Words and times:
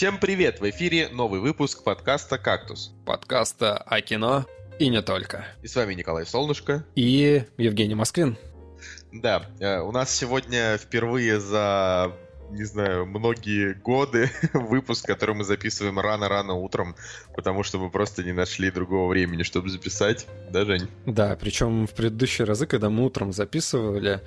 Всем 0.00 0.16
привет! 0.16 0.62
В 0.62 0.70
эфире 0.70 1.10
новый 1.10 1.40
выпуск 1.40 1.84
подкаста 1.84 2.38
«Кактус». 2.38 2.94
Подкаста 3.04 3.76
о 3.76 4.00
кино 4.00 4.46
и 4.78 4.88
не 4.88 5.02
только. 5.02 5.44
И 5.62 5.66
с 5.66 5.76
вами 5.76 5.92
Николай 5.92 6.24
Солнышко. 6.24 6.86
И 6.94 7.44
Евгений 7.58 7.94
Москвин. 7.94 8.38
Да, 9.12 9.44
э, 9.58 9.80
у 9.80 9.92
нас 9.92 10.10
сегодня 10.10 10.78
впервые 10.78 11.38
за 11.38 12.16
не 12.50 12.64
знаю, 12.64 13.04
многие 13.04 13.74
годы 13.74 14.30
выпуск, 14.54 15.04
который 15.04 15.34
мы 15.34 15.44
записываем 15.44 16.00
рано-рано 16.00 16.54
утром, 16.54 16.96
потому 17.36 17.62
что 17.62 17.78
мы 17.78 17.90
просто 17.90 18.24
не 18.24 18.32
нашли 18.32 18.70
другого 18.70 19.10
времени, 19.10 19.42
чтобы 19.42 19.68
записать. 19.68 20.26
Да, 20.50 20.64
Жень? 20.64 20.88
Да, 21.04 21.36
причем 21.38 21.86
в 21.86 21.92
предыдущие 21.92 22.46
разы, 22.46 22.66
когда 22.66 22.88
мы 22.88 23.04
утром 23.04 23.34
записывали, 23.34 24.22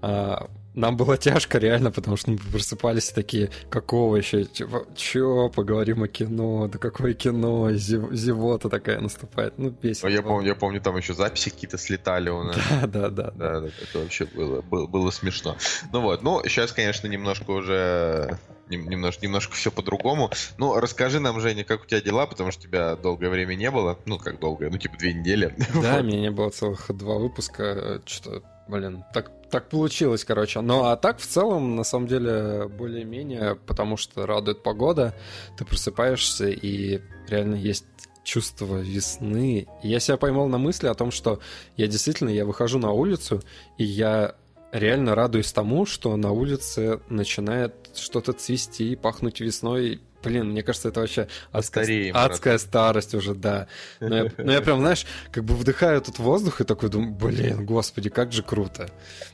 а, 0.00 0.48
нам 0.78 0.96
было 0.96 1.16
тяжко 1.16 1.58
реально, 1.58 1.90
потому 1.90 2.16
что 2.16 2.30
мы 2.30 2.38
просыпались 2.38 3.10
такие, 3.10 3.50
какого 3.68 4.16
еще, 4.16 4.44
типа, 4.44 4.86
чё, 4.96 5.48
поговорим 5.48 6.02
о 6.02 6.08
кино, 6.08 6.68
да 6.68 6.78
какое 6.78 7.14
кино, 7.14 7.72
зев, 7.72 8.12
зевота 8.12 8.68
такая 8.68 9.00
наступает, 9.00 9.54
ну, 9.58 9.74
весело. 9.82 10.08
Я 10.08 10.22
помню, 10.22 10.48
я 10.48 10.54
помню, 10.54 10.80
там 10.80 10.96
еще 10.96 11.14
записи 11.14 11.50
какие-то 11.50 11.78
слетали 11.78 12.30
у 12.30 12.44
нас. 12.44 12.56
Да, 12.70 12.86
да, 12.86 13.08
да. 13.08 13.30
Да, 13.34 13.60
да, 13.60 13.66
это 13.66 13.98
вообще 13.98 14.24
было, 14.26 14.62
было, 14.62 14.86
было 14.86 15.10
смешно. 15.10 15.56
Ну 15.92 16.00
вот, 16.00 16.22
ну, 16.22 16.42
сейчас, 16.44 16.72
конечно, 16.72 17.06
немножко 17.06 17.50
уже 17.50 18.38
немножко, 18.70 19.24
немножко 19.24 19.54
все 19.54 19.70
по-другому. 19.70 20.30
Ну, 20.58 20.78
расскажи 20.78 21.20
нам, 21.20 21.40
Женя, 21.40 21.64
как 21.64 21.82
у 21.82 21.86
тебя 21.86 22.00
дела, 22.00 22.26
потому 22.26 22.50
что 22.50 22.62
тебя 22.62 22.96
долгое 22.96 23.30
время 23.30 23.54
не 23.54 23.70
было. 23.70 23.98
Ну, 24.04 24.18
как 24.18 24.38
долгое, 24.38 24.70
ну, 24.70 24.78
типа 24.78 24.96
две 24.98 25.14
недели. 25.14 25.54
Да, 25.82 26.00
меня 26.02 26.20
не 26.20 26.30
было 26.30 26.50
целых 26.50 26.86
два 26.88 27.14
выпуска. 27.16 28.02
Что, 28.04 28.42
блин, 28.68 29.04
так 29.12 29.30
так 29.50 29.70
получилось, 29.70 30.24
короче. 30.24 30.60
Ну, 30.60 30.84
а 30.84 30.96
так, 30.96 31.18
в 31.18 31.26
целом, 31.26 31.76
на 31.76 31.84
самом 31.84 32.06
деле, 32.06 32.68
более-менее, 32.68 33.56
потому 33.56 33.96
что 33.96 34.26
радует 34.26 34.62
погода, 34.62 35.14
ты 35.56 35.64
просыпаешься, 35.64 36.48
и 36.48 37.00
реально 37.28 37.54
есть 37.54 37.86
чувство 38.24 38.76
весны. 38.76 39.66
Я 39.82 40.00
себя 40.00 40.18
поймал 40.18 40.48
на 40.48 40.58
мысли 40.58 40.86
о 40.86 40.94
том, 40.94 41.10
что 41.10 41.40
я 41.76 41.86
действительно, 41.86 42.28
я 42.28 42.44
выхожу 42.44 42.78
на 42.78 42.92
улицу, 42.92 43.42
и 43.78 43.84
я 43.84 44.34
реально 44.70 45.14
радуюсь 45.14 45.50
тому, 45.52 45.86
что 45.86 46.14
на 46.16 46.30
улице 46.30 47.00
начинает 47.08 47.74
что-то 47.94 48.34
цвести, 48.34 48.96
пахнуть 48.96 49.40
весной, 49.40 50.02
Блин, 50.22 50.50
мне 50.50 50.62
кажется, 50.62 50.88
это 50.88 51.00
вообще 51.00 51.28
адская, 51.52 51.84
Стареем, 51.84 52.16
адская 52.16 52.54
брат. 52.54 52.60
старость 52.60 53.14
уже, 53.14 53.34
да. 53.34 53.68
Но 54.00 54.16
я, 54.24 54.32
но 54.36 54.52
я 54.52 54.60
прям, 54.60 54.80
знаешь, 54.80 55.06
как 55.30 55.44
бы 55.44 55.54
вдыхаю 55.54 55.98
этот 55.98 56.18
воздух 56.18 56.60
и 56.60 56.64
такой 56.64 56.88
думаю, 56.88 57.12
блин, 57.12 57.64
господи, 57.64 58.10
как 58.10 58.32
же 58.32 58.42
круто. 58.42 58.90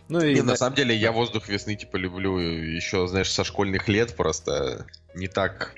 Ну 0.08 0.20
и... 0.20 0.34
Не, 0.34 0.42
на 0.42 0.56
самом 0.56 0.76
деле, 0.76 0.94
я 0.94 1.12
воздух 1.12 1.48
весны, 1.48 1.74
типа, 1.74 1.96
люблю 1.96 2.38
еще, 2.38 3.06
знаешь, 3.06 3.30
со 3.30 3.44
школьных 3.44 3.88
лет 3.88 4.14
просто 4.14 4.86
не 5.14 5.28
так... 5.28 5.74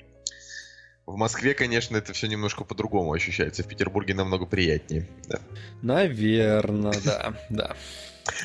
В 1.05 1.15
Москве, 1.15 1.53
конечно, 1.53 1.95
это 1.95 2.11
все 2.11 2.27
немножко 2.27 2.65
по-другому 2.65 3.13
ощущается. 3.13 3.63
В 3.63 3.67
Петербурге 3.69 4.13
намного 4.13 4.45
приятнее. 4.45 5.07
Да. 5.29 5.39
Наверное, 5.81 6.99
да, 7.05 7.33
да. 7.49 7.77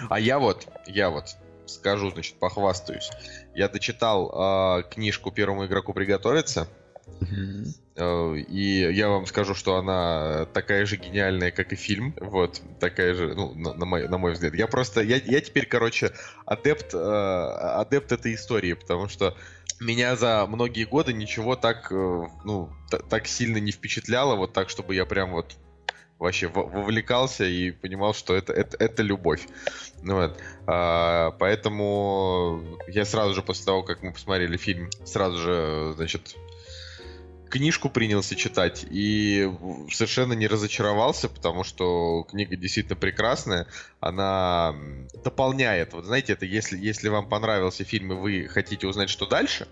А 0.08 0.20
я 0.20 0.38
вот, 0.38 0.68
я 0.86 1.10
вот 1.10 1.24
скажу, 1.66 2.10
значит, 2.12 2.38
похвастаюсь. 2.38 3.10
Я 3.55 3.69
дочитал 3.69 4.81
э, 4.81 4.83
книжку 4.91 5.31
первому 5.31 5.67
игроку 5.67 5.92
приготовиться. 5.92 6.69
Mm-hmm. 7.20 8.45
И 8.48 8.95
я 8.95 9.08
вам 9.11 9.27
скажу, 9.27 9.55
что 9.55 9.77
она 9.77 10.47
такая 10.55 10.86
же 10.86 10.97
гениальная, 10.97 11.50
как 11.50 11.73
и 11.73 11.77
фильм. 11.77 12.14
Вот, 12.20 12.62
такая 12.80 13.14
же, 13.14 13.34
ну, 13.34 13.55
на, 13.55 13.75
на, 13.75 13.84
мой, 13.84 14.08
на 14.08 14.17
мой 14.17 14.33
взгляд. 14.33 14.55
Я 14.55 14.67
просто, 14.67 15.02
я, 15.02 15.17
я 15.17 15.40
теперь, 15.40 15.67
короче, 15.67 16.13
адепт, 16.46 16.95
э, 16.95 16.98
адепт 16.98 18.13
этой 18.13 18.35
истории, 18.35 18.73
потому 18.73 19.08
что 19.08 19.36
меня 19.79 20.17
за 20.17 20.46
многие 20.48 20.84
годы 20.84 21.13
ничего 21.13 21.55
так, 21.55 21.92
э, 21.92 22.27
ну, 22.45 22.70
так 23.11 23.27
сильно 23.27 23.58
не 23.58 23.73
впечатляло, 23.73 24.36
вот 24.36 24.55
так, 24.55 24.70
чтобы 24.70 24.95
я 24.95 25.05
прям 25.05 25.33
вот 25.33 25.57
вообще 26.22 26.48
вовлекался 26.48 27.44
и 27.44 27.72
понимал, 27.72 28.14
что 28.14 28.34
это, 28.34 28.52
это, 28.52 28.77
это 28.78 29.02
любовь. 29.02 29.46
Ну, 30.02 30.14
вот. 30.14 30.38
а, 30.66 31.33
поэтому 31.33 32.62
я 32.88 33.05
сразу 33.05 33.34
же 33.34 33.42
после 33.42 33.64
того, 33.66 33.83
как 33.83 34.02
мы 34.02 34.12
посмотрели 34.12 34.56
фильм, 34.56 34.88
сразу 35.05 35.38
же, 35.38 35.92
значит, 35.96 36.36
книжку 37.50 37.90
принялся 37.90 38.34
читать 38.34 38.86
и 38.88 39.52
совершенно 39.90 40.33
не 40.33 40.46
разочаровался, 40.46 41.28
потому 41.28 41.64
что 41.64 42.24
книга 42.30 42.56
действительно 42.56 42.96
прекрасная. 42.96 43.66
Она 44.00 44.74
дополняет. 45.24 45.92
Вот 45.92 46.04
знаете, 46.04 46.33
это 46.33 46.46
если, 46.46 46.78
если 46.78 47.08
вам 47.08 47.28
понравился 47.28 47.84
фильм 47.84 48.12
и 48.12 48.16
вы 48.16 48.48
хотите 48.48 48.86
узнать, 48.86 49.10
что 49.10 49.27
дальше, 49.27 49.68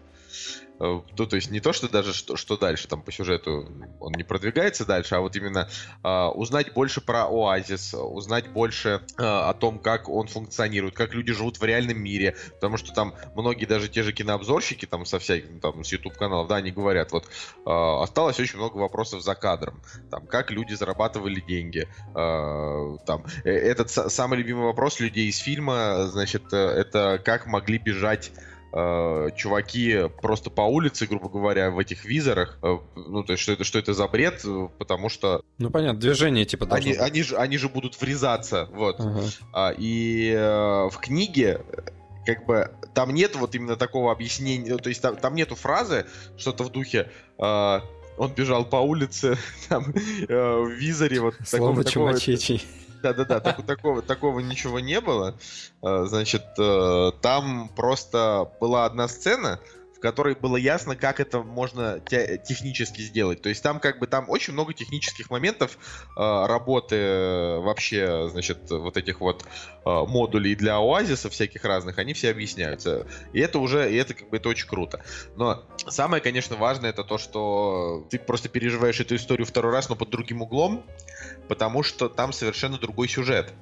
ну, 0.80 1.26
то 1.26 1.36
есть 1.36 1.50
не 1.50 1.60
то, 1.60 1.72
что 1.74 1.88
даже 1.88 2.14
что, 2.14 2.36
что 2.36 2.56
дальше, 2.56 2.88
там 2.88 3.02
по 3.02 3.12
сюжету 3.12 3.68
он 4.00 4.12
не 4.12 4.24
продвигается 4.24 4.86
дальше, 4.86 5.14
а 5.14 5.20
вот 5.20 5.36
именно 5.36 5.68
э, 6.02 6.26
узнать 6.34 6.72
больше 6.72 7.02
про 7.02 7.26
Оазис, 7.26 7.92
узнать 7.94 8.48
больше 8.48 9.02
э, 9.18 9.22
о 9.22 9.52
том, 9.52 9.78
как 9.78 10.08
он 10.08 10.26
функционирует, 10.26 10.94
как 10.94 11.12
люди 11.12 11.34
живут 11.34 11.60
в 11.60 11.64
реальном 11.64 11.98
мире, 11.98 12.34
потому 12.54 12.78
что 12.78 12.94
там 12.94 13.14
многие 13.34 13.66
даже 13.66 13.88
те 13.88 14.02
же 14.02 14.14
кинообзорщики 14.14 14.86
там 14.86 15.04
со 15.04 15.18
всяких, 15.18 15.60
там 15.60 15.84
с 15.84 15.92
YouTube 15.92 16.16
каналов, 16.16 16.48
да, 16.48 16.56
они 16.56 16.70
говорят, 16.70 17.12
вот 17.12 17.26
э, 17.26 17.70
осталось 18.02 18.40
очень 18.40 18.56
много 18.56 18.78
вопросов 18.78 19.22
за 19.22 19.34
кадром, 19.34 19.82
там, 20.10 20.26
как 20.26 20.50
люди 20.50 20.72
зарабатывали 20.72 21.40
деньги, 21.40 21.88
э, 22.14 22.96
там, 23.04 23.24
этот 23.44 23.90
самый 23.90 24.38
любимый 24.38 24.64
вопрос 24.64 24.98
людей 24.98 25.28
из 25.28 25.36
фильма, 25.36 26.06
значит, 26.06 26.54
это 26.54 27.20
как 27.22 27.46
могли 27.46 27.76
бежать 27.76 28.32
э, 28.72 29.28
чуваки 29.36 30.08
просто 30.20 30.50
по 30.50 30.62
улице, 30.62 31.06
грубо 31.06 31.28
говоря, 31.28 31.70
в 31.70 31.78
этих 31.78 32.04
визорах. 32.04 32.58
Э, 32.62 32.78
ну, 32.96 33.22
то 33.22 33.32
есть, 33.32 33.42
что 33.42 33.52
это, 33.52 33.64
что 33.64 33.78
это 33.78 33.94
за 33.94 34.06
бред, 34.08 34.44
потому 34.78 35.08
что... 35.08 35.42
Ну, 35.58 35.70
понятно, 35.70 36.00
движение 36.00 36.44
типа 36.44 36.66
они, 36.70 36.92
они, 36.94 37.22
же, 37.22 37.36
они 37.36 37.58
же 37.58 37.68
будут 37.68 38.00
врезаться, 38.00 38.68
вот. 38.72 38.96
Ага. 38.98 39.22
А, 39.52 39.74
и 39.76 40.32
э, 40.36 40.88
в 40.90 40.96
книге 41.00 41.62
как 42.26 42.46
бы 42.46 42.70
там 42.94 43.12
нет 43.14 43.36
вот 43.36 43.54
именно 43.54 43.76
такого 43.76 44.12
объяснения, 44.12 44.76
то 44.76 44.88
есть 44.88 45.02
там, 45.02 45.16
там 45.16 45.34
нету 45.34 45.54
фразы, 45.54 46.06
что-то 46.36 46.64
в 46.64 46.70
духе... 46.70 47.10
Э, 47.38 47.80
он 48.18 48.34
бежал 48.34 48.66
по 48.66 48.76
улице, 48.76 49.38
там, 49.70 49.94
э, 50.28 50.60
в 50.60 50.68
визоре, 50.68 51.20
вот 51.20 51.36
Словно 51.42 51.82
такого, 51.82 52.12
чумачечий. 52.12 52.62
Да-да-да, 53.02 53.40
так, 53.40 53.64
такого, 53.66 54.02
такого 54.02 54.40
ничего 54.40 54.80
не 54.80 55.00
было. 55.00 55.34
Э, 55.82 56.04
значит, 56.06 56.44
э, 56.58 57.12
там 57.20 57.70
просто 57.74 58.50
была 58.60 58.84
одна 58.84 59.08
сцена, 59.08 59.58
в 60.00 60.02
которой 60.02 60.34
было 60.34 60.56
ясно, 60.56 60.96
как 60.96 61.20
это 61.20 61.42
можно 61.42 62.00
те 62.00 62.38
технически 62.38 63.02
сделать. 63.02 63.42
То 63.42 63.50
есть 63.50 63.62
там 63.62 63.78
как 63.78 63.98
бы 63.98 64.06
там 64.06 64.30
очень 64.30 64.54
много 64.54 64.72
технических 64.72 65.28
моментов 65.28 65.76
э, 66.16 66.46
работы 66.46 66.96
э, 66.96 67.58
вообще, 67.58 68.26
значит, 68.30 68.70
вот 68.70 68.96
этих 68.96 69.20
вот 69.20 69.44
э, 69.44 69.46
модулей 69.84 70.54
для 70.54 70.76
оазиса 70.76 71.28
всяких 71.28 71.66
разных, 71.66 71.98
они 71.98 72.14
все 72.14 72.30
объясняются. 72.30 73.06
И 73.34 73.40
это 73.40 73.58
уже, 73.58 73.92
и 73.92 73.96
это 73.96 74.14
как 74.14 74.30
бы 74.30 74.38
это 74.38 74.48
очень 74.48 74.66
круто. 74.66 75.04
Но 75.36 75.66
самое, 75.86 76.22
конечно, 76.22 76.56
важное 76.56 76.88
это 76.88 77.04
то, 77.04 77.18
что 77.18 78.06
ты 78.08 78.18
просто 78.18 78.48
переживаешь 78.48 79.00
эту 79.00 79.16
историю 79.16 79.46
второй 79.46 79.70
раз, 79.70 79.90
но 79.90 79.96
под 79.96 80.08
другим 80.08 80.40
углом, 80.40 80.86
потому 81.46 81.82
что 81.82 82.08
там 82.08 82.32
совершенно 82.32 82.78
другой 82.78 83.06
сюжет. 83.06 83.52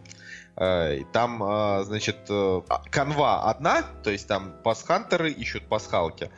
Э, 0.60 1.04
там, 1.12 1.42
э, 1.42 1.84
значит, 1.84 2.26
э, 2.28 2.62
канва 2.90 3.48
одна, 3.48 3.82
то 4.02 4.10
есть 4.10 4.26
там 4.26 4.54
пасхантеры 4.64 5.30
ищут 5.30 5.68
пасхалки. 5.68 6.30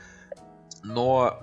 Но 0.83 1.39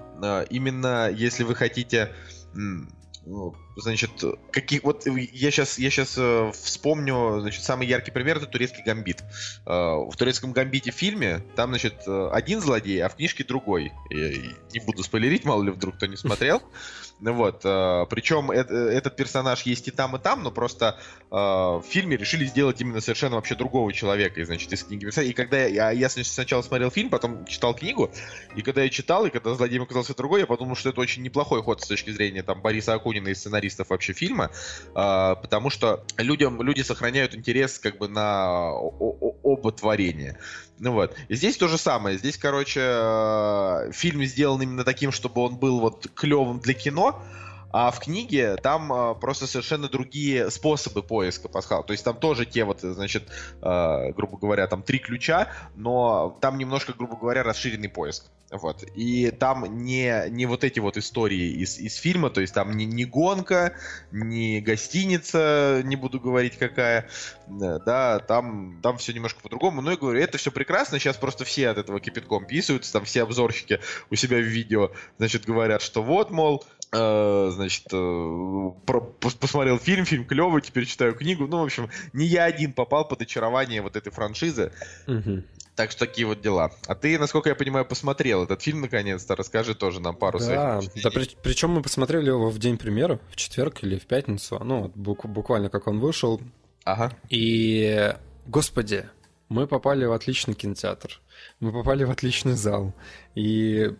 именно 0.49 1.09
если 1.11 1.43
вы 1.43 1.53
хотите 1.53 2.11
ну, 2.53 3.55
значит, 3.77 4.11
каких 4.51 4.83
вот 4.83 5.05
я 5.05 5.51
сейчас 5.51 5.79
я 5.79 5.89
сейчас 5.89 6.17
вспомню, 6.55 7.39
значит, 7.41 7.63
самый 7.63 7.87
яркий 7.87 8.11
пример 8.11 8.37
это 8.37 8.45
турецкий 8.47 8.83
гамбит. 8.83 9.23
в 9.65 10.13
турецком 10.17 10.51
гамбите 10.51 10.91
фильме 10.91 11.43
там, 11.55 11.69
значит, 11.69 12.07
один 12.07 12.61
злодей, 12.61 13.01
а 13.03 13.09
в 13.09 13.15
книжке 13.15 13.43
другой. 13.43 13.91
Я 14.09 14.29
не 14.73 14.79
буду 14.85 15.03
спойлерить, 15.03 15.45
мало 15.45 15.63
ли 15.63 15.71
вдруг 15.71 15.95
кто 15.95 16.05
не 16.05 16.17
смотрел. 16.17 16.61
Вот. 17.19 17.61
Э, 17.63 18.05
Причем 18.09 18.51
э, 18.51 18.57
этот 18.57 19.15
персонаж 19.15 19.63
есть 19.63 19.87
и 19.87 19.91
там, 19.91 20.15
и 20.15 20.19
там, 20.19 20.43
но 20.43 20.51
просто 20.51 20.99
э, 21.31 21.35
в 21.35 21.83
фильме 21.87 22.15
решили 22.17 22.45
сделать 22.45 22.79
именно 22.81 23.01
совершенно 23.01 23.35
вообще 23.35 23.55
другого 23.55 23.91
человека, 23.91 24.43
значит, 24.45 24.71
из 24.71 24.83
книги. 24.83 25.07
И 25.21 25.33
когда 25.33 25.65
я, 25.65 25.91
я 25.91 26.09
сначала 26.09 26.61
смотрел 26.61 26.91
фильм, 26.91 27.09
потом 27.09 27.45
читал 27.45 27.73
книгу, 27.73 28.11
и 28.55 28.61
когда 28.61 28.83
я 28.83 28.89
читал, 28.89 29.25
и 29.25 29.29
когда 29.29 29.55
злодеем 29.55 29.83
оказался 29.83 30.15
другой, 30.15 30.41
я 30.41 30.45
подумал, 30.45 30.75
что 30.75 30.89
это 30.89 31.01
очень 31.01 31.23
неплохой 31.23 31.63
ход 31.63 31.81
с 31.81 31.87
точки 31.87 32.11
зрения 32.11 32.43
там 32.43 32.61
Бориса 32.61 32.93
Акунина 32.93 33.29
и 33.29 33.35
сценаристов 33.69 33.89
вообще 33.89 34.13
фильма, 34.13 34.49
потому 34.93 35.69
что 35.69 36.03
людям, 36.17 36.61
люди 36.61 36.81
сохраняют 36.81 37.35
интерес 37.35 37.79
как 37.79 37.97
бы 37.97 38.07
на 38.07 38.71
оба 38.71 39.71
творения. 39.71 40.37
Ну 40.79 40.93
вот. 40.93 41.15
И 41.27 41.35
здесь 41.35 41.57
то 41.57 41.67
же 41.67 41.77
самое. 41.77 42.17
Здесь, 42.17 42.37
короче, 42.37 43.91
фильм 43.91 44.23
сделан 44.25 44.61
именно 44.61 44.83
таким, 44.83 45.11
чтобы 45.11 45.41
он 45.41 45.57
был 45.57 45.79
вот 45.79 46.07
клевым 46.13 46.59
для 46.59 46.73
кино, 46.73 47.23
А 47.71 47.91
в 47.91 47.99
книге 47.99 48.55
там 48.57 48.91
э, 48.93 49.15
просто 49.15 49.47
совершенно 49.47 49.89
другие 49.89 50.49
способы 50.51 51.03
поиска 51.03 51.49
пасхал. 51.49 51.83
То 51.83 51.93
есть 51.93 52.03
там 52.03 52.17
тоже 52.17 52.45
те 52.45 52.63
вот, 52.63 52.81
значит, 52.81 53.29
э, 53.61 54.11
грубо 54.13 54.37
говоря, 54.37 54.67
там 54.67 54.83
три 54.83 54.99
ключа, 54.99 55.49
но 55.75 56.37
там 56.41 56.57
немножко, 56.57 56.93
грубо 56.93 57.17
говоря, 57.17 57.43
расширенный 57.43 57.89
поиск. 57.89 58.25
Вот. 58.49 58.83
И 58.95 59.29
там 59.31 59.83
не, 59.83 60.29
не 60.29 60.45
вот 60.45 60.63
эти 60.63 60.79
вот 60.79 60.95
истории 60.95 61.61
из, 61.61 61.77
из 61.77 61.95
фильма, 61.95 62.29
то 62.29 62.39
есть 62.39 62.53
там 62.53 62.77
не, 62.77 62.85
не 62.85 63.03
гонка, 63.03 63.75
не 64.11 64.61
гостиница, 64.61 65.81
не 65.83 65.97
буду 65.97 66.21
говорить 66.21 66.57
какая, 66.57 67.09
да, 67.47 68.19
там, 68.19 68.79
там 68.81 68.97
все 68.99 69.11
немножко 69.11 69.41
по-другому. 69.41 69.81
Но 69.81 69.91
я 69.91 69.97
говорю, 69.97 70.21
это 70.21 70.37
все 70.37 70.49
прекрасно, 70.51 70.97
сейчас 70.97 71.17
просто 71.17 71.43
все 71.43 71.69
от 71.69 71.77
этого 71.77 71.99
кипятком 71.99 72.45
писаются, 72.45 72.93
там 72.93 73.03
все 73.03 73.23
обзорщики 73.23 73.81
у 74.09 74.15
себя 74.15 74.37
в 74.37 74.43
видео, 74.43 74.91
значит, 75.17 75.43
говорят, 75.45 75.81
что 75.81 76.01
вот, 76.01 76.31
мол, 76.31 76.63
э, 76.63 76.76
значит, 76.91 77.85
э, 77.91 78.71
про, 78.85 79.01
посмотрел 79.01 79.77
фильм, 79.77 80.05
фильм 80.05 80.25
клевый, 80.25 80.61
теперь 80.61 80.85
читаю 80.85 81.13
книгу. 81.13 81.47
Ну, 81.47 81.59
в 81.59 81.63
общем, 81.63 81.89
не 82.13 82.25
я 82.25 82.45
один 82.45 82.73
попал 82.73 83.07
под 83.07 83.21
очарование 83.21 83.81
вот 83.81 83.95
этой 83.95 84.11
франшизы. 84.11 84.71
Угу. 85.07 85.43
Так 85.75 85.91
что 85.91 86.07
такие 86.07 86.25
вот 86.25 86.41
дела. 86.41 86.71
А 86.87 86.95
ты, 86.95 87.19
насколько 87.19 87.49
я 87.49 87.55
понимаю, 87.55 87.85
посмотрел 87.85 88.43
этот 88.43 88.61
фильм 88.63 88.81
наконец-то. 88.81 89.35
Расскажи 89.35 89.75
тоже 89.75 89.99
нам 89.99 90.15
пару 90.15 90.39
да, 90.39 90.81
своих 90.81 91.03
Да, 91.03 91.11
при, 91.11 91.29
причем 91.43 91.69
мы 91.69 91.83
посмотрели 91.83 92.29
его 92.29 92.49
в 92.49 92.57
день 92.57 92.77
премьеры, 92.77 93.19
в 93.29 93.35
четверг 93.35 93.83
или 93.83 93.99
в 93.99 94.07
пятницу. 94.07 94.59
Ну, 94.63 94.91
бук, 94.95 95.27
буквально 95.27 95.69
как 95.69 95.87
он 95.87 95.99
вышел. 95.99 96.41
Ага. 96.83 97.11
И, 97.29 98.15
господи, 98.47 99.07
мы 99.49 99.67
попали 99.67 100.05
в 100.05 100.13
отличный 100.13 100.55
кинотеатр. 100.55 101.21
Мы 101.59 101.71
попали 101.71 102.03
в 102.05 102.09
отличный 102.11 102.53
зал. 102.53 102.93
И 103.35 103.93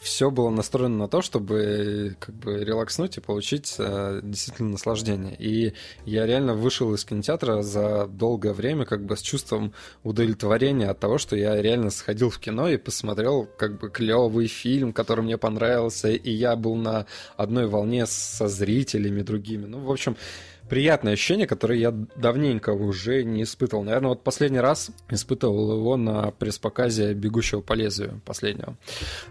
все 0.00 0.30
было 0.30 0.50
настроено 0.50 0.96
на 0.98 1.08
то, 1.08 1.22
чтобы 1.22 2.16
как 2.20 2.34
бы 2.34 2.64
релакснуть 2.64 3.16
и 3.16 3.20
получить 3.20 3.74
э, 3.78 4.20
действительно 4.22 4.70
наслаждение. 4.70 5.34
И 5.38 5.72
я 6.04 6.26
реально 6.26 6.54
вышел 6.54 6.92
из 6.94 7.04
кинотеатра 7.04 7.62
за 7.62 8.06
долгое 8.06 8.52
время 8.52 8.84
как 8.84 9.04
бы 9.04 9.16
с 9.16 9.22
чувством 9.22 9.72
удовлетворения 10.04 10.88
от 10.88 11.00
того, 11.00 11.18
что 11.18 11.36
я 11.36 11.60
реально 11.60 11.90
сходил 11.90 12.30
в 12.30 12.38
кино 12.38 12.68
и 12.68 12.76
посмотрел 12.76 13.48
как 13.58 13.78
бы 13.78 13.90
клевый 13.90 14.46
фильм, 14.46 14.92
который 14.92 15.24
мне 15.24 15.38
понравился, 15.38 16.08
и 16.08 16.30
я 16.30 16.56
был 16.56 16.76
на 16.76 17.06
одной 17.36 17.66
волне 17.66 18.06
со 18.06 18.48
зрителями 18.48 19.22
другими. 19.22 19.66
Ну, 19.66 19.80
в 19.80 19.90
общем, 19.90 20.16
приятное 20.68 21.14
ощущение, 21.14 21.46
которое 21.46 21.78
я 21.78 21.90
давненько 21.90 22.70
уже 22.70 23.24
не 23.24 23.42
испытывал. 23.42 23.84
Наверное, 23.84 24.10
вот 24.10 24.24
последний 24.24 24.60
раз 24.60 24.90
испытывал 25.08 25.78
его 25.78 25.96
на 25.96 26.30
пресс-показе 26.30 27.14
«Бегущего 27.14 27.60
по 27.60 27.72
лезвию» 27.72 28.20
последнего. 28.24 28.76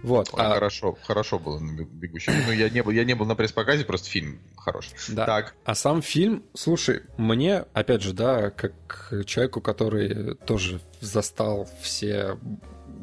Вот. 0.02 0.30
Ой, 0.34 0.42
а... 0.42 0.54
Хорошо, 0.54 0.98
хорошо 1.04 1.40
было 1.40 1.60
на 1.60 1.84
«Бегущем». 1.84 2.34
Ну, 2.46 2.52
я 2.52 2.70
не 2.70 2.84
был, 2.84 2.92
я 2.92 3.04
не 3.04 3.14
был 3.16 3.26
на 3.26 3.36
пресс-показе, 3.36 3.86
просто 3.86 4.10
фильм 4.10 4.40
хороший. 4.58 4.92
Да. 5.10 5.26
Так. 5.26 5.56
А 5.66 5.76
сам 5.76 6.02
фильм, 6.02 6.44
слушай, 6.54 7.02
мне, 7.18 7.66
опять 7.74 8.02
же, 8.02 8.14
да, 8.14 8.50
как 8.50 9.14
человеку, 9.26 9.62
который 9.62 10.36
тоже 10.36 10.80
застал 11.02 11.70
все 11.82 12.38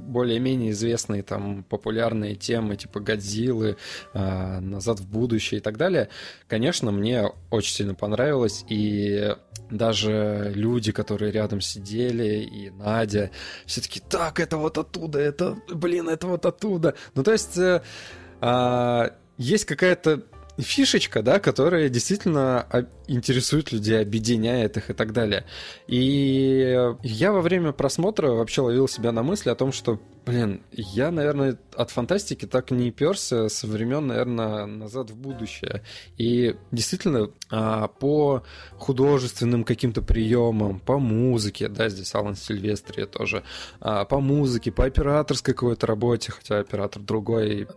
более-менее 0.03 0.73
известные 0.73 1.23
там 1.23 1.65
популярные 1.65 2.35
темы 2.35 2.77
типа 2.77 3.01
Годзиллы, 3.01 3.77
э, 4.15 4.61
Назад 4.61 5.01
в 5.01 5.09
будущее 5.09 5.59
и 5.59 5.63
так 5.63 5.77
далее, 5.77 6.09
конечно, 6.49 6.93
мне 6.93 7.31
очень 7.51 7.75
сильно 7.75 7.95
понравилось, 7.95 8.65
и 8.69 9.35
даже 9.71 10.53
люди, 10.55 10.93
которые 10.93 11.33
рядом 11.33 11.61
сидели, 11.61 12.43
и 12.43 12.71
Надя, 12.71 13.31
все 13.67 13.81
таки 13.81 14.01
так, 14.01 14.41
это 14.41 14.57
вот 14.57 14.79
оттуда, 14.79 15.19
это, 15.19 15.57
блин, 15.73 16.09
это 16.09 16.27
вот 16.27 16.47
оттуда. 16.47 16.95
Ну, 17.15 17.23
то 17.23 17.33
есть, 17.33 17.57
э, 17.57 17.83
э, 18.41 19.11
есть 19.39 19.65
какая-то 19.65 20.23
фишечка, 20.63 21.23
да, 21.23 21.39
которая 21.39 21.89
действительно 21.89 22.67
интересует 23.07 23.73
людей, 23.73 24.01
объединяет 24.01 24.77
их 24.77 24.91
и 24.91 24.93
так 24.95 25.13
далее. 25.13 25.45
И 25.87 26.95
я 27.03 27.33
во 27.33 27.41
время 27.41 27.73
просмотра 27.73 28.31
вообще 28.31 28.63
ловил 28.63 28.89
себя 28.89 29.13
на 29.13 29.23
мысли 29.23 29.51
о 29.51 29.55
том, 29.55 29.73
что, 29.73 30.01
блин, 30.25 30.63
я, 30.73 31.11
наверное, 31.11 31.59
от 31.75 31.91
фантастики 31.91 32.47
так 32.47 32.71
не 32.71 32.91
перся 32.91 33.49
со 33.49 33.67
времен, 33.67 34.07
наверное, 34.07 34.67
назад 34.67 35.11
в 35.11 35.17
будущее. 35.17 35.83
И 36.17 36.57
действительно, 36.71 37.31
а, 37.51 37.89
по 37.89 38.43
художественным 38.79 39.65
каким-то 39.65 40.03
приемам, 40.03 40.81
по 40.81 40.99
музыке, 40.99 41.69
да, 41.69 41.89
здесь 41.89 42.15
Алан 42.15 42.37
Сильвестри 42.37 43.05
тоже, 43.07 43.43
а, 43.81 44.05
по 44.05 44.21
музыке, 44.21 44.73
по 44.73 44.85
операторской 44.85 45.55
какой-то 45.55 45.87
работе, 45.87 46.33
хотя 46.33 46.59
оператор 46.59 47.03
другой, 47.03 47.69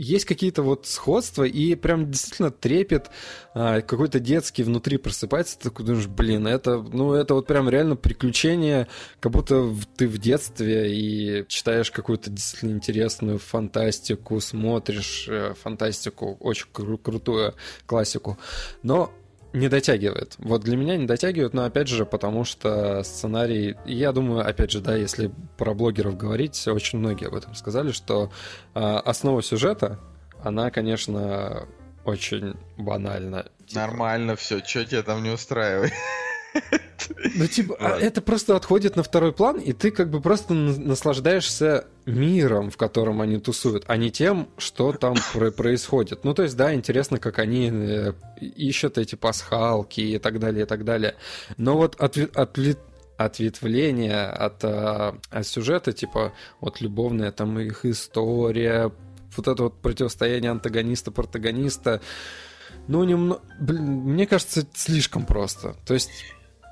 есть 0.00 0.24
какие-то 0.24 0.62
вот 0.62 0.86
сходства, 0.86 1.44
и 1.44 1.74
прям 1.74 2.10
действительно 2.10 2.50
трепет 2.50 3.10
а, 3.52 3.82
какой-то 3.82 4.18
детский 4.18 4.62
внутри 4.62 4.96
просыпается, 4.96 5.58
ты 5.58 5.64
такой 5.64 5.84
думаешь, 5.84 6.06
блин, 6.06 6.46
это, 6.46 6.78
ну, 6.78 7.12
это 7.12 7.34
вот 7.34 7.46
прям 7.46 7.68
реально 7.68 7.96
приключение, 7.96 8.88
как 9.20 9.32
будто 9.32 9.74
ты 9.96 10.08
в 10.08 10.16
детстве 10.16 10.94
и 10.94 11.46
читаешь 11.48 11.90
какую-то 11.90 12.30
действительно 12.30 12.72
интересную 12.72 13.38
фантастику, 13.38 14.40
смотришь 14.40 15.26
э, 15.28 15.52
фантастику, 15.60 16.38
очень 16.40 16.68
кру- 16.72 16.98
крутую 16.98 17.54
классику. 17.84 18.38
Но 18.82 19.12
не 19.52 19.68
дотягивает. 19.68 20.34
Вот 20.38 20.62
для 20.62 20.76
меня 20.76 20.96
не 20.96 21.06
дотягивает, 21.06 21.54
но 21.54 21.64
опять 21.64 21.88
же, 21.88 22.06
потому 22.06 22.44
что 22.44 23.02
сценарий, 23.02 23.76
я 23.84 24.12
думаю, 24.12 24.46
опять 24.46 24.70
же, 24.70 24.80
да, 24.80 24.96
если 24.96 25.30
про 25.56 25.74
блогеров 25.74 26.16
говорить, 26.16 26.66
очень 26.68 26.98
многие 26.98 27.28
об 27.28 27.34
этом 27.34 27.54
сказали, 27.54 27.92
что 27.92 28.30
э, 28.74 28.80
основа 28.80 29.42
сюжета, 29.42 29.98
она, 30.42 30.70
конечно, 30.70 31.66
очень 32.04 32.54
банальна. 32.76 33.46
Типа... 33.66 33.80
Нормально 33.80 34.36
все, 34.36 34.64
что 34.64 34.84
тебя 34.84 35.02
там 35.02 35.22
не 35.22 35.30
устраивает? 35.30 35.92
Ну, 37.34 37.46
типа, 37.46 37.76
а 37.78 37.98
это 37.98 38.20
просто 38.20 38.56
отходит 38.56 38.96
на 38.96 39.02
второй 39.02 39.32
план, 39.32 39.58
и 39.58 39.72
ты 39.72 39.90
как 39.90 40.10
бы 40.10 40.20
просто 40.20 40.54
наслаждаешься 40.54 41.86
миром, 42.06 42.70
в 42.70 42.76
котором 42.76 43.20
они 43.20 43.38
тусуют, 43.38 43.84
а 43.86 43.96
не 43.96 44.10
тем, 44.10 44.48
что 44.58 44.92
там 44.92 45.14
происходит. 45.56 46.24
Ну, 46.24 46.34
то 46.34 46.42
есть, 46.42 46.56
да, 46.56 46.74
интересно, 46.74 47.18
как 47.18 47.38
они 47.38 47.70
э, 47.72 48.12
ищут 48.40 48.98
эти 48.98 49.14
пасхалки 49.14 50.00
и 50.00 50.18
так 50.18 50.38
далее, 50.38 50.64
и 50.64 50.66
так 50.66 50.84
далее. 50.84 51.14
Но 51.56 51.76
вот 51.76 51.96
от, 51.96 52.16
от, 52.16 52.58
ответвление 53.16 54.24
от, 54.24 54.64
а, 54.64 55.18
от 55.30 55.46
сюжета, 55.46 55.92
типа, 55.92 56.32
вот 56.60 56.80
любовная 56.80 57.32
там 57.32 57.58
их 57.58 57.84
история, 57.84 58.90
вот 59.36 59.48
это 59.48 59.62
вот 59.64 59.80
противостояние 59.80 60.50
антагониста-протагониста, 60.50 62.00
ну, 62.88 63.04
немного, 63.04 63.42
блин, 63.60 63.84
мне 63.84 64.26
кажется, 64.26 64.66
слишком 64.74 65.26
просто. 65.26 65.76
То 65.86 65.94
есть 65.94 66.10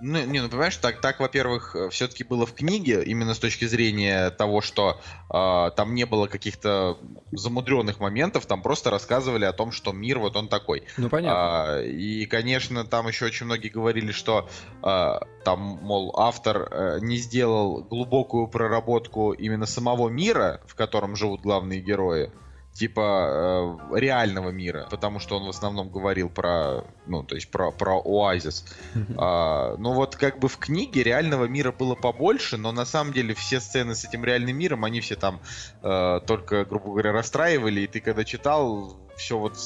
ну, 0.00 0.24
не, 0.24 0.40
ну 0.40 0.48
понимаешь, 0.48 0.76
так, 0.76 1.00
так 1.00 1.20
во-первых, 1.20 1.74
э, 1.74 1.88
все-таки 1.90 2.24
было 2.24 2.46
в 2.46 2.54
книге, 2.54 3.02
именно 3.04 3.34
с 3.34 3.38
точки 3.38 3.64
зрения 3.64 4.30
того, 4.30 4.60
что 4.60 5.00
э, 5.32 5.70
там 5.76 5.94
не 5.94 6.06
было 6.06 6.26
каких-то 6.26 6.98
замудренных 7.32 8.00
моментов, 8.00 8.46
там 8.46 8.62
просто 8.62 8.90
рассказывали 8.90 9.44
о 9.44 9.52
том, 9.52 9.72
что 9.72 9.92
мир 9.92 10.18
вот 10.18 10.36
он 10.36 10.48
такой. 10.48 10.84
Ну 10.96 11.08
понятно. 11.08 11.76
А, 11.76 11.82
и, 11.82 12.26
конечно, 12.26 12.84
там 12.84 13.08
еще 13.08 13.26
очень 13.26 13.46
многие 13.46 13.68
говорили, 13.68 14.12
что 14.12 14.48
э, 14.82 15.12
там, 15.44 15.60
мол, 15.60 16.14
автор 16.18 16.68
э, 16.70 16.98
не 17.00 17.16
сделал 17.16 17.82
глубокую 17.82 18.48
проработку 18.48 19.32
именно 19.32 19.66
самого 19.66 20.08
мира, 20.08 20.60
в 20.66 20.74
котором 20.74 21.16
живут 21.16 21.40
главные 21.40 21.80
герои 21.80 22.30
типа 22.78 23.78
э, 23.90 23.98
реального 23.98 24.50
мира, 24.50 24.86
потому 24.88 25.18
что 25.18 25.36
он 25.36 25.46
в 25.46 25.48
основном 25.48 25.90
говорил 25.90 26.30
про, 26.30 26.84
ну, 27.06 27.24
то 27.24 27.34
есть 27.34 27.50
про, 27.50 27.72
про 27.72 28.00
оазис. 28.00 28.64
А, 29.16 29.76
ну 29.78 29.94
вот 29.94 30.14
как 30.14 30.38
бы 30.38 30.48
в 30.48 30.58
книге 30.58 31.02
реального 31.02 31.46
мира 31.46 31.72
было 31.72 31.96
побольше, 31.96 32.56
но 32.56 32.70
на 32.70 32.84
самом 32.84 33.12
деле 33.12 33.34
все 33.34 33.58
сцены 33.60 33.94
с 33.94 34.04
этим 34.04 34.24
реальным 34.24 34.56
миром, 34.56 34.84
они 34.84 35.00
все 35.00 35.16
там 35.16 35.40
э, 35.82 36.20
только, 36.26 36.64
грубо 36.64 36.90
говоря, 36.90 37.12
расстраивали, 37.12 37.80
и 37.80 37.86
ты 37.88 38.00
когда 38.00 38.24
читал, 38.24 38.96
все 39.16 39.38
вот 39.38 39.56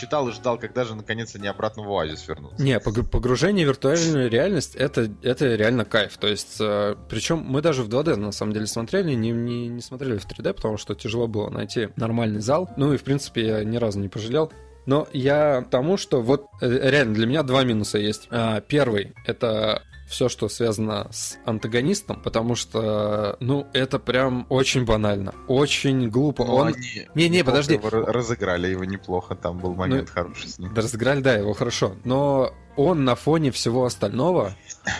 читал 0.00 0.28
и 0.28 0.32
ждал, 0.32 0.58
когда 0.58 0.84
же 0.84 0.94
наконец 0.94 1.34
они 1.34 1.46
обратно 1.48 1.82
в 1.82 1.90
оазис 1.90 2.26
вернутся. 2.26 2.62
Не, 2.62 2.80
погружение 2.80 3.66
в 3.66 3.68
виртуальную 3.68 4.30
реальность 4.30 4.74
это, 4.74 5.10
это 5.22 5.54
реально 5.54 5.84
кайф. 5.84 6.16
То 6.16 6.28
есть, 6.28 6.56
э, 6.60 6.96
причем 7.08 7.38
мы 7.38 7.60
даже 7.60 7.82
в 7.82 7.88
2D 7.88 8.16
на 8.16 8.32
самом 8.32 8.52
деле 8.52 8.66
смотрели, 8.66 9.12
не, 9.14 9.30
не, 9.30 9.68
не 9.68 9.80
смотрели 9.80 10.18
в 10.18 10.26
3D, 10.26 10.54
потому 10.54 10.76
что 10.76 10.94
тяжело 10.94 11.26
было 11.26 11.50
найти 11.50 11.88
нормальный 11.96 12.40
зал. 12.40 12.70
Ну 12.76 12.92
и 12.92 12.96
в 12.96 13.02
принципе 13.02 13.46
я 13.46 13.64
ни 13.64 13.76
разу 13.76 14.00
не 14.00 14.08
пожалел. 14.08 14.52
Но 14.86 15.06
я 15.12 15.64
тому, 15.70 15.96
что 15.96 16.22
вот 16.22 16.46
э, 16.60 16.90
реально 16.90 17.14
для 17.14 17.26
меня 17.26 17.42
два 17.42 17.64
минуса 17.64 17.98
есть. 17.98 18.28
А, 18.30 18.60
первый 18.60 19.12
это 19.26 19.82
все, 20.10 20.28
что 20.28 20.48
связано 20.48 21.06
с 21.12 21.38
антагонистом, 21.46 22.20
потому 22.20 22.56
что, 22.56 23.36
ну, 23.38 23.68
это 23.72 24.00
прям 24.00 24.44
очень 24.48 24.84
банально, 24.84 25.32
очень 25.46 26.10
глупо. 26.10 26.44
Ну, 26.44 26.54
Он... 26.54 26.74
Не, 27.14 27.28
не, 27.28 27.44
подожди. 27.44 27.74
Его 27.74 27.88
разыграли 27.90 28.66
его 28.66 28.84
неплохо, 28.84 29.36
там 29.36 29.58
был 29.58 29.74
момент 29.74 30.08
ну, 30.08 30.22
хороший 30.22 30.48
с 30.48 30.58
ним. 30.58 30.74
Да, 30.74 30.82
разыграли, 30.82 31.20
да, 31.20 31.34
его 31.34 31.52
хорошо. 31.54 31.94
Но 32.04 32.52
он 32.76 33.04
на 33.04 33.14
фоне 33.14 33.52
всего 33.52 33.84
остального, 33.84 34.56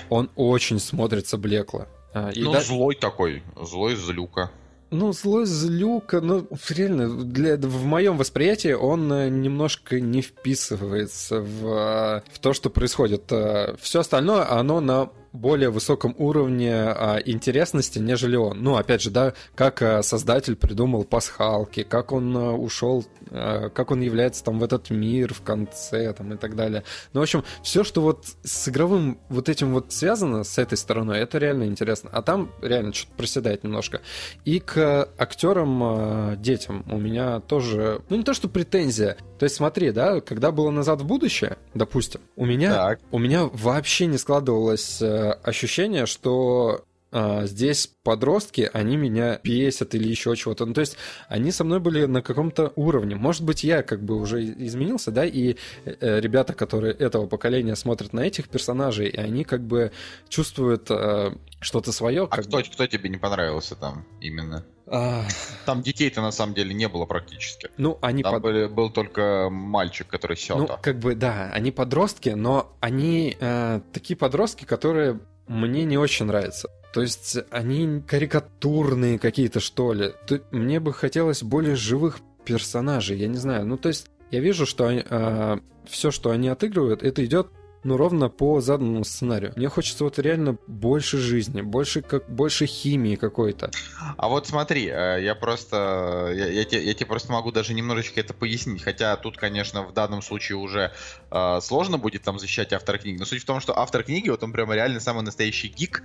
он 0.09 0.31
очень 0.37 0.79
смотрится 0.79 1.37
блекло. 1.37 1.87
А, 2.15 2.31
и 2.31 2.43
ну, 2.43 2.53
да... 2.53 2.61
злой 2.61 2.95
такой, 2.95 3.43
злой 3.61 3.97
злюка. 3.97 4.51
Ну, 4.91 5.13
злой 5.13 5.47
злюка, 5.47 6.21
ну, 6.21 6.47
реально, 6.69 7.25
для, 7.25 7.57
в 7.57 7.85
моем 7.85 8.17
восприятии 8.17 8.73
он 8.73 9.13
э, 9.13 9.29
немножко 9.29 10.01
не 10.01 10.21
вписывается 10.21 11.41
в, 11.41 12.23
в 12.33 12.39
то, 12.41 12.53
что 12.53 12.71
происходит. 12.71 13.31
Э, 13.31 13.77
Все 13.81 14.01
остальное, 14.01 14.51
оно 14.51 14.81
на 14.81 15.11
более 15.33 15.71
высоком 15.71 16.15
уровне 16.19 16.75
а, 16.75 17.19
интересности, 17.25 17.99
нежели 17.99 18.37
он. 18.37 18.63
Ну, 18.63 18.77
опять 18.77 19.03
же, 19.03 19.11
да, 19.11 19.35
как 19.55 19.83
а, 19.83 20.03
создатель 20.03 20.57
придумал 20.57 21.05
пасхалки, 21.05 21.83
как 21.83 22.13
он 22.13 22.37
а, 22.37 22.53
ушел, 22.53 23.05
а, 23.31 23.69
как 23.69 23.91
он 23.91 24.01
является 24.01 24.43
там 24.43 24.59
в 24.59 24.65
этот 24.65 24.91
мир 24.91 25.33
в 25.33 25.43
конце 25.43 26.13
там 26.13 26.35
и 26.35 26.37
так 26.37 26.57
далее. 26.57 26.85
Ну, 27.13 27.21
в 27.21 27.23
общем, 27.23 27.45
все, 27.63 27.85
что 27.85 28.03
вот 28.03 28.27
с 28.43 28.69
игровым 28.69 29.19
вот 29.29 29.49
этим 29.49 29.73
вот 29.73 29.93
связано 29.93 30.45
с 30.45 30.59
этой 30.59 30.77
стороной, 30.77 31.19
это 31.21 31.39
реально 31.39 31.65
интересно. 31.65 32.11
А 32.13 32.23
там 32.23 32.51
реально 32.61 32.93
что-то 32.93 33.15
проседает 33.17 33.65
немножко. 33.65 34.01
И 34.45 34.59
к 34.59 35.09
актерам, 35.17 35.83
а, 35.83 36.37
детям 36.37 36.85
у 36.91 36.99
меня 36.99 37.41
тоже, 37.41 38.03
ну, 38.09 38.17
не 38.17 38.25
то, 38.25 38.35
что 38.35 38.49
претензия. 38.49 39.17
То 39.39 39.45
есть 39.45 39.57
смотри, 39.57 39.91
да, 39.91 40.21
когда 40.21 40.51
было 40.51 40.71
«Назад 40.71 41.01
в 41.01 41.07
будущее», 41.07 41.57
допустим, 41.73 42.21
у 42.37 42.45
меня, 42.45 42.75
так. 42.75 43.01
у 43.11 43.19
меня 43.19 43.45
вообще 43.45 44.07
не 44.07 44.19
складывалось 44.19 45.01
э, 45.01 45.20
ощущение, 45.43 46.07
что 46.07 46.85
а, 47.13 47.47
здесь 47.47 47.89
подростки, 48.03 48.71
они 48.73 48.97
меня 48.97 49.41
бесят 49.43 49.95
или 49.95 50.09
еще 50.09 50.35
чего-то. 50.37 50.65
Ну, 50.67 50.75
то 50.75 50.81
есть 50.81 50.97
они 51.29 51.51
со 51.51 51.65
мной 51.65 51.81
были 51.81 52.05
на 52.07 52.23
каком-то 52.23 52.73
уровне. 52.77 53.17
Может 53.17 53.43
быть, 53.43 53.65
я 53.65 53.83
как 53.83 54.03
бы 54.03 54.17
уже 54.17 54.45
изменился, 54.45 55.11
да, 55.11 55.25
и 55.25 55.57
э, 55.85 56.21
ребята, 56.21 56.53
которые 56.53 56.95
этого 56.95 57.27
поколения 57.27 57.75
смотрят 57.77 58.13
на 58.13 58.21
этих 58.21 58.49
персонажей, 58.49 59.09
и 59.09 59.17
они 59.17 59.45
как 59.45 59.63
бы 59.63 59.93
чувствуют 60.29 60.91
э, 60.91 61.33
что-то 61.61 61.93
свое. 61.93 62.29
А 62.31 62.43
кто, 62.43 62.63
кто 62.63 62.87
тебе 62.87 63.09
не 63.09 63.19
понравился 63.19 63.75
там 63.75 64.07
именно? 64.21 64.65
А... 64.87 65.25
Там 65.67 65.83
детей-то 65.83 66.21
на 66.21 66.33
самом 66.33 66.55
деле 66.55 66.75
не 66.75 66.89
было 66.89 67.07
практически. 67.07 67.71
Ну, 67.77 67.99
они 68.03 68.23
Там 68.23 68.35
под... 68.35 68.43
были, 68.43 68.67
был 68.67 68.91
только 68.91 69.49
мальчик, 69.51 70.09
который 70.09 70.37
сел. 70.37 70.59
Ну, 70.59 70.69
как 70.83 70.99
бы, 70.99 71.15
да, 71.15 71.51
они 71.53 71.71
подростки, 71.71 72.31
но 72.31 72.77
они 72.81 73.37
э, 73.39 73.81
такие 73.93 74.17
подростки, 74.17 74.65
которые 74.65 75.21
мне 75.47 75.85
не 75.85 75.97
очень 75.99 76.27
нравится. 76.27 76.69
То 76.93 77.03
есть 77.03 77.39
они 77.51 78.03
карикатурные 78.07 79.19
какие-то, 79.19 79.61
что 79.61 79.93
ли. 79.93 80.13
Мне 80.51 80.81
бы 80.81 80.93
хотелось 80.93 81.43
более 81.43 81.77
живых 81.77 82.19
персонажей, 82.45 83.19
я 83.19 83.29
не 83.29 83.37
знаю. 83.37 83.67
Ну, 83.67 83.77
то 83.77 83.89
есть 83.89 84.07
я 84.31 84.41
вижу, 84.41 84.67
что 84.67 84.87
они, 84.87 85.05
э, 85.09 85.59
все, 85.89 86.11
что 86.11 86.31
они 86.31 86.49
отыгрывают, 86.49 87.03
это 87.03 87.25
идет 87.25 87.49
ну, 87.83 87.97
ровно 87.97 88.29
по 88.29 88.61
заданному 88.61 89.05
сценарию. 89.05 89.53
Мне 89.57 89.69
хочется 89.69 90.05
вот 90.05 90.19
реально 90.19 90.59
больше 90.67 91.19
жизни, 91.19 91.63
больше, 91.63 92.03
как, 92.03 92.29
больше 92.29 92.67
химии 92.67 93.17
какой-то. 93.17 93.71
А 94.17 94.29
вот 94.29 94.47
смотри, 94.47 94.87
э, 94.87 95.23
я 95.23 95.35
просто, 95.35 96.31
я, 96.35 96.47
я, 96.47 96.65
тебе, 96.65 96.85
я 96.85 96.95
тебе 96.95 97.07
просто 97.07 97.33
могу 97.33 97.53
даже 97.53 97.73
немножечко 97.73 98.21
это 98.21 98.35
пояснить, 98.35 98.83
хотя 98.83 99.17
тут, 99.17 99.37
конечно, 99.37 99.83
в 99.83 99.93
данном 99.95 100.23
случае 100.23 100.59
уже 100.59 100.93
э, 101.31 101.61
сложно 101.63 101.99
будет 101.99 102.23
там 102.23 102.39
защищать 102.39 102.73
автора 102.73 102.99
книги, 102.99 103.19
но 103.19 103.25
суть 103.25 103.43
в 103.43 103.47
том, 103.47 103.61
что 103.61 103.79
автор 103.79 104.03
книги, 104.03 104.29
вот 104.29 104.43
он 104.43 104.53
прямо 104.53 104.75
реально 104.75 105.01
самый 105.01 105.23
настоящий 105.23 105.69
гик, 105.69 106.03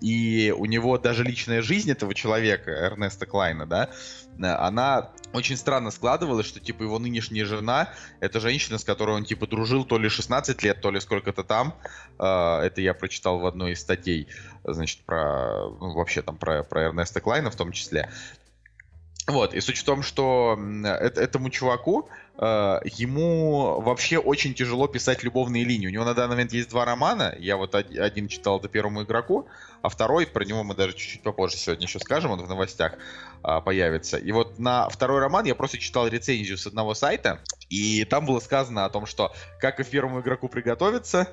и 0.00 0.54
у 0.56 0.66
него 0.66 0.98
даже 0.98 1.24
личная 1.24 1.62
жизнь 1.62 1.90
этого 1.90 2.14
человека, 2.14 2.70
Эрнеста 2.70 3.26
Клайна, 3.26 3.66
да, 3.66 3.90
э, 4.38 4.46
она 4.46 5.12
очень 5.34 5.56
странно 5.56 5.90
складывалось, 5.90 6.46
что, 6.46 6.60
типа, 6.60 6.84
его 6.84 6.98
нынешняя 6.98 7.44
жена— 7.44 7.92
это 8.20 8.38
женщина, 8.38 8.78
с 8.78 8.84
которой 8.84 9.16
он, 9.16 9.24
типа, 9.24 9.48
дружил 9.48 9.84
то 9.84 9.98
ли 9.98 10.08
16 10.08 10.62
лет, 10.62 10.80
то 10.80 10.92
ли 10.92 11.00
сколько-то 11.00 11.42
там. 11.42 11.74
А, 12.18 12.62
это 12.62 12.80
я 12.80 12.94
прочитал 12.94 13.40
в 13.40 13.46
одной 13.46 13.72
из 13.72 13.80
статей, 13.80 14.28
значит, 14.62 15.00
про, 15.04 15.68
ну, 15.80 15.92
вообще 15.94 16.22
там 16.22 16.36
про, 16.36 16.62
про 16.62 16.84
Эрнеста 16.84 17.20
Клайна 17.20 17.50
в 17.50 17.56
том 17.56 17.72
числе. 17.72 18.08
Вот, 19.26 19.54
и 19.54 19.60
суть 19.60 19.78
в 19.78 19.84
том, 19.84 20.02
что 20.02 20.58
этому 20.84 21.48
чуваку, 21.48 22.08
э, 22.08 22.23
ему 22.36 23.80
вообще 23.80 24.18
очень 24.18 24.54
тяжело 24.54 24.88
писать 24.88 25.22
любовные 25.22 25.62
линии. 25.64 25.86
У 25.86 25.90
него 25.90 26.04
на 26.04 26.14
данный 26.14 26.30
момент 26.30 26.52
есть 26.52 26.68
два 26.68 26.84
романа. 26.84 27.34
Я 27.38 27.56
вот 27.56 27.74
один 27.74 28.28
читал 28.28 28.58
до 28.58 28.68
первому 28.68 29.04
игроку, 29.04 29.46
а 29.82 29.88
второй, 29.88 30.26
про 30.26 30.44
него 30.44 30.64
мы 30.64 30.74
даже 30.74 30.94
чуть-чуть 30.94 31.22
попозже 31.22 31.58
сегодня 31.58 31.86
еще 31.86 32.00
скажем, 32.00 32.30
он 32.30 32.42
в 32.42 32.48
новостях 32.48 32.94
э, 33.44 33.60
появится. 33.64 34.16
И 34.16 34.32
вот 34.32 34.58
на 34.58 34.88
второй 34.88 35.20
роман 35.20 35.44
я 35.44 35.54
просто 35.54 35.78
читал 35.78 36.08
рецензию 36.08 36.58
с 36.58 36.66
одного 36.66 36.94
сайта, 36.94 37.40
и 37.68 38.04
там 38.04 38.26
было 38.26 38.40
сказано 38.40 38.84
о 38.84 38.90
том, 38.90 39.06
что 39.06 39.32
как 39.60 39.80
и 39.80 39.84
первому 39.84 40.20
игроку 40.20 40.48
приготовиться, 40.48 41.28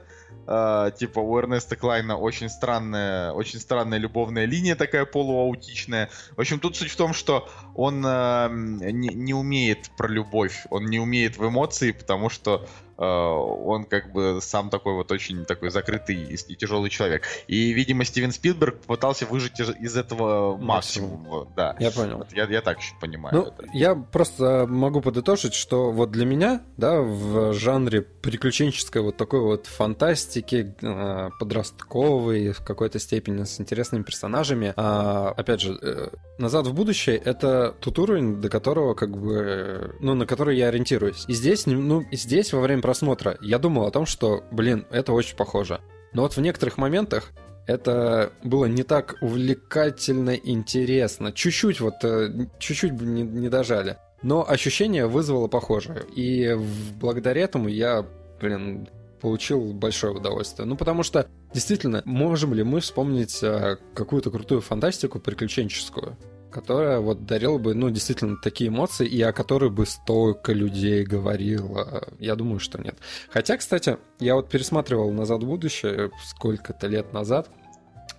э, 0.47 0.91
типа 0.97 1.19
у 1.19 1.38
Эрнеста 1.38 1.75
Клайна 1.75 2.17
очень 2.17 2.50
странная, 2.50 3.31
очень 3.31 3.59
странная 3.59 3.97
любовная 3.97 4.45
линия 4.45 4.75
такая 4.75 5.05
полуаутичная. 5.05 6.09
В 6.35 6.41
общем, 6.41 6.59
тут 6.59 6.75
суть 6.75 6.91
в 6.91 6.95
том, 6.95 7.13
что 7.13 7.50
он 7.75 8.03
э, 8.05 8.50
не, 8.51 9.09
не 9.09 9.33
умеет 9.33 9.89
про 9.97 10.07
любовь, 10.07 10.65
он 10.69 10.85
не 10.85 11.00
умеет 11.00 11.38
в 11.38 11.47
эмоции, 11.47 11.91
потому 11.91 12.29
что 12.29 12.67
он 13.05 13.86
как 13.86 14.12
бы 14.12 14.39
сам 14.41 14.70
такой 14.70 14.93
вот 14.93 15.12
очень 15.12 15.46
такой 15.46 15.70
закрытый 15.70 16.15
и 16.15 16.55
тяжелый 16.55 16.89
человек. 16.89 17.24
И, 17.48 17.72
видимо, 17.74 18.05
Стивен 18.05 18.31
Спилберг 18.31 18.79
пытался 18.81 19.25
выжить 19.25 19.60
из, 19.60 19.98
этого 19.98 20.58
максимум. 20.58 21.22
максимум. 21.22 21.53
Да. 21.55 21.75
Я 21.79 21.91
понял. 21.91 22.17
Вот 22.17 22.34
я, 22.34 22.46
я 22.46 22.62
так 22.62 22.77
понимаю. 23.00 23.36
Ну, 23.36 23.43
это. 23.43 23.65
я 23.74 23.96
просто 23.96 24.65
могу 24.67 25.01
подытожить, 25.01 25.53
что 25.53 25.91
вот 25.91 26.12
для 26.12 26.25
меня, 26.25 26.62
да, 26.77 27.01
в 27.01 27.53
жанре 27.53 28.01
приключенческой 28.01 29.01
вот 29.01 29.17
такой 29.17 29.41
вот 29.41 29.67
фантастики, 29.67 30.75
э, 30.81 31.29
подростковой, 31.39 32.51
в 32.51 32.63
какой-то 32.63 33.00
степени 33.00 33.43
с 33.43 33.60
интересными 33.60 34.03
персонажами, 34.03 34.74
а, 34.75 35.34
опять 35.36 35.62
же, 35.62 35.77
э, 35.81 36.10
«Назад 36.38 36.67
в 36.67 36.74
будущее»— 36.74 37.17
это 37.25 37.75
тот 37.79 38.00
уровень, 38.00 38.41
до 38.41 38.50
которого 38.50 38.93
как 38.93 39.17
бы, 39.17 39.96
ну, 40.00 40.13
на 40.15 40.25
который 40.25 40.58
я 40.58 40.67
ориентируюсь. 40.67 41.25
И 41.27 41.34
здесь, 41.34 41.65
ну, 41.65 42.01
и 42.01 42.15
здесь 42.15 42.53
во 42.53 42.62
время 42.62 42.81
просмотра 42.91 43.38
я 43.39 43.57
думал 43.57 43.86
о 43.86 43.91
том, 43.91 44.05
что, 44.05 44.43
блин, 44.51 44.86
это 44.91 45.13
очень 45.13 45.38
похоже. 45.38 45.79
Но 46.12 46.24
вот 46.24 46.36
в 46.36 46.41
некоторых 46.41 46.77
моментах 46.77 47.31
это 47.65 48.33
было 48.43 48.65
не 48.65 48.83
так 48.83 49.15
увлекательно 49.21 50.31
интересно. 50.31 51.31
Чуть-чуть 51.31 51.79
вот, 51.79 52.03
э, 52.03 52.48
чуть-чуть 52.60 52.91
не, 52.91 53.21
не 53.21 53.48
дожали. 53.48 53.95
Но 54.24 54.45
ощущение 54.45 55.07
вызвало 55.07 55.48
похожее. 55.48 56.03
И 56.13 56.53
благодаря 57.00 57.43
этому 57.43 57.69
я, 57.69 58.05
блин, 58.41 58.89
получил 59.21 59.71
большое 59.71 60.13
удовольствие. 60.13 60.67
Ну, 60.67 60.75
потому 60.75 61.03
что, 61.03 61.27
действительно, 61.53 62.01
можем 62.03 62.53
ли 62.53 62.63
мы 62.63 62.81
вспомнить 62.81 63.41
э, 63.41 63.77
какую-то 63.95 64.31
крутую 64.31 64.60
фантастику 64.60 65.19
приключенческую? 65.21 66.17
Которая 66.51 67.00
вот 67.00 67.25
дарила 67.25 67.58
бы, 67.58 67.74
ну, 67.74 67.89
действительно, 67.89 68.38
такие 68.38 68.70
эмоции, 68.70 69.08
и 69.08 69.22
о 69.22 69.34
которой 69.34 69.70
бы 69.70 69.86
столько 69.86 70.53
людей 70.53 71.03
говорило. 71.03 72.08
Я 72.20 72.36
думаю, 72.36 72.60
что 72.60 72.79
нет. 72.79 72.98
Хотя, 73.29 73.58
кстати, 73.58 73.98
я 74.20 74.36
вот 74.36 74.50
пересматривал 74.50 75.12
«Назад 75.12 75.43
в 75.43 75.48
будущее» 75.48 76.12
сколько-то 76.24 76.88
лет 76.88 77.13
назад, 77.13 77.50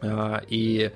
а, 0.01 0.43
и 0.49 0.91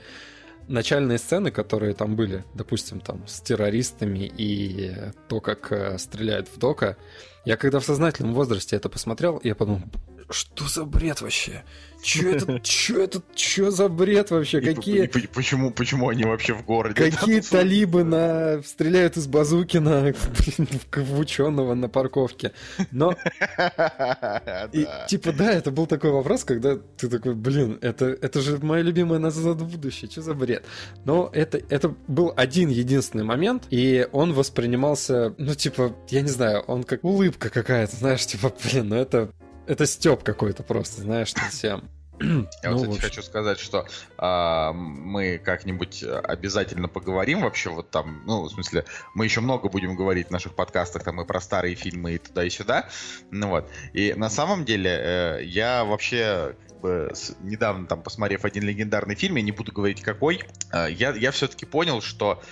начальные 0.69 1.19
сцены, 1.19 1.51
которые 1.51 1.95
там 1.95 2.17
были, 2.17 2.45
допустим, 2.55 3.01
там 3.01 3.27
с 3.27 3.41
террористами 3.41 4.31
и 4.37 4.93
то, 5.29 5.41
как 5.41 5.71
э, 5.71 5.99
стреляют 5.99 6.49
в 6.49 6.59
Дока, 6.59 6.97
я 7.45 7.57
когда 7.57 7.79
в 7.79 7.85
сознательном 7.85 8.35
возрасте 8.35 8.75
это 8.75 8.89
посмотрел, 8.89 9.41
я 9.45 9.55
подумал, 9.55 9.83
что 10.31 10.69
за 10.69 10.85
бред 10.85 11.21
вообще? 11.21 11.65
Че 12.03 12.33
это, 12.33 12.61
че 12.63 13.05
это, 13.05 13.23
че 13.35 13.71
за 13.71 13.89
бред 13.89 14.31
вообще? 14.31 14.61
Какие... 14.61 15.05
И, 15.05 15.19
и, 15.19 15.27
почему, 15.27 15.71
почему 15.71 16.09
они 16.09 16.25
вообще 16.25 16.55
в 16.55 16.65
городе? 16.65 17.11
Какие 17.11 17.41
талибы 17.41 18.05
на... 18.05 18.63
стреляют 18.63 19.17
из 19.17 19.27
базуки 19.27 19.79
на 19.79 20.13
в 20.13 21.19
ученого 21.19 21.75
на 21.75 21.89
парковке? 21.89 22.53
Но... 22.91 23.17
И, 24.73 24.87
типа, 25.09 25.33
да, 25.33 25.53
это 25.53 25.71
был 25.71 25.87
такой 25.87 26.11
вопрос, 26.11 26.45
когда 26.45 26.77
ты 26.77 27.09
такой, 27.09 27.35
блин, 27.35 27.79
это, 27.81 28.07
это 28.07 28.41
же 28.41 28.59
моя 28.59 28.83
любимая 28.83 29.19
«Назад 29.19 29.61
в 29.61 29.69
будущее», 29.69 30.11
что 30.11 30.23
за 30.23 30.35
бред? 30.35 30.65
Но 31.05 31.31
это, 31.33 31.61
это 31.71 31.95
был 32.09 32.33
один 32.37 32.69
единственный 32.69 33.25
момент, 33.25 33.65
и 33.71 34.07
он 34.13 34.33
воспринимался, 34.33 35.35
ну, 35.39 35.55
типа, 35.55 35.97
я 36.11 36.21
не 36.21 36.29
знаю, 36.29 36.61
он 36.67 36.85
как 36.85 37.05
улыбка 37.05 37.51
какая-то, 37.51 37.97
знаешь, 37.97 38.27
типа, 38.27 38.53
блин, 38.63 38.89
ну 38.89 38.97
это 38.97 39.31
это 39.67 39.87
степ 39.87 40.23
какой-то 40.23 40.63
просто, 40.63 41.03
знаешь, 41.03 41.33
совсем. 41.33 41.89
Я 42.21 42.71
ну, 42.71 42.79
вот, 42.79 42.97
кстати, 42.97 43.01
хочу 43.01 43.23
сказать, 43.23 43.59
что 43.59 43.87
а, 44.17 44.73
мы 44.73 45.39
как-нибудь 45.39 46.03
обязательно 46.03 46.89
поговорим 46.89 47.43
вообще 47.43 47.71
вот 47.71 47.91
там, 47.91 48.23
ну, 48.27 48.45
в 48.45 48.51
смысле, 48.51 48.85
мы 49.15 49.25
еще 49.27 49.41
много 49.41 49.69
будем 49.69 49.97
говорить 49.97 50.29
в 50.29 50.31
наших 50.31 50.55
подкастах 50.55 51.05
там 51.05 51.21
и 51.21 51.27
про 51.27 51.41
старые 51.41 51.75
фильмы 51.75 52.15
и 52.15 52.19
туда 52.19 52.45
и 52.45 52.51
сюда, 52.51 52.89
ну 53.31 53.49
вот. 53.49 53.71
И 53.93 54.15
на 54.15 54.31
самом 54.31 54.65
деле 54.65 54.91
э, 54.91 55.45
я 55.45 55.85
вообще 55.85 56.57
как 56.69 56.81
бы 56.81 57.11
с, 57.13 57.37
недавно 57.41 57.87
там 57.87 58.03
посмотрев 58.03 58.45
один 58.45 58.65
легендарный 58.65 59.15
фильм, 59.15 59.37
я 59.37 59.43
не 59.43 59.53
буду 59.53 59.73
говорить 59.73 60.01
какой, 60.01 60.43
э, 60.73 60.87
я 60.91 61.13
я 61.13 61.31
все-таки 61.33 61.67
понял, 61.67 62.01
что 62.01 62.43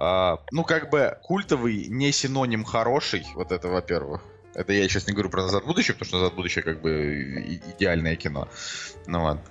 э, 0.00 0.36
ну 0.50 0.64
как 0.64 0.90
бы 0.90 1.18
культовый 1.22 1.86
не 1.86 2.10
синоним 2.10 2.64
хороший, 2.64 3.24
вот 3.34 3.52
это 3.52 3.68
во-первых. 3.68 4.22
Это 4.54 4.72
я 4.72 4.88
сейчас 4.88 5.06
не 5.06 5.12
говорю 5.12 5.30
про 5.30 5.42
«Назад 5.42 5.64
в 5.64 5.66
будущее», 5.66 5.94
потому 5.94 6.08
что 6.08 6.16
«Назад 6.18 6.32
в 6.32 6.36
будущее» 6.36 6.62
как 6.62 6.80
бы 6.80 7.60
идеальное 7.76 8.16
кино. 8.16 8.48
Ну 9.06 9.24
ладно. 9.24 9.42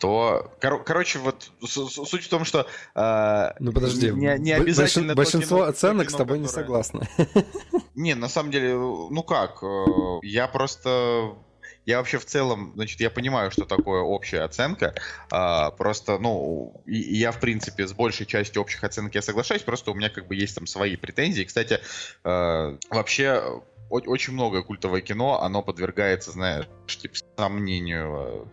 то, 0.00 0.52
кор- 0.60 0.84
короче, 0.84 1.18
вот 1.18 1.50
суть 1.66 2.24
в 2.24 2.28
том, 2.28 2.44
что 2.44 2.66
э, 2.94 3.52
ну 3.58 3.72
подожди, 3.72 4.10
не, 4.10 4.38
не 4.38 4.52
обязательно 4.52 5.14
большинство 5.14 5.58
кино, 5.58 5.68
оценок 5.68 6.08
кино, 6.08 6.16
с 6.16 6.18
тобой 6.18 6.38
которое... 6.38 6.40
не 6.40 6.48
согласны. 6.48 7.08
Не, 7.94 8.14
на 8.14 8.28
самом 8.28 8.50
деле, 8.50 8.74
ну 8.74 9.22
как, 9.22 9.62
э, 9.62 9.84
я 10.22 10.48
просто 10.48 11.34
я 11.86 11.98
вообще 11.98 12.18
в 12.18 12.26
целом, 12.26 12.72
значит, 12.74 13.00
я 13.00 13.10
понимаю, 13.10 13.52
что 13.52 13.64
такое 13.64 14.00
общая 14.00 14.40
оценка. 14.40 14.92
А, 15.30 15.70
просто, 15.70 16.18
ну, 16.18 16.82
и, 16.84 17.00
и 17.00 17.16
я, 17.16 17.30
в 17.30 17.38
принципе, 17.38 17.86
с 17.86 17.92
большей 17.92 18.26
частью 18.26 18.60
общих 18.60 18.82
оценок 18.82 19.14
я 19.14 19.22
соглашаюсь, 19.22 19.62
просто 19.62 19.92
у 19.92 19.94
меня 19.94 20.10
как 20.10 20.26
бы 20.26 20.34
есть 20.34 20.56
там 20.56 20.66
свои 20.66 20.96
претензии. 20.96 21.44
Кстати, 21.44 21.78
а, 22.24 22.76
вообще 22.90 23.62
очень 23.88 24.32
многое 24.32 24.62
культовое 24.62 25.00
кино, 25.00 25.42
оно 25.42 25.62
подвергается, 25.62 26.32
знаешь, 26.32 26.66
типа, 26.86 27.14
сомнению 27.36 28.16
э, 28.16 28.44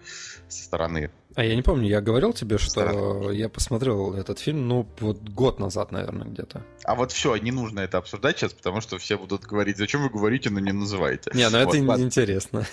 со 0.47 0.63
стороны. 0.65 1.11
А 1.35 1.43
я 1.43 1.55
не 1.55 1.63
помню, 1.63 1.87
я 1.87 2.01
говорил 2.01 2.33
тебе, 2.33 2.57
что 2.57 2.69
стороны. 2.69 3.33
я 3.33 3.49
посмотрел 3.49 4.13
этот 4.13 4.39
фильм, 4.39 4.67
ну, 4.67 4.87
вот 4.99 5.17
год 5.19 5.59
назад, 5.59 5.91
наверное, 5.91 6.27
где-то. 6.27 6.63
А 6.83 6.95
вот 6.95 7.11
все, 7.11 7.35
не 7.37 7.51
нужно 7.51 7.79
это 7.79 7.97
обсуждать 7.97 8.37
сейчас, 8.37 8.53
потому 8.53 8.81
что 8.81 8.97
все 8.99 9.17
будут 9.17 9.43
говорить, 9.43 9.77
зачем 9.77 10.03
вы 10.03 10.09
говорите, 10.09 10.51
но 10.51 10.59
не 10.59 10.71
называете. 10.71 11.31
Не, 11.33 11.49
ну 11.49 11.57
это 11.57 11.77
вот, 11.81 11.99
интересно. 11.99 12.65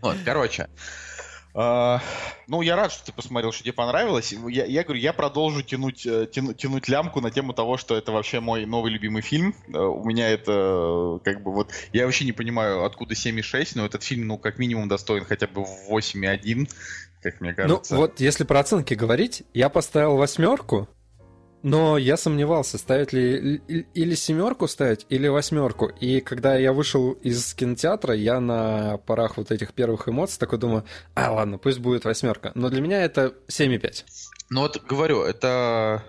Вот, 0.00 0.16
короче, 0.24 0.68
ну, 1.54 2.62
я 2.62 2.76
рад, 2.76 2.92
что 2.92 3.06
ты 3.06 3.12
посмотрел, 3.12 3.52
что 3.52 3.64
тебе 3.64 3.72
понравилось. 3.72 4.34
Я, 4.48 4.64
я 4.64 4.84
говорю, 4.84 5.00
я 5.00 5.12
продолжу 5.12 5.62
тянуть, 5.62 6.06
э, 6.06 6.26
тяну, 6.30 6.54
тянуть 6.54 6.88
лямку 6.88 7.20
на 7.20 7.30
тему 7.30 7.52
того, 7.52 7.76
что 7.76 7.96
это 7.96 8.12
вообще 8.12 8.40
мой 8.40 8.66
новый 8.66 8.92
любимый 8.92 9.22
фильм. 9.22 9.54
Uh, 9.68 9.86
у 9.86 10.04
меня 10.04 10.28
это 10.28 11.20
как 11.24 11.42
бы 11.42 11.52
вот... 11.52 11.72
Я 11.92 12.04
вообще 12.04 12.24
не 12.24 12.32
понимаю, 12.32 12.84
откуда 12.84 13.14
7,6, 13.14 13.72
но 13.74 13.86
этот 13.86 14.02
фильм, 14.02 14.26
ну, 14.26 14.38
как 14.38 14.58
минимум 14.58 14.88
достоин 14.88 15.24
хотя 15.24 15.46
бы 15.46 15.64
8,1, 15.90 16.70
как 17.22 17.40
мне 17.40 17.50
ну, 17.50 17.56
кажется. 17.56 17.94
Ну, 17.94 18.00
вот 18.00 18.20
если 18.20 18.44
про 18.44 18.60
оценки 18.60 18.94
говорить, 18.94 19.42
я 19.54 19.68
поставил 19.68 20.16
восьмерку, 20.16 20.88
но 21.62 21.98
я 21.98 22.16
сомневался, 22.16 22.78
ставить 22.78 23.12
ли 23.12 23.60
или 23.94 24.14
семерку 24.14 24.68
ставить, 24.68 25.06
или 25.08 25.28
восьмерку. 25.28 25.86
И 25.86 26.20
когда 26.20 26.56
я 26.56 26.72
вышел 26.72 27.12
из 27.12 27.54
кинотеатра, 27.54 28.14
я 28.14 28.40
на 28.40 28.98
парах 28.98 29.36
вот 29.36 29.50
этих 29.50 29.72
первых 29.72 30.08
эмоций 30.08 30.38
такой 30.38 30.58
думаю, 30.58 30.84
а 31.14 31.32
ладно, 31.32 31.58
пусть 31.58 31.78
будет 31.78 32.04
восьмерка. 32.04 32.52
Но 32.54 32.70
для 32.70 32.80
меня 32.80 33.02
это 33.02 33.34
7,5. 33.48 34.04
Ну 34.50 34.62
вот 34.62 34.82
говорю, 34.84 35.22
это 35.22 36.04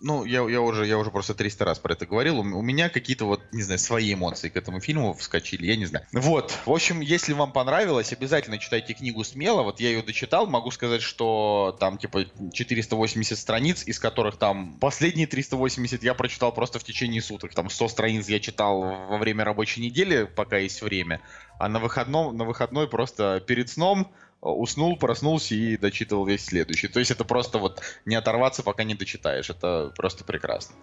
ну, 0.00 0.24
я, 0.24 0.48
я, 0.48 0.60
уже, 0.60 0.86
я 0.86 0.96
уже 0.96 1.10
просто 1.10 1.34
300 1.34 1.64
раз 1.64 1.78
про 1.78 1.94
это 1.94 2.06
говорил. 2.06 2.38
У, 2.38 2.42
у 2.42 2.62
меня 2.62 2.88
какие-то 2.88 3.24
вот, 3.24 3.42
не 3.52 3.62
знаю, 3.62 3.78
свои 3.78 4.14
эмоции 4.14 4.48
к 4.48 4.56
этому 4.56 4.80
фильму 4.80 5.12
вскочили, 5.14 5.66
я 5.66 5.76
не 5.76 5.86
знаю. 5.86 6.06
Вот, 6.12 6.56
в 6.66 6.70
общем, 6.70 7.00
если 7.00 7.32
вам 7.32 7.52
понравилось, 7.52 8.12
обязательно 8.12 8.58
читайте 8.58 8.94
книгу 8.94 9.24
смело. 9.24 9.62
Вот 9.62 9.80
я 9.80 9.88
ее 9.88 10.02
дочитал, 10.02 10.46
могу 10.46 10.70
сказать, 10.70 11.02
что 11.02 11.76
там 11.80 11.98
типа 11.98 12.26
480 12.52 13.38
страниц, 13.38 13.82
из 13.86 13.98
которых 13.98 14.36
там 14.36 14.78
последние 14.78 15.26
380 15.26 16.02
я 16.02 16.14
прочитал 16.14 16.52
просто 16.52 16.78
в 16.78 16.84
течение 16.84 17.20
суток. 17.20 17.54
Там 17.54 17.68
100 17.68 17.88
страниц 17.88 18.28
я 18.28 18.40
читал 18.40 18.80
во 18.80 19.18
время 19.18 19.44
рабочей 19.44 19.80
недели, 19.80 20.24
пока 20.24 20.58
есть 20.58 20.80
время. 20.82 21.20
А 21.58 21.68
на, 21.68 21.80
выходном, 21.80 22.36
на 22.36 22.44
выходной 22.44 22.88
просто 22.88 23.42
перед 23.44 23.68
сном 23.68 24.12
уснул, 24.40 24.96
проснулся 24.96 25.54
и 25.54 25.76
дочитывал 25.76 26.24
весь 26.24 26.44
следующий. 26.44 26.88
То 26.88 26.98
есть 26.98 27.10
это 27.10 27.24
просто 27.24 27.58
вот 27.58 27.80
не 28.04 28.14
оторваться, 28.14 28.62
пока 28.62 28.84
не 28.84 28.94
дочитаешь. 28.94 29.50
Это 29.50 29.92
просто 29.96 30.24
прекрасно. 30.24 30.74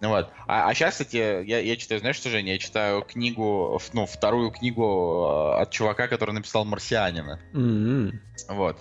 Вот. 0.00 0.30
А, 0.46 0.68
а 0.68 0.74
сейчас, 0.74 0.92
кстати, 0.92 1.16
я, 1.16 1.60
я 1.60 1.76
читаю, 1.76 2.00
знаешь 2.00 2.16
что, 2.16 2.28
Женя? 2.28 2.52
Я 2.52 2.58
читаю 2.58 3.02
книгу, 3.02 3.80
ну, 3.92 4.06
вторую 4.06 4.50
книгу 4.50 5.54
э, 5.56 5.62
от 5.62 5.70
чувака, 5.70 6.08
который 6.08 6.32
написал 6.32 6.64
«Марсианина». 6.64 7.40
Mm-hmm. 7.52 8.12
Вот. 8.50 8.78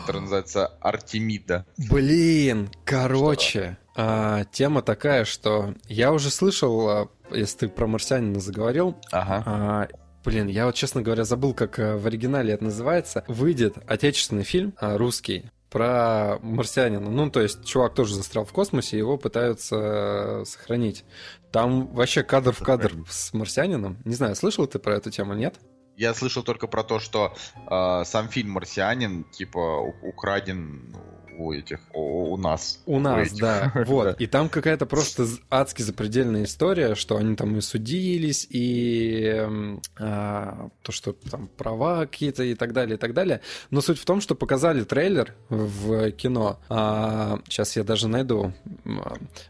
Которая 0.00 0.22
называется 0.22 0.66
«Артемида». 0.80 1.66
Блин, 1.76 2.70
короче, 2.84 3.78
а, 3.94 4.44
тема 4.46 4.82
такая, 4.82 5.24
что 5.24 5.74
я 5.88 6.12
уже 6.12 6.30
слышал, 6.30 6.88
а, 6.88 7.08
если 7.30 7.58
ты 7.58 7.68
про 7.68 7.86
«Марсианина» 7.86 8.40
заговорил, 8.40 8.96
ага. 9.12 9.42
а, 9.46 9.88
Блин, 10.26 10.48
я 10.48 10.66
вот, 10.66 10.74
честно 10.74 11.02
говоря, 11.02 11.22
забыл, 11.22 11.54
как 11.54 11.78
э, 11.78 11.96
в 11.96 12.04
оригинале 12.04 12.52
это 12.52 12.64
называется. 12.64 13.24
Выйдет 13.28 13.76
отечественный 13.86 14.42
фильм, 14.42 14.74
а, 14.76 14.98
русский, 14.98 15.44
про 15.70 16.40
марсианина. 16.42 17.08
Ну, 17.08 17.30
то 17.30 17.40
есть, 17.40 17.64
чувак 17.64 17.94
тоже 17.94 18.16
застрял 18.16 18.44
в 18.44 18.52
космосе, 18.52 18.98
его 18.98 19.18
пытаются 19.18 19.76
э, 19.76 20.44
сохранить. 20.44 21.04
Там 21.52 21.86
вообще 21.94 22.24
кадр 22.24 22.50
в 22.50 22.58
кадр 22.58 22.92
с 23.08 23.32
марсианином. 23.34 23.98
Не 24.04 24.16
знаю, 24.16 24.34
слышал 24.34 24.66
ты 24.66 24.80
про 24.80 24.96
эту 24.96 25.12
тему, 25.12 25.34
нет? 25.34 25.60
Я 25.96 26.12
слышал 26.12 26.42
только 26.42 26.66
про 26.66 26.82
то, 26.82 26.98
что 26.98 27.36
э, 27.54 28.02
сам 28.04 28.28
фильм 28.28 28.50
«Марсианин» 28.50 29.22
типа 29.30 29.78
украден 30.02 30.92
у 31.38 31.52
этих, 31.52 31.78
у, 31.92 32.32
у 32.32 32.36
нас. 32.36 32.80
У 32.86 32.98
нас, 32.98 33.28
этих. 33.28 33.40
да. 33.40 33.72
Вот. 33.86 34.20
И 34.20 34.26
там 34.26 34.48
какая-то 34.48 34.86
просто 34.86 35.26
адски 35.50 35.82
запредельная 35.82 36.44
история, 36.44 36.94
что 36.94 37.16
они 37.16 37.36
там 37.36 37.56
и 37.56 37.60
судились, 37.60 38.46
и 38.48 39.46
а, 39.98 40.68
то, 40.82 40.92
что 40.92 41.12
там 41.12 41.48
права 41.56 42.06
какие-то 42.06 42.42
и 42.42 42.54
так 42.54 42.72
далее, 42.72 42.96
и 42.96 42.98
так 42.98 43.14
далее. 43.14 43.40
Но 43.70 43.80
суть 43.80 43.98
в 43.98 44.04
том, 44.04 44.20
что 44.20 44.34
показали 44.34 44.84
трейлер 44.84 45.34
в 45.48 46.10
кино. 46.12 46.58
А, 46.68 47.40
сейчас 47.48 47.76
я 47.76 47.84
даже 47.84 48.08
найду. 48.08 48.52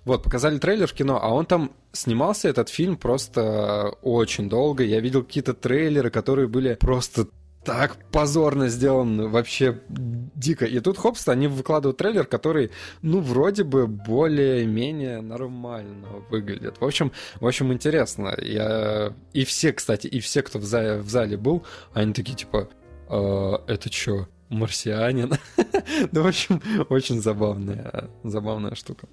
Вот, 0.05 0.23
показали 0.23 0.59
трейлер 0.59 0.87
в 0.87 0.93
кино, 0.93 1.19
а 1.23 1.33
он 1.33 1.47
там 1.47 1.73
снимался 1.93 2.49
этот 2.49 2.69
фильм 2.69 2.97
просто 2.97 3.95
очень 4.03 4.49
долго. 4.49 4.85
Я 4.85 5.01
видел 5.01 5.23
какие-то 5.23 5.55
трейлеры, 5.55 6.11
которые 6.11 6.49
были 6.49 6.75
просто 6.75 7.29
так 7.67 7.97
позорно 8.13 8.69
сделан, 8.69 9.29
вообще 9.29 9.83
дико. 9.89 10.65
И 10.65 10.79
тут, 10.79 10.97
хопс, 10.97 11.27
они 11.27 11.49
выкладывают 11.49 11.97
трейлер, 11.97 12.25
который, 12.25 12.71
ну, 13.03 13.21
вроде 13.21 13.65
бы 13.65 13.89
более-менее 13.89 15.21
нормально 15.21 16.09
выглядит. 16.31 16.81
В 16.81 16.85
общем, 16.85 17.11
в 17.41 17.47
общем, 17.47 17.73
интересно. 17.73 18.35
Я... 18.41 19.13
И 19.33 19.45
все, 19.45 19.73
кстати, 19.73 20.07
и 20.07 20.21
все, 20.21 20.43
кто 20.43 20.61
в 20.61 20.65
зале, 20.65 20.99
в 20.99 21.11
зале 21.11 21.37
был, 21.37 21.67
они 21.93 22.13
такие, 22.13 22.37
типа, 22.37 22.69
э, 23.11 23.53
это 23.67 23.93
что, 23.93 24.29
марсианин? 24.49 25.33
ну, 26.13 26.23
в 26.23 26.27
общем, 26.27 26.63
очень 26.89 27.21
забавная, 27.21 28.09
забавная 28.23 28.77
штука. 28.77 29.09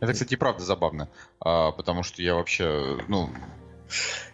Это, 0.00 0.12
кстати, 0.12 0.34
правда 0.34 0.64
забавно, 0.64 1.08
а, 1.38 1.70
потому 1.70 2.02
что 2.02 2.22
я 2.22 2.34
вообще, 2.34 2.98
ну, 3.06 3.30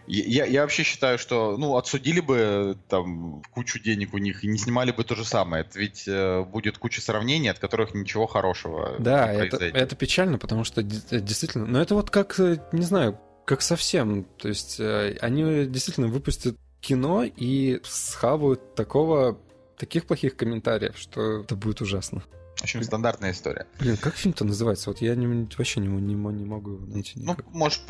я, 0.07 0.45
я 0.45 0.61
вообще 0.61 0.83
считаю, 0.83 1.17
что 1.17 1.57
ну, 1.57 1.77
отсудили 1.77 2.19
бы 2.19 2.77
там 2.89 3.41
кучу 3.51 3.79
денег 3.79 4.13
у 4.13 4.17
них 4.17 4.43
и 4.43 4.47
не 4.47 4.57
снимали 4.57 4.91
бы 4.91 5.03
то 5.03 5.15
же 5.15 5.25
самое. 5.25 5.63
Это 5.63 5.79
ведь 5.79 6.07
э, 6.07 6.43
будет 6.43 6.77
куча 6.77 7.01
сравнений, 7.01 7.49
от 7.49 7.59
которых 7.59 7.93
ничего 7.93 8.27
хорошего 8.27 8.95
да, 8.99 9.33
не 9.33 9.41
это, 9.41 9.57
это 9.63 9.95
печально, 9.95 10.37
потому 10.37 10.63
что 10.63 10.83
действительно... 10.83 11.65
Но 11.65 11.81
это 11.81 11.95
вот 11.95 12.09
как, 12.09 12.39
э, 12.39 12.57
не 12.71 12.83
знаю, 12.83 13.19
как 13.45 13.61
совсем. 13.61 14.25
То 14.37 14.47
есть 14.47 14.79
э, 14.79 15.17
они 15.21 15.65
действительно 15.65 16.07
выпустят 16.07 16.57
кино 16.79 17.23
и 17.23 17.79
схавают 17.83 18.75
такого 18.75 19.39
таких 19.77 20.05
плохих 20.05 20.35
комментариев, 20.35 20.97
что 20.97 21.41
это 21.41 21.55
будет 21.55 21.81
ужасно. 21.81 22.23
В 22.57 22.63
общем, 22.63 22.83
стандартная 22.83 23.31
история. 23.31 23.65
Блин, 23.79 23.97
как 23.97 24.15
фильм-то 24.15 24.45
называется? 24.45 24.91
Вот 24.91 25.01
я 25.01 25.15
не, 25.15 25.47
вообще 25.57 25.79
не, 25.79 25.87
не, 25.87 26.13
не 26.13 26.45
могу 26.45 26.77
найти. 26.87 27.13
Ну, 27.15 27.35
можешь 27.53 27.81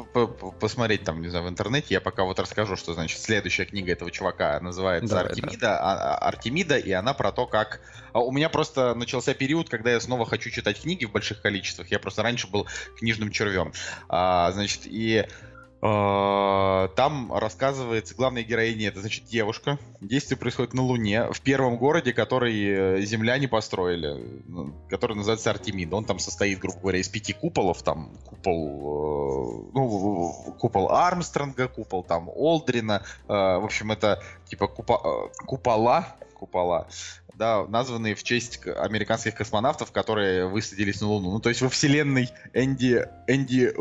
посмотреть 0.60 1.04
там, 1.04 1.22
не 1.22 1.28
знаю, 1.28 1.46
в 1.46 1.50
интернете. 1.50 1.88
Я 1.90 2.00
пока 2.00 2.24
вот 2.24 2.40
расскажу, 2.40 2.78
что, 2.78 2.94
значит, 2.94 3.20
следующая 3.20 3.66
книга 3.66 3.92
этого 3.92 4.12
чувака 4.12 4.60
называется 4.62 5.10
Давай, 5.10 5.26
Артемида. 5.26 5.60
Да. 5.60 5.80
А, 5.80 5.94
а, 5.94 6.28
Артемида, 6.30 6.78
и 6.78 6.92
она 6.92 7.14
про 7.14 7.34
то, 7.34 7.48
как... 7.48 7.82
А 8.14 8.20
у 8.20 8.32
меня 8.32 8.48
просто 8.48 8.96
начался 8.96 9.34
период, 9.34 9.70
когда 9.70 9.92
я 9.92 10.00
снова 10.00 10.26
хочу 10.26 10.50
читать 10.50 10.82
книги 10.82 11.04
в 11.04 11.12
больших 11.12 11.42
количествах. 11.42 11.92
Я 11.92 12.00
просто 12.00 12.24
раньше 12.24 12.48
был 12.48 12.66
книжным 12.98 13.32
червем. 13.32 13.74
А, 14.08 14.52
значит, 14.54 14.82
и 14.86 15.28
там 15.82 17.34
рассказывается, 17.34 18.14
главная 18.14 18.44
героиня 18.44 18.90
это, 18.90 19.00
значит, 19.00 19.26
девушка. 19.26 19.80
Действие 20.00 20.38
происходит 20.38 20.76
на 20.76 20.84
Луне, 20.84 21.32
в 21.32 21.42
первом 21.42 21.78
городе, 21.78 22.14
который 22.14 23.00
э, 23.00 23.02
земляне 23.02 23.48
построили, 23.48 24.42
ну, 24.48 24.76
который 24.90 25.16
называется 25.16 25.50
Артемид. 25.50 25.92
Он 25.92 26.06
там 26.06 26.20
состоит, 26.20 26.60
грубо 26.60 26.80
говоря, 26.80 27.00
из 27.00 27.10
пяти 27.10 27.34
куполов. 27.34 27.82
Там 27.82 28.12
купол, 28.26 29.70
э, 29.70 29.72
ну, 29.74 30.56
купол 30.60 30.92
Армстронга, 30.92 31.68
купол 31.68 32.04
там 32.04 32.30
Олдрина. 32.30 33.04
Э, 33.28 33.58
в 33.58 33.66
общем, 33.66 33.92
это 33.92 34.22
типа 34.46 34.68
купа, 34.68 35.32
купола, 35.48 36.16
купола 36.36 36.88
да, 37.42 37.66
названные 37.66 38.14
в 38.14 38.22
честь 38.22 38.60
американских 38.68 39.34
космонавтов, 39.34 39.92
которые 39.92 40.46
высадились 40.46 41.02
на 41.02 41.08
Луну. 41.08 41.32
Ну, 41.32 41.40
то 41.40 41.50
есть 41.50 41.62
во 41.62 41.70
вселенной 41.70 42.30
Энди, 42.54 43.04
Энди, 43.26 43.74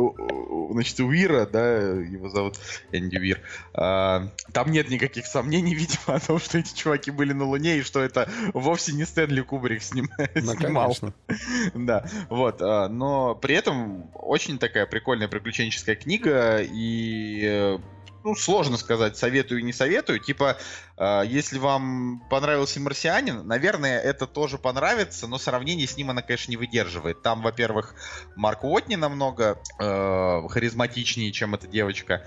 значит, 0.73 0.99
Уира, 1.01 1.44
да, 1.44 1.77
его 1.77 2.31
зовут 2.31 2.59
Энди 2.90 3.18
Уир, 3.18 3.42
а, 3.75 4.31
там 4.55 4.70
нет 4.70 4.88
никаких 4.88 5.27
сомнений, 5.27 5.75
видимо, 5.75 6.14
о 6.14 6.20
том, 6.20 6.38
что 6.38 6.57
эти 6.57 6.75
чуваки 6.75 7.11
были 7.11 7.35
на 7.35 7.44
Луне, 7.44 7.77
и 7.77 7.83
что 7.83 8.01
это 8.01 8.31
вовсе 8.55 8.94
не 8.94 9.05
Стэнли 9.05 9.42
Кубрик 9.42 9.83
сним, 9.83 10.09
ну, 10.35 10.55
снимал. 10.57 10.96
Да, 11.75 12.07
вот, 12.31 12.62
а, 12.62 12.88
но 12.88 13.35
при 13.35 13.57
этом 13.57 14.11
очень 14.14 14.59
такая 14.59 14.87
прикольная 14.87 15.29
приключенческая 15.29 15.96
книга, 15.96 16.61
и 16.62 17.79
ну, 18.25 18.35
сложно 18.35 18.77
сказать, 18.79 19.16
советую, 19.16 19.64
не 19.64 19.73
советую. 19.73 20.18
Типа, 20.18 20.59
Э, 20.89 20.89
если 21.26 21.58
вам 21.58 22.22
понравился 22.28 22.78
«Марсианин», 22.80 23.46
наверное, 23.46 23.98
это 24.00 24.26
тоже 24.26 24.58
понравится, 24.58 25.26
но 25.26 25.38
сравнение 25.38 25.86
с 25.86 25.96
ним 25.96 26.10
она, 26.10 26.20
конечно, 26.20 26.50
не 26.50 26.56
выдерживает. 26.56 27.22
Там, 27.22 27.40
во-первых, 27.42 27.94
Марк 28.36 28.64
Уотни 28.64 28.96
намного 28.96 29.58
э, 29.78 30.48
харизматичнее, 30.48 31.32
чем 31.32 31.54
эта 31.54 31.66
девочка. 31.66 32.26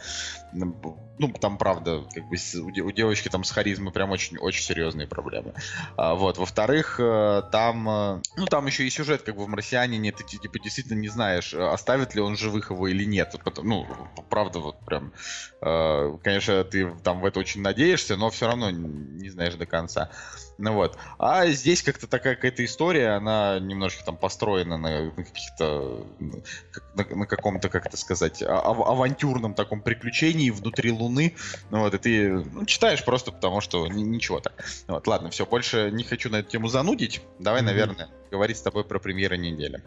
Ну, 0.54 1.32
там, 1.40 1.58
правда, 1.58 2.04
как 2.14 2.24
бы 2.28 2.36
у 2.82 2.92
девочки 2.92 3.30
там 3.30 3.44
с 3.44 3.52
харизмой 3.52 3.92
прям 3.94 4.12
очень, 4.12 4.38
очень 4.38 4.64
серьезные 4.64 5.08
проблемы. 5.08 5.54
А, 5.96 6.16
вот. 6.16 6.38
Во-вторых, 6.38 7.00
э, 7.00 7.44
там, 7.52 7.90
э, 7.90 8.22
ну, 8.38 8.46
там 8.48 8.66
еще 8.66 8.86
и 8.86 8.90
сюжет, 8.90 9.22
как 9.22 9.36
бы 9.36 9.46
в 9.46 9.48
«Марсианине», 9.48 10.12
ты, 10.12 10.24
типа, 10.24 10.60
действительно 10.60 11.00
не 11.00 11.10
знаешь, 11.10 11.54
оставит 11.54 12.16
ли 12.16 12.22
он 12.22 12.38
живых 12.38 12.72
его 12.72 12.88
или 12.88 13.04
нет. 13.04 13.36
Ну, 13.62 13.86
правда, 14.30 14.60
вот 14.60 14.80
прям, 14.86 15.14
конечно, 15.60 16.64
ты 16.64 16.92
там 17.04 17.22
в 17.22 17.26
это 17.26 17.40
очень 17.40 17.62
надеешься, 17.62 18.16
но 18.16 18.30
все 18.30 18.48
равно 18.48 18.63
не 18.72 19.30
знаешь 19.30 19.56
до 19.56 19.66
конца. 19.66 20.10
Ну 20.58 20.74
вот. 20.74 20.98
А 21.18 21.48
здесь 21.48 21.82
как-то 21.84 22.08
такая 22.08 22.36
какая-то 22.36 22.64
история, 22.64 23.10
она 23.10 23.60
немножко 23.60 24.04
там 24.06 24.18
построена 24.18 24.78
на, 24.78 25.12
каких-то, 25.12 26.08
на, 26.20 27.06
на 27.16 27.26
каком-то, 27.26 27.70
как 27.70 27.86
это 27.86 27.98
сказать, 27.98 28.42
а, 28.44 28.60
ав 28.60 28.80
авантюрном 28.80 29.54
таком 29.54 29.82
приключении 29.82 30.50
внутри 30.50 30.92
Луны. 30.92 31.36
Ну 31.70 31.80
вот, 31.80 31.94
и 31.94 31.98
ты 31.98 32.30
ну, 32.32 32.66
читаешь 32.66 33.04
просто 33.04 33.32
потому, 33.32 33.62
что 33.62 33.88
ничего 33.88 34.40
так. 34.40 34.54
Вот, 34.88 35.08
ладно, 35.08 35.30
все, 35.30 35.46
больше 35.46 35.90
не 35.92 36.04
хочу 36.04 36.30
на 36.30 36.38
эту 36.38 36.50
тему 36.50 36.68
занудить. 36.68 37.22
Давай, 37.40 37.62
mm-hmm. 37.62 37.66
наверное, 37.66 38.10
говорить 38.32 38.58
с 38.58 38.62
тобой 38.62 38.84
про 38.84 39.00
премьеры 39.00 39.38
недели. 39.38 39.84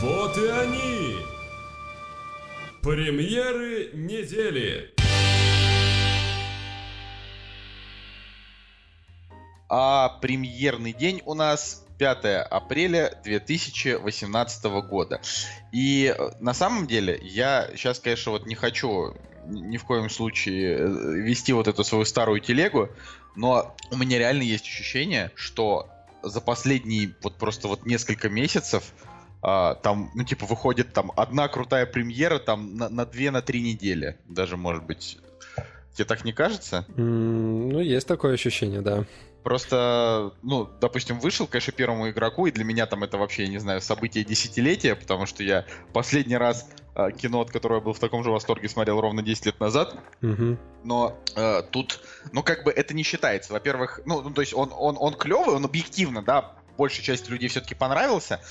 Вот 0.00 0.36
и 0.38 0.46
они! 0.46 1.16
Премьеры 2.82 3.90
недели! 3.92 4.97
А 9.68 10.18
премьерный 10.20 10.92
день 10.92 11.22
у 11.26 11.34
нас 11.34 11.84
5 11.98 12.24
апреля 12.50 13.18
2018 13.24 14.64
года. 14.88 15.20
И 15.72 16.14
э, 16.16 16.30
на 16.40 16.54
самом 16.54 16.86
деле 16.86 17.18
я 17.22 17.68
сейчас, 17.74 17.98
конечно, 17.98 18.32
вот 18.32 18.46
не 18.46 18.54
хочу 18.54 19.14
ни 19.46 19.76
в 19.76 19.84
коем 19.84 20.08
случае 20.08 20.78
э, 20.78 20.86
вести 21.20 21.52
вот 21.52 21.68
эту 21.68 21.84
свою 21.84 22.04
старую 22.04 22.40
телегу, 22.40 22.88
но 23.36 23.74
у 23.90 23.96
меня 23.96 24.18
реально 24.18 24.42
есть 24.42 24.64
ощущение, 24.64 25.32
что 25.34 25.88
за 26.22 26.40
последние 26.40 27.14
вот 27.22 27.34
просто 27.34 27.68
вот 27.68 27.86
несколько 27.86 28.28
месяцев 28.28 28.92
а, 29.40 29.74
там, 29.76 30.10
ну, 30.14 30.24
типа, 30.24 30.46
выходит 30.46 30.92
там 30.92 31.12
одна 31.16 31.48
крутая 31.48 31.86
премьера 31.86 32.38
там 32.38 32.76
на, 32.76 32.88
на 32.88 33.06
две, 33.06 33.30
на 33.30 33.40
три 33.40 33.62
недели. 33.62 34.16
Даже, 34.28 34.56
может 34.56 34.84
быть. 34.84 35.18
Тебе 35.94 36.04
так 36.04 36.24
не 36.24 36.32
кажется? 36.32 36.84
Mm, 36.96 37.72
ну, 37.72 37.80
есть 37.80 38.06
такое 38.06 38.34
ощущение, 38.34 38.80
да. 38.80 39.04
Просто, 39.48 40.34
ну, 40.42 40.68
допустим, 40.78 41.18
вышел, 41.18 41.46
конечно, 41.46 41.72
первому 41.72 42.10
игроку, 42.10 42.44
и 42.46 42.50
для 42.50 42.64
меня 42.64 42.84
там 42.84 43.02
это 43.02 43.16
вообще, 43.16 43.44
я 43.44 43.48
не 43.48 43.56
знаю, 43.56 43.80
событие 43.80 44.22
десятилетия, 44.22 44.94
потому 44.94 45.24
что 45.24 45.42
я 45.42 45.64
последний 45.94 46.36
раз 46.36 46.68
э, 46.94 47.12
кино, 47.12 47.40
от 47.40 47.50
которого 47.50 47.78
я 47.78 47.82
был 47.82 47.94
в 47.94 47.98
таком 47.98 48.22
же 48.22 48.30
восторге, 48.30 48.68
смотрел 48.68 49.00
ровно 49.00 49.22
10 49.22 49.46
лет 49.46 49.58
назад. 49.58 49.96
Угу. 50.20 50.58
Но 50.84 51.18
э, 51.34 51.62
тут, 51.70 52.00
ну, 52.32 52.42
как 52.42 52.62
бы 52.62 52.70
это 52.70 52.92
не 52.92 53.02
считается. 53.02 53.54
Во-первых, 53.54 54.00
ну, 54.04 54.20
ну, 54.20 54.32
то 54.32 54.42
есть 54.42 54.52
он, 54.52 54.70
он, 54.76 54.98
он 55.00 55.14
клевый, 55.14 55.54
он 55.54 55.64
объективно, 55.64 56.20
да, 56.20 56.54
большей 56.76 57.02
части 57.02 57.30
людей 57.30 57.48
все-таки 57.48 57.74
понравился, 57.74 58.42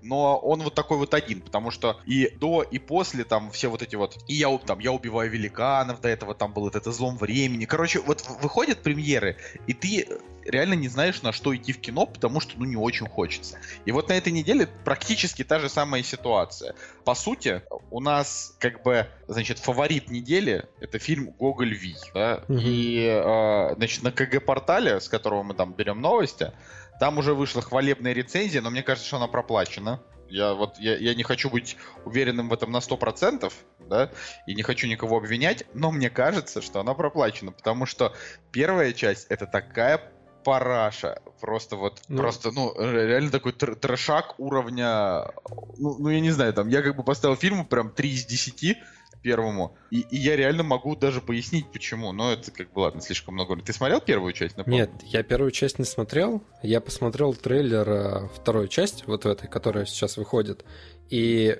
но 0.00 0.38
он 0.38 0.62
вот 0.62 0.74
такой 0.74 0.96
вот 0.96 1.12
один, 1.12 1.42
потому 1.42 1.70
что 1.70 2.00
и 2.06 2.30
до, 2.30 2.62
и 2.62 2.78
после 2.78 3.24
там 3.24 3.50
все 3.50 3.68
вот 3.68 3.82
эти 3.82 3.94
вот, 3.94 4.16
и 4.26 4.32
я 4.32 4.56
там, 4.56 4.78
я 4.78 4.92
убиваю 4.92 5.30
великанов, 5.30 6.00
до 6.00 6.08
этого 6.08 6.34
там 6.34 6.54
был 6.54 6.62
вот 6.62 6.76
это 6.76 6.92
злом 6.92 7.18
времени. 7.18 7.66
Короче, 7.66 8.00
вот 8.00 8.26
выходят 8.40 8.82
премьеры, 8.82 9.36
и 9.66 9.74
ты 9.74 10.08
реально 10.48 10.74
не 10.74 10.88
знаешь, 10.88 11.22
на 11.22 11.32
что 11.32 11.54
идти 11.54 11.72
в 11.72 11.80
кино, 11.80 12.06
потому 12.06 12.40
что, 12.40 12.58
ну, 12.58 12.64
не 12.64 12.76
очень 12.76 13.08
хочется. 13.08 13.58
И 13.84 13.92
вот 13.92 14.08
на 14.08 14.14
этой 14.14 14.32
неделе 14.32 14.68
практически 14.84 15.44
та 15.44 15.58
же 15.58 15.68
самая 15.68 16.02
ситуация. 16.02 16.74
По 17.04 17.14
сути, 17.14 17.62
у 17.90 18.00
нас, 18.00 18.56
как 18.58 18.82
бы, 18.82 19.06
значит, 19.28 19.58
фаворит 19.58 20.10
недели— 20.10 20.66
это 20.80 20.98
фильм 20.98 21.30
«Гоголь 21.30 21.74
Ви», 21.74 21.96
да? 22.14 22.44
Угу. 22.48 22.58
И, 22.60 23.06
э, 23.06 23.74
значит, 23.76 24.02
на 24.02 24.12
КГ-портале, 24.12 25.00
с 25.00 25.08
которого 25.08 25.42
мы 25.42 25.54
там 25.54 25.74
берем 25.74 26.00
новости, 26.00 26.52
там 26.98 27.18
уже 27.18 27.34
вышла 27.34 27.62
хвалебная 27.62 28.12
рецензия, 28.12 28.62
но 28.62 28.70
мне 28.70 28.82
кажется, 28.82 29.06
что 29.06 29.16
она 29.16 29.26
проплачена. 29.26 30.00
Я 30.28 30.54
вот 30.54 30.78
я, 30.78 30.96
я 30.96 31.14
не 31.14 31.22
хочу 31.22 31.50
быть 31.50 31.76
уверенным 32.04 32.48
в 32.48 32.52
этом 32.52 32.72
на 32.72 32.78
100%, 32.78 33.52
да, 33.88 34.10
и 34.46 34.54
не 34.54 34.62
хочу 34.62 34.88
никого 34.88 35.18
обвинять, 35.18 35.64
но 35.72 35.92
мне 35.92 36.10
кажется, 36.10 36.60
что 36.60 36.80
она 36.80 36.94
проплачена, 36.94 37.52
потому 37.52 37.86
что 37.86 38.12
первая 38.50 38.92
часть 38.92 39.26
это 39.28 39.46
такая 39.46 40.12
параша. 40.46 41.20
Просто 41.40 41.74
вот, 41.74 42.00
ну, 42.08 42.18
просто, 42.18 42.52
ну, 42.52 42.72
реально 42.78 43.30
такой 43.32 43.50
тр 43.50 43.74
трешак 43.74 44.38
уровня, 44.38 45.32
ну, 45.76 45.96
ну, 45.98 46.08
я 46.08 46.20
не 46.20 46.30
знаю, 46.30 46.52
там, 46.52 46.68
я 46.68 46.82
как 46.82 46.96
бы 46.96 47.02
поставил 47.02 47.34
фильму 47.34 47.66
прям 47.66 47.90
3 47.90 48.08
из 48.08 48.24
10, 48.26 48.78
первому. 49.22 49.76
И, 49.90 50.02
и 50.02 50.16
я 50.18 50.36
реально 50.36 50.62
могу 50.62 50.94
даже 50.94 51.20
пояснить, 51.20 51.66
почему. 51.72 52.12
Но 52.12 52.32
это 52.32 52.52
как 52.52 52.72
бы 52.72 52.78
ладно, 52.78 53.00
слишком 53.00 53.34
много. 53.34 53.56
Ты 53.56 53.72
смотрел 53.72 54.00
первую 54.00 54.32
часть? 54.32 54.56
Напомню? 54.56 54.82
Нет, 54.82 54.90
я 55.02 55.24
первую 55.24 55.50
часть 55.50 55.80
не 55.80 55.84
смотрел. 55.84 56.44
Я 56.62 56.80
посмотрел 56.80 57.34
трейлер 57.34 57.88
э, 57.88 58.28
второй 58.36 58.68
части, 58.68 59.02
вот 59.08 59.24
в 59.24 59.28
этой, 59.28 59.48
которая 59.48 59.84
сейчас 59.84 60.16
выходит. 60.16 60.64
И 61.10 61.56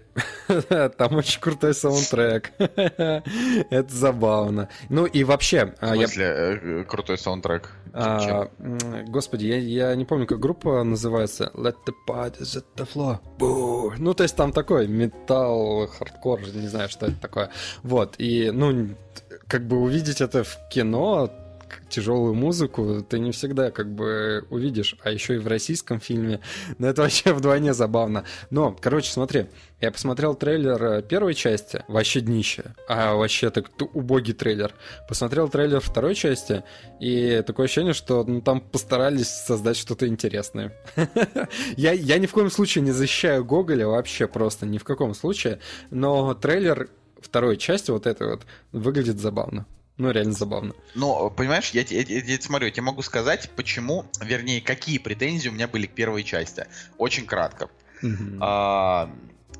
там 0.98 1.16
очень 1.16 1.40
крутой 1.40 1.74
саундтрек. 1.74 2.52
Это 2.58 3.86
забавно. 3.88 4.68
Ну 4.88 5.06
и 5.06 5.24
вообще... 5.24 5.66
В 5.66 5.74
а, 5.80 5.94
смысле, 5.94 6.24
я... 6.24 6.32
Э, 6.32 6.84
крутой 6.84 7.18
саундтрек? 7.18 7.70
А, 7.92 8.48
господи, 9.08 9.46
я, 9.46 9.56
я 9.56 9.94
не 9.94 10.04
помню, 10.04 10.26
как 10.26 10.40
группа 10.40 10.82
называется. 10.82 11.50
Let 11.54 11.76
the 11.86 11.94
bodies 12.08 12.56
hit 12.56 12.64
the 12.76 12.88
floor. 12.92 13.18
Бу. 13.38 13.92
Ну, 13.98 14.14
то 14.14 14.24
есть 14.24 14.36
там 14.36 14.52
такой 14.52 14.86
металл, 14.88 15.86
хардкор, 15.86 16.40
не 16.40 16.68
знаю, 16.68 16.88
что 16.88 17.06
это 17.06 17.16
такое. 17.20 17.50
Вот, 17.82 18.16
и, 18.18 18.50
ну, 18.50 18.94
как 19.46 19.66
бы 19.66 19.78
увидеть 19.80 20.20
это 20.20 20.44
в 20.44 20.56
кино, 20.70 21.30
тяжелую 21.88 22.34
музыку 22.34 23.04
ты 23.08 23.18
не 23.18 23.32
всегда 23.32 23.70
как 23.70 23.94
бы 23.94 24.46
увидишь, 24.50 24.96
а 25.02 25.10
еще 25.10 25.36
и 25.36 25.38
в 25.38 25.46
российском 25.46 26.00
фильме. 26.00 26.40
Ну, 26.78 26.86
это 26.86 27.02
вообще 27.02 27.32
вдвойне 27.32 27.74
забавно. 27.74 28.24
Но, 28.50 28.76
короче, 28.80 29.10
смотри, 29.10 29.46
я 29.80 29.90
посмотрел 29.90 30.34
трейлер 30.34 30.82
э, 30.82 31.02
первой 31.02 31.34
части, 31.34 31.84
вообще 31.88 32.20
днище, 32.20 32.74
а 32.88 33.14
вообще 33.14 33.50
так 33.50 33.70
убогий 33.92 34.34
трейлер. 34.34 34.72
Посмотрел 35.08 35.48
трейлер 35.48 35.80
второй 35.80 36.14
части, 36.14 36.64
и 37.00 37.42
такое 37.46 37.66
ощущение, 37.66 37.92
что 37.92 38.24
ну, 38.24 38.40
там 38.40 38.60
постарались 38.60 39.28
создать 39.28 39.76
что-то 39.76 40.06
интересное. 40.06 40.72
я, 41.76 41.92
я 41.92 42.18
ни 42.18 42.26
в 42.26 42.32
коем 42.32 42.50
случае 42.50 42.82
не 42.82 42.92
защищаю 42.92 43.44
Гоголя, 43.44 43.86
вообще 43.86 44.26
просто 44.26 44.66
ни 44.66 44.78
в 44.78 44.84
каком 44.84 45.14
случае, 45.14 45.60
но 45.90 46.34
трейлер 46.34 46.88
второй 47.20 47.56
части 47.56 47.90
вот 47.90 48.06
этой 48.06 48.28
вот 48.30 48.46
выглядит 48.72 49.18
забавно. 49.18 49.66
Ну, 49.98 50.10
реально 50.10 50.32
забавно. 50.32 50.74
Ну, 50.94 51.30
понимаешь, 51.30 51.70
я, 51.70 51.82
я, 51.82 52.02
я, 52.02 52.20
я 52.20 52.40
смотрю, 52.40 52.66
я 52.66 52.72
тебе 52.72 52.82
могу 52.82 53.02
сказать, 53.02 53.50
почему, 53.56 54.04
вернее, 54.20 54.60
какие 54.60 54.98
претензии 54.98 55.48
у 55.48 55.52
меня 55.52 55.68
были 55.68 55.86
к 55.86 55.92
первой 55.92 56.22
части. 56.22 56.66
Очень 56.98 57.24
кратко. 57.24 57.70
Mm-hmm. 58.02 58.38
А, 58.40 59.10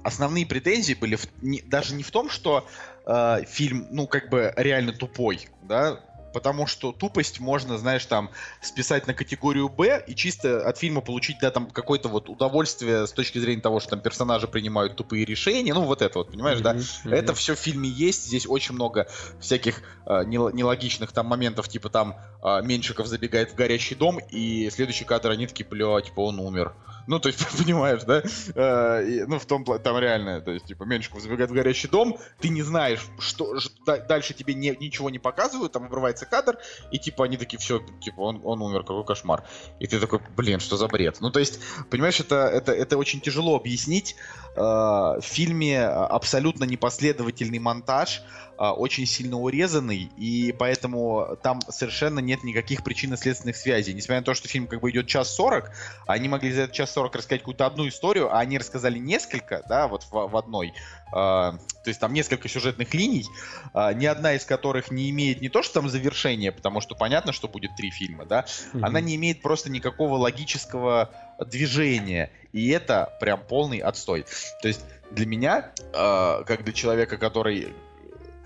основные 0.02 0.44
претензии 0.44 0.92
были 0.92 1.16
в, 1.16 1.26
не, 1.40 1.62
даже 1.62 1.94
не 1.94 2.02
в 2.02 2.10
том, 2.10 2.28
что 2.28 2.68
а, 3.06 3.42
фильм, 3.44 3.86
ну, 3.90 4.06
как 4.06 4.28
бы 4.28 4.52
реально 4.56 4.92
тупой, 4.92 5.48
да, 5.62 6.00
потому 6.36 6.66
что 6.66 6.92
тупость 6.92 7.40
можно, 7.40 7.78
знаешь, 7.78 8.04
там 8.04 8.28
списать 8.60 9.06
на 9.06 9.14
категорию 9.14 9.70
Б 9.70 10.04
и 10.06 10.14
чисто 10.14 10.68
от 10.68 10.76
фильма 10.76 11.00
получить, 11.00 11.38
да, 11.40 11.50
там 11.50 11.70
какое-то 11.70 12.10
вот 12.10 12.28
удовольствие 12.28 13.06
с 13.06 13.12
точки 13.12 13.38
зрения 13.38 13.62
того, 13.62 13.80
что 13.80 13.92
там 13.92 14.00
персонажи 14.00 14.46
принимают 14.46 14.96
тупые 14.96 15.24
решения, 15.24 15.72
ну 15.72 15.84
вот 15.84 16.02
это 16.02 16.18
вот, 16.18 16.32
понимаешь, 16.32 16.58
mm-hmm, 16.58 16.62
да? 16.62 16.74
Mm-hmm. 16.74 17.14
Это 17.14 17.32
все 17.32 17.54
в 17.54 17.58
фильме 17.58 17.88
есть, 17.88 18.26
здесь 18.26 18.46
очень 18.46 18.74
много 18.74 19.08
всяких 19.40 19.80
э, 20.04 20.24
нелогичных 20.26 21.10
там 21.10 21.24
моментов, 21.24 21.70
типа 21.70 21.88
там 21.88 22.16
э, 22.44 22.60
Меньшиков 22.62 23.06
забегает 23.06 23.52
в 23.52 23.54
горящий 23.54 23.94
дом, 23.94 24.18
и 24.18 24.68
следующий 24.68 25.06
кадр 25.06 25.30
они 25.30 25.46
такие, 25.46 25.66
бля, 25.66 26.02
типа 26.02 26.20
он 26.20 26.38
умер. 26.38 26.74
Ну, 27.06 27.20
то 27.20 27.28
есть, 27.28 27.46
понимаешь, 27.58 28.02
да? 28.04 28.22
Э, 28.54 29.04
и, 29.06 29.24
ну, 29.24 29.38
в 29.38 29.46
том 29.46 29.64
там 29.64 29.98
реально, 29.98 30.40
то 30.40 30.50
есть, 30.50 30.66
типа, 30.66 30.84
Меньшиков 30.84 31.20
забегает 31.20 31.50
в 31.50 31.54
горящий 31.54 31.88
дом, 31.88 32.18
ты 32.40 32.48
не 32.48 32.62
знаешь, 32.62 33.06
что 33.18 33.56
дальше 33.86 34.34
тебе 34.34 34.54
не, 34.54 34.76
ничего 34.76 35.10
не 35.10 35.18
показывают, 35.18 35.72
там 35.72 35.84
обрывается 35.84 36.25
появляется 36.26 36.30
кадр, 36.30 36.58
и 36.90 36.98
типа 36.98 37.24
они 37.24 37.36
такие, 37.36 37.58
все, 37.58 37.80
типа 38.00 38.20
он, 38.20 38.40
он 38.44 38.62
умер, 38.62 38.82
какой 38.82 39.04
кошмар. 39.04 39.44
И 39.80 39.86
ты 39.86 40.00
такой, 40.00 40.20
блин, 40.36 40.60
что 40.60 40.76
за 40.76 40.88
бред? 40.88 41.18
Ну, 41.20 41.30
то 41.30 41.40
есть, 41.40 41.60
понимаешь, 41.90 42.20
это, 42.20 42.36
это, 42.46 42.72
это 42.72 42.98
очень 42.98 43.20
тяжело 43.20 43.56
объяснить. 43.56 44.16
Э, 44.56 45.20
в 45.20 45.24
фильме 45.24 45.84
абсолютно 45.84 46.64
непоследовательный 46.64 47.58
монтаж, 47.58 48.22
а, 48.58 48.72
очень 48.72 49.04
сильно 49.04 49.38
урезанный, 49.38 50.10
и 50.16 50.54
поэтому 50.58 51.36
там 51.42 51.60
совершенно 51.68 52.20
нет 52.20 52.42
никаких 52.42 52.82
причинно-следственных 52.82 53.54
связей. 53.54 53.92
Несмотря 53.92 54.20
на 54.20 54.24
то, 54.24 54.32
что 54.32 54.48
фильм 54.48 54.66
как 54.66 54.80
бы 54.80 54.90
идет 54.90 55.06
час 55.06 55.34
сорок, 55.34 55.72
они 56.06 56.28
могли 56.28 56.52
за 56.52 56.62
этот 56.62 56.74
час 56.74 56.90
сорок 56.90 57.14
рассказать 57.14 57.42
какую-то 57.42 57.66
одну 57.66 57.86
историю, 57.86 58.34
а 58.34 58.38
они 58.38 58.56
рассказали 58.56 58.98
несколько, 58.98 59.62
да, 59.68 59.88
вот 59.88 60.04
в, 60.04 60.28
в 60.28 60.36
одной. 60.36 60.72
То 61.10 61.58
есть 61.84 62.00
там 62.00 62.12
несколько 62.12 62.48
сюжетных 62.48 62.92
линий, 62.94 63.26
ни 63.74 64.06
одна 64.06 64.32
из 64.32 64.44
которых 64.44 64.90
не 64.90 65.10
имеет 65.10 65.40
не 65.40 65.48
то, 65.48 65.62
что 65.62 65.74
там 65.74 65.88
завершения, 65.88 66.50
потому 66.50 66.80
что 66.80 66.94
понятно, 66.94 67.32
что 67.32 67.48
будет 67.48 67.76
три 67.76 67.90
фильма, 67.90 68.24
да, 68.24 68.40
mm-hmm. 68.40 68.80
она 68.82 69.00
не 69.00 69.14
имеет 69.16 69.40
просто 69.40 69.70
никакого 69.70 70.16
логического 70.16 71.10
движения, 71.44 72.30
и 72.52 72.70
это 72.70 73.16
прям 73.20 73.40
полный 73.40 73.78
отстой. 73.78 74.24
То 74.62 74.68
есть 74.68 74.84
для 75.10 75.26
меня, 75.26 75.72
uh, 75.92 76.44
как 76.44 76.64
для 76.64 76.72
человека, 76.72 77.16
который 77.16 77.74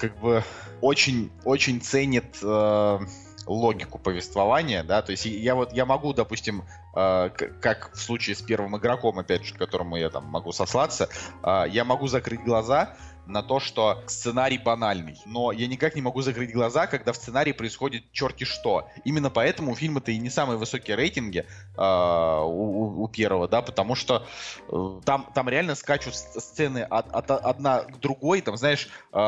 как 0.00 0.18
бы 0.18 0.42
очень, 0.80 1.30
очень 1.44 1.80
ценит 1.80 2.38
э, 2.42 2.98
логику 3.46 3.98
повествования, 3.98 4.82
да, 4.82 5.02
то 5.02 5.12
есть 5.12 5.26
я 5.26 5.54
вот, 5.54 5.72
я 5.72 5.84
могу, 5.84 6.14
допустим, 6.14 6.64
э, 6.96 7.30
как 7.60 7.92
в 7.92 8.00
случае 8.00 8.34
с 8.34 8.40
первым 8.40 8.76
игроком, 8.78 9.18
опять 9.18 9.44
же, 9.44 9.54
к 9.54 9.58
которому 9.58 9.96
я 9.96 10.08
там 10.08 10.24
могу 10.24 10.52
сослаться, 10.52 11.08
э, 11.42 11.64
я 11.68 11.84
могу 11.84 12.08
закрыть 12.08 12.42
глаза, 12.42 12.96
на 13.26 13.42
то, 13.42 13.60
что 13.60 14.02
сценарий 14.06 14.58
банальный. 14.58 15.16
Но 15.26 15.52
я 15.52 15.66
никак 15.66 15.94
не 15.94 16.02
могу 16.02 16.22
закрыть 16.22 16.52
глаза, 16.52 16.86
когда 16.86 17.12
в 17.12 17.16
сценарии 17.16 17.52
происходит 17.52 18.10
черти 18.12 18.44
что. 18.44 18.88
Именно 19.04 19.30
поэтому 19.30 19.72
у 19.72 19.74
фильма-то 19.74 20.10
и 20.10 20.18
не 20.18 20.30
самые 20.30 20.58
высокие 20.58 20.96
рейтинги 20.96 21.46
э, 21.76 22.40
у, 22.42 23.02
у 23.02 23.08
первого, 23.08 23.48
да, 23.48 23.62
потому 23.62 23.94
что 23.94 24.26
э, 24.68 25.00
там, 25.04 25.30
там 25.34 25.48
реально 25.48 25.74
скачут 25.74 26.14
сцены 26.14 26.80
от, 26.80 27.12
от, 27.12 27.30
одна 27.30 27.82
к 27.82 28.00
другой. 28.00 28.40
Там, 28.40 28.56
знаешь, 28.56 28.88
э, 29.12 29.18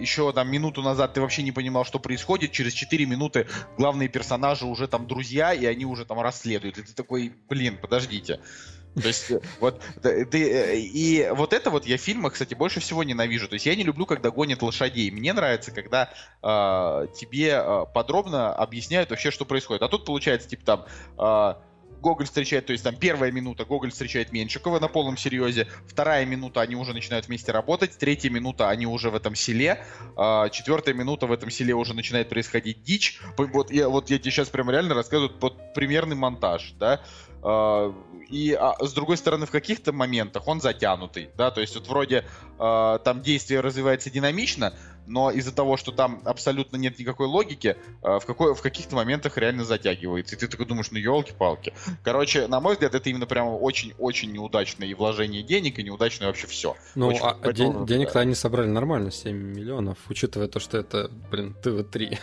еще 0.00 0.32
там 0.32 0.50
минуту 0.50 0.82
назад 0.82 1.14
ты 1.14 1.20
вообще 1.20 1.42
не 1.42 1.52
понимал, 1.52 1.84
что 1.84 1.98
происходит. 1.98 2.52
Через 2.52 2.72
4 2.72 3.06
минуты 3.06 3.46
главные 3.76 4.08
персонажи 4.08 4.66
уже 4.66 4.88
там 4.88 5.06
друзья, 5.06 5.52
и 5.52 5.66
они 5.66 5.84
уже 5.84 6.04
там 6.04 6.20
расследуют. 6.20 6.78
И 6.78 6.82
ты 6.82 6.92
такой, 6.92 7.32
блин, 7.48 7.78
подождите. 7.80 8.40
То 8.94 9.08
есть, 9.08 9.30
э, 9.30 9.40
вот, 9.60 9.80
ты, 10.02 10.52
э, 10.52 10.78
и 10.78 11.28
вот 11.32 11.52
это 11.52 11.70
вот 11.70 11.86
я 11.86 11.96
в 11.96 12.00
фильмах, 12.00 12.34
кстати, 12.34 12.54
больше 12.54 12.80
всего 12.80 13.02
ненавижу. 13.04 13.48
То 13.48 13.54
есть 13.54 13.66
я 13.66 13.74
не 13.74 13.84
люблю, 13.84 14.06
когда 14.06 14.30
гонят 14.30 14.62
лошадей. 14.62 15.10
Мне 15.10 15.32
нравится, 15.32 15.70
когда 15.70 16.10
э, 16.42 17.06
тебе 17.14 17.62
э, 17.62 17.86
подробно 17.94 18.54
объясняют 18.54 19.10
вообще, 19.10 19.30
что 19.30 19.44
происходит. 19.44 19.82
А 19.82 19.88
тут 19.88 20.04
получается, 20.04 20.48
типа 20.48 20.64
там... 20.64 20.86
Э, 21.18 21.54
Гоголь 22.02 22.26
встречает, 22.26 22.66
то 22.66 22.72
есть 22.72 22.82
там 22.84 22.96
первая 22.96 23.30
минута 23.30 23.64
Гоголь 23.64 23.92
встречает 23.92 24.32
Меньшикова 24.32 24.80
на 24.80 24.88
полном 24.88 25.16
серьезе, 25.16 25.68
вторая 25.86 26.26
минута 26.26 26.60
они 26.60 26.74
уже 26.74 26.92
начинают 26.92 27.28
вместе 27.28 27.52
работать, 27.52 27.96
третья 27.96 28.28
минута 28.28 28.68
они 28.68 28.86
уже 28.86 29.08
в 29.08 29.14
этом 29.14 29.36
селе, 29.36 29.84
э, 30.16 30.44
четвертая 30.50 30.94
минута 30.94 31.26
в 31.26 31.32
этом 31.32 31.48
селе 31.50 31.74
уже 31.74 31.94
начинает 31.94 32.28
происходить 32.28 32.82
дичь. 32.82 33.20
Вот 33.36 33.70
я, 33.70 33.88
вот 33.88 34.10
я 34.10 34.18
тебе 34.18 34.32
сейчас 34.32 34.48
прям 34.48 34.68
реально 34.68 34.94
рассказываю 34.94 35.30
под 35.30 35.74
примерный 35.74 36.16
монтаж, 36.16 36.74
да, 36.78 37.00
и 37.42 38.56
а, 38.58 38.76
с 38.80 38.92
другой 38.92 39.16
стороны, 39.16 39.46
в 39.46 39.50
каких-то 39.50 39.92
моментах 39.92 40.48
он 40.48 40.60
затянутый, 40.60 41.30
да, 41.36 41.50
то 41.50 41.60
есть 41.60 41.74
вот 41.74 41.86
вроде 41.86 42.24
э, 42.58 42.98
там 43.04 43.20
действие 43.20 43.60
развивается 43.60 44.10
динамично, 44.10 44.72
но 45.06 45.30
из-за 45.30 45.52
того, 45.52 45.76
что 45.76 45.92
там 45.92 46.22
абсолютно 46.24 46.76
нет 46.76 46.98
никакой 46.98 47.26
логики, 47.26 47.76
э, 48.02 48.18
в, 48.18 48.24
какой, 48.24 48.54
в 48.54 48.62
каких-то 48.62 48.96
моментах 48.96 49.36
реально 49.36 49.64
затягивается. 49.64 50.36
И 50.36 50.38
ты 50.38 50.48
такой 50.48 50.66
думаешь, 50.66 50.90
ну 50.90 50.98
елки-палки. 50.98 51.72
Короче, 52.02 52.46
на 52.46 52.60
мой 52.60 52.74
взгляд, 52.74 52.94
это 52.94 53.10
именно 53.10 53.26
прямо 53.26 53.50
очень-очень 53.50 54.32
неудачное 54.32 54.88
и 54.88 54.94
вложение 54.94 55.42
денег, 55.42 55.78
и 55.78 55.82
неудачное 55.82 56.28
вообще 56.28 56.46
все. 56.46 56.76
Ну, 56.94 57.08
очень, 57.08 57.20
а 57.22 57.34
поэтому, 57.34 57.72
ден- 57.72 57.86
денег-то 57.86 58.20
они 58.20 58.34
собрали 58.34 58.68
нормально, 58.68 59.10
7 59.10 59.36
миллионов, 59.36 59.98
учитывая 60.08 60.48
то, 60.48 60.60
что 60.60 60.78
это, 60.78 61.10
блин, 61.30 61.54
ТВ-3. 61.62 62.18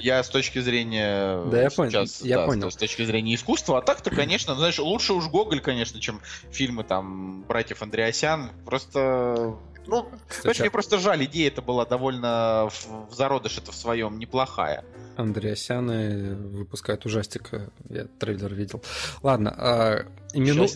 Я 0.00 0.22
с 0.22 0.28
точки 0.28 0.58
зрения... 0.60 1.44
Да, 1.50 1.62
я 1.62 1.70
понял. 1.70 2.04
Я 2.22 2.46
понял. 2.46 2.70
С 2.70 2.76
точки 2.76 3.04
зрения 3.04 3.34
искусства. 3.34 3.78
А 3.78 3.82
так-то, 3.82 4.10
конечно, 4.10 4.54
знаешь, 4.62 4.78
лучше 4.78 5.12
уж 5.12 5.28
Гоголь, 5.28 5.60
конечно, 5.60 6.00
чем 6.00 6.20
фильмы 6.50 6.84
там 6.84 7.42
братьев 7.42 7.82
Андреасян. 7.82 8.50
Просто 8.64 9.58
ну, 9.86 10.08
Кстати, 10.28 10.60
мне 10.60 10.70
просто 10.70 10.98
жаль, 10.98 11.24
идея 11.24 11.48
это 11.48 11.62
была 11.62 11.84
довольно 11.84 12.68
в, 12.70 13.10
в 13.10 13.14
зародыш 13.14 13.58
это 13.58 13.72
в 13.72 13.74
своем 13.74 14.18
неплохая. 14.18 14.84
Андреасяны 15.16 16.34
выпускают 16.36 17.04
ужастик, 17.04 17.50
я 17.88 18.04
трейлер 18.04 18.54
видел. 18.54 18.82
Ладно, 19.22 19.54
а, 19.56 20.06
мину... 20.34 20.66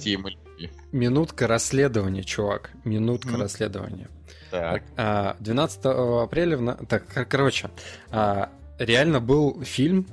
минутка 0.92 1.46
расследования, 1.46 2.24
чувак, 2.24 2.70
минутка 2.84 3.30
mm. 3.30 3.40
расследования. 3.40 4.08
Так. 4.50 4.82
А, 4.96 5.36
12 5.38 5.80
апреля, 5.84 6.56
в... 6.56 6.86
так, 6.86 7.28
короче, 7.28 7.70
а, 8.10 8.50
реально 8.78 9.20
был 9.20 9.62
фильм, 9.62 10.06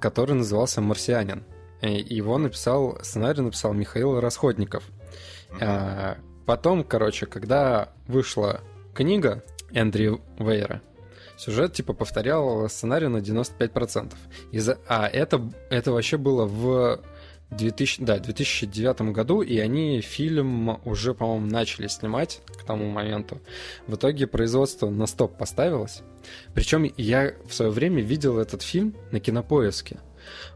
который 0.00 0.34
назывался 0.34 0.80
«Марсианин». 0.80 1.44
Его 1.84 2.38
написал, 2.38 2.98
сценарий 3.02 3.42
написал 3.42 3.72
Михаил 3.72 4.20
Расходников. 4.20 4.84
Mm-hmm. 5.50 6.16
Потом, 6.46 6.84
короче, 6.84 7.26
когда 7.26 7.90
вышла 8.06 8.60
книга 8.94 9.42
Эндрю 9.72 10.20
Вейера, 10.38 10.82
сюжет 11.36 11.72
типа 11.72 11.92
повторял 11.92 12.68
сценарий 12.68 13.08
на 13.08 13.18
95%. 13.18 14.12
Из-за... 14.52 14.78
А 14.86 15.08
это, 15.08 15.50
это 15.70 15.92
вообще 15.92 16.16
было 16.16 16.44
в 16.44 17.00
2000, 17.50 18.04
да, 18.04 18.18
2009 18.18 19.12
году, 19.12 19.42
и 19.42 19.58
они 19.58 20.00
фильм 20.00 20.80
уже, 20.84 21.14
по-моему, 21.14 21.46
начали 21.46 21.86
снимать 21.86 22.40
к 22.46 22.64
тому 22.64 22.90
моменту. 22.90 23.40
В 23.86 23.94
итоге 23.96 24.26
производство 24.26 24.90
на 24.90 25.06
стоп 25.06 25.36
поставилось. 25.36 26.02
Причем 26.54 26.90
я 26.96 27.34
в 27.46 27.54
свое 27.54 27.70
время 27.70 28.02
видел 28.02 28.38
этот 28.38 28.62
фильм 28.62 28.94
на 29.12 29.20
кинопоиске. 29.20 29.98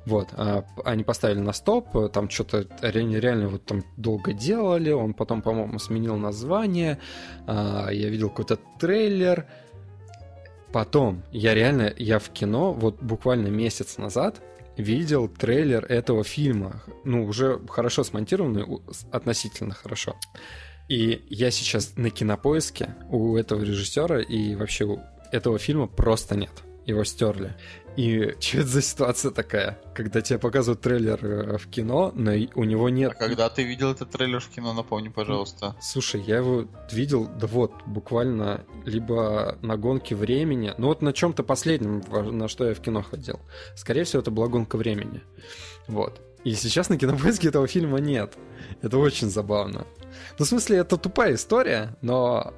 Вот, 0.06 0.28
а, 0.32 0.64
они 0.84 1.04
поставили 1.04 1.38
на 1.38 1.52
стоп, 1.52 2.12
там 2.12 2.30
что-то 2.30 2.66
реально, 2.82 3.16
реально 3.16 3.48
вот 3.48 3.64
там 3.64 3.84
долго 3.96 4.32
делали, 4.32 4.90
он 4.90 5.14
потом, 5.14 5.42
по-моему, 5.42 5.78
сменил 5.78 6.16
название, 6.16 6.98
а, 7.46 7.88
я 7.90 8.08
видел 8.08 8.30
какой-то 8.30 8.58
трейлер, 8.78 9.46
потом 10.72 11.22
я 11.32 11.54
реально, 11.54 11.92
я 11.96 12.18
в 12.18 12.30
кино 12.30 12.72
вот 12.72 13.02
буквально 13.02 13.48
месяц 13.48 13.98
назад 13.98 14.40
видел 14.76 15.28
трейлер 15.28 15.84
этого 15.84 16.24
фильма, 16.24 16.82
ну, 17.04 17.24
уже 17.24 17.60
хорошо 17.68 18.04
смонтированный, 18.04 18.64
относительно 19.10 19.74
хорошо. 19.74 20.14
И 20.88 21.26
я 21.28 21.50
сейчас 21.50 21.96
на 21.96 22.10
кинопоиске 22.10 22.94
у 23.10 23.36
этого 23.36 23.62
режиссера 23.62 24.20
и 24.20 24.54
вообще 24.54 24.84
у 24.84 25.00
этого 25.32 25.58
фильма 25.58 25.86
просто 25.86 26.36
нет. 26.36 26.50
Его 26.86 27.04
стерли. 27.04 27.54
И 27.98 28.36
что 28.38 28.58
это 28.58 28.68
за 28.68 28.80
ситуация 28.80 29.32
такая, 29.32 29.76
когда 29.92 30.20
тебе 30.20 30.38
показывают 30.38 30.80
трейлер 30.80 31.18
э, 31.20 31.58
в 31.58 31.68
кино, 31.68 32.12
но 32.14 32.30
у 32.54 32.62
него 32.62 32.88
нет... 32.90 33.10
А 33.10 33.14
когда 33.16 33.48
ты 33.48 33.64
видел 33.64 33.90
этот 33.90 34.12
трейлер 34.12 34.38
в 34.38 34.48
кино, 34.50 34.72
напомни, 34.72 35.08
пожалуйста. 35.08 35.74
Слушай, 35.82 36.22
я 36.22 36.36
его 36.36 36.68
видел, 36.92 37.26
да 37.26 37.48
вот, 37.48 37.72
буквально 37.86 38.64
либо 38.84 39.58
на 39.62 39.76
гонке 39.76 40.14
времени, 40.14 40.74
ну 40.78 40.86
вот 40.86 41.02
на 41.02 41.12
чем-то 41.12 41.42
последнем, 41.42 42.04
на 42.38 42.46
что 42.46 42.68
я 42.68 42.74
в 42.74 42.80
кино 42.80 43.02
ходил. 43.02 43.40
Скорее 43.74 44.04
всего, 44.04 44.22
это 44.22 44.30
была 44.30 44.46
гонка 44.46 44.76
времени. 44.76 45.20
Вот. 45.88 46.20
И 46.44 46.54
сейчас 46.54 46.90
на 46.90 46.98
кинопоиске 46.98 47.48
этого 47.48 47.66
фильма 47.66 47.98
нет. 47.98 48.34
Это 48.80 48.96
очень 48.98 49.28
забавно. 49.28 49.88
Ну, 50.38 50.44
в 50.44 50.48
смысле, 50.48 50.78
это 50.78 50.98
тупая 50.98 51.34
история, 51.34 51.96
но 52.00 52.54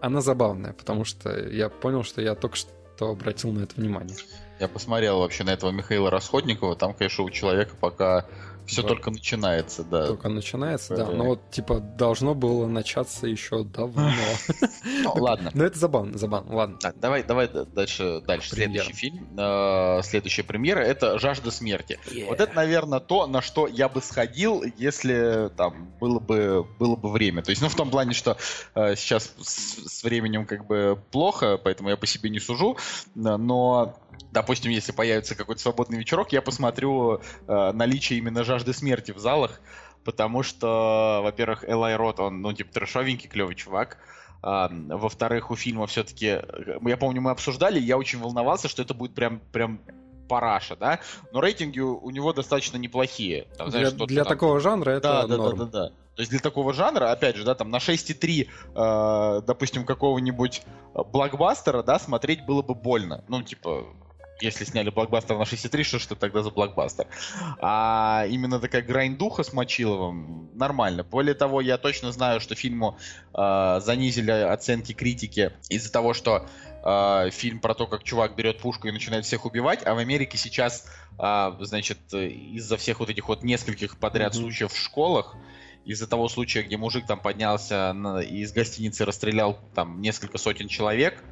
она 0.00 0.20
забавная, 0.20 0.72
потому 0.72 1.04
что 1.04 1.36
я 1.48 1.68
понял, 1.68 2.04
что 2.04 2.22
я 2.22 2.36
только 2.36 2.54
что 2.54 3.10
обратил 3.10 3.50
на 3.50 3.64
это 3.64 3.74
внимание. 3.74 4.16
Я 4.60 4.68
посмотрел 4.68 5.18
вообще 5.18 5.44
на 5.44 5.50
этого 5.50 5.70
Михаила 5.70 6.10
Расходникова. 6.10 6.76
Там, 6.76 6.94
конечно, 6.94 7.24
у 7.24 7.30
человека 7.30 7.74
пока 7.78 8.26
все 8.66 8.80
вот. 8.82 8.88
только 8.88 9.10
начинается, 9.10 9.84
да. 9.84 10.06
Только 10.06 10.28
начинается, 10.28 10.96
да. 10.96 11.06
Но 11.06 11.24
вот, 11.24 11.50
типа, 11.50 11.80
должно 11.80 12.34
было 12.34 12.66
начаться 12.66 13.26
еще 13.26 13.62
давно. 13.62 14.10
Ну, 15.02 15.12
ладно. 15.16 15.50
Но 15.54 15.64
это 15.64 15.78
забавно, 15.78 16.16
забавно, 16.16 16.54
ладно. 16.54 16.78
Давай, 16.96 17.22
давай 17.22 17.48
дальше, 17.48 18.22
дальше. 18.26 18.50
Следующий 18.50 18.92
фильм, 18.92 19.28
э, 19.36 20.00
следующая 20.02 20.44
премьера, 20.44 20.80
это 20.80 21.18
«Жажда 21.18 21.50
смерти». 21.50 21.98
Вот 22.26 22.40
это, 22.40 22.54
наверное, 22.54 23.00
то, 23.00 23.26
на 23.26 23.42
что 23.42 23.66
я 23.66 23.88
бы 23.88 24.00
сходил, 24.00 24.64
если 24.78 25.50
там 25.56 25.92
было 26.00 26.18
бы, 26.18 26.66
было 26.78 26.96
бы 26.96 27.10
время. 27.10 27.42
То 27.42 27.50
есть, 27.50 27.60
ну, 27.60 27.68
в 27.68 27.74
том 27.74 27.90
плане, 27.90 28.14
что 28.14 28.38
э, 28.74 28.96
сейчас 28.96 29.34
с 29.42 30.02
временем 30.04 30.46
как 30.46 30.66
бы 30.66 30.98
плохо, 31.10 31.58
поэтому 31.62 31.90
я 31.90 31.96
по 31.96 32.06
себе 32.06 32.30
не 32.30 32.40
сужу, 32.40 32.78
но 33.14 33.94
допустим, 34.34 34.70
если 34.70 34.92
появится 34.92 35.34
какой-то 35.34 35.62
свободный 35.62 35.98
вечерок, 35.98 36.32
я 36.32 36.42
посмотрю 36.42 37.20
э, 37.46 37.72
наличие 37.72 38.18
именно 38.18 38.44
жажды 38.44 38.74
смерти 38.74 39.12
в 39.12 39.18
залах, 39.18 39.60
потому 40.04 40.42
что, 40.42 41.20
во-первых, 41.22 41.64
Элай 41.66 41.96
Рот, 41.96 42.20
он, 42.20 42.42
ну, 42.42 42.52
типа, 42.52 42.72
трэшовенький, 42.72 43.28
клевый 43.28 43.54
чувак, 43.54 43.98
а, 44.42 44.68
во-вторых, 44.70 45.50
у 45.50 45.56
фильма 45.56 45.86
все-таки, 45.86 46.42
я 46.82 46.96
помню, 46.98 47.22
мы 47.22 47.30
обсуждали, 47.30 47.80
я 47.80 47.96
очень 47.96 48.18
волновался, 48.18 48.68
что 48.68 48.82
это 48.82 48.92
будет 48.92 49.14
прям, 49.14 49.40
прям 49.52 49.80
параша, 50.28 50.76
да, 50.76 51.00
но 51.32 51.40
рейтинги 51.40 51.80
у, 51.80 51.96
у 51.96 52.10
него 52.10 52.32
достаточно 52.32 52.76
неплохие. 52.76 53.46
Там, 53.56 53.70
знаешь, 53.70 53.92
для 53.92 54.06
для 54.06 54.24
там- 54.24 54.32
такого 54.32 54.60
жанра 54.60 54.90
это 54.90 55.08
да, 55.08 55.26
да, 55.26 55.36
норм. 55.36 55.58
да, 55.58 55.64
да, 55.64 55.70
да. 55.70 55.88
То 56.16 56.20
есть 56.20 56.30
для 56.30 56.40
такого 56.40 56.72
жанра, 56.72 57.10
опять 57.10 57.36
же, 57.36 57.44
да, 57.44 57.54
там 57.54 57.70
на 57.70 57.78
6,3, 57.78 58.48
э, 58.74 59.42
допустим, 59.46 59.84
какого-нибудь 59.84 60.62
э, 60.94 61.02
блокбастера, 61.02 61.82
да, 61.82 61.98
смотреть 61.98 62.44
было 62.46 62.62
бы 62.62 62.74
больно. 62.74 63.24
Ну, 63.28 63.42
типа, 63.42 63.84
если 64.40 64.64
сняли 64.64 64.90
блокбастер 64.90 65.36
на 65.38 65.42
6,3, 65.42 65.82
что 65.84 65.98
ж 65.98 66.06
это 66.06 66.16
тогда 66.16 66.42
за 66.42 66.50
блокбастер? 66.50 67.06
А 67.60 68.26
именно 68.28 68.58
такая 68.60 68.82
грайндуха 68.82 69.42
с 69.42 69.52
Мочиловым 69.52 70.50
нормально. 70.54 71.04
Более 71.04 71.34
того, 71.34 71.60
я 71.60 71.78
точно 71.78 72.12
знаю, 72.12 72.40
что 72.40 72.54
фильму 72.54 72.98
э, 73.32 73.80
занизили 73.82 74.30
оценки 74.30 74.92
критики 74.92 75.52
из-за 75.68 75.92
того, 75.92 76.14
что 76.14 76.46
э, 76.84 77.30
фильм 77.30 77.60
про 77.60 77.74
то, 77.74 77.86
как 77.86 78.02
чувак 78.02 78.34
берет 78.34 78.58
пушку 78.58 78.88
и 78.88 78.92
начинает 78.92 79.24
всех 79.24 79.44
убивать, 79.46 79.86
а 79.86 79.94
в 79.94 79.98
Америке 79.98 80.36
сейчас, 80.36 80.86
э, 81.18 81.52
значит, 81.60 82.12
из-за 82.12 82.76
всех 82.76 83.00
вот 83.00 83.10
этих 83.10 83.28
вот 83.28 83.42
нескольких 83.44 83.98
подряд 83.98 84.34
Мгм. 84.34 84.42
случаев 84.42 84.72
в 84.72 84.78
школах, 84.78 85.36
из-за 85.84 86.06
того 86.06 86.28
случая, 86.28 86.62
где 86.62 86.76
мужик 86.78 87.06
там 87.06 87.20
поднялся 87.20 87.92
на- 87.92 88.20
из 88.20 88.52
гостиницы 88.52 89.04
расстрелял 89.04 89.58
там 89.74 90.00
несколько 90.00 90.38
сотен 90.38 90.66
человек, 90.66 91.22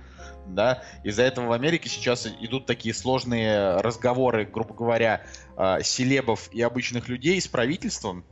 да, 0.47 0.83
из-за 1.05 1.23
этого 1.23 1.47
в 1.47 1.53
Америке 1.53 1.89
сейчас 1.89 2.27
идут 2.27 2.67
такие 2.67 2.95
сложные 2.95 3.77
разговоры, 3.77 4.45
грубо 4.45 4.75
говоря, 4.75 5.23
э, 5.57 5.79
селебов 5.83 6.49
и 6.53 6.63
обычных 6.63 7.09
людей 7.09 7.41
с 7.41 7.49
правительством, 7.49 8.25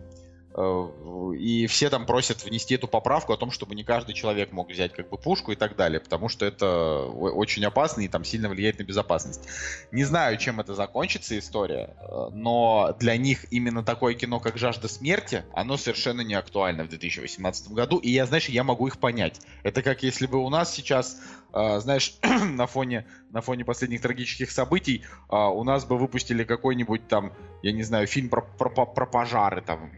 и 0.56 1.66
все 1.68 1.90
там 1.90 2.06
просят 2.06 2.44
внести 2.44 2.74
эту 2.74 2.88
поправку 2.88 3.32
о 3.32 3.36
том, 3.36 3.50
чтобы 3.50 3.74
не 3.74 3.84
каждый 3.84 4.14
человек 4.14 4.52
мог 4.52 4.68
взять 4.68 4.92
как 4.92 5.08
бы 5.08 5.16
пушку 5.16 5.52
и 5.52 5.56
так 5.56 5.76
далее, 5.76 6.00
потому 6.00 6.28
что 6.28 6.44
это 6.44 7.04
очень 7.04 7.64
опасно 7.64 8.00
и 8.00 8.08
там 8.08 8.24
сильно 8.24 8.48
влияет 8.48 8.78
на 8.78 8.82
безопасность. 8.82 9.46
Не 9.92 10.04
знаю, 10.04 10.38
чем 10.38 10.60
это 10.60 10.74
закончится 10.74 11.38
история, 11.38 11.96
э, 12.00 12.30
но 12.32 12.96
для 12.98 13.16
них 13.16 13.46
именно 13.52 13.84
такое 13.84 14.14
кино, 14.14 14.40
как 14.40 14.58
«Жажда 14.58 14.88
смерти», 14.88 15.44
оно 15.52 15.76
совершенно 15.76 16.22
не 16.22 16.34
актуально 16.34 16.84
в 16.84 16.88
2018 16.88 17.68
году, 17.68 17.98
и 17.98 18.10
я, 18.10 18.26
знаешь, 18.26 18.48
я 18.48 18.64
могу 18.64 18.88
их 18.88 18.98
понять. 18.98 19.40
Это 19.62 19.82
как 19.82 20.02
если 20.02 20.26
бы 20.26 20.38
у 20.38 20.48
нас 20.48 20.74
сейчас, 20.74 21.20
э, 21.52 21.78
знаешь, 21.80 22.18
на 22.22 22.66
фоне, 22.66 23.06
на 23.30 23.40
фоне 23.40 23.64
последних 23.64 24.00
трагических 24.02 24.50
событий 24.50 25.04
э, 25.30 25.36
у 25.36 25.62
нас 25.62 25.84
бы 25.84 25.96
выпустили 25.96 26.42
какой-нибудь 26.42 27.06
там, 27.08 27.32
я 27.62 27.72
не 27.72 27.82
знаю, 27.82 28.06
фильм 28.06 28.28
про, 28.28 28.42
про, 28.42 28.68
про- 28.86 29.06
пожары, 29.06 29.62
там, 29.62 29.90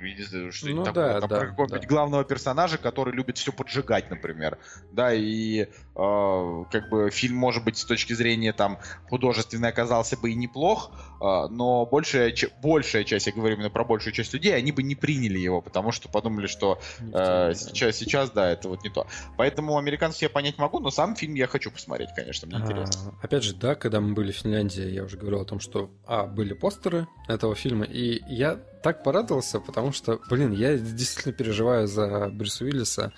что-нибудь 0.50 0.78
Ну 0.78 0.85
такое, 0.85 1.14
да, 1.14 1.20
там, 1.20 1.28
да, 1.28 1.38
про 1.38 1.46
какого-нибудь 1.48 1.83
да. 1.83 1.87
главного 1.88 2.24
персонажа, 2.24 2.78
который 2.78 3.14
любит 3.14 3.38
все 3.38 3.52
поджигать, 3.52 4.11
например. 4.11 4.59
Да, 4.90 5.12
и 5.12 5.68
э, 5.91 5.91
как 5.94 6.88
бы 6.90 7.11
фильм, 7.11 7.37
может 7.37 7.64
быть, 7.64 7.76
с 7.76 7.85
точки 7.85 8.14
зрения 8.14 8.52
там 8.52 8.78
художественной 9.11 9.68
оказался 9.68 10.16
бы 10.16 10.31
и 10.31 10.35
неплох, 10.35 10.90
э, 11.20 11.48
но 11.50 11.85
большая, 11.85 12.35
большая 12.62 13.05
часть, 13.05 13.26
я 13.26 13.33
говорю 13.33 13.57
именно 13.57 13.70
про 13.70 13.85
большую 13.85 14.14
часть 14.14 14.33
людей, 14.33 14.57
они 14.57 14.72
бы 14.72 14.83
не 14.83 14.94
приняли 14.94 15.38
его, 15.38 15.61
потому 15.61 15.92
что 15.92 16.09
подумали, 16.09 16.46
что 16.46 16.81
э, 17.00 17.52
сейчас, 17.55 17.96
сейчас, 17.96 18.31
да, 18.31 18.50
это 18.50 18.68
вот 18.68 18.83
не 18.85 18.90
то. 18.90 19.07
Поэтому 19.37 19.76
американцев 19.76 20.22
я 20.22 20.31
понять 20.31 20.57
могу, 20.59 20.78
но 20.78 20.90
сам 20.90 21.14
фильм 21.14 21.35
я 21.35 21.46
хочу 21.46 21.70
посмотреть, 21.70 22.11
конечно, 22.16 22.48
мне 22.48 22.59
интересно. 22.59 23.12
А, 23.20 23.24
Опять 23.24 23.44
же, 23.44 23.55
да, 23.55 23.74
когда 23.74 24.00
мы 24.00 24.14
были 24.14 24.33
в 24.33 24.37
Финляндии, 24.37 24.88
я 24.88 25.05
уже 25.05 25.18
говорил 25.18 25.40
о 25.40 25.44
том, 25.44 25.61
что, 25.61 25.90
а, 26.07 26.24
были 26.24 26.55
постеры 26.55 27.07
этого 27.28 27.55
фильма, 27.55 27.85
и 27.85 28.22
я 28.33 28.59
так 28.83 29.05
порадовался, 29.05 29.61
потому 29.61 29.92
что, 29.92 30.20
блин, 30.28 30.52
я 30.52 30.76
действительно 30.76 31.35
переживаю 31.35 31.87
за 31.87 32.28
Брюса 32.31 32.64
Уиллиса, 32.64 33.12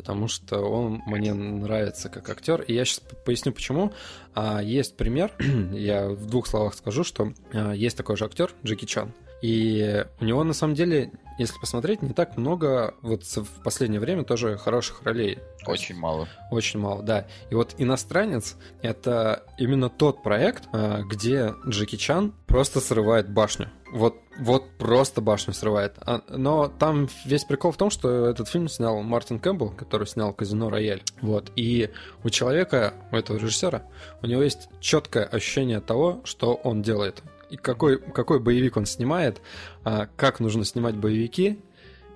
потому 0.00 0.28
что 0.28 0.60
он 0.60 1.02
мне 1.04 1.34
нравится 1.34 2.08
как 2.08 2.30
актер, 2.30 2.62
и 2.62 2.72
я 2.72 2.86
сейчас 2.86 3.02
поясню 3.26 3.52
почему. 3.52 3.92
А, 4.34 4.62
есть 4.62 4.96
пример, 4.96 5.30
я 5.72 6.08
в 6.08 6.24
двух 6.24 6.46
словах 6.46 6.72
скажу, 6.72 7.04
что 7.04 7.34
а, 7.52 7.72
есть 7.72 7.98
такой 7.98 8.16
же 8.16 8.24
актер 8.24 8.50
Джеки 8.64 8.86
Чан, 8.86 9.12
и 9.42 10.04
у 10.20 10.24
него 10.24 10.44
на 10.44 10.52
самом 10.52 10.74
деле, 10.74 11.12
если 11.38 11.58
посмотреть, 11.58 12.02
не 12.02 12.12
так 12.12 12.36
много 12.36 12.94
вот 13.00 13.24
в 13.24 13.62
последнее 13.64 14.00
время 14.00 14.24
тоже 14.24 14.58
хороших 14.58 15.02
ролей. 15.02 15.38
Очень 15.66 15.96
мало. 15.96 16.28
очень 16.50 16.80
мало, 16.80 17.02
да. 17.02 17.26
И 17.50 17.54
вот 17.54 17.74
«Иностранец»— 17.78 18.56
это 18.82 19.44
именно 19.58 19.88
тот 19.88 20.22
проект, 20.22 20.64
а, 20.72 21.02
где 21.02 21.54
Джеки 21.66 21.96
Чан 21.96 22.32
просто 22.46 22.80
срывает 22.80 23.30
башню. 23.30 23.68
Вот, 23.92 24.16
вот 24.38 24.64
просто 24.78 25.20
башню 25.20 25.52
срывает. 25.52 25.94
А, 26.00 26.22
Но 26.28 26.68
там 26.68 27.08
весь 27.24 27.44
прикол 27.44 27.72
в 27.72 27.76
том, 27.76 27.90
что 27.90 28.26
этот 28.26 28.48
фильм 28.48 28.68
снял 28.68 29.02
Мартин 29.02 29.38
Кэмпбелл, 29.38 29.70
который 29.70 30.06
снял 30.06 30.32
«Казино 30.32 30.70
Рояль». 30.70 31.02
Вот. 31.22 31.50
И 31.56 31.90
у 32.24 32.30
человека, 32.30 32.94
у 33.12 33.16
этого 33.16 33.38
режиссера, 33.38 33.82
у 34.22 34.26
него 34.26 34.42
есть 34.42 34.68
четкое 34.80 35.24
ощущение 35.24 35.80
того, 35.80 36.20
что 36.24 36.54
он 36.54 36.82
делает. 36.82 37.22
И 37.50 37.56
какой, 37.56 37.98
какой 37.98 38.40
боевик 38.40 38.76
он 38.76 38.86
снимает, 38.86 39.40
а, 39.84 40.08
как 40.16 40.40
нужно 40.40 40.64
снимать 40.64 40.96
боевики, 40.96 41.60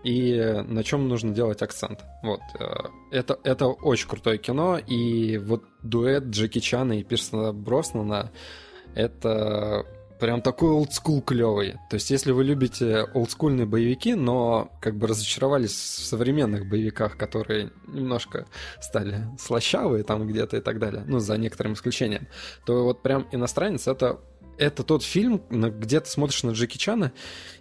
и 0.05 0.62
на 0.66 0.85
чем 0.85 1.09
нужно 1.09 1.33
делать 1.33 1.62
акцент. 1.62 2.05
Вот. 2.23 2.40
э, 2.61 2.66
Это, 3.11 3.38
это 3.42 3.68
очень 3.68 4.07
крутое 4.07 4.38
кино, 4.38 4.79
и 4.79 5.38
вот 5.38 5.64
дуэт 5.83 6.25
Джеки 6.25 6.59
Чана 6.61 6.92
и 6.92 7.03
Пирсона 7.03 7.53
Броснана 7.55 8.31
это 8.94 9.87
прям 10.20 10.42
такой 10.42 10.70
олдскул 10.70 11.20
клевый. 11.23 11.73
То 11.90 11.94
есть, 11.94 12.11
если 12.11 12.33
вы 12.33 12.44
любите 12.44 13.03
олдскульные 13.14 13.66
боевики, 13.66 14.14
но 14.14 14.70
как 14.81 14.97
бы 14.97 15.07
разочаровались 15.07 15.73
в 15.73 16.05
современных 16.07 16.68
боевиках, 16.68 17.16
которые 17.16 17.70
немножко 17.88 18.47
стали 18.81 19.27
слащавые 19.38 20.05
там 20.05 20.27
где-то 20.27 20.59
и 20.59 20.61
так 20.61 20.79
далее, 20.79 21.03
ну, 21.07 21.18
за 21.18 21.37
некоторым 21.37 21.75
исключением, 21.75 22.29
то 22.64 22.85
вот 22.85 23.03
прям 23.03 23.27
«Иностранец»— 23.33 23.87
это 23.88 24.20
это 24.58 24.82
тот 24.82 25.02
фильм, 25.02 25.42
где 25.50 26.00
ты 26.00 26.08
смотришь 26.08 26.42
на 26.42 26.50
Джеки 26.50 26.78
Чана 26.78 27.12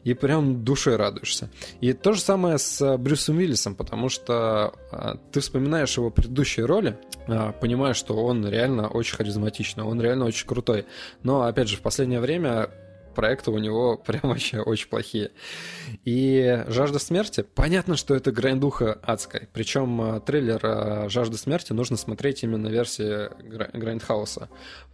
и 0.03 0.13
прям 0.13 0.63
душой 0.63 0.95
радуешься. 0.95 1.49
И 1.81 1.93
то 1.93 2.13
же 2.13 2.21
самое 2.21 2.57
с 2.57 2.81
а, 2.81 2.97
Брюсом 2.97 3.37
Уиллисом, 3.37 3.75
потому 3.75 4.09
что 4.09 4.73
а, 4.91 5.17
ты 5.31 5.39
вспоминаешь 5.39 5.97
его 5.97 6.09
предыдущие 6.09 6.65
роли, 6.65 6.97
а, 7.27 7.51
понимаешь, 7.53 7.97
что 7.97 8.15
он 8.15 8.47
реально 8.47 8.87
очень 8.87 9.15
харизматичный, 9.15 9.83
он 9.83 10.01
реально 10.01 10.25
очень 10.25 10.47
крутой. 10.47 10.85
Но, 11.23 11.43
опять 11.43 11.69
же, 11.69 11.77
в 11.77 11.81
последнее 11.81 12.19
время 12.19 12.69
проекты 13.15 13.51
у 13.51 13.57
него 13.57 13.97
прям 14.05 14.21
вообще 14.23 14.59
очень 14.59 14.89
плохие. 14.89 15.31
И 16.03 16.63
«Жажда 16.67 16.99
смерти», 16.99 17.45
понятно, 17.55 17.95
что 17.95 18.15
это 18.15 18.31
грайндуха 18.31 18.99
адская. 19.03 19.47
Причем 19.53 20.21
трейлер 20.25 21.09
«Жажда 21.09 21.37
смерти» 21.37 21.73
нужно 21.73 21.97
смотреть 21.97 22.43
именно 22.43 22.67
версии 22.67 23.29
Гра- 23.47 23.69
Грайндхауса. 23.73 24.49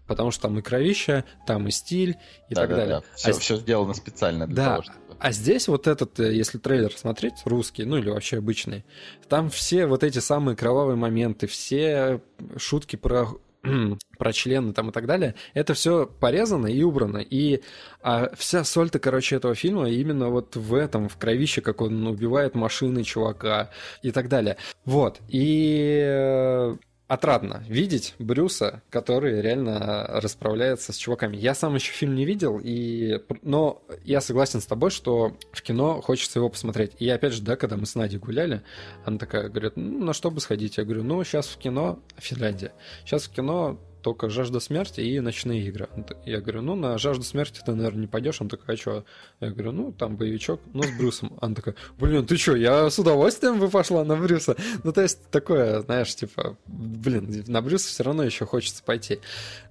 Потому 0.10 0.32
что 0.32 0.42
там 0.44 0.60
и 0.60 0.62
кровища, 0.62 1.24
там 1.48 1.68
и 1.68 1.72
стиль 1.72 2.18
и 2.50 2.56
так 2.56 2.70
далее. 2.70 3.02
Все, 3.16 3.30
А 3.30 3.34
с- 3.34 3.60
сделано 3.62 3.94
специально 3.94 4.46
для 4.48 4.56
Да. 4.56 4.66
того, 4.72 4.82
чтобы... 4.84 4.98
а 5.20 5.32
здесь 5.32 5.68
вот 5.70 5.88
этот, 5.88 6.20
э, 6.20 6.34
если 6.36 6.58
трейлер 6.58 6.92
смотреть, 6.98 7.36
русский, 7.46 7.86
ну 7.86 7.96
или 7.98 8.10
вообще 8.10 8.40
обычный, 8.40 8.84
там 9.30 9.50
все 9.50 9.86
вот 9.86 10.04
эти 10.04 10.20
самые 10.20 10.58
кровавые 10.58 10.98
моменты, 10.98 11.48
все 11.48 12.20
шутки 12.58 12.98
про 12.98 13.28
про 14.18 14.34
члены 14.34 14.72
там 14.74 14.90
и 14.90 14.92
так 14.94 15.06
далее, 15.06 15.36
это 15.54 15.74
все 15.74 16.06
порезано 16.08 16.68
и 16.68 16.82
убрано. 16.82 17.18
И 17.18 17.62
а, 18.02 18.32
вся 18.36 18.64
соль-то, 18.64 19.00
короче, 19.00 19.36
этого 19.36 19.54
фильма 19.54 19.90
именно 19.90 20.30
вот 20.30 20.56
в 20.56 20.74
этом, 20.74 21.08
в 21.10 21.18
кровище, 21.18 21.62
как 21.62 21.82
он 21.82 22.08
убивает 22.08 22.56
машины 22.56 23.04
чувака 23.04 23.70
и 24.02 24.12
так 24.12 24.30
далее. 24.30 24.56
Вот. 24.86 25.20
И 25.28 26.02
э, 26.04 26.76
отрадно 27.10 27.64
видеть 27.68 28.14
Брюса, 28.20 28.84
который 28.92 29.42
реально 29.42 30.08
расправляется 30.22 30.94
с 30.94 30.96
чуваками. 30.96 31.36
Я 31.36 31.56
сам 31.56 31.74
еще 31.74 31.92
фильм 31.92 32.14
не 32.14 32.24
видел, 32.24 32.62
и... 32.64 33.20
но 33.42 33.82
я 34.06 34.22
согласен 34.22 34.62
с 34.62 34.68
тобой, 34.68 34.92
что 34.92 35.36
в 35.52 35.62
кино 35.64 36.02
хочется 36.02 36.38
его 36.38 36.50
посмотреть. 36.50 36.92
И 37.00 37.10
опять 37.10 37.34
же, 37.34 37.42
да, 37.42 37.56
когда 37.56 37.78
мы 37.78 37.88
с 37.88 37.96
Надей 37.96 38.20
гуляли, 38.20 38.62
она 39.06 39.18
такая 39.18 39.50
говорит, 39.50 39.74
ну, 39.76 40.06
на 40.06 40.14
что 40.14 40.30
бы 40.30 40.40
сходить? 40.40 40.78
Я 40.78 40.84
говорю, 40.84 41.04
ну, 41.04 41.24
сейчас 41.24 41.48
в 41.48 41.58
кино, 41.58 42.00
Финляндия, 42.18 42.74
сейчас 43.04 43.24
в 43.24 43.32
кино 43.32 43.80
только 44.02 44.30
«Жажда 44.30 44.60
смерти» 44.60 45.02
и 45.02 45.20
«Ночные 45.20 45.68
игры». 45.68 45.88
Так- 46.08 46.18
Я 46.26 46.42
говорю, 46.42 46.62
ну, 46.62 46.76
на 46.76 46.98
«Жажду 46.98 47.24
смерти» 47.24 47.62
ты, 47.66 47.74
наверное, 47.74 48.02
не 48.02 48.08
пойдешь. 48.08 48.42
Он 48.42 48.50
такой, 48.50 48.76
а 48.76 48.78
что? 48.78 49.06
Я 49.40 49.50
говорю, 49.52 49.72
ну, 49.72 49.92
там 49.92 50.18
боевичок, 50.18 50.62
ну, 50.74 50.84
с 50.84 50.92
Брюсом. 50.98 51.38
Она 51.42 51.56
такая, 51.56 51.76
блин, 51.98 52.26
ты 52.26 52.38
что, 52.38 52.56
я 52.56 52.90
с 52.90 52.98
удовольствием 53.00 53.60
бы 53.60 53.70
пошла 53.70 54.04
на 54.04 54.16
Брюса. 54.16 54.56
Ну, 54.84 54.92
то 54.92 55.02
есть, 55.02 55.30
такое, 55.30 55.82
знаешь, 55.82 56.16
типа, 56.16 56.58
блин, 56.68 57.44
на 57.48 57.62
Брюса 57.62 57.88
все 57.90 58.04
равно 58.04 58.24
еще 58.24 58.46
хочется 58.46 58.84
пойти. 58.84 59.20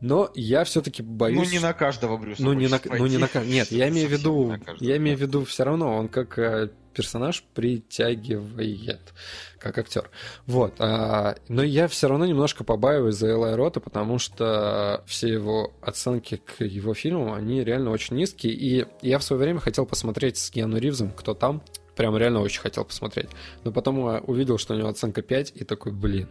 Но 0.01 0.31
я 0.35 0.65
все-таки 0.65 1.03
боюсь... 1.03 1.47
Ну, 1.49 1.53
не 1.53 1.59
на 1.61 1.73
каждого 1.73 2.17
Брюса 2.17 2.43
Ну, 2.43 2.53
не 2.53 2.67
на, 2.69 2.79
хочется 2.79 2.99
ну, 2.99 3.07
не 3.07 3.19
на, 3.19 3.27
пойти. 3.29 3.51
нет, 3.51 3.71
я 3.73 3.89
имею 3.89 4.09
в 4.09 4.13
виду, 4.13 4.55
я 4.81 4.97
имею 4.97 5.17
в 5.17 5.21
виду 5.21 5.45
все 5.45 5.65
равно, 5.65 5.97
он 5.97 6.09
как 6.09 6.39
э, 6.39 6.71
персонаж 6.99 7.45
притягивает, 7.55 9.15
как 9.61 9.79
актер. 9.79 10.11
Вот, 10.47 10.75
а, 10.81 11.37
но 11.47 11.63
я 11.63 11.87
все 11.87 12.09
равно 12.09 12.27
немножко 12.27 12.65
побаиваюсь 12.65 13.15
за 13.15 13.31
Элай 13.31 13.55
Рота, 13.55 13.79
потому 13.79 14.19
что 14.19 15.05
все 15.07 15.29
его 15.29 15.73
оценки 15.81 16.43
к 16.45 16.65
его 16.65 16.95
фильмам, 16.95 17.35
они 17.35 17.63
реально 17.63 17.93
очень 17.93 18.17
низкие, 18.17 18.53
и 18.53 18.85
я 19.01 19.21
в 19.21 19.23
свое 19.23 19.41
время 19.41 19.61
хотел 19.61 19.87
посмотреть 19.87 20.39
с 20.39 20.51
Киану 20.51 20.79
Ривзом, 20.79 21.13
кто 21.13 21.35
там, 21.35 21.63
прям 21.99 22.17
реально 22.17 22.41
очень 22.41 22.61
хотел 22.61 22.85
посмотреть. 22.85 23.29
Но 23.65 23.73
потом 23.73 23.99
увидел, 24.25 24.57
что 24.57 24.73
у 24.73 24.77
него 24.79 24.89
оценка 24.89 25.21
5, 25.21 25.53
и 25.57 25.65
такой, 25.65 25.91
блин. 25.91 26.29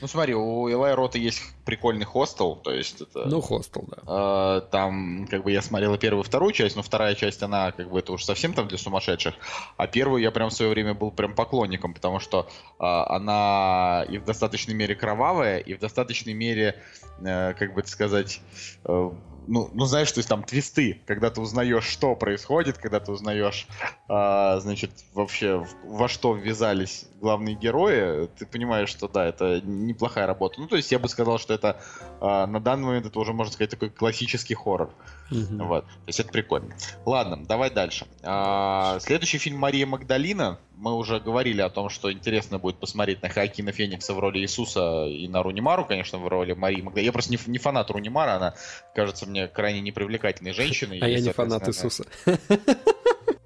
Ну 0.00 0.06
смотри, 0.06 0.32
у 0.34 0.70
Элай 0.70 0.94
Рота 0.94 1.18
есть 1.18 1.42
прикольный 1.64 2.04
хостел, 2.04 2.54
то 2.54 2.70
есть 2.70 3.00
это... 3.00 3.26
Ну, 3.26 3.40
хостел, 3.40 3.84
да. 3.88 4.58
Э, 4.58 4.60
там, 4.70 5.26
как 5.28 5.42
бы, 5.42 5.50
я 5.50 5.60
смотрел 5.60 5.98
первую, 5.98 6.22
и 6.22 6.26
вторую 6.26 6.52
часть, 6.52 6.76
но 6.76 6.82
вторая 6.82 7.16
часть, 7.16 7.42
она, 7.42 7.72
как 7.72 7.90
бы, 7.90 7.98
это 7.98 8.12
уж 8.12 8.22
совсем 8.24 8.54
там 8.54 8.68
для 8.68 8.78
сумасшедших. 8.78 9.34
А 9.76 9.88
первую 9.88 10.22
я 10.22 10.30
прям 10.30 10.50
в 10.50 10.52
свое 10.52 10.70
время 10.70 10.94
был 10.94 11.10
прям 11.10 11.34
поклонником, 11.34 11.94
потому 11.94 12.20
что 12.20 12.48
э, 12.78 12.84
она 12.84 14.06
и 14.08 14.18
в 14.18 14.24
достаточной 14.24 14.74
мере 14.74 14.94
кровавая, 14.94 15.58
и 15.58 15.74
в 15.74 15.80
достаточной 15.80 16.32
мере, 16.32 16.80
э, 17.20 17.54
как 17.54 17.74
бы 17.74 17.80
это 17.80 17.90
сказать, 17.90 18.40
э, 18.84 19.10
ну, 19.46 19.70
ну, 19.72 19.84
знаешь, 19.86 20.10
то 20.12 20.18
есть 20.18 20.28
там 20.28 20.42
твисты, 20.44 21.00
когда 21.06 21.30
ты 21.30 21.40
узнаешь, 21.40 21.84
что 21.84 22.14
происходит, 22.14 22.78
когда 22.78 23.00
ты 23.00 23.12
узнаешь, 23.12 23.66
а, 24.08 24.60
значит, 24.60 24.90
вообще 25.14 25.66
во 25.84 26.08
что 26.08 26.34
ввязались 26.34 27.06
главные 27.20 27.54
герои, 27.54 28.28
ты 28.38 28.46
понимаешь, 28.46 28.88
что 28.88 29.08
да, 29.08 29.26
это 29.26 29.60
неплохая 29.62 30.26
работа. 30.26 30.60
Ну, 30.60 30.66
то 30.66 30.76
есть 30.76 30.90
я 30.92 30.98
бы 30.98 31.08
сказал, 31.08 31.38
что 31.38 31.54
это 31.54 31.80
а, 32.20 32.46
на 32.46 32.60
данный 32.60 32.86
момент 32.86 33.06
это 33.06 33.18
уже, 33.18 33.32
можно 33.32 33.52
сказать, 33.52 33.70
такой 33.70 33.90
классический 33.90 34.54
хоррор. 34.54 34.90
Mm-hmm. 35.30 35.64
Вот. 35.64 35.84
То 35.84 36.08
есть 36.08 36.20
это 36.20 36.30
прикольно. 36.30 36.74
Ладно, 37.06 37.44
давай 37.46 37.70
дальше. 37.70 38.06
А, 38.22 38.98
следующий 39.00 39.38
фильм 39.38 39.58
Мария 39.58 39.86
Магдалина. 39.86 40.58
Мы 40.82 40.94
уже 40.96 41.20
говорили 41.20 41.60
о 41.60 41.70
том, 41.70 41.88
что 41.88 42.12
интересно 42.12 42.58
будет 42.58 42.80
посмотреть 42.80 43.22
на 43.22 43.28
Хакина 43.28 43.70
Феникса 43.70 44.14
в 44.14 44.18
роли 44.18 44.40
Иисуса 44.40 45.06
и 45.06 45.28
на 45.28 45.44
Рунимару, 45.44 45.84
конечно, 45.84 46.18
в 46.18 46.26
роли 46.26 46.54
Марии 46.54 46.82
Магдалины. 46.82 47.06
Я 47.06 47.12
просто 47.12 47.30
не, 47.30 47.38
не 47.46 47.58
фанат 47.58 47.88
Рунимара, 47.92 48.32
она 48.32 48.54
кажется 48.92 49.26
мне 49.26 49.46
крайне 49.46 49.80
непривлекательной 49.80 50.52
женщиной. 50.52 50.98
А 51.02 51.06
я 51.06 51.20
не 51.20 51.30
фанат 51.32 51.68
Иисуса. 51.68 52.04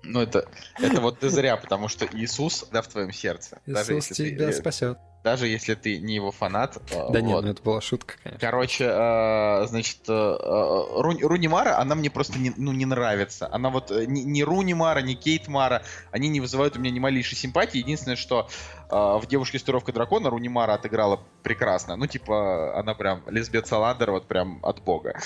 Ну, 0.03 0.22
это, 0.22 0.49
это 0.78 1.01
вот 1.03 1.18
ты 1.18 1.28
зря, 1.28 1.59
потому 1.59 1.89
что 1.89 2.07
Иисус, 2.11 2.66
да, 2.72 2.80
в 2.80 2.89
твоем 2.89 3.12
сердце. 3.12 3.61
Иисус 3.66 4.09
тебя 4.09 4.47
ты, 4.47 4.53
спасет. 4.55 4.97
Даже 5.27 5.49
если 5.49 5.74
ты 5.74 5.99
не 5.99 6.14
его 6.14 6.31
фанат. 6.31 6.79
Да 6.89 6.99
вот. 6.99 7.20
нет, 7.20 7.43
ну 7.43 7.49
это 7.49 7.61
была 7.61 7.81
шутка, 7.81 8.14
конечно. 8.22 8.39
Короче, 8.39 8.85
э, 8.85 9.66
значит, 9.66 9.99
э, 10.07 10.12
Ру, 10.12 11.18
Рунимара, 11.20 11.81
она 11.81 11.97
мне 11.97 12.11
просто 12.11 12.39
не, 12.39 12.53
ну, 12.57 12.70
не 12.70 12.87
нравится. 12.87 13.49
Она 13.51 13.70
вот 13.70 13.91
не, 13.91 14.22
не 14.22 14.45
Рунимара, 14.45 15.01
не 15.01 15.16
Кейт 15.16 15.49
Мара, 15.49 15.83
они 16.12 16.29
не 16.29 16.41
вызывают 16.41 16.77
у 16.77 16.79
меня 16.79 16.93
ни 16.93 17.01
малейшей 17.01 17.37
симпатии. 17.37 17.79
Единственное, 17.79 18.14
что 18.14 18.49
э, 18.89 18.95
в 18.95 19.24
«Девушке 19.29 19.59
с 19.59 19.64
туровкой 19.64 19.95
дракона» 19.95 20.31
Рунимара 20.31 20.74
отыграла 20.74 21.18
прекрасно. 21.43 21.97
Ну, 21.97 22.07
типа, 22.07 22.79
она 22.79 22.95
прям 22.95 23.24
Лизбет 23.27 23.66
Саландер 23.66 24.12
вот 24.12 24.29
прям 24.29 24.61
от 24.62 24.81
бога. 24.81 25.18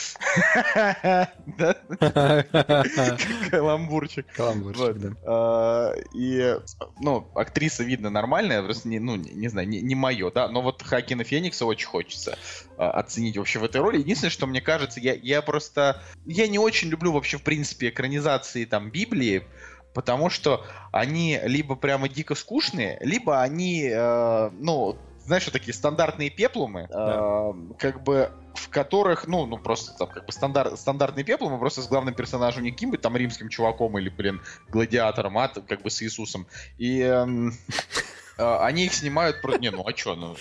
Каламбурчик. 3.51 4.26
Каламбурчик, 4.34 4.96
да. 4.96 5.92
И, 6.14 6.57
ну, 7.01 7.28
актриса, 7.34 7.84
видно, 7.84 8.09
нормальная, 8.09 8.62
просто, 8.62 8.88
ну, 8.88 9.16
не 9.16 9.48
знаю, 9.48 9.68
не 9.91 9.97
мое, 9.97 10.30
да, 10.30 10.49
но 10.49 10.62
вот 10.62 10.82
Хакина 10.82 11.24
Феникса 11.24 11.66
очень 11.66 11.88
хочется 11.88 12.38
оценить 12.76 13.36
вообще 13.36 13.59
в 13.59 13.64
этой 13.64 13.80
роли. 13.80 13.99
Единственное, 13.99 14.30
что 14.30 14.47
мне 14.47 14.61
кажется, 14.61 15.01
я, 15.01 15.14
я 15.14 15.43
просто... 15.43 16.01
Я 16.26 16.47
не 16.47 16.59
очень 16.59 16.88
люблю 16.88 17.12
вообще, 17.12 17.38
в 17.38 17.43
принципе, 17.43 17.88
экранизации 17.88 18.64
там 18.64 18.91
Библии, 18.91 19.45
потому 19.93 20.30
что 20.30 20.64
они 20.93 21.41
либо 21.43 21.74
прямо 21.74 22.09
дико 22.09 22.36
скучные, 22.36 22.99
либо 23.01 23.43
они, 23.43 23.91
э, 23.93 24.51
ну, 24.53 24.97
знаешь, 25.26 25.45
вот 25.45 25.53
такие 25.53 25.74
стандартные 25.74 26.30
пеплумы, 26.30 26.88
да. 26.91 27.51
э, 27.51 27.74
как 27.78 28.03
бы 28.05 28.30
в 28.55 28.68
которых, 28.68 29.26
ну, 29.26 29.47
ну 29.47 29.59
просто 29.59 29.97
там 29.97 30.09
как 30.09 30.26
бы 30.26 30.32
стандарт, 30.32 30.78
стандартные 30.78 31.24
пеплумы, 31.24 31.59
просто 31.59 31.82
с 31.82 31.88
главным 31.88 32.14
персонажем 32.14 32.62
не 32.62 32.72
каким-нибудь 32.72 33.01
там 33.01 33.16
римским 33.16 33.49
чуваком 33.49 33.99
или, 33.99 34.09
блин, 34.09 34.41
гладиатором, 34.68 35.38
а 35.38 35.49
как 35.49 35.82
бы 35.82 35.91
с 35.91 36.03
Иисусом. 36.03 36.47
И 36.78 37.01
э, 37.01 37.26
э, 37.26 37.51
они 38.37 38.87
их 38.87 38.95
снимают... 38.95 39.43
Не, 39.61 39.70
ну 39.70 39.87
а 39.87 39.93
чё, 39.93 40.14
ну... 40.14 40.37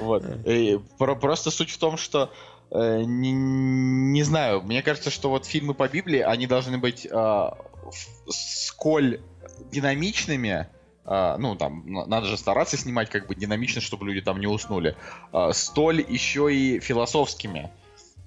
Вот. 0.00 0.24
Просто 0.98 1.50
суть 1.50 1.70
в 1.70 1.78
том, 1.78 1.96
что 1.96 2.32
э, 2.70 3.02
не, 3.04 3.32
не 3.32 4.22
знаю, 4.22 4.62
мне 4.62 4.82
кажется, 4.82 5.10
что 5.10 5.30
вот 5.30 5.46
фильмы 5.46 5.74
по 5.74 5.88
Библии, 5.88 6.20
они 6.20 6.46
должны 6.46 6.78
быть 6.78 7.06
э, 7.06 7.50
сколь 8.28 9.20
динамичными, 9.70 10.68
Uh, 11.04 11.36
ну, 11.36 11.56
там, 11.56 11.82
надо 11.84 12.26
же 12.26 12.36
стараться 12.36 12.76
снимать 12.76 13.10
как 13.10 13.26
бы 13.26 13.34
динамично, 13.34 13.80
чтобы 13.80 14.06
люди 14.06 14.20
там 14.20 14.38
не 14.38 14.46
уснули, 14.46 14.96
uh, 15.32 15.52
столь 15.52 16.00
еще 16.08 16.54
и 16.54 16.78
философскими. 16.78 17.72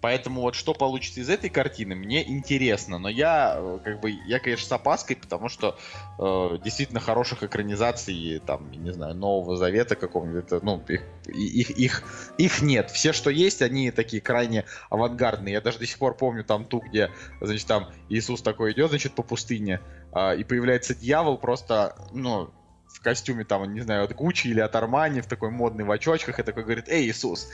Поэтому 0.01 0.41
вот 0.41 0.55
что 0.55 0.73
получится 0.73 1.19
из 1.19 1.29
этой 1.29 1.49
картины, 1.49 1.95
мне 1.95 2.27
интересно. 2.29 2.99
Но 2.99 3.09
я, 3.09 3.55
э, 3.57 3.79
как 3.83 4.01
бы, 4.01 4.11
я, 4.27 4.39
конечно, 4.39 4.67
с 4.67 4.71
опаской, 4.71 5.15
потому 5.15 5.49
что 5.49 5.77
э, 6.19 6.57
действительно 6.63 6.99
хороших 6.99 7.43
экранизаций, 7.43 8.41
там, 8.45 8.71
не 8.71 8.91
знаю, 8.91 9.15
Нового 9.15 9.57
Завета 9.57 9.95
какого-нибудь, 9.95 10.61
ну, 10.61 10.83
их, 10.87 11.01
их, 11.27 11.69
их, 11.71 12.03
их 12.37 12.61
нет. 12.61 12.91
Все, 12.91 13.13
что 13.13 13.29
есть, 13.29 13.61
они 13.61 13.89
такие 13.91 14.21
крайне 14.21 14.65
авангардные. 14.89 15.53
Я 15.53 15.61
даже 15.61 15.79
до 15.79 15.87
сих 15.87 15.97
пор 15.97 16.15
помню 16.15 16.43
там 16.43 16.65
ту, 16.65 16.81
где, 16.81 17.09
значит, 17.41 17.67
там 17.67 17.89
Иисус 18.09 18.41
такой 18.41 18.73
идет, 18.73 18.89
значит, 18.89 19.13
по 19.13 19.23
пустыне, 19.23 19.81
э, 20.13 20.37
и 20.37 20.43
появляется 20.43 20.93
дьявол 20.93 21.37
просто, 21.37 21.95
ну, 22.11 22.51
в 22.87 23.01
костюме, 23.01 23.43
там, 23.43 23.73
не 23.73 23.81
знаю, 23.81 24.05
от 24.05 24.13
Гуччи 24.13 24.47
или 24.47 24.59
от 24.59 24.75
Армани, 24.75 25.21
в 25.21 25.27
такой 25.27 25.49
модный 25.49 25.83
в 25.83 25.91
очочках, 25.91 26.39
и 26.39 26.43
такой 26.43 26.63
говорит, 26.63 26.87
эй, 26.87 27.09
Иисус, 27.09 27.47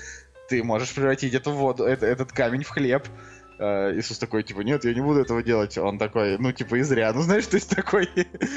ты 0.47 0.63
можешь 0.63 0.93
превратить 0.93 1.33
эту 1.33 1.51
воду, 1.51 1.83
это, 1.85 2.05
этот 2.05 2.31
камень 2.31 2.63
в 2.63 2.69
хлеб. 2.69 3.07
Uh, 3.59 3.95
Иисус 3.95 4.17
такой, 4.17 4.41
типа, 4.41 4.61
нет, 4.61 4.83
я 4.85 4.93
не 4.95 5.01
буду 5.01 5.19
этого 5.19 5.43
делать. 5.43 5.77
Он 5.77 5.99
такой, 5.99 6.39
ну, 6.39 6.51
типа, 6.51 6.75
и 6.75 6.81
зря. 6.81 7.13
Ну, 7.13 7.21
знаешь, 7.21 7.45
то 7.45 7.57
есть 7.57 7.69
такой, 7.69 8.09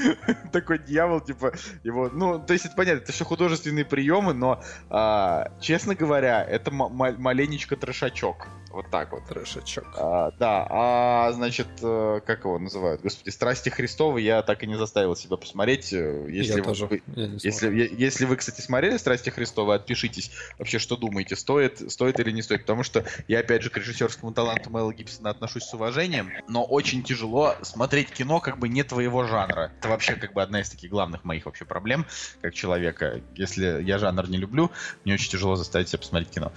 такой 0.52 0.78
дьявол, 0.78 1.20
типа, 1.20 1.52
его, 1.82 2.08
ну, 2.08 2.38
то 2.38 2.54
есть 2.54 2.64
это 2.64 2.74
понятно, 2.74 3.02
это 3.02 3.12
все 3.12 3.26
художественные 3.26 3.84
приемы, 3.84 4.32
но, 4.32 4.62
uh, 4.88 5.52
честно 5.60 5.94
говоря, 5.94 6.42
это 6.42 6.70
маленечко 6.70 7.76
трешачок. 7.76 8.48
Вот 8.74 8.90
так 8.90 9.12
вот. 9.12 9.24
Трешачок. 9.26 9.86
А, 9.96 10.32
да, 10.32 10.66
а 10.68 11.32
значит, 11.32 11.68
э, 11.80 12.20
как 12.26 12.40
его 12.44 12.58
называют? 12.58 13.02
Господи, 13.02 13.28
«Страсти 13.28 13.68
Христовы» 13.68 14.20
я 14.20 14.42
так 14.42 14.64
и 14.64 14.66
не 14.66 14.74
заставил 14.74 15.14
себя 15.14 15.36
посмотреть. 15.36 15.92
Э, 15.92 16.26
если 16.28 16.56
я 16.56 16.58
вы, 16.58 16.62
тоже. 16.64 17.02
Я 17.14 17.26
если, 17.40 17.94
если 17.96 18.24
вы, 18.24 18.34
кстати, 18.34 18.60
смотрели 18.60 18.96
«Страсти 18.96 19.30
Христовы», 19.30 19.76
отпишитесь 19.76 20.32
вообще, 20.58 20.80
что 20.80 20.96
думаете, 20.96 21.36
стоит, 21.36 21.88
стоит 21.92 22.18
или 22.18 22.32
не 22.32 22.42
стоит. 22.42 22.62
Потому 22.62 22.82
что 22.82 23.04
я, 23.28 23.38
опять 23.38 23.62
же, 23.62 23.70
к 23.70 23.76
режиссерскому 23.76 24.32
таланту 24.32 24.70
Мэла 24.70 24.92
Гибсона 24.92 25.30
отношусь 25.30 25.62
с 25.62 25.72
уважением, 25.72 26.32
но 26.48 26.64
очень 26.64 27.04
тяжело 27.04 27.54
смотреть 27.62 28.10
кино 28.10 28.40
как 28.40 28.58
бы 28.58 28.68
не 28.68 28.82
твоего 28.82 29.22
жанра. 29.22 29.70
Это 29.78 29.88
вообще 29.88 30.16
как 30.16 30.32
бы 30.32 30.42
одна 30.42 30.62
из 30.62 30.68
таких 30.68 30.90
главных 30.90 31.22
моих 31.22 31.46
вообще 31.46 31.64
проблем 31.64 32.06
как 32.42 32.54
человека. 32.54 33.20
Если 33.36 33.84
я 33.84 33.98
жанр 33.98 34.28
не 34.28 34.36
люблю, 34.36 34.72
мне 35.04 35.14
очень 35.14 35.30
тяжело 35.30 35.54
заставить 35.54 35.88
себя 35.88 36.00
посмотреть 36.00 36.30
кино. 36.30 36.52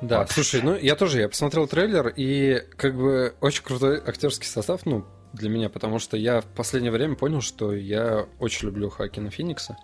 Да, 0.00 0.20
вот. 0.20 0.30
слушай, 0.30 0.60
ну 0.62 0.76
я 0.76 0.94
тоже, 0.94 1.20
я 1.20 1.28
посмотрел 1.28 1.66
трейлер, 1.66 2.12
и 2.14 2.62
как 2.76 2.96
бы 2.96 3.34
очень 3.40 3.62
крутой 3.62 3.98
актерский 3.98 4.46
состав, 4.46 4.84
ну, 4.84 5.04
для 5.32 5.48
меня, 5.48 5.68
потому 5.68 5.98
что 5.98 6.16
я 6.16 6.40
в 6.40 6.46
последнее 6.46 6.92
время 6.92 7.14
понял, 7.14 7.40
что 7.40 7.74
я 7.74 8.26
очень 8.38 8.66
люблю 8.66 8.90
Хакина 8.90 9.30
Феникса. 9.30 9.76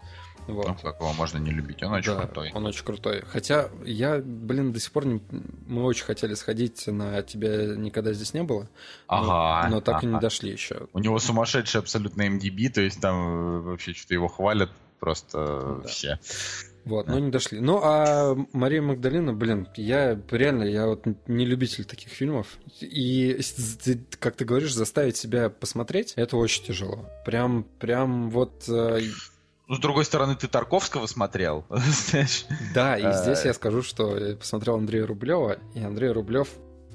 Вот. 0.46 0.66
Ну, 0.66 0.74
как 0.74 0.98
его 0.98 1.12
можно 1.12 1.38
не 1.38 1.52
любить, 1.52 1.82
он 1.82 1.92
очень 1.92 2.12
да, 2.12 2.22
крутой. 2.22 2.50
Он 2.52 2.66
очень 2.66 2.84
крутой. 2.84 3.22
Хотя 3.28 3.68
я, 3.84 4.18
блин, 4.18 4.72
до 4.72 4.80
сих 4.80 4.90
пор 4.90 5.06
не... 5.06 5.22
мы 5.66 5.84
очень 5.84 6.04
хотели 6.04 6.34
сходить 6.34 6.86
на 6.88 7.22
тебя 7.22 7.76
никогда 7.76 8.12
здесь 8.12 8.34
не 8.34 8.42
было. 8.42 8.68
Ага. 9.06 9.68
Но, 9.68 9.76
но 9.76 9.80
так 9.80 9.96
ага. 9.98 10.06
и 10.06 10.10
не 10.10 10.18
дошли 10.18 10.50
еще. 10.50 10.88
У 10.92 10.98
него 10.98 11.18
сумасшедший 11.20 11.80
абсолютно 11.80 12.22
MDB, 12.22 12.70
то 12.70 12.80
есть 12.80 13.00
там 13.00 13.16
э, 13.16 13.60
вообще 13.60 13.94
что-то 13.94 14.14
его 14.14 14.26
хвалят 14.26 14.70
просто 14.98 15.80
да. 15.82 15.88
все. 15.88 16.18
Вот, 16.84 17.06
но 17.06 17.18
не 17.18 17.30
дошли. 17.30 17.60
Ну, 17.60 17.80
а 17.82 18.34
Мария 18.52 18.82
Магдалина, 18.82 19.32
блин, 19.32 19.68
я 19.76 20.20
реально, 20.30 20.64
я 20.64 20.86
вот 20.86 21.04
не 21.26 21.44
любитель 21.44 21.84
таких 21.84 22.10
фильмов. 22.10 22.58
И, 22.80 23.40
как 24.18 24.36
ты 24.36 24.44
говоришь, 24.44 24.74
заставить 24.74 25.16
себя 25.16 25.48
посмотреть, 25.48 26.12
это 26.16 26.36
очень 26.36 26.64
тяжело. 26.64 27.08
Прям, 27.24 27.64
прям 27.78 28.30
вот... 28.30 28.68
Э, 28.68 29.00
ну, 29.68 29.76
с 29.76 29.78
другой 29.78 30.04
стороны, 30.04 30.34
ты 30.34 30.48
Тарковского 30.48 31.06
смотрел, 31.06 31.64
знаешь? 31.70 32.46
Да, 32.74 32.96
и 32.96 33.12
здесь 33.22 33.44
я 33.44 33.54
скажу, 33.54 33.82
что 33.82 34.18
я 34.18 34.36
посмотрел 34.36 34.76
Андрея 34.76 35.06
Рублева, 35.06 35.58
и 35.74 35.80
Андрей 35.80 36.10
Рублев 36.10 36.48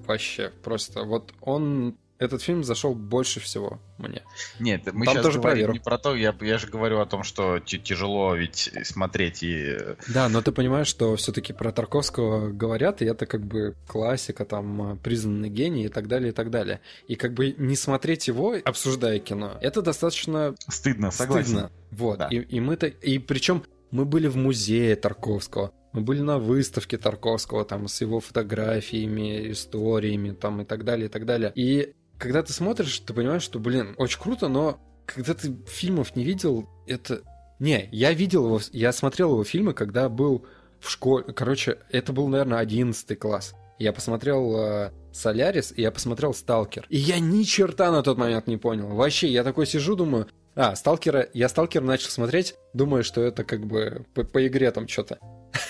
вообще 0.06 0.52
просто 0.64 1.04
вот 1.04 1.34
он 1.42 1.98
этот 2.20 2.42
фильм 2.42 2.64
зашел 2.64 2.96
больше 2.96 3.40
всего 3.40 3.80
мне. 3.98 4.24
Нет, 4.60 4.92
мы 4.92 5.06
Там 5.06 5.16
сейчас 5.16 5.26
тоже 5.26 5.40
говорим 5.40 5.72
не 5.72 5.80
про 5.80 5.98
то, 5.98 6.16
я, 6.16 6.36
я 6.42 6.58
же 6.58 6.68
говорю 6.68 7.00
о 7.00 7.06
том, 7.06 7.24
что 7.24 7.60
тяжело 7.60 8.36
ведь 8.36 8.72
смотреть 8.84 9.44
и... 9.44 9.78
Да, 10.08 10.30
но 10.30 10.42
ты 10.42 10.52
понимаешь, 10.52 10.88
что 10.88 11.16
все-таки 11.16 11.54
про 11.54 11.72
Тарковского 11.72 12.52
говорят, 12.52 13.02
и 13.02 13.06
это 13.06 13.26
как 13.26 13.46
бы 13.46 13.76
классика, 13.88 14.46
там, 14.46 15.00
признанный 15.04 15.50
гений 15.50 15.86
и 15.86 15.90
так 15.90 16.08
далее, 16.08 16.30
и 16.30 16.34
так 16.34 16.50
далее. 16.50 16.82
И 17.08 17.16
как 17.16 17.34
бы 17.34 17.54
не 17.58 17.76
смотреть 17.76 18.28
его, 18.28 18.56
обсуждая 18.64 19.20
кино, 19.20 19.58
это 19.62 19.82
достаточно... 19.82 20.56
Стыдно, 20.68 21.12
согласен. 21.12 21.46
Стыдно. 21.46 21.72
Вот, 21.92 22.20
да. 22.20 22.28
и, 22.28 22.38
и 22.38 22.60
мы-то... 22.60 22.88
И 22.88 23.20
причем 23.20 23.64
мы 23.92 24.06
были 24.06 24.28
в 24.28 24.36
музее 24.36 24.96
Тарковского, 24.96 25.72
мы 25.94 26.02
были 26.02 26.22
на 26.22 26.38
выставке 26.38 26.98
Тарковского, 26.98 27.66
там, 27.66 27.88
с 27.88 28.02
его 28.02 28.20
фотографиями, 28.20 29.52
историями, 29.52 30.32
там, 30.32 30.62
и 30.62 30.66
так 30.66 30.84
далее, 30.84 31.08
и 31.08 31.10
так 31.10 31.26
далее. 31.26 31.52
И 31.56 31.96
когда 32.18 32.44
ты 32.44 32.54
смотришь, 32.54 33.00
ты 33.00 33.14
понимаешь, 33.14 33.44
что, 33.44 33.60
блин, 33.60 33.96
очень 33.98 34.20
круто, 34.20 34.48
но 34.48 34.80
когда 35.06 35.34
ты 35.34 35.56
фильмов 35.68 36.16
не 36.16 36.24
видел, 36.24 36.70
это... 36.86 37.22
Не, 37.60 37.90
я 37.92 38.14
видел 38.14 38.46
его, 38.46 38.62
я 38.72 38.92
смотрел 38.92 39.32
его 39.32 39.44
фильмы, 39.44 39.74
когда 39.74 40.10
был 40.10 40.46
в 40.80 40.90
школе. 40.90 41.26
Короче, 41.34 41.80
это 41.90 42.14
был, 42.14 42.28
наверное, 42.28 42.60
11 42.60 43.18
класс. 43.18 43.56
Я 43.80 43.94
посмотрел 43.94 44.56
э, 44.58 44.92
Солярис, 45.12 45.74
и 45.76 45.82
я 45.82 45.92
посмотрел 45.92 46.34
Сталкер. 46.34 46.86
И 46.90 46.98
я 46.98 47.20
ни 47.20 47.44
черта 47.44 47.92
на 47.92 48.04
тот 48.04 48.18
момент 48.18 48.48
не 48.48 48.58
понял. 48.58 48.88
Вообще, 48.90 49.28
я 49.28 49.44
такой 49.44 49.66
сижу, 49.66 49.96
думаю, 49.96 50.28
а, 50.58 50.76
Сталкера, 50.76 51.30
я 51.34 51.50
Сталкер 51.50 51.84
начал 51.84 52.10
смотреть, 52.10 52.56
думаю, 52.74 53.04
что 53.04 53.22
это 53.22 53.44
как 53.44 53.66
бы 53.68 54.06
по, 54.16 54.24
по 54.24 54.48
игре 54.48 54.72
там 54.72 54.88
что-то. 54.88 55.20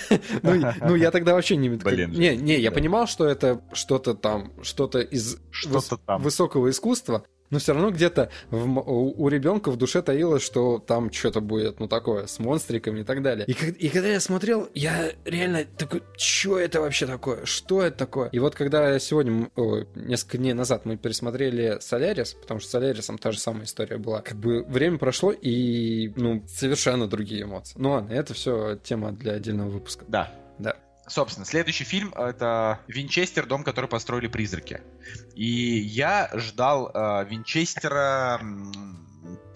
ну, 0.43 0.61
ну, 0.81 0.95
я 0.95 1.11
тогда 1.11 1.33
вообще 1.33 1.57
не... 1.57 1.69
Блин. 1.69 2.11
Не, 2.11 2.37
не, 2.37 2.57
я 2.57 2.71
понимал, 2.71 3.05
что 3.05 3.27
это 3.27 3.61
что-то 3.73 4.13
там, 4.13 4.53
что-то 4.63 4.99
из 4.99 5.37
Что-то 5.51 5.97
там. 5.97 6.21
высокого 6.21 6.69
искусства, 6.69 7.25
но 7.49 7.59
все 7.59 7.73
равно 7.73 7.91
где-то 7.91 8.29
у, 8.51 9.23
у 9.23 9.27
ребенка 9.29 9.71
в 9.71 9.77
душе 9.77 10.01
таилось, 10.01 10.43
что 10.43 10.79
там 10.79 11.11
что-то 11.11 11.41
будет, 11.41 11.79
ну 11.79 11.87
такое, 11.87 12.27
с 12.27 12.39
монстриками 12.39 13.01
и 13.01 13.03
так 13.03 13.21
далее. 13.21 13.45
И, 13.47 13.51
и 13.51 13.89
когда 13.89 14.09
я 14.09 14.19
смотрел, 14.19 14.69
я 14.73 15.11
реально 15.25 15.65
такой, 15.77 16.03
что 16.17 16.59
это 16.59 16.81
вообще 16.81 17.05
такое? 17.05 17.45
Что 17.45 17.81
это 17.81 17.97
такое? 17.97 18.29
И 18.29 18.39
вот 18.39 18.55
когда 18.55 18.97
сегодня, 18.99 19.49
ой, 19.55 19.87
несколько 19.95 20.37
дней 20.37 20.53
назад 20.53 20.85
мы 20.85 20.97
пересмотрели 20.97 21.77
Солярис, 21.79 22.33
потому 22.33 22.59
что 22.59 22.69
с 22.69 22.71
Солярисом 22.71 23.17
та 23.17 23.31
же 23.31 23.39
самая 23.39 23.65
история 23.65 23.97
была, 23.97 24.21
как 24.21 24.37
бы 24.37 24.63
время 24.63 24.97
прошло 24.97 25.31
и, 25.31 26.11
ну, 26.15 26.43
совершенно 26.47 27.07
другие 27.07 27.43
эмоции. 27.43 27.75
Ну 27.77 27.91
ладно, 27.91 28.13
это 28.13 28.33
все 28.33 28.77
тема 28.83 29.11
для 29.11 29.33
отдельного 29.33 29.69
выпуска. 29.69 30.05
Да. 30.07 30.31
Да. 30.59 30.75
Собственно, 31.07 31.45
следующий 31.45 31.85
фильм 31.85 32.13
это 32.13 32.81
Винчестер, 32.87 33.45
дом, 33.45 33.63
который 33.63 33.89
построили 33.89 34.27
призраки. 34.27 34.81
И 35.35 35.45
я 35.45 36.29
ждал 36.33 36.91
э, 36.93 37.25
Винчестера 37.29 38.41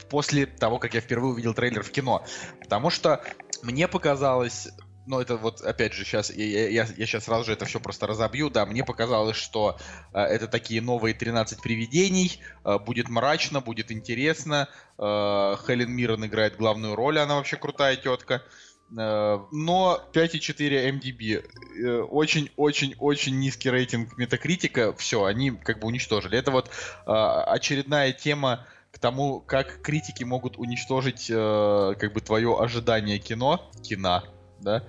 после 0.10 0.46
того, 0.46 0.80
как 0.80 0.94
я 0.94 1.02
впервые 1.02 1.34
увидел 1.34 1.54
трейлер 1.54 1.84
в 1.84 1.92
кино. 1.92 2.26
Потому 2.62 2.90
что 2.90 3.22
мне 3.64 3.88
показалось. 3.88 4.70
Ну, 5.08 5.20
это 5.20 5.36
вот, 5.36 5.62
опять 5.62 5.94
же, 5.94 6.06
сейчас 6.06 6.30
я, 6.30 6.70
я, 6.70 6.88
я 6.96 7.06
сейчас 7.06 7.26
сразу 7.26 7.46
же 7.46 7.54
это 7.54 7.66
все 7.66 7.82
просто 7.82 8.08
разобью. 8.08 8.50
Да, 8.50 8.66
мне 8.66 8.86
показалось, 8.86 9.36
что 9.36 9.78
э, 10.14 10.20
это 10.22 10.48
такие 10.48 10.82
новые 10.82 11.14
13 11.14 11.62
привидений. 11.62 12.40
э, 12.64 12.80
будет 12.80 13.10
мрачно, 13.10 13.60
будет 13.60 13.92
интересно. 13.92 14.70
Э, 14.98 15.56
Хелен 15.68 15.92
Миррен 15.92 16.24
играет 16.26 16.56
главную 16.56 16.96
роль, 16.96 17.20
она 17.20 17.36
вообще 17.36 17.58
крутая 17.58 17.98
тетка. 17.98 18.36
Э, 18.36 18.71
Но 18.92 20.02
5,4 20.14 21.00
MDB. 21.00 21.44
э, 21.82 22.02
Очень-очень-очень 22.02 23.40
низкий 23.40 23.70
рейтинг 23.70 24.18
метакритика. 24.18 24.94
Все, 24.94 25.24
они 25.24 25.52
как 25.52 25.80
бы 25.80 25.88
уничтожили. 25.88 26.38
Это 26.38 26.52
вот 26.52 26.70
э, 26.70 27.12
очередная 27.12 28.12
тема 28.12 28.66
к 28.92 29.00
тому, 29.00 29.40
как 29.40 29.82
критики 29.82 30.26
могут 30.26 30.58
уничтожить 30.58 31.28
э, 31.30 31.96
как 31.98 32.12
бы 32.14 32.20
твое 32.20 32.58
ожидание 32.60 33.18
кино. 33.20 33.72
Кино, 33.82 34.24
да? 34.60 34.84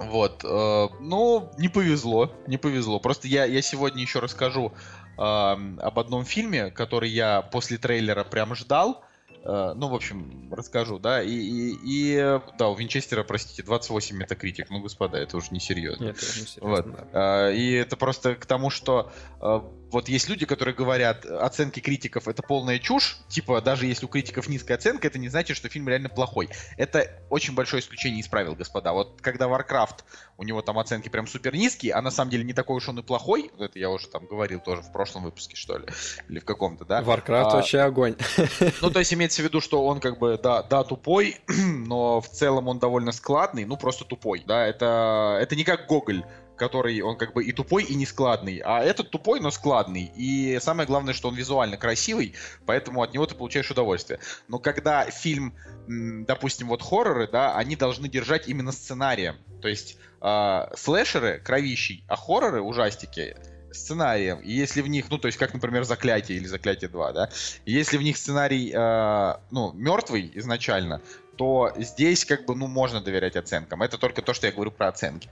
Вот. 0.00 0.44
э, 0.44 0.88
Ну, 1.00 1.52
не 1.58 1.68
повезло, 1.68 2.32
не 2.48 2.56
повезло. 2.56 2.98
Просто 2.98 3.28
я, 3.28 3.44
я 3.44 3.62
сегодня 3.62 4.02
еще 4.02 4.18
расскажу 4.18 4.72
э, 5.16 5.20
об 5.20 5.98
одном 5.98 6.24
фильме, 6.24 6.70
который 6.70 7.10
я 7.10 7.42
после 7.42 7.78
трейлера 7.78 8.24
прям 8.24 8.56
ждал. 8.56 9.04
Э, 9.44 9.74
Ну, 9.76 9.88
в 9.88 9.94
общем, 9.94 10.52
расскажу, 10.52 10.98
да. 10.98 11.22
И, 11.22 11.30
и, 11.30 11.76
и, 11.84 12.40
да, 12.58 12.68
у 12.68 12.74
Винчестера, 12.74 13.22
простите, 13.24 13.62
28 13.62 14.16
метакритик. 14.16 14.70
Ну, 14.70 14.80
господа, 14.80 15.18
это 15.18 15.36
уже 15.36 15.48
несерьезно. 15.50 16.04
Нет, 16.04 16.16
это 16.16 16.40
не 16.40 16.46
серьезно, 16.46 16.68
Вот. 16.68 16.90
да. 16.90 17.06
А, 17.12 17.50
И 17.50 17.72
это 17.72 17.96
просто 17.96 18.34
к 18.34 18.46
тому, 18.46 18.70
что 18.70 19.12
э, 19.40 19.60
вот 19.94 20.08
есть 20.08 20.28
люди, 20.28 20.44
которые 20.44 20.74
говорят, 20.74 21.24
оценки 21.24 21.78
критиков 21.78 22.26
это 22.26 22.42
полная 22.42 22.80
чушь. 22.80 23.16
Типа, 23.28 23.60
даже 23.60 23.86
если 23.86 24.06
у 24.06 24.08
критиков 24.08 24.48
низкая 24.48 24.76
оценка, 24.76 25.06
это 25.06 25.18
не 25.18 25.28
значит, 25.28 25.56
что 25.56 25.68
фильм 25.68 25.88
реально 25.88 26.08
плохой. 26.08 26.48
Это 26.76 27.22
очень 27.30 27.54
большое 27.54 27.80
исключение 27.80 28.20
из 28.20 28.26
правил, 28.26 28.56
господа. 28.56 28.92
Вот 28.92 29.20
когда 29.20 29.46
Warcraft, 29.46 30.00
у 30.36 30.42
него 30.42 30.62
там 30.62 30.80
оценки 30.80 31.08
прям 31.08 31.28
супер 31.28 31.54
низкие, 31.54 31.92
а 31.92 32.02
на 32.02 32.10
самом 32.10 32.32
деле 32.32 32.42
не 32.42 32.52
такой 32.52 32.76
уж 32.76 32.88
он 32.88 32.98
и 32.98 33.02
плохой. 33.02 33.52
Это 33.56 33.78
я 33.78 33.88
уже 33.88 34.08
там 34.08 34.26
говорил 34.26 34.58
тоже 34.58 34.82
в 34.82 34.90
прошлом 34.90 35.22
выпуске, 35.22 35.54
что 35.54 35.78
ли. 35.78 35.86
Или 36.28 36.40
в 36.40 36.44
каком-то, 36.44 36.84
да. 36.84 37.00
Warcraft 37.00 37.50
А, 37.50 37.56
вообще 37.56 37.78
огонь. 37.78 38.16
Ну, 38.80 38.90
то 38.90 38.98
есть 38.98 39.14
имеется 39.14 39.42
в 39.42 39.44
виду, 39.44 39.60
что 39.60 39.86
он 39.86 40.00
как 40.00 40.18
бы, 40.18 40.38
да, 40.42 40.62
да, 40.64 40.82
тупой, 40.82 41.36
но 41.48 42.20
в 42.20 42.28
целом 42.28 42.66
он 42.66 42.80
довольно 42.80 43.12
складный, 43.12 43.64
ну, 43.64 43.76
просто 43.76 44.04
тупой, 44.04 44.42
да, 44.44 44.66
это, 44.66 45.38
это 45.40 45.54
не 45.54 45.62
как 45.62 45.86
Гоголь, 45.86 46.24
который, 46.56 47.00
он 47.00 47.16
как 47.16 47.32
бы 47.32 47.44
и 47.44 47.52
тупой, 47.52 47.84
и 47.84 47.94
не 47.94 48.06
складный, 48.06 48.62
а 48.64 48.82
этот 48.82 49.10
тупой, 49.10 49.40
но 49.40 49.50
складный, 49.50 50.10
и 50.16 50.58
самое 50.60 50.86
главное, 50.86 51.14
что 51.14 51.28
он 51.28 51.34
визуально 51.34 51.76
красивый, 51.76 52.34
поэтому 52.66 53.02
от 53.02 53.12
него 53.12 53.26
ты 53.26 53.34
получаешь 53.34 53.70
удовольствие. 53.70 54.20
Но 54.48 54.58
когда 54.58 55.04
фильм, 55.10 55.54
допустим, 55.86 56.68
вот 56.68 56.82
хорроры, 56.82 57.28
да, 57.28 57.56
они 57.56 57.76
должны 57.76 58.08
держать 58.08 58.48
именно 58.48 58.72
сценарием, 58.72 59.36
то 59.60 59.68
есть 59.68 59.96
а, 60.20 60.70
слэшеры 60.76 61.40
кровищий, 61.44 62.04
а 62.08 62.16
хорроры, 62.16 62.62
ужастики, 62.62 63.36
сценарием. 63.74 64.38
И 64.38 64.52
если 64.52 64.80
в 64.80 64.88
них, 64.88 65.10
ну, 65.10 65.18
то 65.18 65.26
есть, 65.26 65.38
как, 65.38 65.52
например, 65.52 65.84
Заклятие 65.84 66.38
или 66.38 66.46
Заклятие 66.46 66.88
2, 66.88 67.12
да, 67.12 67.30
если 67.66 67.96
в 67.96 68.02
них 68.02 68.16
сценарий, 68.16 68.72
э, 68.72 69.34
ну, 69.50 69.72
мертвый 69.72 70.30
изначально, 70.34 71.02
то 71.36 71.72
здесь, 71.76 72.24
как 72.24 72.46
бы, 72.46 72.54
ну, 72.54 72.66
можно 72.66 73.00
доверять 73.00 73.36
оценкам. 73.36 73.82
Это 73.82 73.98
только 73.98 74.22
то, 74.22 74.34
что 74.34 74.46
я 74.46 74.52
говорю 74.52 74.70
про 74.70 74.88
оценки. 74.88 75.28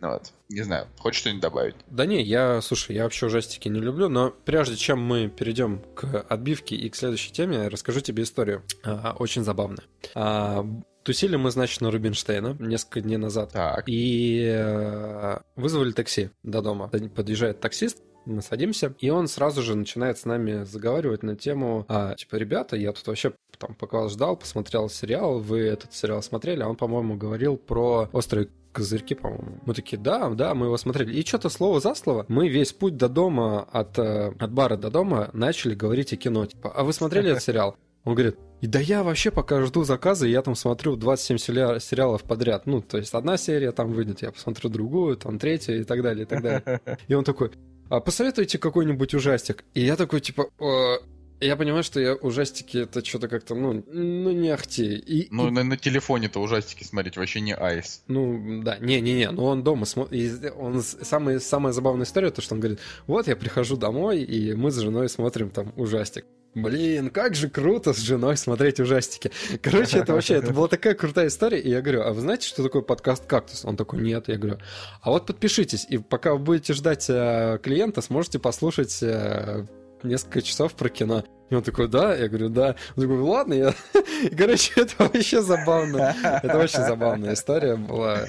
Ну, 0.00 0.10
вот. 0.10 0.32
Не 0.48 0.62
знаю, 0.62 0.86
хочешь 0.98 1.20
что-нибудь 1.20 1.42
добавить? 1.42 1.74
Да 1.86 2.06
не, 2.06 2.22
я, 2.22 2.60
слушай, 2.60 2.94
я 2.94 3.04
вообще 3.04 3.26
ужастики 3.26 3.68
не 3.68 3.80
люблю, 3.80 4.08
но 4.08 4.30
прежде 4.30 4.76
чем 4.76 5.00
мы 5.02 5.28
перейдем 5.28 5.80
к 5.94 6.26
отбивке 6.28 6.76
и 6.76 6.90
к 6.90 6.96
следующей 6.96 7.32
теме, 7.32 7.68
расскажу 7.68 8.00
тебе 8.00 8.24
историю. 8.24 8.62
А, 8.82 9.16
очень 9.18 9.44
забавная. 9.44 9.84
А, 10.14 10.66
тусили 11.04 11.36
мы, 11.36 11.50
значит, 11.50 11.80
на 11.80 11.90
Рубинштейна 11.90 12.56
несколько 12.58 13.00
дней 13.00 13.16
назад. 13.16 13.52
Так. 13.52 13.84
И 13.86 14.44
э, 14.46 15.38
вызвали 15.56 15.92
такси 15.92 16.30
до 16.42 16.62
дома. 16.62 16.88
Подъезжает 16.88 17.60
таксист, 17.60 18.02
мы 18.26 18.42
садимся, 18.42 18.94
и 18.98 19.10
он 19.10 19.28
сразу 19.28 19.62
же 19.62 19.74
начинает 19.74 20.18
с 20.18 20.24
нами 20.24 20.64
заговаривать 20.64 21.22
на 21.22 21.36
тему, 21.36 21.84
а, 21.88 22.14
типа, 22.14 22.36
ребята, 22.36 22.76
я 22.76 22.92
тут 22.92 23.06
вообще 23.06 23.32
там 23.58 23.74
пока 23.74 24.00
вас 24.00 24.12
ждал, 24.12 24.36
посмотрел 24.36 24.88
сериал, 24.88 25.38
вы 25.38 25.60
этот 25.60 25.94
сериал 25.94 26.22
смотрели, 26.22 26.62
а 26.62 26.68
он, 26.68 26.76
по-моему, 26.76 27.16
говорил 27.16 27.56
про 27.56 28.08
острые 28.12 28.48
козырьки, 28.72 29.14
по-моему. 29.14 29.60
Мы 29.64 29.74
такие, 29.74 30.00
да, 30.00 30.28
да, 30.30 30.54
мы 30.54 30.66
его 30.66 30.76
смотрели. 30.76 31.14
И 31.14 31.24
что-то 31.24 31.48
слово 31.48 31.80
за 31.80 31.94
слово, 31.94 32.26
мы 32.28 32.48
весь 32.48 32.72
путь 32.72 32.96
до 32.96 33.08
дома, 33.08 33.62
от, 33.72 33.98
э, 33.98 34.32
от 34.38 34.52
бара 34.52 34.76
до 34.76 34.90
дома 34.90 35.30
начали 35.32 35.74
говорить 35.74 36.12
о 36.12 36.16
кино. 36.16 36.44
Типа, 36.46 36.72
а 36.74 36.82
вы 36.82 36.92
смотрели 36.92 37.30
этот 37.30 37.42
сериал? 37.44 37.76
Он 38.04 38.14
говорит, 38.14 38.36
и 38.60 38.66
да 38.66 38.80
я 38.80 39.02
вообще 39.02 39.30
пока 39.30 39.62
жду 39.62 39.84
заказа, 39.84 40.26
я 40.26 40.42
там 40.42 40.54
смотрю 40.54 40.96
27 40.96 41.36
сериа- 41.36 41.80
сериалов 41.80 42.22
подряд. 42.22 42.66
Ну, 42.66 42.82
то 42.82 42.98
есть 42.98 43.14
одна 43.14 43.38
серия 43.38 43.72
там 43.72 43.92
выйдет, 43.92 44.20
я 44.22 44.30
посмотрю 44.30 44.68
другую, 44.68 45.16
там 45.16 45.38
третью 45.38 45.80
и 45.80 45.84
так 45.84 46.02
далее, 46.02 46.24
и 46.24 46.26
так 46.26 46.42
далее. 46.42 46.80
И 47.08 47.14
он 47.14 47.24
такой, 47.24 47.50
посоветуйте 47.88 48.58
какой-нибудь 48.58 49.14
ужастик. 49.14 49.64
И 49.74 49.80
я 49.82 49.96
такой, 49.96 50.20
типа, 50.20 50.48
«Э, 50.58 50.96
я 51.40 51.56
понимаю, 51.56 51.82
что 51.82 52.00
я 52.00 52.14
ужастики 52.14 52.78
это 52.78 53.04
что-то 53.04 53.28
как-то, 53.28 53.54
ну, 53.54 53.84
ну 53.86 54.30
не 54.32 54.48
ахти. 54.48 54.94
И, 54.96 55.28
Ну, 55.30 55.48
и- 55.48 55.50
на, 55.50 55.64
на 55.64 55.76
телефоне-то 55.76 56.40
ужастики 56.40 56.84
смотреть 56.84 57.16
вообще 57.16 57.40
не 57.40 57.54
айс. 57.54 58.02
ну, 58.06 58.62
да, 58.62 58.78
не-не-не, 58.78 59.30
но 59.30 59.46
он 59.46 59.62
дома 59.62 59.84
смотрит. 59.84 60.52
Он 60.56 60.82
самая, 60.82 61.40
самая 61.40 61.72
забавная 61.72 62.06
история, 62.06 62.30
то, 62.30 62.40
что 62.40 62.54
он 62.54 62.60
говорит, 62.60 62.80
вот 63.06 63.26
я 63.28 63.36
прихожу 63.36 63.76
домой, 63.76 64.22
и 64.22 64.54
мы 64.54 64.70
с 64.70 64.76
женой 64.78 65.08
смотрим 65.08 65.50
там 65.50 65.72
ужастик. 65.76 66.24
Блин, 66.54 67.10
как 67.10 67.34
же 67.34 67.48
круто 67.48 67.92
с 67.92 67.98
женой 67.98 68.36
смотреть 68.36 68.78
ужастики. 68.80 69.30
Короче, 69.60 69.98
это 69.98 70.12
вообще, 70.14 70.34
это 70.34 70.52
была 70.52 70.68
такая 70.68 70.94
крутая 70.94 71.26
история. 71.28 71.60
И 71.60 71.68
я 71.68 71.80
говорю, 71.82 72.02
а 72.02 72.12
вы 72.12 72.20
знаете, 72.20 72.46
что 72.46 72.62
такое 72.62 72.82
подкаст 72.82 73.26
«Кактус»? 73.26 73.64
Он 73.64 73.76
такой, 73.76 74.00
нет. 74.02 74.28
Я 74.28 74.36
говорю, 74.36 74.58
а 75.02 75.10
вот 75.10 75.26
подпишитесь, 75.26 75.86
и 75.88 75.98
пока 75.98 76.32
вы 76.32 76.38
будете 76.38 76.72
ждать 76.72 77.06
э, 77.08 77.58
клиента, 77.62 78.02
сможете 78.02 78.38
послушать 78.38 79.02
э, 79.02 79.66
несколько 80.04 80.42
часов 80.42 80.74
про 80.74 80.88
кино. 80.88 81.24
И 81.50 81.54
он 81.54 81.62
такой, 81.62 81.88
да? 81.88 82.14
Я 82.14 82.28
говорю, 82.28 82.48
да. 82.48 82.76
Он 82.96 83.02
такой, 83.02 83.18
ладно, 83.18 83.54
я... 83.54 83.74
И, 84.22 84.34
короче, 84.34 84.72
это 84.80 84.94
вообще 84.98 85.42
забавно. 85.42 86.14
Это 86.42 86.58
очень 86.58 86.80
забавная 86.80 87.34
история 87.34 87.76
была. 87.76 88.20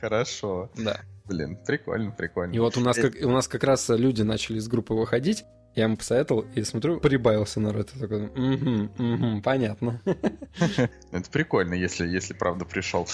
Хорошо. 0.00 0.70
Да. 0.76 1.00
Блин, 1.26 1.58
прикольно, 1.66 2.12
прикольно. 2.12 2.54
И 2.54 2.58
вот 2.58 2.76
у 2.76 2.80
нас, 2.80 2.96
как, 2.96 3.14
у 3.22 3.30
нас 3.30 3.48
как 3.48 3.64
раз 3.64 3.88
люди 3.88 4.22
начали 4.22 4.58
из 4.58 4.68
группы 4.68 4.94
выходить. 4.94 5.44
Я 5.76 5.84
ему 5.84 5.98
посоветовал 5.98 6.46
и 6.54 6.62
смотрю, 6.62 7.00
прибавился 7.00 7.60
народ. 7.60 7.90
Я 7.94 8.00
такой, 8.00 8.26
угу, 8.28 8.90
угу, 8.98 9.42
понятно. 9.42 10.00
Это 11.12 11.30
прикольно, 11.30 11.74
если, 11.74 12.08
если 12.08 12.32
правда 12.32 12.64
пришел. 12.64 13.06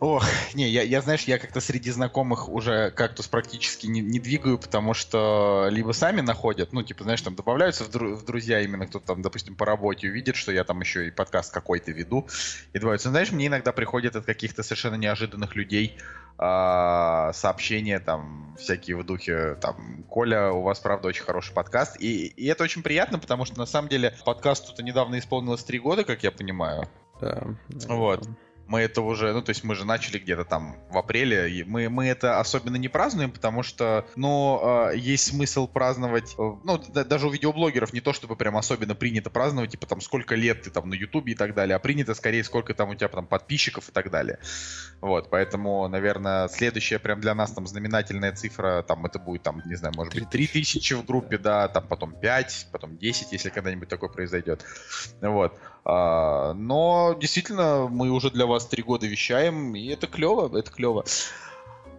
Ох, 0.00 0.24
не, 0.54 0.66
я, 0.66 0.80
я 0.80 1.02
знаешь, 1.02 1.24
я 1.24 1.38
как-то 1.38 1.60
среди 1.60 1.90
знакомых 1.90 2.48
уже 2.48 2.90
кактус 2.90 3.28
практически 3.28 3.86
не, 3.86 4.00
не 4.00 4.18
двигаю, 4.18 4.58
потому 4.58 4.94
что 4.94 5.68
либо 5.70 5.92
сами 5.92 6.22
находят, 6.22 6.72
ну, 6.72 6.82
типа, 6.82 7.04
знаешь, 7.04 7.20
там 7.20 7.34
добавляются 7.34 7.84
в, 7.84 7.90
дру- 7.90 8.14
в 8.14 8.24
друзья 8.24 8.60
именно 8.60 8.86
кто-то 8.86 9.08
там, 9.08 9.20
допустим, 9.20 9.56
по 9.56 9.66
работе 9.66 10.08
увидит, 10.08 10.36
что 10.36 10.52
я 10.52 10.64
там 10.64 10.80
еще 10.80 11.06
и 11.06 11.10
подкаст 11.10 11.52
какой-то 11.52 11.92
веду, 11.92 12.26
и 12.72 12.78
добавляются. 12.78 13.08
Ну, 13.08 13.12
знаешь, 13.12 13.30
мне 13.30 13.48
иногда 13.48 13.72
приходят 13.72 14.16
от 14.16 14.24
каких-то 14.24 14.62
совершенно 14.62 14.94
неожиданных 14.94 15.54
людей 15.54 15.98
а, 16.38 17.34
сообщения 17.34 18.00
там 18.00 18.56
всякие 18.58 18.96
в 18.96 19.04
духе, 19.04 19.56
там, 19.60 20.02
Коля, 20.08 20.50
у 20.50 20.62
вас, 20.62 20.80
правда, 20.80 21.08
очень 21.08 21.24
хороший 21.24 21.52
подкаст, 21.52 22.00
и, 22.00 22.28
и 22.28 22.46
это 22.46 22.64
очень 22.64 22.82
приятно, 22.82 23.18
потому 23.18 23.44
что, 23.44 23.58
на 23.58 23.66
самом 23.66 23.90
деле, 23.90 24.16
подкасту-то 24.24 24.82
недавно 24.82 25.18
исполнилось 25.18 25.62
три 25.62 25.78
года, 25.78 26.04
как 26.04 26.22
я 26.22 26.30
понимаю. 26.30 26.88
Да, 27.20 27.54
Вот. 27.86 28.22
да. 28.22 28.30
Мы 28.70 28.82
это 28.82 29.02
уже, 29.02 29.32
ну, 29.32 29.42
то 29.42 29.50
есть 29.50 29.64
мы 29.64 29.74
же 29.74 29.84
начали 29.84 30.20
где-то 30.20 30.44
там 30.44 30.76
в 30.90 30.96
апреле, 30.96 31.50
и 31.50 31.64
мы, 31.64 31.88
мы 31.88 32.06
это 32.06 32.38
особенно 32.38 32.76
не 32.76 32.86
празднуем, 32.86 33.32
потому 33.32 33.64
что, 33.64 34.06
ну, 34.14 34.60
э, 34.92 34.96
есть 34.96 35.24
смысл 35.24 35.66
праздновать, 35.66 36.36
э, 36.38 36.52
ну, 36.62 36.80
да- 36.94 37.02
даже 37.02 37.26
у 37.26 37.30
видеоблогеров 37.30 37.92
не 37.92 38.00
то, 38.00 38.12
чтобы 38.12 38.36
прям 38.36 38.56
особенно 38.56 38.94
принято 38.94 39.28
праздновать, 39.28 39.72
типа 39.72 39.88
там 39.88 40.00
сколько 40.00 40.36
лет 40.36 40.62
ты 40.62 40.70
там 40.70 40.88
на 40.88 40.94
ютубе 40.94 41.32
и 41.32 41.34
так 41.34 41.52
далее, 41.52 41.74
а 41.74 41.80
принято 41.80 42.14
скорее 42.14 42.44
сколько 42.44 42.72
там 42.72 42.90
у 42.90 42.94
тебя 42.94 43.08
там 43.08 43.26
подписчиков 43.26 43.88
и 43.88 43.92
так 43.92 44.08
далее. 44.08 44.38
Вот, 45.00 45.30
поэтому, 45.30 45.88
наверное, 45.88 46.46
следующая 46.46 47.00
прям 47.00 47.20
для 47.20 47.34
нас 47.34 47.50
там 47.50 47.66
знаменательная 47.66 48.32
цифра, 48.36 48.84
там 48.86 49.04
это 49.04 49.18
будет 49.18 49.42
там, 49.42 49.62
не 49.64 49.74
знаю, 49.74 49.94
может 49.96 50.14
быть, 50.14 50.30
3000 50.30 50.94
в 50.94 51.04
группе, 51.04 51.38
да, 51.38 51.66
там 51.66 51.88
потом 51.88 52.12
5, 52.12 52.68
потом 52.70 52.96
10, 52.96 53.32
если 53.32 53.48
когда-нибудь 53.48 53.88
такое 53.88 54.10
произойдет. 54.10 54.64
Вот. 55.20 55.58
А, 55.84 56.52
но 56.54 57.16
действительно, 57.20 57.88
мы 57.90 58.10
уже 58.10 58.30
для 58.30 58.46
вас 58.46 58.66
три 58.66 58.82
года 58.82 59.06
вещаем, 59.06 59.74
и 59.74 59.88
это 59.88 60.06
клево, 60.06 60.56
это 60.56 60.70
клево. 60.70 61.04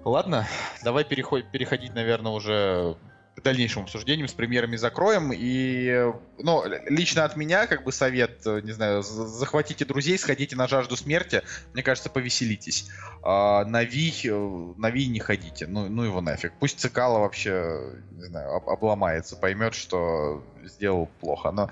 Ладно, 0.04 0.48
давай 0.84 1.04
переход- 1.04 1.52
переходить, 1.52 1.94
наверное, 1.94 2.32
уже 2.32 2.96
к 3.36 3.42
дальнейшим 3.44 3.84
обсуждениям 3.84 4.28
с 4.28 4.34
премьерами 4.34 4.76
закроем. 4.76 5.32
И, 5.34 6.12
ну, 6.38 6.64
лично 6.88 7.24
от 7.24 7.38
меня, 7.38 7.66
как 7.66 7.84
бы 7.84 7.92
совет, 7.92 8.46
не 8.46 8.72
знаю, 8.72 9.04
захватите 9.04 9.86
друзей, 9.86 10.18
сходите 10.18 10.56
на 10.56 10.68
жажду 10.68 10.98
смерти. 10.98 11.42
Мне 11.74 11.82
кажется, 11.82 12.10
повеселитесь. 12.10 12.90
А 13.24 13.64
на 13.66 13.84
Ви, 13.84 14.12
на 14.78 14.90
Ви 14.90 15.08
не 15.08 15.20
ходите. 15.20 15.66
Ну, 15.68 15.88
ну 15.88 16.04
его 16.04 16.20
нафиг. 16.22 16.54
Пусть 16.60 16.80
Цикало 16.80 17.20
вообще, 17.20 17.80
не 18.12 18.26
знаю, 18.26 18.54
об- 18.56 18.70
обломается, 18.70 19.36
поймет, 19.36 19.76
что 19.76 20.44
сделал 20.68 21.10
плохо. 21.20 21.52
Но, 21.52 21.70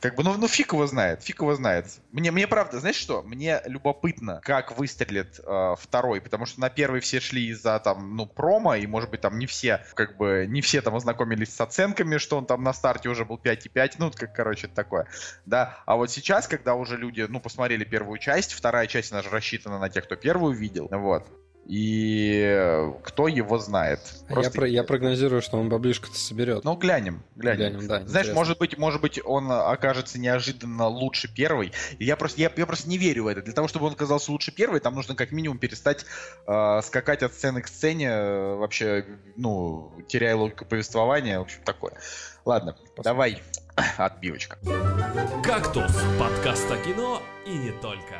как 0.00 0.14
бы, 0.14 0.22
ну, 0.22 0.36
ну 0.36 0.48
фиг 0.48 0.72
его 0.72 0.86
знает, 0.86 1.22
фиг 1.22 1.40
его 1.40 1.54
знает. 1.54 1.86
Мне, 2.12 2.30
мне 2.30 2.46
правда, 2.46 2.80
знаешь 2.80 2.96
что? 2.96 3.22
Мне 3.22 3.60
любопытно, 3.66 4.40
как 4.42 4.76
выстрелит 4.76 5.40
э, 5.44 5.74
второй, 5.78 6.20
потому 6.20 6.46
что 6.46 6.60
на 6.60 6.70
первый 6.70 7.00
все 7.00 7.20
шли 7.20 7.48
из-за 7.48 7.78
там, 7.78 8.16
ну, 8.16 8.26
промо, 8.26 8.74
и, 8.76 8.86
может 8.86 9.10
быть, 9.10 9.20
там 9.20 9.38
не 9.38 9.46
все, 9.46 9.84
как 9.94 10.16
бы, 10.16 10.46
не 10.48 10.60
все 10.60 10.80
там 10.82 10.94
ознакомились 10.94 11.54
с 11.54 11.60
оценками, 11.60 12.18
что 12.18 12.38
он 12.38 12.46
там 12.46 12.62
на 12.62 12.72
старте 12.72 13.08
уже 13.08 13.24
был 13.24 13.40
5,5, 13.42 13.92
ну, 13.98 14.10
как, 14.10 14.34
короче, 14.34 14.68
такое. 14.68 15.06
Да, 15.46 15.78
а 15.86 15.96
вот 15.96 16.10
сейчас, 16.10 16.48
когда 16.48 16.74
уже 16.74 16.96
люди, 16.96 17.26
ну, 17.28 17.40
посмотрели 17.40 17.84
первую 17.84 18.18
часть, 18.18 18.52
вторая 18.52 18.86
часть, 18.86 19.12
она 19.12 19.22
же 19.22 19.30
рассчитана 19.30 19.78
на 19.78 19.88
тех, 19.88 20.04
кто 20.04 20.16
первую 20.16 20.54
видел, 20.54 20.88
вот. 20.90 21.26
И 21.70 22.90
кто 23.04 23.28
его 23.28 23.56
знает. 23.58 24.00
А 24.26 24.30
Я, 24.30 24.34
Просто 24.34 24.50
про- 24.52 24.68
я 24.68 24.82
прогнозирую, 24.82 25.40
что 25.40 25.56
он 25.56 25.68
баблишко-то 25.68 26.18
соберет. 26.18 26.64
ну, 26.64 26.74
глянем, 26.74 27.22
глянем. 27.36 27.58
Глянем, 27.58 27.86
да, 27.86 27.98
Знаешь, 27.98 28.08
интересно. 28.26 28.34
может 28.34 28.58
быть, 28.58 28.76
может 28.76 29.00
быть, 29.00 29.20
он 29.24 29.52
окажется 29.52 30.18
неожиданно 30.18 30.88
лучше 30.88 31.32
первой. 31.32 31.70
И 32.00 32.04
я 32.04 32.16
просто, 32.16 32.40
я, 32.40 32.50
я 32.56 32.66
просто 32.66 32.88
не 32.88 32.98
верю 32.98 33.22
в 33.22 33.26
это. 33.28 33.42
Для 33.42 33.52
того, 33.52 33.68
чтобы 33.68 33.86
он 33.86 33.92
оказался 33.92 34.32
лучше 34.32 34.50
первой, 34.50 34.80
там 34.80 34.96
нужно 34.96 35.14
как 35.14 35.30
минимум 35.30 35.58
перестать 35.58 36.04
э, 36.48 36.80
скакать 36.82 37.22
от 37.22 37.34
сцены 37.34 37.62
к 37.62 37.68
сцене, 37.68 38.08
э, 38.08 38.54
вообще, 38.56 39.06
ну, 39.36 39.92
теряя 40.08 40.34
логику 40.34 40.64
повествования, 40.64 41.38
в 41.38 41.42
общем, 41.42 41.60
такое. 41.64 41.92
Ладно, 42.44 42.74
давай, 42.96 43.40
отбивочка. 43.96 44.58
«Кактус»— 45.44 45.92
подкаст 46.18 46.68
о 46.68 46.76
кино 46.78 47.22
и 47.46 47.50
не 47.50 47.70
только. 47.70 48.16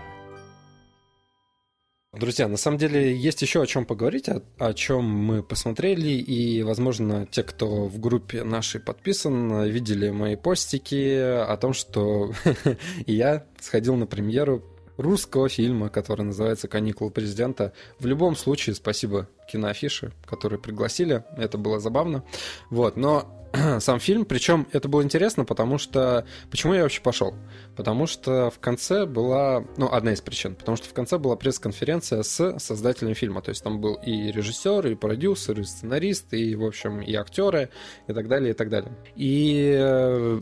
Друзья, 2.12 2.48
на 2.48 2.56
самом 2.56 2.76
деле 2.76 3.14
есть 3.16 3.40
еще 3.40 3.62
о 3.62 3.66
чем 3.66 3.86
поговорить, 3.86 4.28
о, 4.28 4.42
о 4.58 4.74
чем 4.74 5.04
мы 5.04 5.44
посмотрели, 5.44 6.08
и, 6.08 6.61
возможно, 6.64 7.24
те, 7.30 7.44
кто 7.44 7.86
в 7.86 8.00
группе 8.00 8.42
нашей 8.42 8.80
подписан, 8.80 9.62
видели 9.66 10.11
мои 10.11 10.34
постики 10.34 11.16
о 11.16 11.56
том, 11.56 11.72
что 11.72 12.32
я 13.06 13.46
сходил 13.61 13.94
на 13.94 14.08
премьеру 14.08 14.64
русского 14.96 15.48
фильма, 15.48 15.88
который 15.88 16.22
называется 16.22 16.66
«Каникулы 16.66 17.12
президента». 17.12 17.72
В 18.00 18.06
любом 18.06 18.34
случае, 18.34 18.74
спасибо 18.74 19.28
киноафише, 19.48 20.12
которые 20.26 20.58
пригласили, 20.58 21.22
это 21.36 21.58
было 21.58 21.78
забавно. 21.78 22.24
Вот, 22.70 22.96
но 22.96 23.39
сам 23.80 24.01
фильм, 24.01 24.24
причем 24.24 24.66
это 24.72 24.88
было 24.88 25.03
интересно, 25.03 25.44
потому 25.44 25.78
что... 25.78 26.24
Почему 26.51 26.74
я 26.74 26.82
вообще 26.82 27.01
пошел? 27.01 27.34
Потому 27.76 28.07
что 28.07 28.51
в 28.51 28.59
конце 28.59 29.07
была... 29.07 29.64
Ну, 29.76 29.90
одна 29.90 30.12
из 30.12 30.20
причин. 30.20 30.55
Потому 30.55 30.76
что 30.76 30.88
в 30.88 30.92
конце 30.92 31.18
была 31.18 31.36
пресс-конференция 31.36 32.22
с 32.22 32.59
создателем 32.59 33.14
фильма. 33.14 33.42
То 33.42 33.51
есть 33.51 33.62
там 33.62 33.80
был 33.80 33.94
и 33.94 34.30
режиссер, 34.30 34.86
и 34.86 34.94
продюсер, 34.94 35.61
и 35.61 35.64
сценарист, 35.64 36.32
и, 36.32 36.55
в 36.55 36.64
общем, 36.64 37.01
и 37.01 37.14
актеры, 37.14 37.70
и 38.07 38.12
так 38.12 38.28
далее, 38.28 38.51
и 38.51 38.55
так 38.55 38.68
далее. 38.68 38.92
И 39.16 39.76
э, 39.78 40.40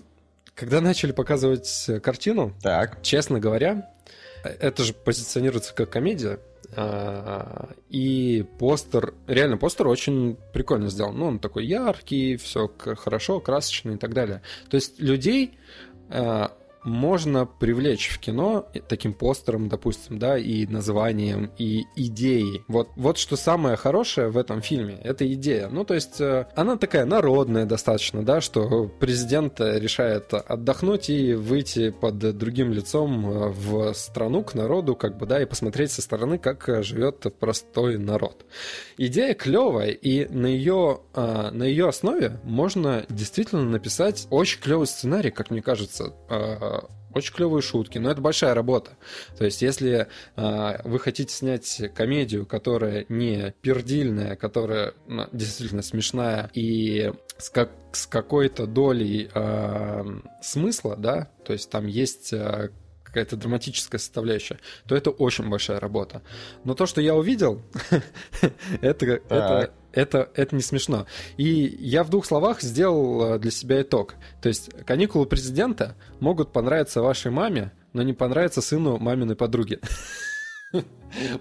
когда 0.54 0.80
начали 0.80 1.12
показывать 1.12 1.90
картину, 2.02 2.52
Так. 2.62 3.02
честно 3.02 3.40
говоря, 3.40 3.90
это 4.44 4.82
же 4.82 4.92
позиционируется 4.92 5.74
как 5.74 5.90
комедия. 5.90 6.38
А, 6.74 7.70
И 7.88 8.44
постер, 8.58 9.14
реально 9.26 9.56
постер 9.56 9.88
очень 9.88 10.36
прикольно 10.52 10.88
сделан. 10.88 11.18
Ну, 11.18 11.26
он 11.26 11.38
такой 11.38 11.66
яркий, 11.66 12.36
все 12.36 12.70
хорошо, 12.78 13.40
красочный 13.40 13.94
и 13.94 13.98
так 13.98 14.14
далее. 14.14 14.42
То 14.68 14.76
есть 14.76 15.00
людей 15.00 15.58
а, 16.10 16.52
можно 16.84 17.46
привлечь 17.46 18.08
в 18.08 18.18
кино 18.18 18.66
таким 18.88 19.12
постером, 19.12 19.68
допустим, 19.68 20.18
да, 20.18 20.38
и 20.38 20.66
названием, 20.66 21.50
и 21.58 21.84
идеей. 21.96 22.64
Вот, 22.68 22.88
вот 22.96 23.18
что 23.18 23.36
самое 23.36 23.76
хорошее 23.76 24.28
в 24.28 24.38
этом 24.38 24.62
фильме, 24.62 24.98
это 25.02 25.30
идея. 25.34 25.68
Ну, 25.68 25.84
то 25.84 25.94
есть 25.94 26.20
э, 26.20 26.46
она 26.54 26.76
такая 26.76 27.04
народная 27.04 27.66
достаточно, 27.66 28.24
да, 28.24 28.40
что 28.40 28.90
президент 29.00 29.60
решает 29.60 30.32
отдохнуть 30.34 31.10
и 31.10 31.34
выйти 31.34 31.90
под 31.90 32.18
другим 32.18 32.72
лицом 32.72 33.28
э, 33.28 33.48
в 33.48 33.94
страну, 33.94 34.42
к 34.42 34.54
народу, 34.54 34.96
как 34.96 35.18
бы, 35.18 35.26
да, 35.26 35.42
и 35.42 35.46
посмотреть 35.46 35.92
со 35.92 36.02
стороны, 36.02 36.38
как 36.38 36.68
э, 36.68 36.82
живет 36.82 37.26
простой 37.38 37.98
народ. 37.98 38.44
Идея 38.96 39.34
клевая, 39.34 39.90
и 39.90 40.26
на 40.28 40.46
ее, 40.46 41.00
на 41.14 41.62
ее 41.62 41.88
основе 41.88 42.40
можно 42.42 43.04
действительно 43.08 43.64
написать 43.64 44.26
очень 44.30 44.60
клевый 44.60 44.86
сценарий, 44.86 45.30
как 45.30 45.50
мне 45.50 45.62
кажется, 45.62 46.12
очень 47.14 47.34
клевые 47.34 47.62
шутки, 47.62 47.98
но 47.98 48.10
это 48.10 48.20
большая 48.20 48.54
работа. 48.54 48.92
То 49.36 49.44
есть, 49.44 49.62
если 49.62 50.08
а, 50.36 50.80
вы 50.84 50.98
хотите 50.98 51.32
снять 51.32 51.82
комедию, 51.94 52.46
которая 52.46 53.06
не 53.08 53.54
пердильная, 53.62 54.36
которая 54.36 54.94
ну, 55.06 55.26
действительно 55.32 55.82
смешная 55.82 56.50
и 56.54 57.12
с, 57.38 57.50
как, 57.50 57.70
с 57.92 58.06
какой-то 58.06 58.66
долей 58.66 59.30
а, 59.34 60.06
смысла, 60.42 60.96
да, 60.96 61.30
то 61.44 61.52
есть 61.52 61.70
там 61.70 61.86
есть 61.86 62.32
а, 62.32 62.70
какая-то 63.18 63.36
драматическая 63.36 63.98
составляющая, 63.98 64.58
то 64.86 64.94
это 64.94 65.10
очень 65.10 65.48
большая 65.48 65.80
работа. 65.80 66.22
Но 66.64 66.74
то, 66.74 66.86
что 66.86 67.00
я 67.00 67.16
увидел, 67.16 67.62
это, 68.80 69.06
это, 69.06 69.72
это, 69.92 70.30
это 70.34 70.54
не 70.54 70.62
смешно. 70.62 71.06
И 71.36 71.44
я 71.80 72.04
в 72.04 72.10
двух 72.10 72.26
словах 72.26 72.60
сделал 72.62 73.34
э, 73.34 73.38
для 73.40 73.50
себя 73.50 73.82
итог. 73.82 74.14
То 74.40 74.48
есть 74.48 74.70
каникулы 74.86 75.26
президента 75.26 75.96
могут 76.20 76.52
понравиться 76.52 77.02
вашей 77.02 77.32
маме, 77.32 77.72
но 77.92 78.02
не 78.02 78.12
понравиться 78.12 78.62
сыну 78.62 78.98
маминой 78.98 79.34
подруги. 79.34 79.80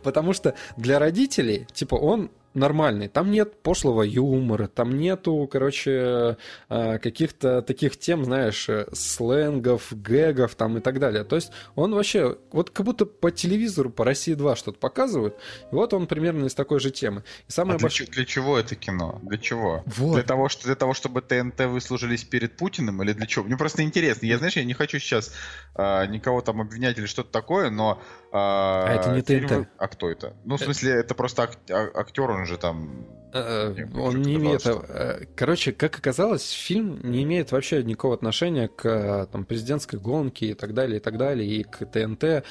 Потому 0.03 0.33
что 0.33 0.55
для 0.77 0.97
родителей, 0.97 1.67
типа, 1.73 1.95
он 1.95 2.31
нормальный. 2.57 3.07
Там 3.07 3.31
нет 3.31 3.61
пошлого 3.61 4.01
юмора, 4.01 4.67
там 4.67 4.97
нету, 4.97 5.47
короче, 5.51 6.37
э, 6.69 6.97
каких-то 6.99 7.61
таких 7.61 7.97
тем, 7.97 8.25
знаешь, 8.25 8.67
э, 8.67 8.87
сленгов, 8.93 9.87
гэгов 9.91 10.55
там 10.55 10.77
и 10.77 10.81
так 10.81 10.99
далее. 10.99 11.23
То 11.23 11.35
есть 11.35 11.51
он 11.75 11.93
вообще, 11.93 12.37
вот 12.51 12.71
как 12.71 12.85
будто 12.85 13.05
по 13.05 13.31
телевизору, 13.31 13.89
по 13.89 14.03
России 14.03 14.33
2 14.33 14.55
что-то 14.55 14.79
показывают, 14.79 15.35
и 15.71 15.75
вот 15.75 15.93
он 15.93 16.07
примерно 16.07 16.45
из 16.45 16.55
такой 16.55 16.79
же 16.79 16.91
темы. 16.91 17.23
И 17.47 17.51
самое 17.51 17.77
А 17.77 17.79
для, 17.79 18.05
для 18.05 18.25
чего 18.25 18.57
это 18.57 18.75
кино? 18.75 19.19
Для 19.23 19.37
чего? 19.37 19.83
Вот. 19.85 20.15
Для 20.15 20.23
того, 20.23 20.49
что, 20.49 20.65
для 20.65 20.75
того, 20.75 20.93
чтобы 20.93 21.21
ТНТ 21.21 21.61
выслужились 21.61 22.23
перед 22.23 22.57
Путиным 22.57 23.01
или 23.03 23.13
для 23.13 23.27
чего? 23.27 23.45
Мне 23.45 23.57
просто 23.57 23.83
интересно. 23.83 24.25
Я, 24.25 24.37
знаешь, 24.37 24.57
я 24.57 24.63
не 24.63 24.73
хочу 24.73 24.99
сейчас 24.99 25.33
а, 25.75 26.05
никого 26.05 26.41
там 26.41 26.61
обвинять 26.61 26.97
или 26.97 27.05
что-то 27.05 27.31
такое, 27.31 27.69
но... 27.69 28.01
А, 28.31 28.87
это 28.93 29.11
не 29.11 29.21
фильмы- 29.21 29.47
ТНТ. 29.47 29.69
А 29.77 29.87
кто 29.87 30.09
это? 30.09 30.33
Ну, 30.45 30.57
в 30.57 30.61
смысле, 30.61 30.91
это 30.93 31.15
просто 31.15 31.43
ак- 31.43 31.57
а- 31.69 31.91
актер, 31.99 32.29
он 32.29 32.45
же 32.45 32.57
там... 32.57 33.05
Э, 33.33 33.69
Мне 33.69 33.83
Он 33.85 33.91
почему-то 34.13 34.17
не 34.17 34.35
имеет... 34.35 34.65
э, 34.65 35.25
Короче, 35.35 35.71
как 35.73 35.97
оказалось, 35.97 36.49
фильм 36.51 36.99
не 37.03 37.23
имеет 37.23 37.51
вообще 37.51 37.83
никакого 37.83 38.13
отношения 38.13 38.67
к 38.69 38.85
э, 38.85 39.27
там, 39.31 39.43
президентской 39.45 39.97
гонке 39.99 40.47
и 40.47 40.53
так 40.53 40.73
далее, 40.73 40.97
и 40.97 40.99
так 41.01 41.17
далее, 41.17 41.47
и 41.47 41.63
к 41.63 41.85
ТНТ. 41.85 42.43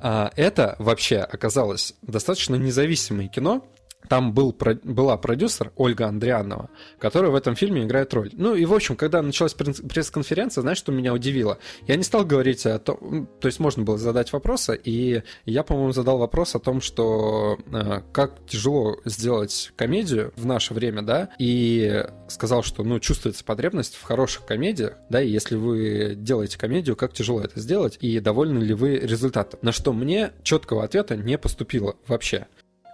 А 0.00 0.30
это 0.36 0.76
вообще 0.78 1.18
оказалось 1.18 1.94
достаточно 2.02 2.54
независимое 2.56 3.28
кино, 3.28 3.66
там 4.08 4.32
был, 4.32 4.56
была 4.84 5.16
продюсер 5.16 5.72
Ольга 5.76 6.06
Андрианова, 6.06 6.70
которая 6.98 7.30
в 7.30 7.34
этом 7.34 7.54
фильме 7.54 7.84
играет 7.84 8.12
роль. 8.14 8.30
Ну 8.32 8.54
и, 8.54 8.64
в 8.64 8.74
общем, 8.74 8.96
когда 8.96 9.22
началась 9.22 9.54
пресс-конференция, 9.54 10.62
знаешь, 10.62 10.78
что 10.78 10.92
меня 10.92 11.12
удивило? 11.12 11.58
Я 11.86 11.96
не 11.96 12.02
стал 12.02 12.24
говорить 12.24 12.66
о 12.66 12.78
том... 12.78 13.28
То 13.40 13.46
есть 13.46 13.60
можно 13.60 13.82
было 13.82 13.98
задать 13.98 14.32
вопросы, 14.32 14.78
и 14.82 15.22
я, 15.44 15.62
по-моему, 15.62 15.92
задал 15.92 16.18
вопрос 16.18 16.54
о 16.54 16.58
том, 16.58 16.80
что 16.80 17.58
э, 17.72 18.02
как 18.12 18.46
тяжело 18.46 18.98
сделать 19.04 19.72
комедию 19.76 20.32
в 20.36 20.46
наше 20.46 20.74
время, 20.74 21.02
да, 21.02 21.30
и 21.38 22.04
сказал, 22.28 22.62
что, 22.62 22.82
ну, 22.84 23.00
чувствуется 23.00 23.44
потребность 23.44 23.94
в 23.96 24.02
хороших 24.02 24.46
комедиях, 24.46 24.94
да, 25.08 25.22
и 25.22 25.28
если 25.28 25.56
вы 25.56 26.14
делаете 26.16 26.58
комедию, 26.58 26.96
как 26.96 27.12
тяжело 27.12 27.40
это 27.40 27.60
сделать, 27.60 27.98
и 28.00 28.20
довольны 28.20 28.58
ли 28.62 28.74
вы 28.74 28.96
результатом? 28.96 29.60
На 29.62 29.72
что 29.72 29.92
мне 29.92 30.32
четкого 30.42 30.84
ответа 30.84 31.16
не 31.16 31.38
поступило 31.38 31.96
вообще. 32.06 32.46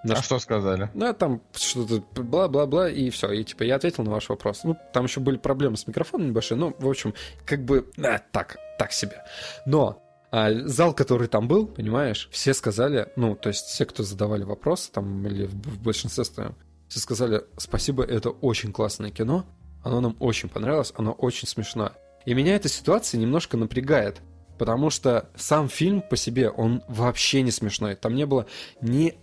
На 0.04 0.14
а 0.14 0.22
что 0.22 0.38
сказали? 0.38 0.90
Да, 0.94 1.14
там 1.14 1.40
что-то 1.52 2.02
бла-бла-бла, 2.20 2.90
и 2.90 3.08
все. 3.10 3.32
И 3.32 3.42
типа 3.42 3.62
я 3.62 3.76
ответил 3.76 4.04
на 4.04 4.10
ваш 4.10 4.28
вопрос. 4.28 4.62
Ну, 4.64 4.76
там 4.92 5.06
еще 5.06 5.20
были 5.20 5.38
проблемы 5.38 5.76
с 5.76 5.86
микрофоном 5.86 6.28
небольшие, 6.28 6.58
ну, 6.58 6.76
в 6.78 6.88
общем, 6.88 7.14
как 7.46 7.64
бы, 7.64 7.90
да, 7.96 8.22
так, 8.30 8.58
так 8.78 8.92
себе. 8.92 9.24
Но 9.64 10.02
а, 10.30 10.52
зал, 10.66 10.92
который 10.94 11.26
там 11.26 11.48
был, 11.48 11.66
понимаешь, 11.66 12.28
все 12.32 12.52
сказали, 12.52 13.08
ну, 13.16 13.34
то 13.34 13.48
есть 13.48 13.64
все, 13.66 13.86
кто 13.86 14.02
задавали 14.02 14.42
вопросы, 14.42 14.92
там, 14.92 15.26
или 15.26 15.46
в, 15.46 15.54
в 15.54 15.82
большинстве 15.82 16.24
своем, 16.24 16.54
все 16.88 17.00
сказали, 17.00 17.44
спасибо, 17.56 18.04
это 18.04 18.30
очень 18.30 18.72
классное 18.72 19.10
кино, 19.10 19.46
оно 19.82 20.00
нам 20.00 20.16
очень 20.18 20.48
понравилось, 20.48 20.92
оно 20.96 21.12
очень 21.12 21.48
смешно. 21.48 21.92
И 22.26 22.34
меня 22.34 22.56
эта 22.56 22.68
ситуация 22.68 23.20
немножко 23.20 23.56
напрягает, 23.56 24.20
потому 24.58 24.90
что 24.90 25.30
сам 25.36 25.68
фильм 25.68 26.02
по 26.02 26.16
себе, 26.16 26.50
он 26.50 26.82
вообще 26.88 27.42
не 27.42 27.50
смешной. 27.50 27.94
Там 27.94 28.14
не 28.14 28.26
было 28.26 28.46
ни 28.80 29.18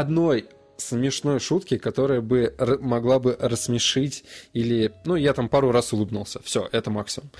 одной 0.00 0.48
смешной 0.76 1.40
шутки, 1.40 1.78
которая 1.78 2.20
бы 2.20 2.54
могла 2.80 3.18
бы 3.18 3.36
рассмешить 3.38 4.24
или... 4.52 4.92
Ну, 5.04 5.16
я 5.16 5.32
там 5.32 5.48
пару 5.48 5.72
раз 5.72 5.92
улыбнулся. 5.92 6.40
Все, 6.42 6.68
это 6.72 6.90
максимум. 6.90 7.30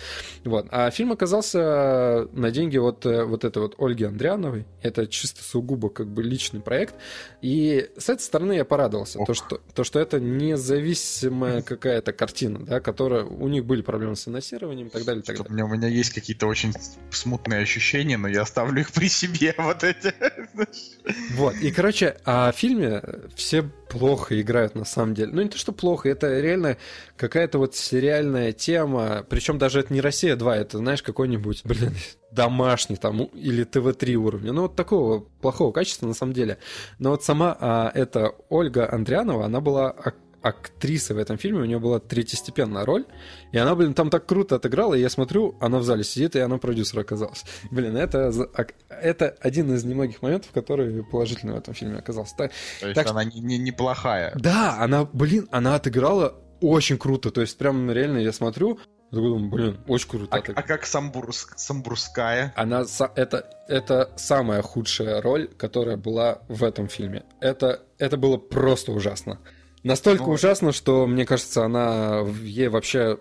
Вот. 0.44 0.66
А 0.70 0.90
фильм 0.90 1.12
оказался 1.12 2.28
на 2.32 2.50
деньги 2.50 2.78
вот, 2.78 3.04
э, 3.06 3.24
вот 3.24 3.44
этой 3.44 3.62
вот 3.62 3.74
Ольги 3.78 4.04
Андриановой. 4.04 4.66
Это 4.82 5.06
чисто 5.06 5.42
сугубо 5.42 5.88
как 5.90 6.06
бы 6.08 6.22
личный 6.22 6.60
проект. 6.60 6.94
И 7.40 7.90
с 7.96 8.08
этой 8.08 8.22
стороны 8.22 8.54
я 8.54 8.64
порадовался. 8.64 9.18
То 9.24 9.34
что, 9.34 9.60
то, 9.74 9.84
что 9.84 9.98
это 9.98 10.20
независимая 10.20 11.62
какая-то 11.62 12.12
картина, 12.12 12.60
да, 12.64 12.80
которая... 12.80 13.24
У 13.24 13.48
них 13.48 13.64
были 13.64 13.82
проблемы 13.82 14.16
с 14.16 14.22
финансированием 14.22 14.88
и 14.88 14.90
так 14.90 15.04
далее. 15.04 15.22
И 15.22 15.24
так 15.24 15.36
далее. 15.36 15.50
У, 15.50 15.54
меня, 15.54 15.64
у 15.64 15.68
меня 15.68 15.88
есть 15.88 16.10
какие-то 16.10 16.46
очень 16.46 16.72
смутные 17.10 17.62
ощущения, 17.62 18.16
но 18.16 18.28
я 18.28 18.42
оставлю 18.42 18.80
их 18.80 18.92
при 18.92 19.08
себе. 19.08 19.54
Вот 19.62 19.84
эти. 19.84 20.12
Вот. 21.34 21.54
И, 21.56 21.70
короче, 21.70 22.16
о 22.24 22.52
фильме 22.52 23.00
все 23.34 23.62
плохо 23.62 24.40
играют 24.40 24.74
на 24.74 24.84
самом 24.84 25.14
деле. 25.14 25.32
Ну, 25.32 25.42
не 25.42 25.48
то, 25.48 25.58
что 25.58 25.72
плохо, 25.72 26.08
это 26.08 26.40
реально 26.40 26.76
какая-то 27.16 27.58
вот 27.58 27.74
сериальная 27.74 28.52
тема. 28.52 29.24
Причем 29.28 29.58
даже 29.58 29.80
это 29.80 29.92
не 29.92 30.00
Россия 30.00 30.36
2, 30.36 30.56
это, 30.56 30.78
знаешь, 30.78 31.02
какой-нибудь, 31.02 31.62
блин, 31.64 31.94
домашний 32.30 32.96
там 32.96 33.24
или 33.24 33.64
ТВ-3 33.64 34.14
уровня. 34.14 34.52
Ну, 34.52 34.62
вот 34.62 34.76
такого 34.76 35.20
плохого 35.40 35.72
качества 35.72 36.06
на 36.06 36.14
самом 36.14 36.32
деле. 36.32 36.58
Но 36.98 37.10
вот 37.10 37.24
сама 37.24 37.56
а, 37.60 37.90
эта 37.94 38.34
Ольга 38.48 38.92
Андрианова, 38.92 39.44
она 39.44 39.60
была 39.60 39.94
актриса 40.42 41.14
в 41.14 41.18
этом 41.18 41.38
фильме, 41.38 41.60
у 41.60 41.64
нее 41.64 41.78
была 41.78 42.00
третьестепенная 42.00 42.84
роль, 42.84 43.04
и 43.52 43.58
она, 43.58 43.74
блин, 43.74 43.94
там 43.94 44.10
так 44.10 44.26
круто 44.26 44.56
отыграла, 44.56 44.94
и 44.94 45.00
я 45.00 45.08
смотрю, 45.08 45.56
она 45.60 45.78
в 45.78 45.84
зале 45.84 46.04
сидит, 46.04 46.36
и 46.36 46.40
она 46.40 46.58
продюсер 46.58 47.00
оказалась. 47.00 47.44
Блин, 47.70 47.96
это, 47.96 48.32
это 48.88 49.36
один 49.40 49.72
из 49.74 49.84
немногих 49.84 50.22
моментов, 50.22 50.50
который 50.52 51.04
положительный 51.04 51.54
в 51.54 51.58
этом 51.58 51.74
фильме 51.74 51.98
оказался. 51.98 52.36
Так, 52.36 52.52
то 52.80 52.88
есть 52.88 52.94
так, 52.94 53.10
она 53.10 53.24
не, 53.24 53.40
не, 53.40 53.58
неплохая. 53.58 54.32
Да, 54.36 54.78
она, 54.80 55.04
блин, 55.04 55.48
она 55.50 55.76
отыграла 55.76 56.34
очень 56.60 56.98
круто, 56.98 57.30
то 57.30 57.40
есть 57.40 57.58
прям 57.58 57.90
реально 57.90 58.18
я 58.18 58.32
смотрю, 58.32 58.78
думаю, 59.10 59.50
блин, 59.50 59.80
очень 59.86 60.08
круто. 60.08 60.36
А, 60.36 60.42
а 60.54 60.62
как 60.62 60.86
Самбурск, 60.86 61.58
Самбурская? 61.58 62.52
Она 62.56 62.84
это 63.14 63.50
это 63.68 64.12
самая 64.16 64.62
худшая 64.62 65.20
роль, 65.20 65.48
которая 65.48 65.96
была 65.96 66.42
в 66.48 66.64
этом 66.64 66.88
фильме. 66.88 67.24
Это 67.40 67.82
это 67.98 68.16
было 68.16 68.38
просто 68.38 68.92
ужасно. 68.92 69.38
Настолько 69.82 70.24
ну, 70.24 70.30
ужасно, 70.30 70.72
что, 70.72 71.06
мне 71.06 71.26
кажется, 71.26 71.64
она 71.64 72.24
ей 72.42 72.68
вообще 72.68 73.18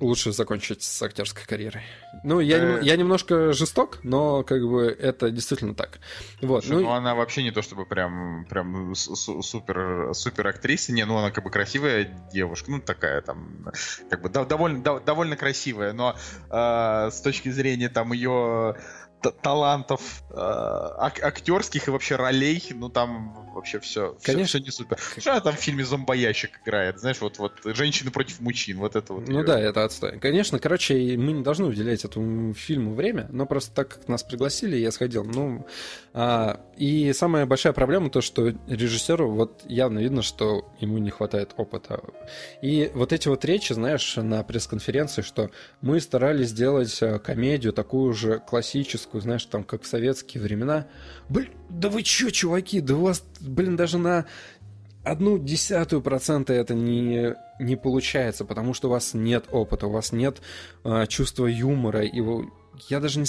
лучше 0.00 0.32
закончить 0.32 0.82
с 0.82 1.02
актерской 1.02 1.44
карьерой. 1.46 1.82
Ну, 2.22 2.40
я, 2.40 2.58
э... 2.58 2.80
я 2.82 2.96
немножко 2.96 3.52
жесток, 3.52 4.00
но 4.02 4.42
как 4.42 4.62
бы 4.62 4.86
это 4.86 5.30
действительно 5.30 5.74
так. 5.74 5.98
Вот. 6.42 6.64
Слушай, 6.64 6.82
ну, 6.82 6.88
ну, 6.88 6.92
она 6.92 7.14
вообще 7.14 7.42
не 7.42 7.50
то 7.50 7.62
чтобы 7.62 7.86
прям, 7.86 8.46
прям 8.48 8.94
супер, 8.94 10.10
супер 10.14 10.46
актриса, 10.46 10.92
не, 10.92 11.04
ну 11.04 11.16
она 11.16 11.30
как 11.30 11.44
бы 11.44 11.50
красивая 11.50 12.04
девушка, 12.32 12.70
ну 12.70 12.80
такая 12.80 13.22
там, 13.22 13.70
как 14.10 14.22
бы 14.22 14.28
довольно, 14.28 15.00
довольно 15.00 15.36
красивая, 15.36 15.92
но 15.92 16.16
э, 16.50 17.10
с 17.10 17.20
точки 17.20 17.48
зрения 17.50 17.88
там 17.88 18.12
ее 18.12 18.76
талантов 19.42 20.22
э, 20.30 20.34
ак- 20.34 21.22
актерских 21.22 21.88
и 21.88 21.90
вообще 21.90 22.16
ролей, 22.16 22.62
ну 22.70 22.88
там 22.88 23.45
вообще 23.56 23.80
все, 23.80 24.16
Конечно. 24.22 24.46
все, 24.46 24.58
все 24.58 24.64
не 24.64 24.70
супер. 24.70 24.98
Что 25.18 25.40
там 25.40 25.56
в 25.56 25.58
фильме 25.58 25.84
зомбоящик 25.84 26.60
играет, 26.64 26.98
знаешь, 27.00 27.20
вот, 27.20 27.38
вот 27.38 27.52
женщины 27.64 28.10
против 28.10 28.40
мужчин, 28.40 28.78
вот 28.78 28.96
это 28.96 29.12
вот. 29.12 29.28
Ну 29.28 29.40
ее. 29.40 29.44
да, 29.44 29.58
это 29.58 29.84
отстой. 29.84 30.18
Конечно, 30.20 30.58
короче, 30.58 30.94
мы 31.16 31.32
не 31.32 31.42
должны 31.42 31.66
уделять 31.66 32.04
этому 32.04 32.54
фильму 32.54 32.94
время, 32.94 33.26
но 33.30 33.46
просто 33.46 33.74
так 33.74 33.88
как 33.88 34.08
нас 34.08 34.22
пригласили, 34.22 34.76
я 34.76 34.90
сходил. 34.92 35.24
Ну, 35.24 35.66
а, 36.12 36.60
и 36.76 37.12
самая 37.12 37.46
большая 37.46 37.72
проблема 37.72 38.10
то, 38.10 38.20
что 38.20 38.54
режиссеру 38.66 39.30
вот 39.30 39.62
явно 39.66 39.98
видно, 39.98 40.22
что 40.22 40.72
ему 40.80 40.98
не 40.98 41.10
хватает 41.10 41.52
опыта. 41.56 42.00
И 42.62 42.90
вот 42.94 43.12
эти 43.12 43.28
вот 43.28 43.44
речи, 43.44 43.72
знаешь, 43.72 44.16
на 44.16 44.42
пресс-конференции, 44.42 45.22
что 45.22 45.50
мы 45.80 46.00
старались 46.00 46.48
сделать 46.48 46.96
э, 47.02 47.18
комедию 47.18 47.72
такую 47.72 48.12
же 48.12 48.42
классическую, 48.46 49.20
знаешь, 49.20 49.44
там, 49.46 49.64
как 49.64 49.82
в 49.82 49.86
советские 49.86 50.42
времена. 50.42 50.86
Блин, 51.28 51.50
да 51.68 51.88
вы 51.88 52.02
чё, 52.02 52.30
чуваки, 52.30 52.80
да 52.80 52.94
у 52.94 53.00
вас, 53.00 53.24
блин, 53.46 53.76
даже 53.76 53.98
на 53.98 54.26
одну 55.04 55.38
десятую 55.38 56.02
процента 56.02 56.52
это 56.52 56.74
не, 56.74 57.34
не 57.60 57.76
получается, 57.76 58.44
потому 58.44 58.74
что 58.74 58.88
у 58.88 58.90
вас 58.90 59.14
нет 59.14 59.46
опыта, 59.50 59.86
у 59.86 59.90
вас 59.90 60.12
нет 60.12 60.42
э, 60.84 61.06
чувства 61.06 61.46
юмора, 61.46 62.02
и 62.02 62.22
я 62.88 63.00
даже 63.00 63.20
не 63.20 63.26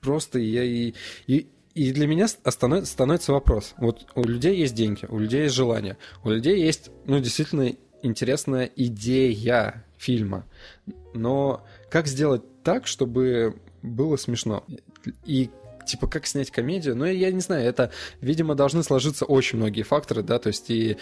просто, 0.00 0.38
я 0.38 0.62
и, 0.62 0.94
и, 1.26 1.48
и 1.74 1.92
для 1.92 2.06
меня 2.06 2.28
становится 2.28 3.32
вопрос. 3.32 3.74
Вот 3.76 4.06
у 4.14 4.24
людей 4.24 4.56
есть 4.56 4.74
деньги, 4.74 5.04
у 5.08 5.18
людей 5.18 5.44
есть 5.44 5.54
желание, 5.54 5.96
у 6.22 6.30
людей 6.30 6.62
есть, 6.62 6.90
ну, 7.06 7.18
действительно 7.18 7.72
интересная 8.02 8.70
идея 8.76 9.84
фильма. 9.98 10.46
Но 11.12 11.64
как 11.90 12.06
сделать 12.06 12.42
так, 12.62 12.86
чтобы 12.86 13.56
было 13.82 14.16
смешно? 14.16 14.64
И 15.24 15.50
типа, 15.86 16.06
как 16.06 16.26
снять 16.26 16.50
комедию, 16.50 16.96
но 16.96 17.06
я 17.06 17.30
не 17.30 17.40
знаю, 17.40 17.66
это, 17.66 17.90
видимо, 18.20 18.54
должны 18.54 18.82
сложиться 18.82 19.24
очень 19.24 19.58
многие 19.58 19.82
факторы, 19.82 20.22
да, 20.22 20.38
то 20.38 20.48
есть 20.48 20.70
и 20.70 20.98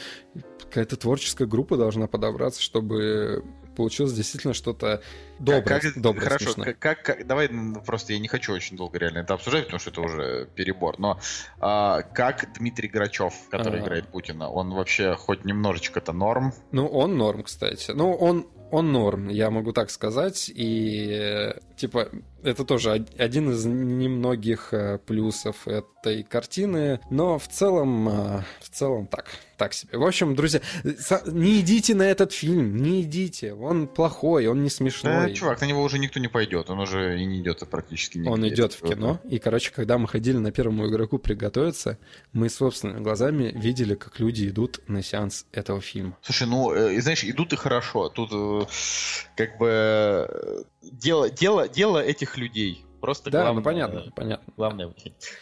какая-то 0.58 0.96
творческая 0.96 1.46
группа 1.46 1.76
должна 1.76 2.06
подобраться, 2.06 2.60
чтобы 2.60 3.44
получилось 3.74 4.12
действительно 4.12 4.54
что-то 4.54 5.02
доброе, 5.38 5.62
как, 5.62 5.82
доброе 5.96 6.24
Хорошо, 6.24 6.54
как, 6.54 6.78
как, 6.78 7.02
как, 7.02 7.26
давай 7.26 7.50
просто 7.84 8.12
я 8.12 8.18
не 8.18 8.28
хочу 8.28 8.52
очень 8.52 8.76
долго 8.76 8.98
реально 8.98 9.18
это 9.18 9.34
обсуждать, 9.34 9.64
потому 9.64 9.80
что 9.80 9.90
это 9.90 10.00
уже 10.00 10.48
перебор, 10.54 10.98
но 10.98 11.20
а, 11.60 12.02
как 12.02 12.52
Дмитрий 12.58 12.88
Грачев, 12.88 13.34
который 13.50 13.80
а... 13.80 13.84
играет 13.84 14.08
Путина, 14.08 14.48
он 14.48 14.72
вообще 14.72 15.14
хоть 15.14 15.44
немножечко-то 15.44 16.12
норм? 16.12 16.52
Ну, 16.72 16.86
он 16.86 17.16
норм, 17.16 17.42
кстати. 17.42 17.90
Ну, 17.92 18.12
он, 18.12 18.46
он 18.70 18.92
норм, 18.92 19.28
я 19.28 19.50
могу 19.50 19.72
так 19.72 19.90
сказать, 19.90 20.50
и 20.54 21.54
типа 21.76 22.08
это 22.44 22.64
тоже 22.64 23.04
один 23.18 23.50
из 23.50 23.64
немногих 23.64 24.72
э, 24.72 24.98
плюсов 24.98 25.66
этой 25.66 26.22
картины, 26.22 27.00
но 27.10 27.38
в 27.38 27.48
целом, 27.48 28.08
э, 28.08 28.42
в 28.60 28.68
целом 28.70 29.06
так, 29.06 29.26
так 29.56 29.72
себе. 29.72 29.98
В 29.98 30.04
общем, 30.04 30.34
друзья, 30.34 30.60
не 31.26 31.60
идите 31.60 31.94
на 31.94 32.02
этот 32.02 32.32
фильм, 32.32 32.76
не 32.76 33.02
идите, 33.02 33.54
он 33.54 33.88
плохой, 33.88 34.46
он 34.46 34.62
не 34.62 34.70
смешной. 34.70 35.28
Да, 35.28 35.32
чувак, 35.32 35.60
на 35.60 35.64
него 35.64 35.82
уже 35.82 35.98
никто 35.98 36.20
не 36.20 36.28
пойдет, 36.28 36.70
он 36.70 36.80
уже 36.80 37.20
и 37.20 37.24
не 37.24 37.40
идет 37.40 37.68
практически 37.68 38.18
нигде. 38.18 38.30
Он 38.30 38.46
идет 38.48 38.74
в 38.74 38.82
кино, 38.82 39.20
и, 39.28 39.38
короче, 39.38 39.72
когда 39.72 39.98
мы 39.98 40.06
ходили 40.06 40.36
на 40.36 40.52
первому 40.52 40.88
игроку 40.88 41.18
приготовиться, 41.18 41.98
мы 42.32 42.48
собственными 42.48 43.02
глазами 43.02 43.52
видели, 43.56 43.94
как 43.94 44.20
люди 44.20 44.48
идут 44.48 44.80
на 44.88 45.02
сеанс 45.02 45.46
этого 45.52 45.80
фильма. 45.80 46.18
Слушай, 46.22 46.46
ну, 46.46 46.72
э, 46.72 47.00
знаешь, 47.00 47.24
идут 47.24 47.52
и 47.52 47.56
хорошо, 47.56 48.08
тут 48.10 48.68
как 49.36 49.58
бы 49.58 50.64
дело, 50.92 51.30
дело, 51.30 51.68
дело 51.68 51.98
этих 52.02 52.36
людей 52.36 52.84
Просто 53.04 53.30
да, 53.30 53.42
главное, 53.42 53.58
ну 53.58 53.62
понятно, 53.62 54.12
понятно. 54.16 54.54
Главное. 54.56 54.94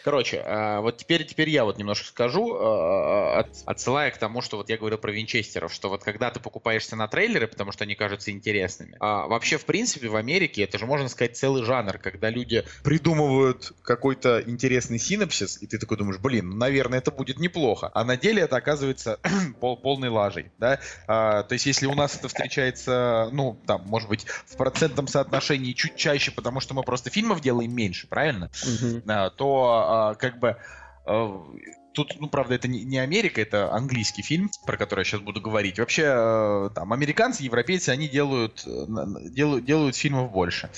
Короче, 0.03 0.43
а, 0.45 0.81
вот 0.81 0.97
теперь, 0.97 1.23
теперь 1.23 1.49
я 1.49 1.63
вот 1.63 1.77
немножко 1.77 2.05
скажу, 2.05 2.57
а, 2.59 3.39
от, 3.39 3.47
отсылая 3.65 4.11
к 4.11 4.17
тому, 4.17 4.41
что 4.41 4.57
вот 4.57 4.67
я 4.67 4.77
говорил 4.77 4.97
про 4.97 5.13
винчестеров, 5.13 5.73
что 5.73 5.87
вот 5.87 6.03
когда 6.03 6.29
ты 6.29 6.41
покупаешься 6.41 6.97
на 6.97 7.07
трейлеры, 7.07 7.47
потому 7.47 7.71
что 7.71 7.85
они 7.85 7.95
кажутся 7.95 8.31
интересными, 8.31 8.97
а 8.99 9.27
вообще, 9.27 9.57
в 9.57 9.63
принципе, 9.63 10.09
в 10.09 10.17
Америке 10.17 10.63
это 10.63 10.77
же, 10.77 10.85
можно 10.85 11.07
сказать, 11.07 11.37
целый 11.37 11.63
жанр, 11.63 11.99
когда 11.99 12.29
люди 12.29 12.65
придумывают 12.83 13.71
какой-то 13.81 14.43
интересный 14.45 14.99
синапсис, 14.99 15.61
и 15.61 15.65
ты 15.65 15.77
такой 15.77 15.95
думаешь, 15.95 16.19
блин, 16.19 16.49
ну, 16.49 16.57
наверное, 16.57 16.99
это 16.99 17.11
будет 17.11 17.39
неплохо. 17.39 17.89
А 17.93 18.03
на 18.03 18.17
деле 18.17 18.41
это 18.41 18.57
оказывается 18.57 19.19
пол, 19.61 19.77
полной 19.77 20.09
лажей, 20.09 20.51
да? 20.57 20.81
А, 21.07 21.43
то 21.43 21.53
есть, 21.53 21.65
если 21.65 21.85
у 21.85 21.95
нас 21.95 22.17
это 22.17 22.27
встречается, 22.27 23.29
ну, 23.31 23.57
там, 23.65 23.83
может 23.85 24.09
быть, 24.09 24.25
в 24.25 24.57
процентном 24.57 25.07
соотношении 25.07 25.71
чуть 25.71 25.95
чаще, 25.95 26.31
потому 26.31 26.59
что 26.59 26.73
мы 26.73 26.83
просто 26.83 27.09
фильмов 27.09 27.39
делаем 27.39 27.52
меньше, 27.61 28.07
правильно? 28.07 28.49
Мгм. 28.65 29.03
А, 29.07 29.29
то 29.29 29.85
а, 29.87 30.15
как 30.15 30.39
бы 30.39 30.57
а, 31.05 31.45
Тут, 31.93 32.19
ну, 32.19 32.27
правда, 32.27 32.55
это 32.55 32.67
не, 32.67 32.97
Америка, 32.97 33.39
это 33.39 33.71
английский 33.71 34.23
фильм, 34.23 34.49
про 34.65 34.77
который 34.77 35.01
я 35.01 35.05
сейчас 35.05 35.21
буду 35.21 35.39
говорить. 35.41 35.77
Вообще, 35.77 36.03
э, 36.05 36.69
там, 36.73 36.91
американцы, 36.91 37.43
европейцы, 37.43 37.89
они 37.89 38.07
делают, 38.07 38.63
э, 38.65 38.85
делают, 39.29 39.65
делают 39.65 39.95
фильмов 39.95 40.31
больше. 40.31 40.71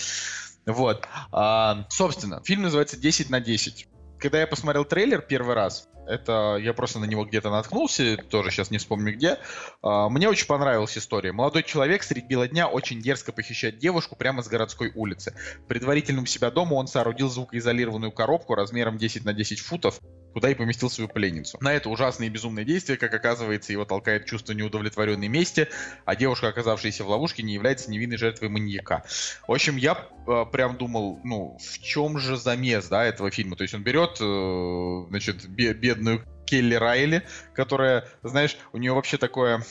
Вот. 0.66 1.08
А, 1.32 1.86
собственно, 1.90 2.42
фильм 2.44 2.64
называется 2.64 2.98
«10 2.98 3.30
на 3.30 3.40
10». 3.40 3.88
Когда 4.20 4.42
я 4.42 4.48
посмотрел 4.48 4.84
трейлер 4.84 5.22
первый 5.22 5.56
раз, 5.56 5.88
это 6.08 6.58
я 6.62 6.74
просто 6.74 7.00
на 7.00 7.06
него 7.06 7.26
где-то 7.26 7.50
наткнулся, 7.50 8.18
тоже 8.18 8.52
сейчас 8.52 8.72
не 8.72 8.78
вспомню 8.78 9.14
где. 9.14 9.38
а, 9.82 10.10
Мне 10.10 10.30
очень 10.30 10.48
понравилась 10.48 10.98
история. 10.98 11.32
Молодой 11.32 11.64
человек 11.64 12.04
средь 12.04 12.28
бела 12.28 12.48
дня 12.48 12.68
очень 12.68 13.02
дерзко 13.02 13.32
похищает 13.32 13.78
девушку 13.78 14.16
прямо 14.16 14.42
с 14.44 14.48
городской 14.48 14.92
улицы. 14.96 15.36
Предварительно 15.68 16.22
у 16.22 16.26
себя 16.26 16.52
дома 16.52 16.74
он 16.76 16.88
соорудил 16.88 17.30
звукоизолированную 17.30 18.12
коробку 18.12 18.56
размером 18.56 18.98
10 18.98 19.26
на 19.26 19.34
10 19.34 19.60
футов, 19.60 20.00
куда 20.34 20.50
и 20.50 20.54
поместил 20.54 20.90
свою 20.90 21.08
пленницу. 21.08 21.58
На 21.62 21.74
это 21.74 21.90
ужасное 21.90 22.28
и 22.28 22.30
безумное 22.30 22.66
действие, 22.66 22.98
как 22.98 23.14
оказывается, 23.14 23.72
его 23.72 23.86
толкает 23.86 24.26
чувство 24.26 24.52
неудовлетворенной 24.54 25.30
мести, 25.30 25.70
а 26.04 26.16
девушка, 26.16 26.50
оказавшаяся 26.50 27.04
в 27.06 27.10
ловушке, 27.10 27.42
не 27.42 27.54
является 27.54 27.90
невинной 27.90 28.18
жертвой 28.18 28.50
маньяка. 28.50 29.04
В 29.48 29.54
общем, 29.54 29.78
я 29.78 30.08
э, 30.28 30.46
прям 30.52 30.76
думал, 30.78 31.20
ну, 31.24 31.58
в 31.58 31.80
чем 31.80 32.20
же 32.20 32.36
замес, 32.36 32.88
да, 32.88 33.06
этого 33.06 33.32
фильма? 33.32 33.56
То 33.56 33.62
есть 33.64 33.74
он 33.74 33.84
берет, 33.84 34.18
э, 34.20 35.06
значит, 35.10 35.48
бе- 35.48 35.74
бедную 35.96 36.26
Келли 36.46 36.76
Райли, 36.76 37.24
которая, 37.54 38.06
знаешь, 38.24 38.58
у 38.74 38.78
нее 38.78 38.94
вообще 38.94 39.18
такое, 39.18 39.64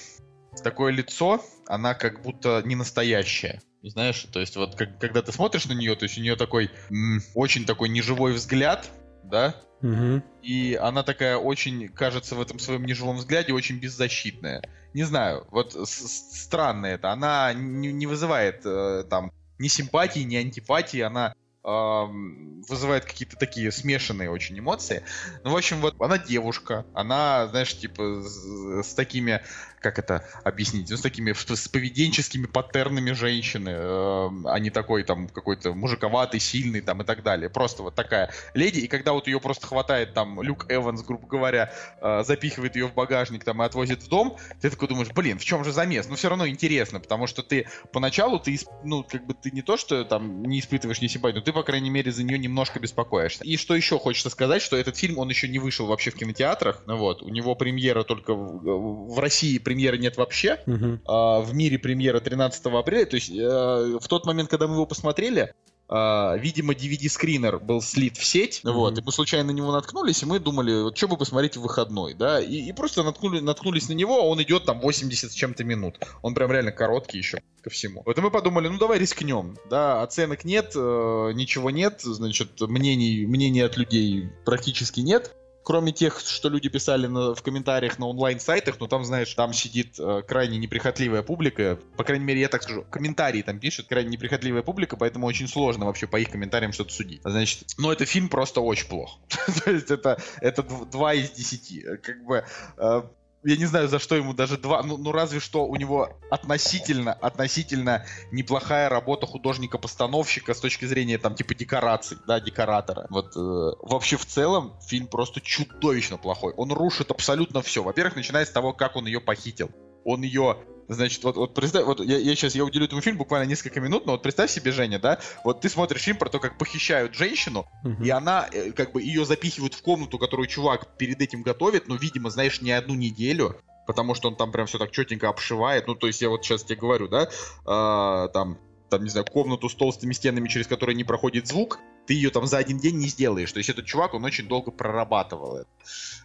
такое 0.63 0.93
лицо, 0.93 1.45
она 1.67 1.95
как 1.95 2.23
будто 2.23 2.63
не 2.65 2.75
настоящая. 2.75 3.61
Знаешь, 3.83 4.27
то 4.33 4.41
есть 4.41 4.57
вот 4.57 4.77
как- 4.77 4.99
когда 4.99 5.21
ты 5.23 5.31
смотришь 5.31 5.67
на 5.67 5.75
нее, 5.75 5.95
то 5.95 6.05
есть 6.05 6.17
у 6.19 6.21
нее 6.23 6.37
такой 6.37 6.71
м, 6.91 7.21
очень 7.35 7.67
такой 7.67 7.91
неживой 7.91 8.33
взгляд, 8.33 8.89
да, 9.25 9.55
Мгм. 9.83 10.23
и 10.43 10.75
она 10.81 11.03
такая 11.03 11.37
очень, 11.37 11.89
кажется, 11.89 12.35
в 12.35 12.41
этом 12.41 12.59
своем 12.59 12.85
неживом 12.87 13.17
взгляде 13.17 13.53
очень 13.53 13.79
беззащитная. 13.79 14.63
Не 14.95 15.03
знаю, 15.05 15.47
вот 15.51 15.77
странно 15.89 16.87
это. 16.87 17.11
Она 17.11 17.53
не, 17.53 17.93
не 17.93 18.07
вызывает 18.07 18.63
э, 18.65 19.05
там 19.11 19.33
ни 19.59 19.69
симпатии, 19.69 20.21
ни 20.21 20.37
антипатии. 20.37 21.01
Она 21.01 21.35
вызывает 21.65 23.05
какие-то 23.05 23.37
такие 23.37 23.73
смешанные 23.73 24.31
очень 24.31 24.59
эмоции. 24.59 25.03
Ну, 25.45 25.51
в 25.51 25.57
общем, 25.57 25.81
вот 25.81 25.95
она 25.99 26.19
девушка, 26.19 26.87
она, 26.93 27.47
знаешь, 27.49 27.77
типа 27.77 28.23
с, 28.23 28.95
такими, 28.95 29.43
как 29.85 29.99
это 29.99 30.25
объяснить, 30.45 30.91
ну, 30.91 30.97
с 30.97 31.03
такими 31.03 31.35
с, 31.35 31.69
поведенческими 31.69 32.47
паттернами 32.47 33.13
женщины, 33.13 33.69
эм, 33.69 34.47
а 34.47 34.59
не 34.59 34.71
такой 34.71 35.05
там 35.05 35.29
какой-то 35.29 35.75
мужиковатый, 35.75 36.41
сильный 36.41 36.81
там 36.81 37.03
и 37.03 37.05
так 37.05 37.23
далее. 37.23 37.51
Просто 37.51 37.83
вот 37.83 37.95
такая 37.95 38.33
леди, 38.55 38.79
и 38.79 38.87
когда 38.87 39.13
вот 39.13 39.27
ее 39.27 39.41
просто 39.41 39.67
хватает 39.67 40.15
там 40.15 40.41
Люк 40.41 40.65
Эванс, 40.71 41.03
грубо 41.03 41.27
говоря, 41.27 41.71
э, 42.01 42.23
запихивает 42.25 42.77
ее 42.77 42.89
в 42.89 42.95
багажник 42.95 43.45
там 43.45 43.63
и 43.63 43.67
отвозит 43.67 44.03
в 44.03 44.09
дом, 44.09 44.39
ты 44.63 44.71
такой 44.71 44.89
думаешь, 44.89 45.11
блин, 45.15 45.39
в 45.39 45.45
чем 45.45 45.65
же 45.65 45.73
замес? 45.73 46.09
Но 46.09 46.17
все 46.17 46.31
равно 46.31 46.49
интересно, 46.49 46.99
потому 46.99 47.27
что 47.27 47.43
ты 47.43 47.69
поначалу 47.93 48.39
ты, 48.39 48.59
ну, 48.85 49.05
как 49.05 49.27
бы 49.27 49.35
ты 49.35 49.51
не 49.51 49.61
то, 49.61 49.77
что 49.77 50.03
там 50.07 50.45
не 50.45 50.61
испытываешь 50.61 51.03
ни 51.03 51.09
симпатии, 51.09 51.37
но 51.37 51.43
ты, 51.43 51.53
по 51.53 51.63
крайней 51.63 51.91
мере, 51.91 52.11
за 52.11 52.23
нее 52.23 52.39
немножко 52.39 52.81
беспокоишься. 52.81 53.45
И 53.45 53.59
что 53.59 53.77
еще 53.77 53.99
хочется 53.99 54.31
сказать, 54.31 54.63
что 54.63 54.79
этот 54.79 54.97
фильм, 54.97 55.19
он 55.19 55.29
еще 55.29 55.47
не 55.47 55.59
вышел 55.59 55.87
вообще 55.87 56.11
в 56.11 56.15
кинотеатрах, 56.15 56.85
ну 56.87 56.97
вот, 56.97 57.23
у 57.23 57.29
него 57.29 57.55
премьера 57.55 58.03
только 58.03 58.33
в, 58.33 59.13
в 59.13 59.19
России 59.19 59.59
премьеры 59.75 59.99
нет 59.99 60.17
вообще, 60.17 60.61
Мгм. 60.67 61.01
а, 61.07 61.41
в 61.41 61.53
мире 61.53 61.79
премьера 61.79 62.21
13 62.21 62.67
апреля. 62.79 63.07
То 63.07 63.17
есть 63.17 63.31
э, 63.31 63.99
в 64.01 64.07
тот 64.09 64.25
момент, 64.25 64.49
когда 64.49 64.69
мы 64.69 64.75
его 64.75 64.87
посмотрели, 64.87 65.53
а, 65.89 66.37
видимо, 66.37 66.73
DVD-скринер 66.73 67.59
был 67.59 67.83
слит 67.83 68.17
в 68.17 68.25
сеть, 68.25 68.61
Мгм. 68.63 68.73
вот, 68.73 68.99
и 68.99 69.03
мы 69.03 69.11
случайно 69.11 69.53
на 69.53 69.57
него 69.57 69.73
наткнулись, 69.73 70.23
и 70.23 70.27
мы 70.27 70.39
думали, 70.39 70.83
вот, 70.83 70.97
что 70.97 71.09
бы 71.09 71.17
посмотреть 71.17 71.57
в 71.57 71.63
выходной, 71.63 72.15
да, 72.15 72.41
и, 72.41 72.55
и 72.55 72.73
просто 72.73 73.03
наткнули, 73.03 73.41
наткнулись 73.41 73.89
на 73.89 73.95
него, 73.95 74.29
он 74.31 74.41
идет 74.43 74.65
там 74.65 74.81
80 74.81 75.33
с 75.33 75.35
чем-то 75.35 75.65
минут, 75.65 75.99
он 76.23 76.35
прям 76.35 76.51
реально 76.53 76.73
короткий 76.73 77.19
еще 77.19 77.43
ко 77.61 77.69
всему. 77.71 78.03
Вот 78.07 78.17
и 78.17 78.21
мы 78.21 78.31
подумали, 78.31 78.69
ну 78.69 78.79
давай 78.79 78.99
рискнем, 78.99 79.59
да, 79.69 80.03
оценок 80.03 80.45
нет, 80.45 80.73
э, 80.77 81.33
ничего 81.35 81.71
нет, 81.71 82.01
значит, 82.03 82.61
мнений, 82.61 83.27
мнений 83.27 83.61
от 83.61 83.77
людей 83.77 84.31
практически 84.47 85.01
нет, 85.01 85.35
кроме 85.65 85.93
тех, 85.93 86.21
что 86.21 86.49
люди 86.49 86.69
писали 86.69 87.07
на- 87.07 87.35
в 87.35 87.43
комментариях 87.43 87.99
на 87.99 88.07
онлайн-сайтах, 88.07 88.79
но 88.79 88.87
там, 88.87 89.05
знаешь, 89.05 89.33
там 89.35 89.53
сидит 89.53 89.97
э, 89.99 90.23
крайне 90.27 90.59
неприхотливая 90.59 91.23
публика. 91.23 91.79
По 91.97 92.05
крайней 92.05 92.25
мере, 92.25 92.41
я 92.41 92.49
так 92.49 92.63
скажу, 92.63 92.85
комментарии 92.91 93.43
там 93.43 93.59
пишут, 93.59 93.87
крайне 93.89 94.11
неприхотливая 94.11 94.63
публика, 94.63 94.97
поэтому 94.97 95.27
очень 95.27 95.49
сложно 95.49 95.87
вообще 95.87 96.07
по 96.07 96.19
их 96.21 96.31
комментариям 96.31 96.73
что-то 96.73 96.93
судить. 96.93 97.21
Значит, 97.25 97.65
но 97.79 97.93
это 97.93 98.05
фильм 98.05 98.29
просто 98.29 98.61
очень 98.61 98.87
плох. 98.89 99.19
То 99.65 99.71
есть 99.71 99.91
это, 99.91 100.21
это 100.41 100.63
дв- 100.63 100.91
два 100.91 101.15
из 101.15 101.31
десяти. 101.31 101.85
Как 102.03 102.25
бы... 102.25 102.45
э, 102.77 103.03
я 103.45 103.57
не 103.57 103.67
знаю, 103.67 103.89
за 103.89 103.99
что 103.99 104.17
ему 104.17 104.33
даже 104.33 104.57
два, 104.57 104.83
ну, 104.83 104.97
ну 104.97 105.13
разве 105.13 105.41
что 105.41 105.67
у 105.67 105.77
него 105.77 106.11
относительно, 106.31 107.13
относительно 107.13 108.05
неплохая 108.33 108.89
работа 108.89 109.27
художника-постановщика 109.27 110.55
с 110.55 110.61
точки 110.61 110.87
зрения 110.87 111.19
там 111.19 111.35
типа 111.35 111.55
декораций, 111.55 112.17
да, 112.27 112.41
декоратора. 112.41 113.07
Вот 113.11 113.37
э, 113.37 113.41
вообще 113.83 114.17
в 114.17 114.25
целом 114.25 114.75
фильм 114.87 115.07
просто 115.07 115.41
чудовищно 115.41 116.17
плохой. 116.17 116.55
Он 116.57 116.73
рушит 116.73 117.11
абсолютно 117.11 117.63
все. 117.63 117.83
Во-первых, 117.83 118.17
начиная 118.17 118.45
с 118.45 118.51
того, 118.51 118.73
как 118.73 118.97
он 118.97 119.07
ее 119.07 119.21
похитил. 119.21 119.71
Он 120.05 120.23
ее 120.23 120.59
Значит, 120.89 121.25
вот, 121.25 121.37
вот 121.37 121.55
представь, 121.55 121.85
вот 121.85 122.01
я, 122.01 122.19
я 122.19 122.35
сейчас 122.35 122.55
я 122.55 122.65
уделю 122.65 122.85
этому 122.87 123.01
фильму 123.01 123.21
буквально 123.21 123.49
несколько 123.49 123.81
минут, 123.81 124.07
но 124.07 124.13
вот 124.13 124.23
представь 124.23 124.51
себе, 124.51 124.71
Женя, 124.73 124.99
да, 124.99 125.19
вот 125.43 125.61
ты 125.61 125.69
смотришь 125.69 126.03
фильм 126.03 126.19
про 126.19 126.29
то, 126.29 126.39
как 126.39 126.59
похищают 126.59 127.15
женщину, 127.15 127.67
Мгм. 127.83 128.05
и 128.05 128.11
она, 128.11 128.49
э, 128.53 128.73
как 128.73 128.93
бы, 128.93 129.03
ее 129.03 129.25
запихивают 129.25 129.75
в 129.75 129.83
комнату, 129.83 130.19
которую 130.19 130.47
чувак 130.47 130.97
перед 130.99 131.21
этим 131.21 131.43
готовит, 131.43 131.89
но, 131.89 131.97
видимо, 131.97 132.31
знаешь, 132.31 132.61
не 132.61 132.73
одну 132.73 132.95
неделю, 132.95 133.57
потому 133.87 134.15
что 134.15 134.29
он 134.29 134.37
там 134.37 134.53
прям 134.53 134.67
все 134.67 134.79
так 134.79 134.91
четенько 134.91 135.29
обшивает. 135.29 135.87
Ну, 135.87 135.95
то 135.95 136.07
есть 136.07 136.21
я 136.21 136.29
вот 136.29 136.45
сейчас 136.45 136.65
тебе 136.65 136.77
говорю, 136.77 137.09
да, 137.09 137.29
а, 137.67 138.29
там, 138.29 138.59
там, 138.91 139.05
не 139.05 139.11
знаю, 139.11 139.27
комнату 139.27 139.69
с 139.69 139.75
толстыми 139.75 140.13
стенами, 140.13 140.49
через 140.49 140.67
которые 140.67 140.97
не 140.97 141.05
проходит 141.05 141.47
звук, 141.47 141.79
ты 142.07 142.15
ее 142.15 142.31
там 142.31 142.47
за 142.47 142.59
один 142.59 142.79
день 142.79 142.99
не 142.99 143.09
сделаешь. 143.09 143.53
То 143.53 143.59
есть 143.59 143.71
этот 143.71 143.87
чувак, 143.87 144.15
он 144.15 144.25
очень 144.25 144.47
долго 144.47 144.71
прорабатывал 144.71 145.59
это. 145.59 145.69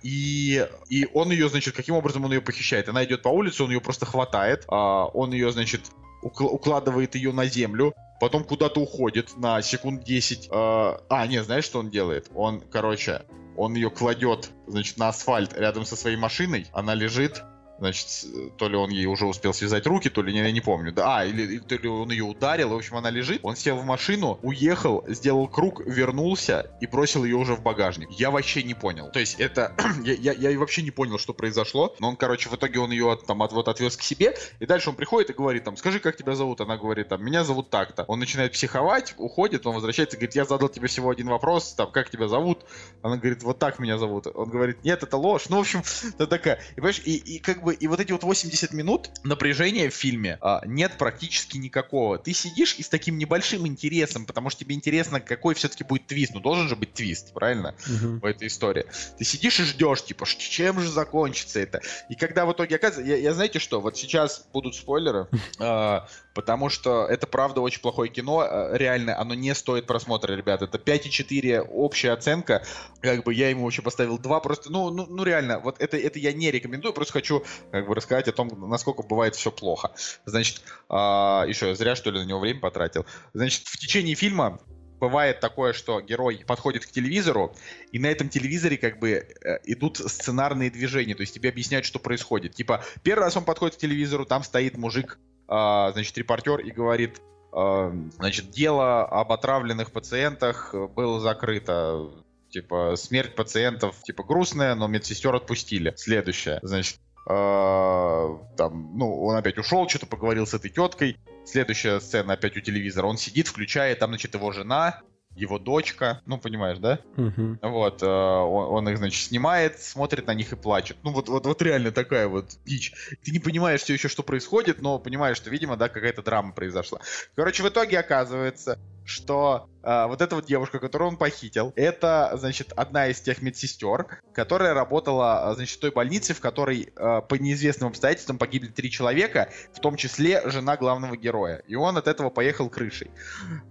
И, 0.03 0.65
и 0.89 1.07
он 1.13 1.31
ее, 1.31 1.49
значит, 1.49 1.75
каким 1.75 1.95
образом 1.95 2.25
он 2.25 2.33
ее 2.33 2.41
похищает? 2.41 2.89
Она 2.89 3.03
идет 3.03 3.21
по 3.21 3.29
улице, 3.29 3.63
он 3.63 3.71
ее 3.71 3.81
просто 3.81 4.05
хватает, 4.05 4.65
а, 4.67 5.05
он 5.05 5.31
ее, 5.31 5.51
значит, 5.51 5.81
укл- 6.23 6.49
укладывает 6.49 7.15
ее 7.15 7.31
на 7.31 7.45
землю, 7.45 7.93
потом 8.19 8.43
куда-то 8.43 8.79
уходит 8.79 9.37
на 9.37 9.61
секунд 9.61 10.03
10. 10.03 10.49
А, 10.51 11.01
а, 11.09 11.27
не, 11.27 11.43
знаешь, 11.43 11.65
что 11.65 11.79
он 11.79 11.89
делает? 11.89 12.29
Он, 12.33 12.61
короче, 12.61 13.23
он 13.57 13.73
ее 13.75 13.89
кладет, 13.89 14.51
значит, 14.67 14.97
на 14.97 15.09
асфальт 15.09 15.53
рядом 15.57 15.85
со 15.85 15.95
своей 15.95 16.17
машиной, 16.17 16.67
она 16.71 16.93
лежит, 16.93 17.43
значит, 17.79 18.07
с- 18.09 18.27
то 18.57 18.67
ли 18.69 18.75
он 18.75 18.89
ей 18.89 19.05
уже 19.05 19.25
успел 19.25 19.53
связать 19.53 19.85
руки, 19.87 20.09
то 20.09 20.21
ли 20.21 20.33
не, 20.33 20.39
я 20.39 20.51
не 20.51 20.61
помню. 20.61 20.91
Да, 20.91 21.19
а, 21.19 21.25
или 21.25 21.59
то 21.59 21.75
ли 21.75 21.87
он 21.87 22.11
ее 22.11 22.23
ударил, 22.23 22.69
в 22.69 22.75
общем, 22.75 22.95
она 22.97 23.09
лежит. 23.09 23.39
Он 23.43 23.55
сел 23.55 23.77
в 23.77 23.85
машину, 23.85 24.39
уехал, 24.43 25.03
сделал 25.07 25.47
круг, 25.47 25.81
вернулся 25.85 26.71
и 26.81 26.87
бросил 26.87 27.23
ее 27.23 27.35
уже 27.35 27.55
в 27.55 27.61
багажник. 27.61 28.09
Я 28.11 28.31
вообще 28.31 28.63
не 28.63 28.73
понял. 28.73 29.09
То 29.11 29.19
есть 29.19 29.39
это... 29.39 29.73
я, 30.03 30.13
я, 30.13 30.33
я 30.49 30.59
вообще 30.59 30.81
не 30.81 30.91
понял, 30.91 31.17
что 31.17 31.33
произошло. 31.33 31.95
Но 31.99 32.09
он, 32.09 32.15
короче, 32.15 32.49
в 32.49 32.55
итоге 32.55 32.79
он 32.79 32.91
ее 32.91 33.11
от- 33.11 33.25
там 33.25 33.41
от, 33.43 33.51
вот 33.53 33.67
отвез 33.67 33.95
к 33.97 34.01
себе, 34.01 34.35
и 34.59 34.65
дальше 34.65 34.89
он 34.89 34.95
приходит 34.95 35.29
и 35.29 35.33
говорит 35.33 35.63
там, 35.63 35.77
скажи, 35.77 35.99
как 35.99 36.17
тебя 36.17 36.35
зовут? 36.35 36.61
Она 36.61 36.77
говорит 36.77 37.09
там, 37.09 37.23
меня 37.23 37.43
зовут 37.43 37.69
так-то. 37.69 38.03
Он 38.07 38.19
начинает 38.19 38.53
психовать, 38.53 39.13
уходит, 39.17 39.65
он 39.67 39.75
возвращается 39.75 40.17
и 40.17 40.19
говорит, 40.19 40.35
я 40.35 40.45
задал 40.45 40.69
тебе 40.69 40.87
всего 40.87 41.09
один 41.09 41.27
вопрос, 41.27 41.73
там, 41.73 41.91
как 41.91 42.09
тебя 42.09 42.27
зовут? 42.27 42.65
Она 43.01 43.17
говорит, 43.17 43.43
вот 43.43 43.59
так 43.59 43.79
меня 43.79 43.97
зовут. 43.97 44.27
Он 44.33 44.49
говорит, 44.49 44.83
нет, 44.83 45.03
это 45.03 45.17
ложь. 45.17 45.45
Ну, 45.49 45.57
в 45.57 45.59
общем, 45.61 45.81
это 46.15 46.27
такая. 46.27 46.59
И, 46.71 46.75
понимаешь, 46.75 47.01
и, 47.05 47.15
и 47.15 47.39
как 47.39 47.61
бы 47.63 47.68
бы, 47.69 47.75
и 47.75 47.87
вот 47.87 47.99
эти 47.99 48.11
вот 48.11 48.23
80 48.23 48.73
минут 48.73 49.11
напряжения 49.23 49.89
в 49.89 49.93
фильме 49.93 50.37
а, 50.41 50.61
нет 50.65 50.93
практически 50.97 51.57
никакого. 51.57 52.17
Ты 52.17 52.33
сидишь 52.33 52.75
и 52.79 52.83
с 52.83 52.89
таким 52.89 53.17
небольшим 53.17 53.67
интересом, 53.67 54.25
потому 54.25 54.49
что 54.49 54.61
тебе 54.61 54.75
интересно, 54.75 55.19
какой 55.19 55.53
все-таки 55.53 55.83
будет 55.83 56.07
твист. 56.07 56.33
Ну, 56.33 56.39
должен 56.39 56.67
же 56.67 56.75
быть 56.75 56.93
твист, 56.93 57.33
правильно? 57.33 57.75
Угу. 57.87 58.19
В 58.19 58.25
этой 58.25 58.47
истории. 58.47 58.85
Ты 59.17 59.25
сидишь 59.25 59.59
и 59.59 59.63
ждешь, 59.63 60.03
типа, 60.03 60.25
чем 60.25 60.79
же 60.79 60.89
закончится 60.89 61.59
это? 61.59 61.81
И 62.09 62.15
когда 62.15 62.45
в 62.45 62.53
итоге 62.53 62.75
оказывается... 62.75 63.11
Я, 63.11 63.17
я 63.17 63.33
знаете 63.33 63.59
что, 63.59 63.81
вот 63.81 63.97
сейчас 63.97 64.47
будут 64.51 64.75
спойлеры, 64.75 65.27
а, 65.59 66.07
потому 66.33 66.69
что 66.69 67.05
это 67.05 67.27
правда 67.27 67.61
очень 67.61 67.81
плохое 67.81 68.11
кино. 68.11 68.39
А, 68.39 68.75
реально, 68.75 69.19
оно 69.19 69.33
не 69.35 69.53
стоит 69.53 69.85
просмотра, 69.85 70.33
ребят. 70.33 70.61
Это 70.61 70.77
5,4 70.77 71.67
общая 71.69 72.11
оценка. 72.11 72.63
Как 73.01 73.23
бы 73.23 73.33
я 73.33 73.49
ему 73.49 73.65
вообще 73.65 73.81
поставил 73.81 74.17
2. 74.17 74.39
Просто, 74.39 74.71
ну, 74.71 74.89
ну, 74.89 75.05
ну 75.07 75.23
реально, 75.23 75.59
вот 75.59 75.79
это, 75.79 75.97
это 75.97 76.17
я 76.17 76.33
не 76.33 76.49
рекомендую. 76.49 76.93
Просто 76.93 77.13
хочу 77.13 77.43
как 77.71 77.87
бы 77.87 77.95
рассказать 77.95 78.27
о 78.27 78.31
том, 78.31 78.49
насколько 78.69 79.03
бывает 79.03 79.35
все 79.35 79.51
плохо. 79.51 79.91
Значит, 80.25 80.61
а, 80.89 81.45
еще 81.47 81.75
зря 81.75 81.95
что 81.95 82.11
ли 82.11 82.19
на 82.19 82.25
него 82.25 82.39
время 82.39 82.59
потратил. 82.59 83.05
Значит, 83.33 83.67
в 83.67 83.77
течение 83.77 84.15
фильма 84.15 84.59
бывает 84.99 85.39
такое, 85.39 85.73
что 85.73 86.01
герой 86.01 86.43
подходит 86.45 86.85
к 86.85 86.91
телевизору, 86.91 87.55
и 87.91 87.99
на 87.99 88.07
этом 88.07 88.29
телевизоре 88.29 88.77
как 88.77 88.99
бы 88.99 89.11
э, 89.11 89.59
идут 89.65 89.97
сценарные 89.97 90.69
движения, 90.69 91.15
то 91.15 91.21
есть 91.21 91.33
тебе 91.33 91.49
объясняют, 91.49 91.85
что 91.85 91.99
происходит. 91.99 92.53
Типа, 92.53 92.83
первый 93.03 93.23
раз 93.23 93.37
он 93.37 93.45
подходит 93.45 93.75
к 93.77 93.79
телевизору, 93.79 94.25
там 94.25 94.43
стоит 94.43 94.77
мужик, 94.77 95.19
э, 95.47 95.91
значит, 95.93 96.17
репортер, 96.17 96.59
и 96.59 96.71
говорит, 96.71 97.21
э, 97.53 97.91
значит, 98.17 98.51
дело 98.51 99.05
об 99.05 99.31
отравленных 99.31 99.91
пациентах 99.91 100.73
было 100.73 101.19
закрыто. 101.19 102.11
Типа, 102.49 102.95
смерть 102.95 103.35
пациентов, 103.35 104.01
типа, 104.01 104.23
грустная, 104.23 104.73
но 104.73 104.87
медсестер 104.87 105.35
отпустили. 105.35 105.93
Следующее, 105.95 106.59
значит, 106.63 106.97
э, 106.97 107.08
там, 107.25 108.97
ну, 108.97 109.23
он 109.23 109.35
опять 109.35 109.57
ушел, 109.57 109.87
что-то 109.87 110.07
поговорил 110.07 110.47
с 110.47 110.53
этой 110.53 110.69
теткой. 110.69 111.17
Следующая 111.45 111.99
сцена 111.99 112.33
опять 112.33 112.57
у 112.57 112.61
телевизора. 112.61 113.07
Он 113.07 113.17
сидит, 113.17 113.47
включает, 113.47 113.99
там, 113.99 114.11
значит, 114.11 114.33
его 114.33 114.51
жена, 114.51 115.01
его 115.39 115.59
дочка, 115.59 116.21
ну, 116.25 116.37
понимаешь, 116.37 116.77
да? 116.79 116.99
Угу. 117.17 117.59
Вот, 117.61 118.03
э, 118.03 118.05
он, 118.05 118.77
он 118.77 118.89
их, 118.89 118.97
значит, 118.97 119.27
снимает, 119.27 119.81
смотрит 119.81 120.27
на 120.27 120.33
них 120.33 120.51
и 120.51 120.55
плачет. 120.55 120.97
Ну, 121.03 121.11
вот, 121.11 121.29
вот, 121.29 121.45
вот 121.45 121.61
реально 121.61 121.91
такая 121.91 122.27
вот 122.27 122.57
дичь. 122.65 122.93
Ты 123.23 123.31
не 123.31 123.39
понимаешь 123.39 123.81
все 123.81 123.93
еще, 123.93 124.07
что 124.07 124.23
происходит, 124.23 124.81
но 124.81 124.99
понимаешь, 124.99 125.37
что, 125.37 125.49
видимо, 125.49 125.77
да, 125.77 125.89
какая-то 125.89 126.21
драма 126.21 126.51
произошла. 126.51 126.99
Короче, 127.35 127.63
в 127.63 127.69
итоге 127.69 127.99
оказывается, 127.99 128.77
что 129.05 129.69
э, 129.83 130.05
вот 130.07 130.21
эта 130.21 130.35
вот 130.35 130.45
девушка, 130.45 130.79
которую 130.79 131.09
он 131.09 131.17
похитил, 131.17 131.73
это, 131.75 132.31
значит, 132.35 132.71
одна 132.73 133.07
из 133.07 133.19
тех 133.19 133.41
медсестер, 133.41 134.21
которая 134.33 134.73
работала, 134.73 135.51
значит, 135.55 135.77
в 135.77 135.81
той 135.81 135.91
больнице, 135.91 136.33
в 136.33 136.39
которой 136.39 136.93
э, 136.95 137.21
по 137.27 137.35
неизвестным 137.35 137.89
обстоятельствам 137.89 138.37
погибли 138.37 138.67
три 138.67 138.91
человека, 138.91 139.49
в 139.73 139.79
том 139.79 139.95
числе 139.95 140.47
жена 140.49 140.77
главного 140.77 141.17
героя. 141.17 141.63
И 141.67 141.75
он 141.75 141.97
от 141.97 142.07
этого 142.07 142.29
поехал 142.29 142.69
крышей. 142.69 143.11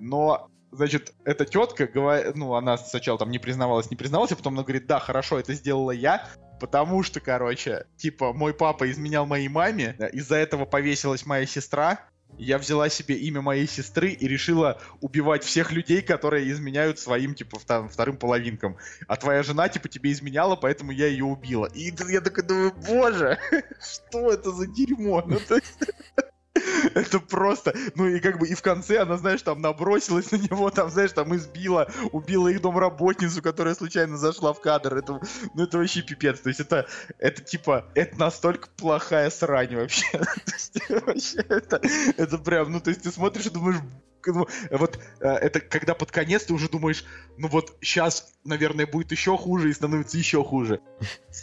Но 0.00 0.50
Значит, 0.70 1.14
эта 1.24 1.44
тетка, 1.44 1.86
говорит, 1.86 2.36
ну, 2.36 2.54
она 2.54 2.76
сначала 2.76 3.18
там 3.18 3.30
не 3.30 3.38
признавалась, 3.38 3.90
не 3.90 3.96
признавалась, 3.96 4.32
а 4.32 4.36
потом 4.36 4.54
она 4.54 4.62
говорит, 4.62 4.86
да, 4.86 4.98
хорошо, 4.98 5.38
это 5.38 5.54
сделала 5.54 5.90
я, 5.90 6.28
потому 6.60 7.02
что, 7.02 7.20
короче, 7.20 7.86
типа, 7.96 8.32
мой 8.32 8.52
папа 8.52 8.90
изменял 8.90 9.26
моей 9.26 9.48
маме, 9.48 9.96
из-за 10.12 10.36
этого 10.36 10.66
повесилась 10.66 11.24
моя 11.24 11.46
сестра, 11.46 12.00
я 12.36 12.58
взяла 12.58 12.88
себе 12.88 13.16
имя 13.16 13.40
моей 13.40 13.66
сестры 13.66 14.10
и 14.10 14.28
решила 14.28 14.80
убивать 15.00 15.44
всех 15.44 15.72
людей, 15.72 16.02
которые 16.02 16.50
изменяют 16.50 16.98
своим, 16.98 17.34
типа, 17.34 17.58
там, 17.66 17.88
вторым 17.88 18.16
половинкам. 18.16 18.76
А 19.06 19.16
твоя 19.16 19.42
жена, 19.42 19.68
типа, 19.68 19.88
тебе 19.88 20.12
изменяла, 20.12 20.54
поэтому 20.54 20.92
я 20.92 21.06
ее 21.06 21.24
убила. 21.24 21.66
И 21.74 21.92
я 22.08 22.20
такой 22.20 22.44
думаю, 22.44 22.72
боже, 22.86 23.38
что 23.80 24.30
это 24.30 24.52
за 24.52 24.66
дерьмо? 24.66 25.22
Ну. 25.26 25.38
Это 26.94 27.20
просто, 27.20 27.74
ну 27.94 28.06
и 28.06 28.20
как 28.20 28.38
бы 28.38 28.48
и 28.48 28.54
в 28.54 28.62
конце 28.62 28.98
она, 28.98 29.16
знаешь, 29.16 29.42
там 29.42 29.60
набросилась 29.60 30.30
на 30.30 30.36
него, 30.36 30.70
там, 30.78 30.90
знаешь, 30.90 31.12
там 31.12 31.34
избила, 31.36 31.90
убила 32.12 32.48
их 32.48 32.60
домработницу, 32.60 33.42
которая 33.42 33.74
случайно 33.74 34.16
зашла 34.16 34.52
в 34.52 34.60
кадр. 34.60 34.96
Это, 34.96 35.20
ну 35.54 35.62
это 35.62 35.78
вообще 35.78 36.02
пипец. 36.02 36.40
То 36.40 36.48
есть 36.48 36.60
это, 36.60 36.86
это 37.18 37.42
типа, 37.42 37.86
это 37.94 38.18
настолько 38.18 38.68
плохая 38.76 39.30
срань 39.30 39.76
вообще. 39.76 40.06
вообще 40.88 41.38
это, 41.48 41.80
это 42.16 42.38
прям, 42.38 42.72
ну 42.72 42.80
то 42.80 42.90
есть 42.90 43.02
ты 43.02 43.10
смотришь 43.10 43.46
и 43.46 43.50
думаешь, 43.50 43.78
вот 44.26 44.98
э, 45.20 45.28
это 45.28 45.60
когда 45.60 45.94
под 45.94 46.10
конец 46.10 46.44
ты 46.44 46.54
уже 46.54 46.68
думаешь, 46.68 47.04
ну 47.36 47.48
вот 47.48 47.76
сейчас, 47.80 48.34
наверное, 48.44 48.86
будет 48.86 49.12
еще 49.12 49.36
хуже 49.36 49.70
и 49.70 49.72
становится 49.72 50.18
еще 50.18 50.42
хуже. 50.42 50.80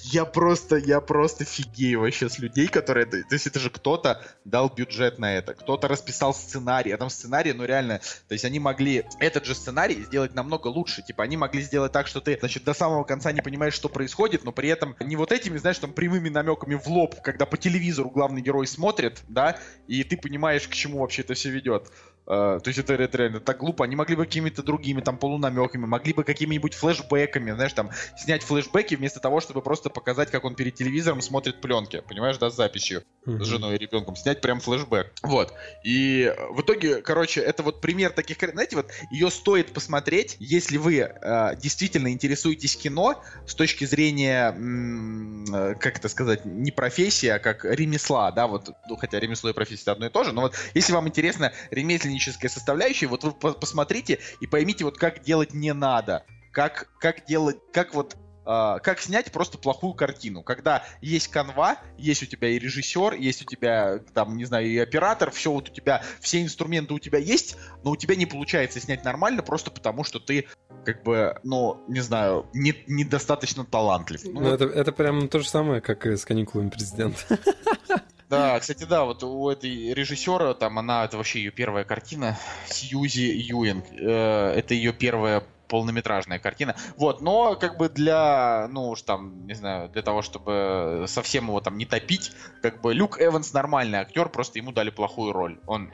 Я 0.03 0.25
просто, 0.25 0.75
я 0.75 0.99
просто 1.01 1.45
фигею 1.45 2.01
вообще 2.01 2.29
с 2.29 2.39
людей, 2.39 2.67
которые... 2.67 3.05
То 3.05 3.23
есть 3.31 3.47
это 3.47 3.59
же 3.59 3.69
кто-то 3.69 4.21
дал 4.43 4.69
бюджет 4.69 5.19
на 5.19 5.35
это, 5.35 5.53
кто-то 5.53 5.87
расписал 5.87 6.33
сценарий, 6.33 6.91
а 6.91 6.97
там 6.97 7.09
сценарий, 7.09 7.53
ну 7.53 7.65
реально, 7.65 7.99
то 8.27 8.33
есть 8.33 8.45
они 8.45 8.59
могли 8.59 9.05
этот 9.19 9.45
же 9.45 9.55
сценарий 9.55 10.03
сделать 10.03 10.33
намного 10.33 10.67
лучше. 10.67 11.01
Типа 11.01 11.23
они 11.23 11.37
могли 11.37 11.61
сделать 11.61 11.91
так, 11.91 12.07
что 12.07 12.21
ты, 12.21 12.37
значит, 12.39 12.63
до 12.63 12.73
самого 12.73 13.03
конца 13.03 13.31
не 13.31 13.41
понимаешь, 13.41 13.73
что 13.73 13.89
происходит, 13.89 14.43
но 14.43 14.51
при 14.51 14.69
этом 14.69 14.95
не 14.99 15.15
вот 15.15 15.31
этими, 15.31 15.57
знаешь, 15.57 15.79
там 15.79 15.93
прямыми 15.93 16.29
намеками 16.29 16.75
в 16.75 16.87
лоб, 16.87 17.21
когда 17.21 17.45
по 17.45 17.57
телевизору 17.57 18.09
главный 18.09 18.41
герой 18.41 18.67
смотрит, 18.67 19.21
да, 19.27 19.57
и 19.87 20.03
ты 20.03 20.17
понимаешь, 20.17 20.67
к 20.67 20.73
чему 20.73 20.99
вообще 20.99 21.21
это 21.21 21.33
все 21.33 21.49
ведет. 21.49 21.91
Uh, 22.27 22.59
то 22.59 22.69
есть 22.69 22.79
это, 22.79 22.93
это 22.93 23.17
реально 23.19 23.39
так 23.39 23.59
глупо. 23.59 23.85
Они 23.85 23.95
могли 23.95 24.15
бы 24.15 24.25
какими-то 24.25 24.63
другими 24.63 24.99
там 24.99 25.17
полунамеками, 25.17 25.85
могли 25.85 26.11
бы 26.11 26.23
какими-нибудь 26.23 26.73
флешбэками, 26.73 27.51
знаешь, 27.51 27.73
там 27.73 27.91
снять 28.17 28.41
флешбеки 28.41 28.95
вместо 28.95 29.19
того, 29.19 29.41
чтобы 29.41 29.61
просто 29.61 29.91
показать, 29.91 30.31
как 30.31 30.43
он 30.43 30.55
перед 30.55 30.73
телевизором 30.73 31.21
смотрит 31.21 31.61
пленки, 31.61 32.01
понимаешь, 32.07 32.39
да, 32.39 32.49
с 32.49 32.55
записью 32.55 33.03
mm-hmm. 33.27 33.43
с 33.43 33.45
женой 33.45 33.75
и 33.75 33.77
ребенком, 33.77 34.15
снять 34.15 34.41
прям 34.41 34.59
флешбэк. 34.59 35.13
Вот. 35.21 35.53
И 35.83 36.33
в 36.49 36.61
итоге, 36.61 37.03
короче, 37.03 37.41
это 37.41 37.61
вот 37.61 37.79
пример 37.79 38.11
таких, 38.11 38.37
знаете, 38.39 38.75
вот 38.75 38.87
ее 39.11 39.29
стоит 39.29 39.71
посмотреть, 39.71 40.35
если 40.39 40.77
вы 40.77 40.97
uh, 40.97 41.55
действительно 41.55 42.11
интересуетесь 42.11 42.75
кино 42.75 43.23
с 43.45 43.53
точки 43.53 43.85
зрения, 43.85 44.49
м- 44.49 45.45
э, 45.53 45.75
как 45.75 45.99
это 45.99 46.09
сказать, 46.09 46.43
не 46.45 46.71
профессии, 46.71 47.27
а 47.27 47.37
как 47.37 47.65
ремесла, 47.65 48.31
да, 48.31 48.47
вот, 48.47 48.71
ну, 48.89 48.95
хотя 48.95 49.19
ремесло 49.19 49.51
и 49.51 49.53
профессия 49.53 49.91
одно 49.91 50.07
и 50.07 50.09
то 50.09 50.23
же, 50.23 50.31
но 50.31 50.41
вот 50.41 50.55
если 50.73 50.91
вам 50.91 51.07
интересно 51.07 51.53
ремесленничество 51.69 52.14
техническая 52.15 52.49
составляющая, 52.49 53.07
вот 53.07 53.23
вы 53.23 53.33
посмотрите 53.33 54.19
и 54.39 54.47
поймите, 54.47 54.85
вот 54.85 54.97
как 54.97 55.21
делать 55.23 55.53
не 55.53 55.73
надо. 55.73 56.25
Как, 56.51 56.89
как 56.99 57.25
делать, 57.25 57.57
как 57.73 57.93
вот 57.93 58.15
Uh, 58.45 58.79
как 58.79 58.99
снять 58.99 59.31
просто 59.31 59.57
плохую 59.57 59.95
картину. 59.95 60.43
Когда 60.43 60.83
есть 61.01 61.29
канва, 61.29 61.79
есть 61.97 62.21
у 62.21 62.27
тебя 62.27 62.49
и 62.49 62.59
режиссер, 62.59 63.15
есть 63.15 63.41
у 63.41 63.45
тебя, 63.45 63.97
там, 64.13 64.37
не 64.37 64.45
знаю, 64.45 64.67
и 64.67 64.77
оператор, 64.77 65.31
все 65.31 65.51
вот 65.51 65.69
у 65.69 65.73
тебя, 65.73 66.03
все 66.19 66.43
инструменты 66.43 66.93
у 66.93 66.99
тебя 66.99 67.17
есть, 67.17 67.57
но 67.83 67.89
у 67.89 67.95
тебя 67.95 68.15
не 68.15 68.27
получается 68.27 68.79
снять 68.79 69.03
нормально 69.03 69.41
просто 69.41 69.71
потому, 69.71 70.03
что 70.03 70.19
ты, 70.19 70.45
как 70.85 71.01
бы, 71.01 71.39
ну, 71.41 71.81
не 71.87 72.01
знаю, 72.01 72.45
не, 72.53 72.75
недостаточно 72.85 73.65
талантлив. 73.65 74.23
Ну, 74.25 74.41
ну 74.41 74.53
это, 74.53 74.65
это 74.65 74.91
прям 74.91 75.27
то 75.27 75.39
же 75.39 75.49
самое, 75.49 75.81
как 75.81 76.05
и 76.05 76.15
с 76.15 76.23
каникулами 76.23 76.69
президента. 76.69 77.17
Да, 78.29 78.59
кстати, 78.59 78.85
да, 78.85 79.03
вот 79.05 79.23
у 79.23 79.49
этой 79.49 79.93
режиссера, 79.93 80.53
там 80.53 80.79
она, 80.79 81.05
это 81.05 81.17
вообще 81.17 81.39
ее 81.39 81.51
первая 81.51 81.83
картина, 81.83 82.37
Сьюзи 82.67 83.21
Юинг. 83.21 83.85
Э, 83.91 84.53
это 84.55 84.73
ее 84.73 84.93
первая 84.93 85.43
полнометражная 85.67 86.39
картина. 86.39 86.75
Вот, 86.97 87.21
но 87.21 87.55
как 87.55 87.77
бы 87.77 87.89
для, 87.89 88.67
ну 88.71 88.89
уж 88.89 89.01
там, 89.01 89.45
не 89.47 89.53
знаю, 89.53 89.89
для 89.89 90.01
того, 90.01 90.21
чтобы 90.21 91.05
совсем 91.07 91.47
его 91.47 91.59
там 91.59 91.77
не 91.77 91.85
топить, 91.85 92.31
как 92.61 92.81
бы 92.81 92.93
Люк 92.93 93.19
Эванс 93.19 93.53
нормальный 93.53 93.99
актер, 93.99 94.29
просто 94.29 94.59
ему 94.59 94.71
дали 94.71 94.89
плохую 94.89 95.31
роль. 95.31 95.59
Он 95.67 95.91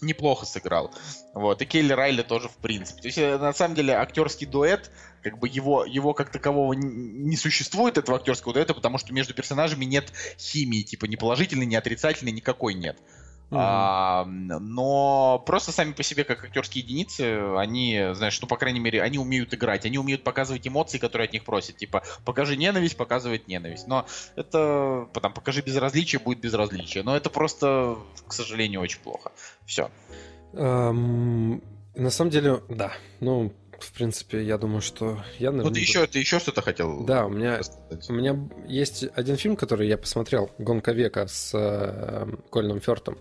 неплохо 0.00 0.46
сыграл. 0.46 0.92
Вот. 1.34 1.62
И 1.62 1.66
Келли 1.66 1.92
Райли 1.92 2.22
тоже, 2.22 2.48
в 2.48 2.56
принципе. 2.56 3.02
То 3.02 3.08
есть, 3.08 3.18
э, 3.18 3.38
на 3.38 3.52
самом 3.52 3.74
деле, 3.74 3.94
актерский 3.94 4.46
дуэт, 4.46 4.90
как 5.22 5.38
бы 5.38 5.48
его, 5.48 5.84
его 5.84 6.14
как 6.14 6.30
такового 6.30 6.72
не 6.72 7.36
существует, 7.36 7.98
этого 7.98 8.18
актерского 8.18 8.54
дуэта, 8.54 8.74
потому 8.74 8.98
что 8.98 9.12
между 9.12 9.34
персонажами 9.34 9.84
нет 9.84 10.12
химии, 10.38 10.82
типа 10.82 11.06
ни 11.06 11.16
положительной, 11.16 11.66
ни 11.66 11.74
отрицательной, 11.74 12.32
никакой 12.32 12.74
нет. 12.74 12.98
Mm-hmm. 13.50 13.58
А, 13.60 14.24
но 14.24 15.42
просто 15.46 15.70
сами 15.70 15.92
по 15.92 16.02
себе, 16.02 16.24
как 16.24 16.42
актерские 16.44 16.82
единицы, 16.82 17.56
они, 17.56 18.10
знаешь, 18.14 18.40
ну, 18.40 18.48
по 18.48 18.56
крайней 18.56 18.80
мере, 18.80 19.02
они 19.02 19.18
умеют 19.18 19.54
играть, 19.54 19.86
они 19.86 19.98
умеют 19.98 20.24
показывать 20.24 20.66
эмоции, 20.66 20.98
которые 20.98 21.26
от 21.26 21.32
них 21.32 21.44
просят. 21.44 21.76
Типа, 21.76 22.02
покажи 22.24 22.56
ненависть, 22.56 22.96
показывает 22.96 23.46
ненависть. 23.46 23.86
Но 23.86 24.06
это, 24.34 25.08
потом, 25.12 25.32
покажи 25.32 25.62
безразличие, 25.62 26.20
будет 26.20 26.40
безразличие. 26.40 27.04
Но 27.04 27.16
это 27.16 27.30
просто, 27.30 27.96
к 28.26 28.32
сожалению, 28.32 28.80
очень 28.80 29.00
плохо. 29.00 29.30
Все. 29.64 29.90
Um, 30.52 31.62
на 31.94 32.10
самом 32.10 32.30
деле, 32.30 32.62
да. 32.68 32.92
Ну, 33.20 33.52
в 33.78 33.92
принципе, 33.92 34.42
я 34.42 34.58
думаю, 34.58 34.80
что 34.80 35.22
я... 35.38 35.52
Ну, 35.52 35.70
ты 35.70 35.80
еще, 35.80 36.06
ты 36.06 36.18
еще 36.18 36.38
что-то 36.38 36.62
хотел 36.62 37.04
Да, 37.04 37.26
у 37.26 37.30
меня, 37.30 37.60
у 38.08 38.12
меня 38.12 38.38
есть 38.66 39.04
один 39.14 39.36
фильм, 39.36 39.56
который 39.56 39.88
я 39.88 39.98
посмотрел, 39.98 40.50
«Гонка 40.58 40.92
века» 40.92 41.26
с 41.26 41.52
э, 41.54 42.26
Кольным 42.50 42.80
Фёртом. 42.80 43.18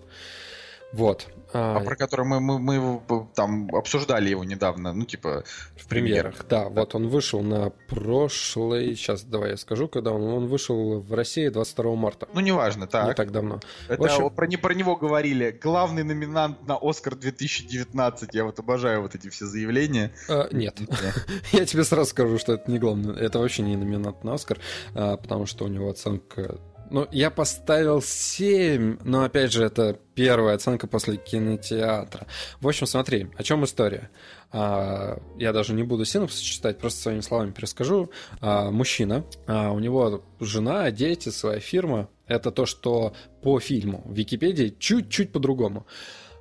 Вот. 0.92 1.28
А, 1.58 1.80
про 1.80 1.96
который 1.96 2.26
мы, 2.26 2.42
мы, 2.42 2.60
мы 2.60 3.28
там 3.34 3.74
обсуждали 3.74 4.30
его 4.30 4.44
недавно, 4.44 4.94
ну, 4.94 5.06
типа... 5.06 5.46
В 5.78 5.88
премьерах, 5.88 6.46
да, 6.50 6.66
да. 6.66 6.82
Вот 6.82 6.96
он 6.96 7.08
вышел 7.08 7.42
на 7.42 7.70
прошлый... 7.88 8.96
Сейчас, 8.96 9.24
давай 9.24 9.52
я 9.52 9.58
скажу, 9.58 9.88
когда 9.88 10.12
он... 10.12 10.24
Он 10.24 10.48
вышел 10.48 11.00
в 11.00 11.14
России 11.14 11.48
22 11.48 11.96
марта. 11.96 12.28
Ну, 12.34 12.42
неважно, 12.42 12.88
так. 12.88 13.08
Не 13.08 13.14
так 13.14 13.32
давно. 13.32 13.62
Это 13.88 14.04
общем... 14.04 14.30
про, 14.32 14.48
не, 14.48 14.58
про 14.58 14.74
него 14.74 14.98
говорили. 14.98 15.52
Главный 15.52 16.04
номинант 16.04 16.68
на 16.68 16.78
Оскар 16.82 17.16
2019. 17.16 18.34
Я 18.34 18.44
вот 18.44 18.60
обожаю 18.60 19.02
вот 19.02 19.16
эти 19.16 19.30
все 19.30 19.46
заявления. 19.46 20.12
А, 20.28 20.50
нет. 20.52 20.78
я 21.54 21.66
тебе 21.66 21.86
сразу 21.86 22.10
скажу, 22.10 22.38
что 22.38 22.54
это 22.54 22.70
не 22.70 22.80
главный. 22.80 23.18
Это 23.18 23.40
вообще 23.40 23.62
не 23.62 23.78
номинант 23.78 24.26
на 24.26 24.34
Оскар, 24.34 24.60
а, 24.94 25.16
потому 25.16 25.46
что 25.46 25.66
у 25.66 25.68
него 25.70 25.90
оценка 25.90 26.60
ну, 26.92 27.08
я 27.12 27.30
поставил 27.30 28.02
7, 28.02 29.00
но 29.04 29.24
опять 29.24 29.52
же, 29.52 29.64
это 29.64 30.00
первая 30.14 30.56
оценка 30.56 30.88
после 30.88 31.18
кинотеатра. 31.18 32.28
В 32.62 32.68
общем, 32.68 32.88
смотри, 32.88 33.28
о 33.38 33.44
чем 33.44 33.64
история. 33.64 34.10
А, 34.52 35.20
я 35.38 35.52
даже 35.52 35.74
не 35.74 35.84
буду 35.84 36.06
синопсис 36.06 36.40
читать, 36.40 36.78
просто 36.78 37.02
своими 37.02 37.22
словами 37.22 37.52
перескажу. 37.52 38.12
А, 38.40 38.72
мужчина, 38.72 39.26
а, 39.48 39.72
у 39.72 39.80
него 39.80 40.24
жена, 40.40 40.92
дети, 40.92 41.30
своя 41.30 41.60
фирма. 41.60 42.10
Это 42.28 42.52
то, 42.52 42.66
что 42.66 43.14
по 43.42 43.60
фильму 43.60 44.02
в 44.06 44.14
Википедии 44.14 44.76
чуть-чуть 44.80 45.32
по-другому. 45.32 45.86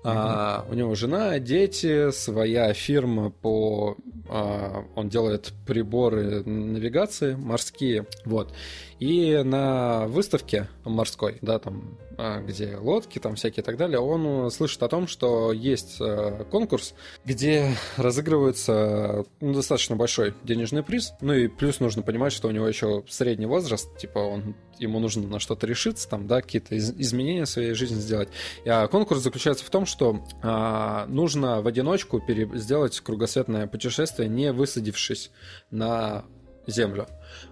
А, 0.07 0.67
у 0.71 0.75
него 0.75 0.95
жена, 0.95 1.39
дети, 1.39 2.11
своя 2.11 2.73
фирма 2.75 3.31
по... 3.31 3.97
А, 4.29 4.85
он 4.95 5.09
делает 5.09 5.53
приборы 5.67 6.45
навигации 6.45 7.35
морские, 7.35 8.07
вот. 8.27 8.53
И 9.01 9.41
на 9.43 10.07
выставке 10.07 10.69
морской, 10.85 11.39
да, 11.41 11.59
там 11.59 11.99
где 12.17 12.77
лодки, 12.77 13.19
там 13.19 13.37
всякие 13.37 13.62
и 13.62 13.65
так 13.65 13.77
далее, 13.77 13.99
он 13.99 14.51
слышит 14.51 14.83
о 14.83 14.89
том, 14.89 15.07
что 15.07 15.53
есть 15.53 15.97
а, 16.01 16.45
конкурс, 16.45 16.95
где 17.25 17.77
разыгрывается 17.97 19.25
ну, 19.41 19.55
достаточно 19.55 19.97
большой 19.97 20.35
денежный 20.45 20.83
приз. 20.83 21.12
Ну 21.21 21.33
и 21.33 21.49
плюс 21.49 21.81
нужно 21.81 22.03
понимать, 22.03 22.33
что 22.33 22.49
у 22.49 22.51
него 22.51 22.67
еще 22.67 23.05
средний 23.09 23.47
возраст, 23.47 23.97
типа 23.99 24.19
он 24.19 24.55
ему 24.79 24.99
нужно 24.99 25.27
на 25.27 25.39
что-то 25.39 25.67
решиться, 25.67 26.09
там, 26.09 26.27
да, 26.27 26.43
какие-то 26.43 26.75
из- 26.75 26.93
изменения 26.93 27.45
в 27.45 27.49
своей 27.49 27.75
жизни 27.75 27.97
сделать. 27.97 28.29
А 28.67 28.89
конкурс 28.89 29.23
заключается 29.23 29.65
в 29.65 29.71
том, 29.71 29.87
что 29.87 30.25
а, 30.43 31.07
нужно 31.07 31.62
в 31.62 31.67
одиночку 31.67 32.21
пере- 32.21 32.51
сделать 32.59 33.01
кругосветное 33.01 33.67
путешествие, 33.67 34.29
не 34.29 34.53
высадившись 34.53 35.31
на 35.71 36.25
Землю. 36.67 37.07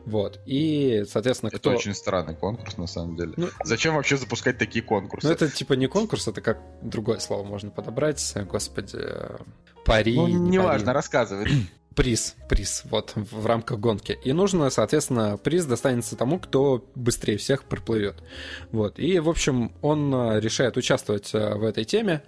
Вот. 0.05 0.41
И, 0.47 1.05
соответственно, 1.09 1.49
это 1.49 1.59
кто... 1.59 1.71
Это 1.71 1.79
очень 1.79 1.95
странный 1.95 2.35
конкурс, 2.35 2.77
на 2.77 2.87
самом 2.87 3.17
деле. 3.17 3.35
Ну, 3.37 3.49
Зачем 3.65 3.95
вообще 3.95 4.17
запускать 4.17 4.59
такие 4.59 4.83
конкурсы? 4.83 5.27
Ну, 5.27 5.33
это 5.33 5.51
типа 5.51 5.75
не 5.75 5.87
конкурс, 5.87 6.29
это 6.29 6.41
как 6.41 6.61
другое 6.83 7.19
слово 7.19 7.45
можно 7.45 7.71
подобрать. 7.71 8.35
Господи, 8.49 8.99
пари. 9.85 10.17
Ну, 10.17 10.27
неважно, 10.27 10.87
не 10.87 10.93
рассказывай. 10.93 11.49
Приз, 11.95 12.37
приз, 12.49 12.85
вот, 12.87 13.13
в, 13.15 13.45
рамках 13.45 13.79
гонки. 13.79 14.19
И 14.25 14.33
нужно, 14.33 14.71
соответственно, 14.71 15.37
приз 15.37 15.67
достанется 15.67 16.17
тому, 16.17 16.39
кто 16.39 16.89
быстрее 16.95 17.37
всех 17.37 17.65
проплывет. 17.65 18.23
Вот. 18.71 18.99
И, 18.99 19.19
в 19.19 19.29
общем, 19.29 19.73
он 19.83 20.15
а, 20.15 20.41
решает 20.41 20.79
участвовать 20.79 21.35
а, 21.35 21.55
в 21.55 21.65
этой 21.65 21.85
теме, 21.85 22.23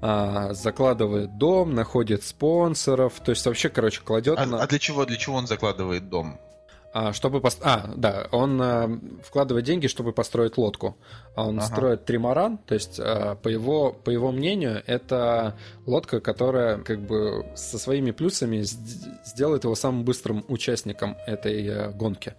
а, 0.00 0.52
закладывает 0.54 1.36
дом, 1.38 1.74
находит 1.74 2.22
спонсоров, 2.24 3.14
то 3.24 3.30
есть 3.30 3.44
вообще, 3.46 3.68
короче, 3.68 4.00
кладет 4.02 4.38
а, 4.38 4.46
на... 4.46 4.62
А 4.62 4.66
для 4.66 4.78
чего, 4.78 5.04
для 5.04 5.16
чего 5.16 5.36
он 5.36 5.46
закладывает 5.46 6.08
дом? 6.08 6.38
А, 6.92 7.12
чтобы 7.12 7.40
пост... 7.40 7.60
А, 7.62 7.92
да, 7.96 8.26
он 8.32 8.60
а, 8.60 8.90
вкладывает 9.22 9.64
деньги, 9.64 9.86
чтобы 9.86 10.12
построить 10.12 10.58
лодку. 10.58 10.96
Он 11.36 11.58
ага. 11.58 11.66
строит 11.66 12.04
тримаран, 12.04 12.58
то 12.58 12.74
есть, 12.74 12.98
а, 12.98 13.36
по, 13.36 13.48
его, 13.48 13.92
по 13.92 14.10
его 14.10 14.32
мнению, 14.32 14.82
это 14.86 15.56
лодка, 15.86 16.20
которая 16.20 16.78
как 16.78 17.00
бы 17.00 17.46
со 17.54 17.78
своими 17.78 18.10
плюсами 18.10 18.62
сделает 18.62 19.64
его 19.64 19.76
самым 19.76 20.04
быстрым 20.04 20.44
участником 20.48 21.16
этой 21.26 21.68
а, 21.68 21.90
гонки. 21.90 22.34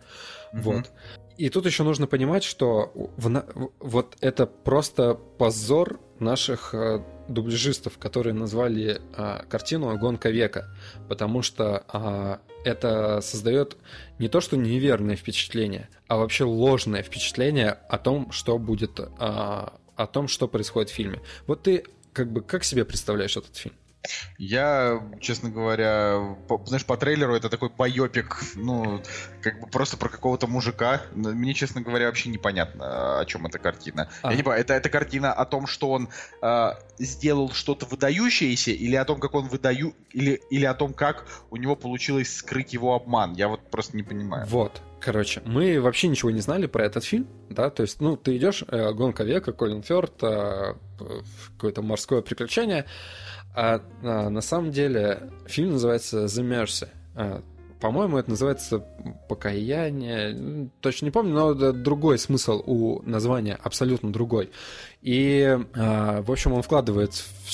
Угу. 0.51 0.61
Вот. 0.61 0.91
И 1.37 1.49
тут 1.49 1.65
еще 1.65 1.83
нужно 1.83 2.05
понимать, 2.05 2.43
что 2.43 2.91
в, 2.93 3.43
вот 3.79 4.17
это 4.19 4.45
просто 4.45 5.15
позор 5.15 5.99
наших 6.19 6.73
а, 6.73 7.03
дубляжистов, 7.31 7.97
которые 7.97 8.33
назвали 8.33 9.01
а, 9.15 9.45
картину 9.49 9.97
«Гонка 9.97 10.29
века», 10.29 10.67
потому 11.09 11.41
что 11.41 11.83
а, 11.87 12.39
это 12.63 13.21
создает 13.21 13.77
не 14.19 14.27
то 14.27 14.41
что 14.41 14.57
неверное 14.57 15.15
впечатление, 15.15 15.89
а 16.07 16.17
вообще 16.17 16.43
ложное 16.43 17.03
впечатление 17.03 17.71
о 17.89 17.97
том, 17.97 18.31
что 18.31 18.57
будет, 18.57 18.99
а, 18.99 19.73
о 19.95 20.07
том, 20.07 20.27
что 20.27 20.47
происходит 20.47 20.89
в 20.89 20.93
фильме. 20.93 21.21
Вот 21.47 21.63
ты 21.63 21.85
как 22.13 22.31
бы 22.31 22.41
как 22.41 22.63
себе 22.63 22.85
представляешь 22.85 23.37
этот 23.37 23.55
фильм? 23.55 23.75
Я, 24.37 25.01
честно 25.19 25.49
говоря, 25.49 26.35
по, 26.47 26.63
знаешь, 26.65 26.85
по 26.85 26.97
трейлеру 26.97 27.35
это 27.35 27.49
такой 27.49 27.69
байопик, 27.69 28.41
ну, 28.55 29.01
как 29.41 29.59
бы 29.59 29.67
просто 29.67 29.97
про 29.97 30.09
какого-то 30.09 30.47
мужика. 30.47 31.01
Мне, 31.13 31.53
честно 31.53 31.81
говоря, 31.81 32.07
вообще 32.07 32.29
непонятно, 32.29 33.19
о 33.19 33.25
чем 33.25 33.45
эта 33.45 33.59
картина. 33.59 34.09
А. 34.21 34.31
Я 34.31 34.37
не 34.37 34.43
понимаю, 34.43 34.61
это, 34.61 34.73
это 34.73 34.89
картина 34.89 35.33
о 35.33 35.45
том, 35.45 35.67
что 35.67 35.91
он 35.91 36.09
э, 36.41 36.71
сделал 36.97 37.51
что-то 37.51 37.85
выдающееся, 37.85 38.71
или 38.71 38.95
о 38.95 39.05
том, 39.05 39.19
как 39.19 39.35
он 39.35 39.47
выдаю, 39.47 39.93
или, 40.11 40.41
или 40.49 40.65
о 40.65 40.73
том, 40.73 40.93
как 40.93 41.25
у 41.49 41.57
него 41.57 41.75
получилось 41.75 42.35
скрыть 42.35 42.73
его 42.73 42.95
обман. 42.95 43.33
Я 43.33 43.47
вот 43.47 43.69
просто 43.69 43.95
не 43.95 44.03
понимаю. 44.03 44.47
Вот. 44.47 44.81
Короче, 45.01 45.41
мы 45.45 45.81
вообще 45.81 46.07
ничего 46.07 46.29
не 46.29 46.41
знали 46.41 46.67
про 46.67 46.85
этот 46.85 47.03
фильм, 47.03 47.27
да, 47.49 47.71
то 47.71 47.81
есть, 47.81 47.99
ну, 48.01 48.15
ты 48.15 48.37
идешь, 48.37 48.63
э, 48.67 48.93
гонка 48.93 49.23
века, 49.23 49.51
Колин 49.51 49.81
Фёрд, 49.81 50.21
э, 50.21 50.75
какое-то 51.55 51.81
морское 51.81 52.21
приключение, 52.21 52.85
а, 53.53 53.81
а 54.03 54.29
на 54.29 54.41
самом 54.41 54.71
деле 54.71 55.29
фильм 55.45 55.71
называется 55.71 56.25
The 56.25 56.43
Mercy. 56.43 56.87
А, 57.15 57.41
по-моему, 57.81 58.19
это 58.19 58.29
называется 58.29 58.85
покаяние. 59.27 60.69
Точно 60.81 61.05
не 61.05 61.11
помню, 61.11 61.33
но 61.33 61.73
другой 61.73 62.19
смысл 62.19 62.61
у 62.63 63.01
названия, 63.01 63.59
абсолютно 63.63 64.13
другой. 64.13 64.51
И, 65.01 65.57
а, 65.73 66.21
в 66.21 66.31
общем, 66.31 66.53
он 66.53 66.61
вкладывает 66.61 67.11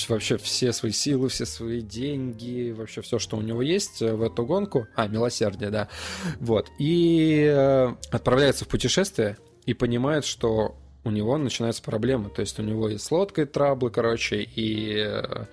вообще 0.08 0.36
все 0.36 0.72
свои 0.72 0.92
силы, 0.92 1.30
все 1.30 1.46
свои 1.46 1.80
деньги, 1.80 2.74
вообще 2.76 3.00
все, 3.00 3.18
что 3.18 3.38
у 3.38 3.40
него 3.40 3.62
есть 3.62 4.00
в 4.00 4.22
эту 4.22 4.44
гонку. 4.44 4.86
А, 4.94 5.08
милосердие, 5.08 5.70
да. 5.70 5.88
Вот. 6.40 6.68
И 6.78 7.50
э, 7.50 7.94
отправляется 8.10 8.66
в 8.66 8.68
путешествие 8.68 9.38
и 9.64 9.72
понимает, 9.72 10.26
что 10.26 10.76
у 11.04 11.10
него 11.10 11.38
начинаются 11.38 11.82
проблемы. 11.82 12.28
То 12.28 12.42
есть 12.42 12.58
у 12.58 12.62
него 12.62 12.90
и 12.90 12.98
с 12.98 13.10
лодкой 13.10 13.46
траблы, 13.46 13.90
короче, 13.90 14.42
и 14.42 14.94
э, 14.98 15.46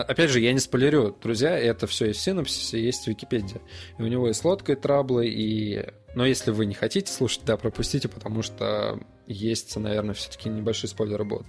опять 0.00 0.30
же, 0.30 0.40
я 0.40 0.52
не 0.52 0.58
спойлерю, 0.58 1.16
друзья, 1.22 1.58
это 1.58 1.86
все 1.86 2.06
есть 2.06 2.20
в 2.20 2.22
синопсисе, 2.22 2.82
есть 2.82 3.04
в 3.04 3.08
Википедии. 3.08 3.60
И 3.98 4.02
у 4.02 4.06
него 4.06 4.28
есть 4.28 4.44
лодка 4.44 4.72
и 4.72 4.76
траблы, 4.76 5.28
и... 5.28 5.86
Но 6.14 6.26
если 6.26 6.50
вы 6.50 6.66
не 6.66 6.74
хотите 6.74 7.12
слушать, 7.12 7.42
да, 7.44 7.56
пропустите, 7.56 8.08
потому 8.08 8.42
что 8.42 9.00
есть, 9.26 9.76
наверное, 9.76 10.14
все-таки 10.14 10.48
небольшие 10.48 10.90
спойлеры 10.90 11.24
будут. 11.24 11.48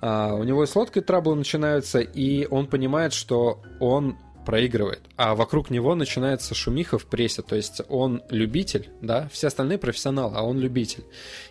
А, 0.00 0.34
у 0.34 0.44
него 0.44 0.64
и 0.64 0.66
с 0.66 0.76
лодкой 0.76 1.02
траблы 1.02 1.34
начинаются, 1.34 2.00
и 2.00 2.46
он 2.46 2.66
понимает, 2.66 3.12
что 3.12 3.62
он 3.80 4.16
проигрывает, 4.46 5.00
а 5.16 5.34
вокруг 5.34 5.68
него 5.68 5.94
начинается 5.94 6.54
шумиха 6.54 6.98
в 6.98 7.04
прессе, 7.04 7.42
то 7.42 7.56
есть 7.56 7.82
он 7.88 8.22
любитель, 8.30 8.88
да, 9.02 9.28
все 9.32 9.48
остальные 9.48 9.78
профессионалы, 9.78 10.36
а 10.36 10.42
он 10.42 10.58
любитель. 10.58 11.04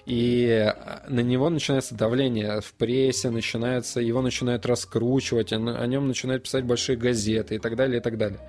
И 0.05 0.45
э, 0.45 0.73
на 1.09 1.19
него 1.19 1.49
начинается 1.49 1.93
давление 1.93 2.61
в 2.61 2.73
прессе, 2.73 3.29
начинается, 3.29 3.99
его 3.99 4.21
начинают 4.21 4.65
раскручивать, 4.65 5.51
о 5.51 5.85
нем 5.85 6.07
начинают 6.07 6.43
писать 6.43 6.63
большие 6.63 6.97
газеты 6.97 7.55
и 7.55 7.59
так 7.59 7.75
далее, 7.75 7.99
и 7.99 8.01
так 8.01 8.17
далее. 8.17 8.39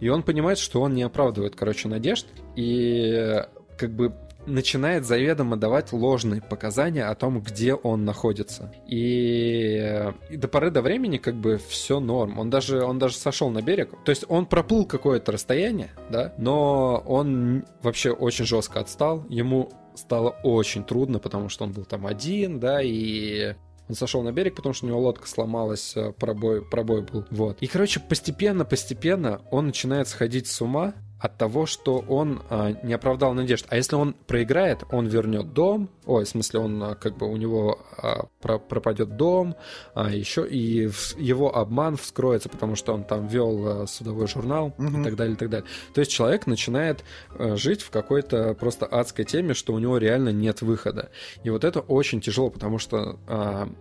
И 0.00 0.08
он 0.08 0.22
понимает, 0.22 0.58
что 0.58 0.80
он 0.80 0.94
не 0.94 1.02
оправдывает, 1.02 1.54
короче, 1.54 1.86
надежд, 1.86 2.26
и 2.56 3.12
э, 3.14 3.44
как 3.76 3.90
бы 3.90 4.14
начинает 4.46 5.04
заведомо 5.04 5.56
давать 5.56 5.92
ложные 5.92 6.40
показания 6.40 7.04
о 7.04 7.14
том, 7.14 7.40
где 7.40 7.74
он 7.74 8.04
находится. 8.04 8.72
И, 8.86 10.12
и 10.28 10.36
до 10.36 10.48
поры 10.48 10.70
до 10.70 10.82
времени 10.82 11.18
как 11.18 11.34
бы 11.34 11.58
все 11.68 12.00
норм. 12.00 12.38
Он 12.38 12.50
даже, 12.50 12.82
он 12.82 12.98
даже 12.98 13.16
сошел 13.16 13.50
на 13.50 13.62
берег. 13.62 13.90
То 14.04 14.10
есть 14.10 14.24
он 14.28 14.46
проплыл 14.46 14.86
какое-то 14.86 15.32
расстояние, 15.32 15.90
да, 16.10 16.32
но 16.38 17.02
он 17.06 17.64
вообще 17.82 18.10
очень 18.10 18.44
жестко 18.44 18.80
отстал. 18.80 19.24
Ему 19.28 19.70
стало 19.94 20.30
очень 20.42 20.84
трудно, 20.84 21.18
потому 21.18 21.48
что 21.48 21.64
он 21.64 21.72
был 21.72 21.84
там 21.84 22.06
один, 22.06 22.60
да, 22.60 22.80
и 22.82 23.54
он 23.88 23.96
сошел 23.96 24.22
на 24.22 24.30
берег, 24.30 24.54
потому 24.54 24.72
что 24.72 24.86
у 24.86 24.88
него 24.88 25.00
лодка 25.00 25.26
сломалась, 25.26 25.96
э, 25.96 26.12
пробой, 26.12 26.64
пробой 26.64 27.02
был. 27.02 27.24
Вот. 27.30 27.58
И, 27.60 27.66
короче, 27.66 27.98
постепенно-постепенно 27.98 29.40
он 29.50 29.66
начинает 29.66 30.06
сходить 30.06 30.46
с 30.46 30.60
ума, 30.60 30.94
от 31.20 31.36
того, 31.36 31.66
что 31.66 31.98
он 32.08 32.42
а, 32.48 32.72
не 32.82 32.94
оправдал 32.94 33.34
надежд. 33.34 33.66
А 33.68 33.76
если 33.76 33.94
он 33.94 34.14
проиграет, 34.26 34.84
он 34.90 35.06
вернет 35.06 35.52
дом, 35.52 35.90
ой, 36.06 36.24
в 36.24 36.28
смысле, 36.28 36.60
он 36.60 36.82
а, 36.82 36.94
как 36.94 37.18
бы 37.18 37.30
у 37.30 37.36
него 37.36 37.78
а, 37.98 38.24
про, 38.40 38.58
пропадет 38.58 39.16
дом, 39.16 39.54
а 39.94 40.10
еще 40.10 40.48
и 40.48 40.86
в, 40.86 41.18
его 41.18 41.54
обман 41.54 41.96
вскроется, 41.98 42.48
потому 42.48 42.74
что 42.74 42.94
он 42.94 43.04
там 43.04 43.26
вел 43.26 43.82
а, 43.82 43.86
судовой 43.86 44.28
журнал 44.28 44.72
Мгм. 44.78 45.02
и 45.02 45.04
так 45.04 45.16
далее, 45.16 45.34
и 45.34 45.38
так 45.38 45.50
далее. 45.50 45.68
То 45.92 46.00
есть 46.00 46.10
человек 46.10 46.46
начинает 46.46 47.04
а, 47.38 47.54
жить 47.56 47.82
в 47.82 47.90
какой-то 47.90 48.54
просто 48.54 48.86
адской 48.86 49.26
теме, 49.26 49.52
что 49.52 49.74
у 49.74 49.78
него 49.78 49.98
реально 49.98 50.30
нет 50.30 50.62
выхода. 50.62 51.10
И 51.44 51.50
вот 51.50 51.64
это 51.64 51.80
очень 51.80 52.22
тяжело, 52.22 52.48
потому 52.48 52.78
что, 52.78 53.18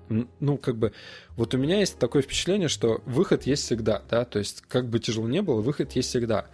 н- 0.09 0.27
ну, 0.41 0.57
как 0.57 0.75
бы, 0.75 0.91
вот 1.37 1.53
у 1.53 1.57
меня 1.57 1.79
есть 1.79 1.97
такое 1.99 2.21
впечатление, 2.21 2.67
что 2.67 3.01
выход 3.05 3.43
есть 3.43 3.63
всегда, 3.63 4.01
да, 4.09 4.25
то 4.25 4.39
есть 4.39 4.61
как 4.67 4.89
бы 4.89 4.99
тяжело 4.99 5.27
не 5.29 5.41
было, 5.41 5.61
выход 5.61 5.93
есть 5.93 6.09
всегда. 6.09 6.47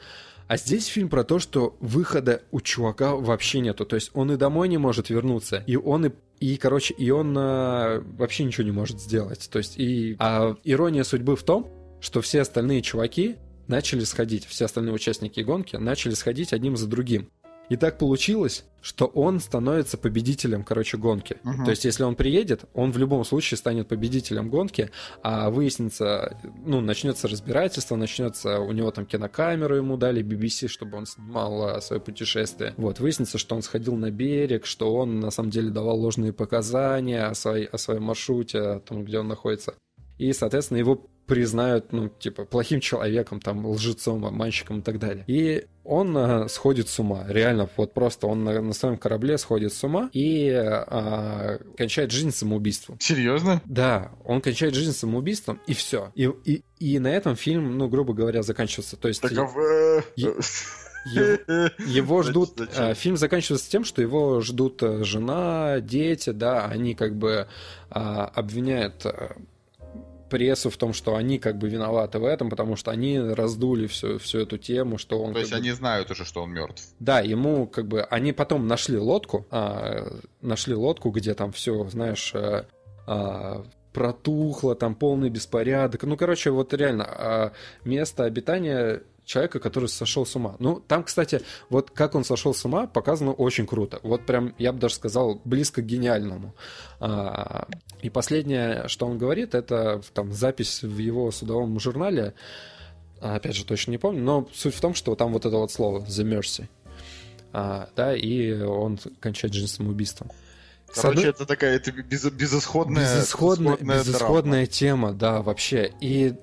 А 0.47 0.57
здесь 0.57 0.85
фильм 0.85 1.09
про 1.09 1.23
то, 1.23 1.39
что 1.39 1.75
выхода 1.79 2.43
у 2.51 2.61
чувака 2.61 3.15
вообще 3.15 3.59
нету. 3.59 3.85
То 3.85 3.95
есть 3.95 4.11
он 4.13 4.31
и 4.31 4.37
домой 4.37 4.67
не 4.67 4.77
может 4.77 5.09
вернуться, 5.09 5.63
и 5.65 5.75
он 5.75 6.07
и 6.07 6.11
и, 6.39 6.57
короче, 6.57 6.93
и 6.93 7.09
он 7.11 7.33
а, 7.37 8.03
вообще 8.17 8.43
ничего 8.43 8.65
не 8.65 8.71
может 8.71 8.99
сделать. 8.99 9.49
То 9.49 9.57
есть, 9.57 9.77
и 9.77 10.17
а 10.19 10.57
ирония 10.65 11.03
судьбы 11.03 11.37
в 11.37 11.43
том, 11.43 11.71
что 12.01 12.21
все 12.21 12.41
остальные 12.41 12.81
чуваки 12.81 13.37
начали 13.67 14.03
сходить, 14.03 14.45
все 14.45 14.65
остальные 14.65 14.93
участники 14.93 15.39
гонки 15.39 15.75
начали 15.77 16.13
сходить 16.13 16.53
одним 16.53 16.75
за 16.77 16.87
другим. 16.87 17.29
И 17.70 17.76
так 17.76 17.97
получилось, 17.97 18.66
что 18.82 19.07
он 19.07 19.39
становится 19.39 19.97
победителем, 19.97 20.63
короче, 20.63 20.97
гонки. 20.97 21.38
Мгм. 21.43 21.66
То 21.66 21.72
есть, 21.72 21.86
если 21.86 22.03
он 22.03 22.16
приедет, 22.16 22.66
он 22.76 22.91
в 22.91 22.97
любом 22.99 23.26
случае 23.26 23.58
станет 23.58 23.87
победителем 23.87 24.50
гонки, 24.50 24.92
а 25.24 25.50
выяснится, 25.50 26.37
ну, 26.66 26.82
начнется 26.82 27.28
разбирательство, 27.28 27.96
начнется, 27.96 28.59
у 28.59 28.71
него 28.71 28.92
там 28.92 29.08
кинокамеру 29.08 29.75
ему 29.75 29.97
дали, 29.97 30.24
BBC, 30.24 30.67
чтобы 30.67 30.97
он 30.97 31.08
снимал 31.08 31.63
а, 31.63 31.82
свое 31.82 32.00
путешествие. 32.00 32.75
Вот, 32.78 33.00
выяснится, 33.00 33.39
что 33.39 33.55
он 33.55 33.63
сходил 33.63 33.96
на 33.96 34.12
берег, 34.12 34.67
что 34.67 34.93
он 34.93 35.20
на 35.20 35.32
самом 35.32 35.50
деле 35.50 35.71
давал 35.71 36.00
ложные 36.00 36.32
показания 36.32 37.25
о, 37.25 37.33
своей, 37.33 37.66
о 37.66 37.79
своем 37.79 38.04
маршруте, 38.04 38.59
о 38.59 38.79
том, 38.79 39.04
где 39.04 39.17
он 39.17 39.28
находится. 39.28 39.74
И, 40.17 40.33
соответственно, 40.33 40.78
его 40.78 41.08
признают, 41.28 41.92
ну, 41.92 42.09
типа, 42.09 42.46
плохим 42.46 42.79
человеком, 42.79 43.39
там, 43.39 43.66
лжецом, 43.66 44.25
обманщиком 44.25 44.79
и 44.79 44.82
так 44.82 45.00
далее. 45.00 45.24
И 45.28 45.66
он 45.83 46.16
а, 46.17 46.47
сходит 46.47 46.87
с 46.87 47.00
ума. 47.00 47.25
Реально, 47.28 47.70
вот 47.78 47.93
просто 47.93 48.28
он 48.28 48.43
на, 48.43 48.62
на 48.62 48.74
своем 48.74 48.97
корабле 48.97 49.37
сходит 49.37 49.74
с 49.74 49.83
ума 49.83 50.09
и 50.13 50.50
а, 50.51 51.59
кончает 51.78 52.12
жизнь 52.12 52.32
самоубийством. 52.32 52.97
Серьезно? 53.00 53.62
Да, 53.66 54.12
он 54.24 54.42
кончает 54.42 54.75
жизнь 54.75 54.93
самоубийством, 54.93 55.59
и 55.67 55.74
все. 55.74 56.12
И, 56.16 56.29
и, 56.46 56.63
и 56.79 57.00
на 57.00 57.08
этом 57.08 57.36
фильм, 57.36 57.78
ну, 57.78 57.87
грубо 57.87 58.13
говоря, 58.13 58.43
заканчивается. 58.43 58.96
То 58.97 59.08
есть 59.08 59.21
Так, 59.21 59.32
а 59.32 59.36
его, 61.86 62.24
ждут... 62.24 62.54
зачем? 62.58 62.83
а, 62.83 62.93
Фильм 62.96 63.17
заканчивается 63.17 63.70
тем, 63.70 63.83
что 63.83 64.01
его 64.01 64.42
ждут 64.42 64.82
а, 64.82 65.04
жена, 65.04 65.79
дети, 65.79 66.32
да, 66.32 66.66
они 66.66 66.96
как 66.96 67.16
бы 67.16 67.47
а, 67.89 68.25
обвиняют 68.25 69.05
а, 69.05 69.36
прессу 70.29 70.69
в 70.69 70.77
том, 70.77 70.93
что 70.93 71.15
они 71.15 71.39
как 71.39 71.57
бы 71.57 71.69
виноваты 71.69 72.19
в 72.19 72.25
этом, 72.25 72.49
потому 72.49 72.75
что 72.75 72.91
они 72.91 73.19
раздули 73.19 73.87
всю, 73.87 74.17
всю 74.19 74.39
эту 74.39 74.57
тему, 74.57 74.97
что 74.97 75.21
он... 75.21 75.33
То 75.33 75.39
есть 75.39 75.51
бы- 75.51 75.57
они 75.57 75.71
знают 75.71 76.11
уже, 76.11 76.25
что 76.25 76.41
он 76.43 76.51
мертв. 76.51 76.83
да, 76.99 77.19
ему 77.19 77.67
как 77.67 77.87
бы 77.87 78.01
они 78.03 78.33
потом 78.33 78.67
нашли 78.67 78.97
лодку, 78.97 79.45
а, 79.51 80.19
нашли 80.41 80.73
лодку, 80.75 81.09
где 81.11 81.33
там 81.33 81.51
все, 81.51 81.87
знаешь, 81.89 82.31
а, 82.35 82.65
а, 83.07 83.65
протухло, 83.93 84.75
там 84.75 84.93
полный 84.95 85.29
беспорядок. 85.29 86.03
Ну, 86.03 86.17
короче, 86.17 86.49
вот 86.51 86.73
реально 86.73 87.05
а, 87.07 87.51
место 87.83 88.25
обитания 88.25 89.01
человека, 89.25 89.59
который 89.59 89.89
сошел 89.89 90.25
с 90.25 90.35
ума. 90.35 90.55
Ну, 90.59 90.79
там, 90.87 91.03
кстати, 91.03 91.41
вот 91.69 91.91
как 91.91 92.15
он 92.15 92.23
сошел 92.23 92.53
с 92.53 92.63
ума, 92.65 92.87
показано 92.87 93.31
очень 93.33 93.65
круто. 93.67 93.99
Вот 94.03 94.25
прям, 94.25 94.53
я 94.57 94.71
бы 94.71 94.79
даже 94.79 94.95
сказал, 94.95 95.41
близко 95.43 95.81
к 95.81 95.85
гениальному. 95.85 96.53
А, 96.99 97.67
и 98.01 98.09
последнее, 98.09 98.87
что 98.87 99.07
он 99.07 99.17
говорит, 99.17 99.55
это 99.55 100.01
там 100.13 100.31
запись 100.31 100.83
в 100.83 100.97
его 100.97 101.31
судовом 101.31 101.79
журнале. 101.79 102.33
А, 103.21 103.35
Опять 103.35 103.55
же, 103.55 103.65
точно 103.65 103.91
не 103.91 103.97
помню, 103.97 104.21
но 104.21 104.47
суть 104.53 104.75
в 104.75 104.81
том, 104.81 104.93
что 104.93 105.15
там 105.15 105.33
вот 105.33 105.45
это 105.45 105.57
вот 105.57 105.71
слово 105.71 105.99
«the 106.05 106.23
mercy». 106.23 106.65
А, 107.53 107.89
да, 107.95 108.15
и 108.15 108.51
он 108.61 108.99
кончает 109.21 109.53
жизнь 109.53 109.67
самоубийством. 109.67 110.29
Короче, 110.93 111.19
одной- 111.19 111.29
это 111.31 111.45
такая 111.45 111.75
это 111.77 111.91
без- 111.91 112.23
безысходная, 112.29 113.03
безысходная, 113.03 113.73
безысходная 113.77 113.99
безысходная 113.99 114.65
тема, 114.65 115.13
да, 115.13 115.41
вообще. 115.41 115.91
И, 116.01 116.35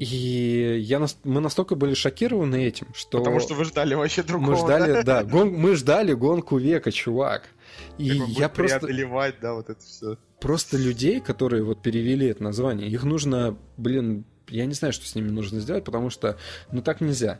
и 0.00 0.78
я, 0.80 0.98
нас- 0.98 1.18
мы 1.24 1.42
настолько 1.42 1.74
были 1.74 1.92
шокированы 1.92 2.64
этим, 2.64 2.88
что... 2.94 3.18
Потому 3.18 3.38
что 3.38 3.52
вы 3.52 3.66
ждали 3.66 3.92
вообще 3.92 4.22
другого. 4.22 4.52
мы 4.52 4.56
ждали, 4.56 5.02
да, 5.02 5.22
гон- 5.24 5.52
мы 5.52 5.76
ждали 5.76 6.14
гонку 6.14 6.56
века, 6.56 6.90
чувак. 6.90 7.50
И 7.98 8.04
я 8.04 8.48
просто, 8.48 8.80
преодолевать, 8.80 9.34
да, 9.42 9.52
вот 9.52 9.68
это 9.68 9.80
все. 9.82 10.16
просто 10.40 10.78
людей, 10.78 11.20
которые 11.20 11.62
вот 11.62 11.82
перевели 11.82 12.28
это 12.28 12.42
название, 12.42 12.88
их 12.88 13.04
нужно, 13.04 13.58
блин, 13.76 14.24
я 14.48 14.64
не 14.64 14.72
знаю, 14.72 14.94
что 14.94 15.06
с 15.06 15.14
ними 15.14 15.28
нужно 15.28 15.60
сделать, 15.60 15.84
потому 15.84 16.08
что, 16.08 16.38
ну, 16.72 16.80
так 16.80 17.02
нельзя. 17.02 17.38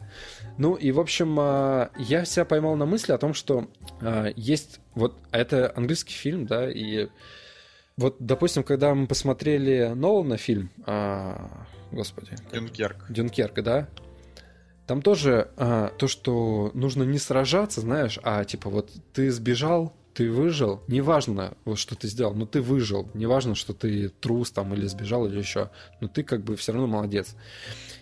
Ну, 0.58 0.74
и, 0.74 0.92
в 0.92 1.00
общем, 1.00 1.34
а, 1.40 1.90
я 1.96 2.26
себя 2.26 2.44
поймал 2.44 2.76
на 2.76 2.84
мысли 2.84 3.12
о 3.12 3.18
том, 3.18 3.32
что 3.32 3.68
а, 4.02 4.32
есть 4.36 4.80
вот, 4.94 5.16
а 5.30 5.38
это 5.38 5.72
английский 5.74 6.12
фильм, 6.12 6.44
да, 6.44 6.70
и 6.70 7.08
вот, 7.96 8.16
допустим, 8.18 8.64
когда 8.64 8.94
мы 8.94 9.06
посмотрели 9.06 9.92
Нолана 9.94 10.36
фильм, 10.36 10.70
господи, 11.92 12.36
Дюнкерк. 12.52 13.10
Дюнкерк, 13.10 13.62
да, 13.62 13.88
там 14.86 15.02
тоже 15.02 15.52
а, 15.56 15.92
то, 15.98 16.08
что 16.08 16.72
нужно 16.74 17.04
не 17.04 17.18
сражаться, 17.18 17.80
знаешь, 17.80 18.18
а 18.24 18.44
типа 18.44 18.70
вот 18.70 18.90
ты 19.12 19.30
сбежал, 19.30 19.94
ты 20.14 20.30
выжил, 20.30 20.82
неважно, 20.88 21.54
вот 21.64 21.78
что 21.78 21.94
ты 21.94 22.08
сделал, 22.08 22.34
но 22.34 22.44
ты 22.44 22.60
выжил, 22.60 23.08
неважно, 23.14 23.54
что 23.54 23.72
ты 23.72 24.08
трус 24.08 24.50
там 24.50 24.74
или 24.74 24.86
сбежал 24.86 25.26
или 25.26 25.38
еще, 25.38 25.70
но 26.00 26.08
ты 26.08 26.24
как 26.24 26.42
бы 26.42 26.56
все 26.56 26.72
равно 26.72 26.88
молодец. 26.88 27.36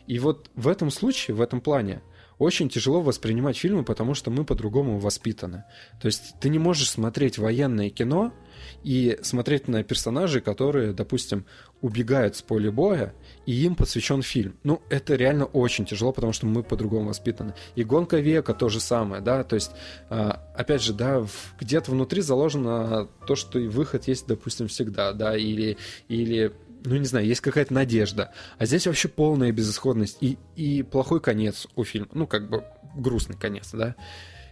И 0.06 0.18
вот 0.18 0.50
в 0.54 0.66
этом 0.66 0.90
случае, 0.90 1.34
в 1.34 1.42
этом 1.42 1.60
плане, 1.60 2.00
очень 2.38 2.68
тяжело 2.68 3.00
воспринимать 3.00 3.56
фильмы, 3.56 3.84
потому 3.84 4.14
что 4.14 4.30
мы 4.30 4.44
по-другому 4.44 4.98
воспитаны. 4.98 5.64
То 6.00 6.06
есть 6.06 6.34
ты 6.40 6.48
не 6.48 6.58
можешь 6.58 6.90
смотреть 6.90 7.38
военное 7.38 7.90
кино 7.90 8.32
и 8.82 9.18
смотреть 9.22 9.68
на 9.68 9.82
персонажей, 9.82 10.40
которые, 10.40 10.92
допустим, 10.92 11.46
убегают 11.80 12.36
с 12.36 12.42
поля 12.42 12.70
боя, 12.70 13.14
и 13.46 13.52
им 13.52 13.74
посвящен 13.74 14.22
фильм. 14.22 14.56
Ну, 14.64 14.82
это 14.90 15.14
реально 15.14 15.46
очень 15.46 15.84
тяжело, 15.84 16.12
потому 16.12 16.32
что 16.32 16.46
мы 16.46 16.62
по-другому 16.62 17.08
воспитаны. 17.08 17.54
И 17.76 17.84
«Гонка 17.84 18.18
века» 18.18 18.54
то 18.54 18.68
же 18.68 18.80
самое, 18.80 19.22
да, 19.22 19.44
то 19.44 19.54
есть, 19.54 19.72
а, 20.10 20.42
опять 20.56 20.82
же, 20.82 20.92
да, 20.92 21.24
где-то 21.60 21.90
внутри 21.90 22.20
заложено 22.20 23.08
то, 23.26 23.36
что 23.36 23.58
и 23.58 23.68
выход 23.68 24.08
есть, 24.08 24.26
допустим, 24.26 24.68
всегда, 24.68 25.12
да, 25.12 25.36
или, 25.36 25.76
или 26.08 26.52
ну, 26.84 26.96
не 26.96 27.06
знаю, 27.06 27.26
есть 27.26 27.40
какая-то 27.40 27.72
надежда. 27.74 28.32
А 28.58 28.66
здесь 28.66 28.86
вообще 28.86 29.08
полная 29.08 29.52
безысходность 29.52 30.18
и, 30.20 30.38
и 30.56 30.82
плохой 30.82 31.20
конец 31.20 31.66
у 31.76 31.84
фильма. 31.84 32.08
Ну, 32.12 32.26
как 32.26 32.48
бы 32.48 32.64
грустный 32.96 33.36
конец, 33.36 33.70
да. 33.72 33.94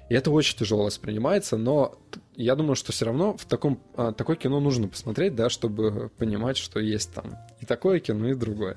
И 0.09 0.15
это 0.15 0.31
очень 0.31 0.57
тяжело 0.57 0.85
воспринимается, 0.85 1.57
но 1.57 1.99
я 2.37 2.55
думаю, 2.55 2.77
что 2.77 2.93
все 2.93 3.07
равно 3.07 3.37
в 3.37 3.45
таком, 3.45 3.83
а, 3.97 4.13
такое 4.13 4.37
кино 4.37 4.61
нужно 4.61 4.87
посмотреть, 4.87 5.35
да, 5.35 5.51
чтобы 5.51 6.11
понимать, 6.17 6.57
что 6.57 6.79
есть 6.79 7.13
там 7.13 7.37
и 7.61 7.67
такое 7.67 7.99
кино, 7.99 8.29
и 8.29 8.35
другое. 8.35 8.77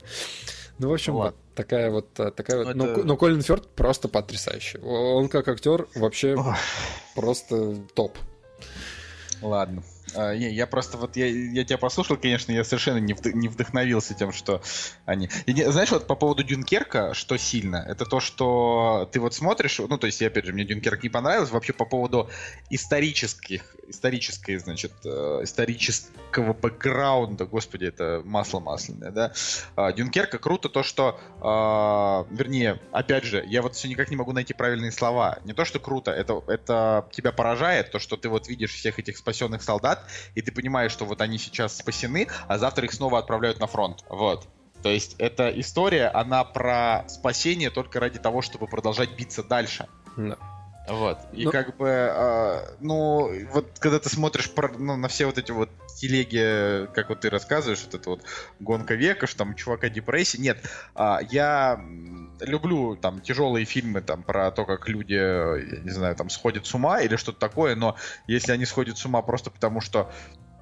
Ну, 0.80 0.90
в 0.90 0.94
общем, 0.94 1.14
вот 1.14 1.36
такая 1.54 1.92
вот, 1.92 2.20
а, 2.20 2.32
такая 2.32 2.64
вот. 2.64 2.76
Ну, 2.76 2.84
Но, 2.86 2.92
это- 2.92 3.02
Ко- 3.02 3.08
но 3.08 3.16
Колин 3.18 3.42
Фёрд 3.44 3.68
просто 3.76 4.08
потрясающий. 4.08 4.80
Он 4.80 5.30
как 5.30 5.48
актер 5.50 5.88
вообще 5.94 6.34
Ох. 6.36 6.56
просто 7.16 7.76
топ. 7.94 8.18
Ладно. 9.42 9.84
А, 10.16 10.36
не, 10.36 10.52
я 10.52 10.68
просто 10.68 10.98
вот 10.98 11.16
я, 11.16 11.28
я 11.28 11.64
тебя 11.64 11.78
послушал, 11.78 12.18
конечно, 12.18 12.52
я 12.52 12.64
совершенно 12.64 12.98
не, 12.98 13.14
вд- 13.14 13.34
не 13.34 13.48
вдохновился 13.48 14.14
тем, 14.14 14.32
что 14.32 14.62
они. 15.06 15.30
И 15.46 15.54
не- 15.54 15.72
знаешь, 15.72 15.92
вот 15.92 16.08
по 16.08 16.16
поводу 16.16 16.44
Дюнкерка, 16.44 17.14
что 17.14 17.38
сильно, 17.38 17.86
это 17.88 18.06
то, 18.06 18.20
что 18.20 19.10
ты 19.12 19.20
вот 19.20 19.34
смотришь, 19.34 19.80
ну 19.80 19.98
то 19.98 20.08
есть, 20.08 20.22
я, 20.22 20.28
опять 20.28 20.46
же, 20.46 20.54
мне 20.54 20.66
Дюнкерк 20.66 21.04
не 21.04 21.10
понравился, 21.10 21.54
вообще 21.54 21.74
по 21.74 21.86
поводу 21.86 22.30
исторических, 22.70 23.76
исторической, 23.88 24.58
значит, 24.58 24.94
э, 25.06 25.40
исторического 25.44 26.54
бэкграунда, 26.54 27.46
господи, 27.46 27.86
это 27.86 28.22
масло 28.26 28.60
масляное, 28.60 29.12
да. 29.12 29.34
А, 29.76 29.92
Дюнкерка 29.92 30.38
круто 30.38 30.70
то, 30.70 30.84
что, 30.84 31.20
а, 31.42 32.26
вернее, 32.30 32.80
опять 32.92 33.24
же, 33.24 33.44
я 33.48 33.62
вот 33.62 33.76
все 33.76 33.88
никак 33.88 34.10
не 34.10 34.16
могу 34.16 34.32
найти 34.32 34.54
правильные 34.54 34.92
слова. 34.92 35.40
Не 35.44 35.54
то, 35.54 35.66
что 35.66 35.80
круто, 35.80 36.12
это, 36.12 36.42
это 36.48 37.10
тебя 37.12 37.32
поражает, 37.32 37.92
то, 37.92 38.00
что 38.00 38.18
ты 38.18 38.30
вот 38.30 38.48
видишь 38.48 38.74
всех 38.74 39.00
этих 39.00 39.18
спасенных 39.18 39.64
солдат, 39.64 39.99
и 40.36 40.42
ты 40.42 40.52
понимаешь, 40.52 40.92
что 40.92 41.06
вот 41.06 41.22
они 41.22 41.38
сейчас 41.38 41.78
спасены, 41.78 42.28
а 42.48 42.58
завтра 42.58 42.86
их 42.86 42.94
снова 42.94 43.20
отправляют 43.20 43.60
на 43.60 43.68
фронт. 43.68 44.04
Вот. 44.10 44.48
То 44.82 44.90
есть 44.90 45.16
эта 45.18 45.50
история, 45.60 46.08
она 46.08 46.44
про 46.44 47.04
спасение 47.08 47.70
только 47.70 48.00
ради 48.00 48.20
того, 48.20 48.42
чтобы 48.42 48.68
продолжать 48.68 49.12
биться 49.18 49.44
дальше. 49.44 49.88
Да. 50.16 50.38
Вот. 50.90 51.20
И 51.34 51.46
Но... 51.46 51.52
как 51.52 51.78
бы, 51.78 51.88
э, 51.88 52.76
ну, 52.80 53.32
вот 53.52 53.78
когда 53.80 54.00
ты 54.00 54.10
смотришь 54.10 54.50
про, 54.50 54.70
ну, 54.70 54.96
на 54.96 55.08
все 55.08 55.26
вот 55.26 55.38
эти 55.38 55.52
вот 55.52 55.70
телеги, 55.96 56.88
как 56.94 57.10
вот 57.10 57.22
ты 57.22 57.30
рассказываешь, 57.30 57.84
вот 57.84 57.94
это 57.94 58.10
вот 58.10 58.24
гонка 58.60 58.96
века, 58.96 59.28
что 59.28 59.40
там 59.40 59.56
чувака 59.56 59.90
депрессии. 59.90 60.38
Нет, 60.38 60.60
э, 60.96 61.18
я 61.30 61.80
люблю 62.42 62.96
там 62.96 63.22
тяжелые 63.22 63.66
фильмы 63.66 64.02
там 64.02 64.24
про 64.24 64.52
то, 64.52 64.66
как 64.66 64.88
люди, 64.90 65.14
я 65.14 65.82
не 65.82 65.92
знаю, 65.92 66.16
там 66.16 66.30
сходят 66.30 66.66
с 66.66 66.74
ума 66.74 67.02
или 67.02 67.16
что-то 67.16 67.40
такое, 67.40 67.76
но 67.76 67.96
если 68.28 68.52
они 68.52 68.66
сходят 68.66 68.98
с 68.98 69.06
ума 69.06 69.22
просто 69.22 69.52
потому, 69.52 69.82
что 69.82 70.12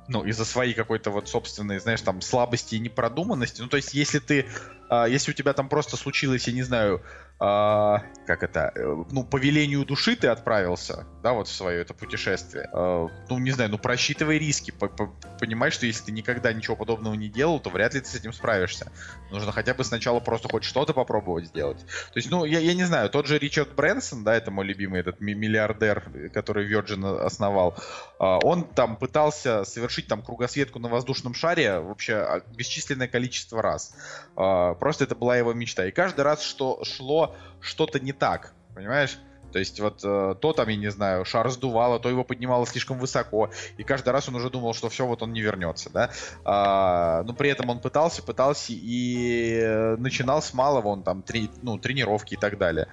ну, 0.08 0.24
из-за 0.24 0.46
своей 0.46 0.74
какой-то 0.74 1.12
вот 1.12 1.28
собственной, 1.28 1.80
знаешь, 1.80 2.02
там, 2.02 2.22
слабости 2.22 2.76
и 2.76 2.80
непродуманности. 2.80 3.62
Ну, 3.62 3.68
то 3.68 3.78
есть, 3.78 3.94
если 3.94 4.20
ты, 4.20 4.48
э, 4.90 5.06
если 5.10 5.32
у 5.32 5.34
тебя 5.34 5.54
там 5.54 5.68
просто 5.68 5.98
случилось, 5.98 6.48
я 6.48 6.54
не 6.54 6.64
знаю, 6.64 7.02
э, 7.40 7.98
как 8.28 8.44
это, 8.44 8.72
э, 8.76 9.04
ну, 9.12 9.24
по 9.24 9.38
велению 9.38 9.86
души 9.86 10.16
ты 10.16 10.28
отправился, 10.28 11.06
да, 11.24 11.34
вот 11.34 11.48
в 11.48 11.52
свое 11.52 11.82
это 11.82 11.94
путешествие. 11.94 12.70
Э, 12.74 13.08
ну, 13.30 13.38
не 13.40 13.52
знаю, 13.52 13.72
ну, 13.72 13.78
просчитывай 13.78 14.40
риски, 14.40 14.72
по 14.72 14.86
-по 14.86 15.10
понимай, 15.40 15.72
что 15.72 15.86
если 15.86 16.06
ты 16.06 16.12
никогда 16.12 16.54
ничего 16.54 16.76
подобного 16.76 17.14
не 17.14 17.30
делал, 17.30 17.60
то 17.60 17.70
вряд 17.70 17.94
ли 17.94 18.02
ты 18.02 18.08
с 18.08 18.16
этим 18.16 18.34
справишься. 18.34 18.92
Нужно 19.32 19.52
хотя 19.52 19.74
бы 19.74 19.84
сначала 19.84 20.20
просто 20.20 20.50
хоть 20.50 20.64
что-то 20.64 20.94
попробовать 20.94 21.46
сделать. 21.46 21.80
То 21.80 22.18
есть, 22.18 22.30
ну, 22.32 22.46
я, 22.46 22.60
я 22.60 22.74
не 22.74 22.84
знаю, 22.84 23.10
тот 23.10 23.28
же 23.28 23.38
Ричард 23.38 23.74
Брэнсон, 23.76 24.24
да, 24.24 24.36
это 24.36 24.52
мой 24.52 24.66
любимый 24.66 25.00
этот 25.00 25.20
миллиардер, 25.22 26.32
который 26.34 26.68
Virgin 26.72 27.20
основал, 27.20 27.76
э, 28.20 28.24
он 28.24 28.64
там 28.64 28.98
пытался 28.98 29.64
совершить 29.64 30.08
там 30.08 30.22
кругосветку 30.22 30.80
на 30.80 30.90
воздушном 30.90 31.34
шаре 31.34 31.80
вообще 31.80 32.16
а, 32.16 32.42
бесчисленное 32.56 33.08
количество 33.08 33.62
раз. 33.62 33.96
Э, 34.36 34.76
просто 34.80 35.04
это 35.04 35.16
была 35.16 35.38
его 35.38 35.54
мечта. 35.54 35.86
И 35.86 35.92
каждый 35.92 36.22
раз, 36.22 36.42
что 36.42 36.84
шло 36.84 37.27
что-то 37.62 38.00
не 38.00 38.14
так, 38.14 38.54
понимаешь? 38.76 39.20
То 39.52 39.60
есть 39.60 39.80
вот 39.80 40.02
э, 40.04 40.36
то 40.40 40.54
там, 40.54 40.68
я 40.68 40.76
не 40.76 40.92
знаю, 40.92 41.26
шар 41.26 41.50
сдувало, 41.50 42.00
то 42.00 42.10
его 42.10 42.24
поднимало 42.24 42.68
слишком 42.68 43.00
высоко, 43.00 43.50
и 43.78 43.84
каждый 43.84 44.10
раз 44.10 44.28
он 44.28 44.36
уже 44.36 44.50
думал, 44.50 44.74
что 44.74 44.90
все, 44.90 45.06
вот 45.06 45.24
он 45.24 45.34
не 45.34 45.42
вернется, 45.42 45.90
да. 45.90 46.12
А, 46.44 47.24
но 47.24 47.34
при 47.34 47.50
этом 47.50 47.70
он 47.70 47.80
пытался, 47.80 48.22
пытался 48.22 48.74
и 48.74 49.96
начинал 49.98 50.42
с 50.42 50.54
малого, 50.54 50.90
он 50.90 51.04
там 51.04 51.22
три, 51.22 51.50
ну, 51.62 51.78
тренировки 51.78 52.34
и 52.34 52.38
так 52.38 52.58
далее. 52.58 52.88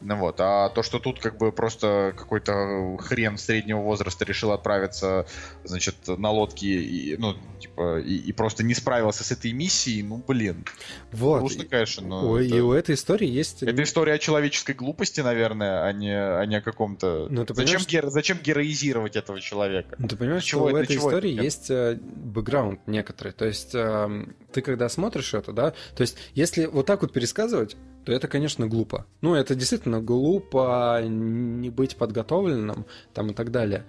Ну 0.00 0.16
вот, 0.16 0.36
а 0.40 0.68
то, 0.68 0.82
что 0.82 0.98
тут 0.98 1.20
как 1.20 1.38
бы 1.38 1.52
просто 1.52 2.12
какой-то 2.16 2.96
хрен 2.98 3.38
среднего 3.38 3.80
возраста 3.80 4.26
решил 4.26 4.52
отправиться, 4.52 5.26
значит, 5.64 5.96
на 6.06 6.30
лодке, 6.30 6.66
и, 6.66 7.16
ну, 7.16 7.34
типа, 7.58 8.00
и, 8.00 8.16
и 8.16 8.32
просто 8.32 8.62
не 8.62 8.74
справился 8.74 9.24
с 9.24 9.32
этой 9.32 9.52
миссией, 9.52 10.02
ну, 10.02 10.22
блин. 10.26 10.66
Вот. 11.12 11.38
Грустно, 11.38 11.64
конечно, 11.64 12.06
но... 12.06 12.30
Ой, 12.30 12.46
это... 12.46 12.56
и 12.56 12.60
у 12.60 12.72
этой 12.72 12.94
истории 12.94 13.26
есть... 13.28 13.62
Это 13.62 13.82
история 13.82 14.14
о 14.14 14.18
человеческой 14.18 14.74
глупости, 14.74 15.22
наверное, 15.22 15.84
а 15.84 15.92
не, 15.92 16.12
а 16.12 16.44
не 16.44 16.56
о 16.56 16.60
каком-то... 16.60 17.28
Ну, 17.30 17.46
ты 17.46 17.54
зачем, 17.54 17.80
что... 17.80 17.90
геро... 17.90 18.10
зачем 18.10 18.38
героизировать 18.38 19.16
этого 19.16 19.40
человека? 19.40 19.96
Ну, 19.98 20.08
ты 20.08 20.16
понимаешь, 20.16 20.44
чего, 20.44 20.68
что 20.68 20.76
у 20.76 20.78
этой 20.78 20.96
истории 20.96 21.34
это? 21.34 21.42
есть 21.42 21.70
э, 21.70 21.98
бэкграунд 22.02 22.86
некоторый. 22.86 23.32
То 23.32 23.46
есть 23.46 23.74
э, 23.74 24.26
ты 24.52 24.60
когда 24.60 24.90
смотришь 24.90 25.32
это, 25.32 25.52
да, 25.52 25.70
то 25.70 26.02
есть 26.02 26.18
если 26.34 26.66
вот 26.66 26.84
так 26.84 27.00
вот 27.00 27.14
пересказывать, 27.14 27.76
то 28.06 28.12
это, 28.12 28.28
конечно, 28.28 28.68
глупо. 28.68 29.04
Ну, 29.20 29.34
это 29.34 29.56
действительно 29.56 30.00
глупо 30.00 31.02
не 31.02 31.70
быть 31.70 31.96
подготовленным 31.96 32.86
там 33.12 33.30
и 33.30 33.34
так 33.34 33.50
далее. 33.50 33.84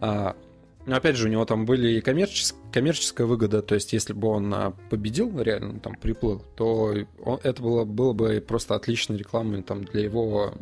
А, 0.00 0.34
но 0.86 0.96
опять 0.96 1.16
же, 1.16 1.28
у 1.28 1.30
него 1.30 1.44
там 1.44 1.66
были 1.66 1.98
и 1.98 2.00
коммерчес... 2.00 2.56
коммерческая 2.72 3.26
выгода, 3.26 3.60
то 3.60 3.74
есть 3.74 3.92
если 3.92 4.14
бы 4.14 4.28
он 4.28 4.54
а, 4.54 4.70
победил, 4.88 5.38
реально 5.38 5.80
там 5.80 5.96
приплыл, 5.96 6.42
то 6.56 6.94
он, 7.22 7.40
это 7.42 7.62
было, 7.62 7.84
было 7.84 8.14
бы 8.14 8.40
просто 8.40 8.74
отличной 8.74 9.18
рекламой 9.18 9.62
там, 9.62 9.84
для 9.84 10.00
его 10.00 10.54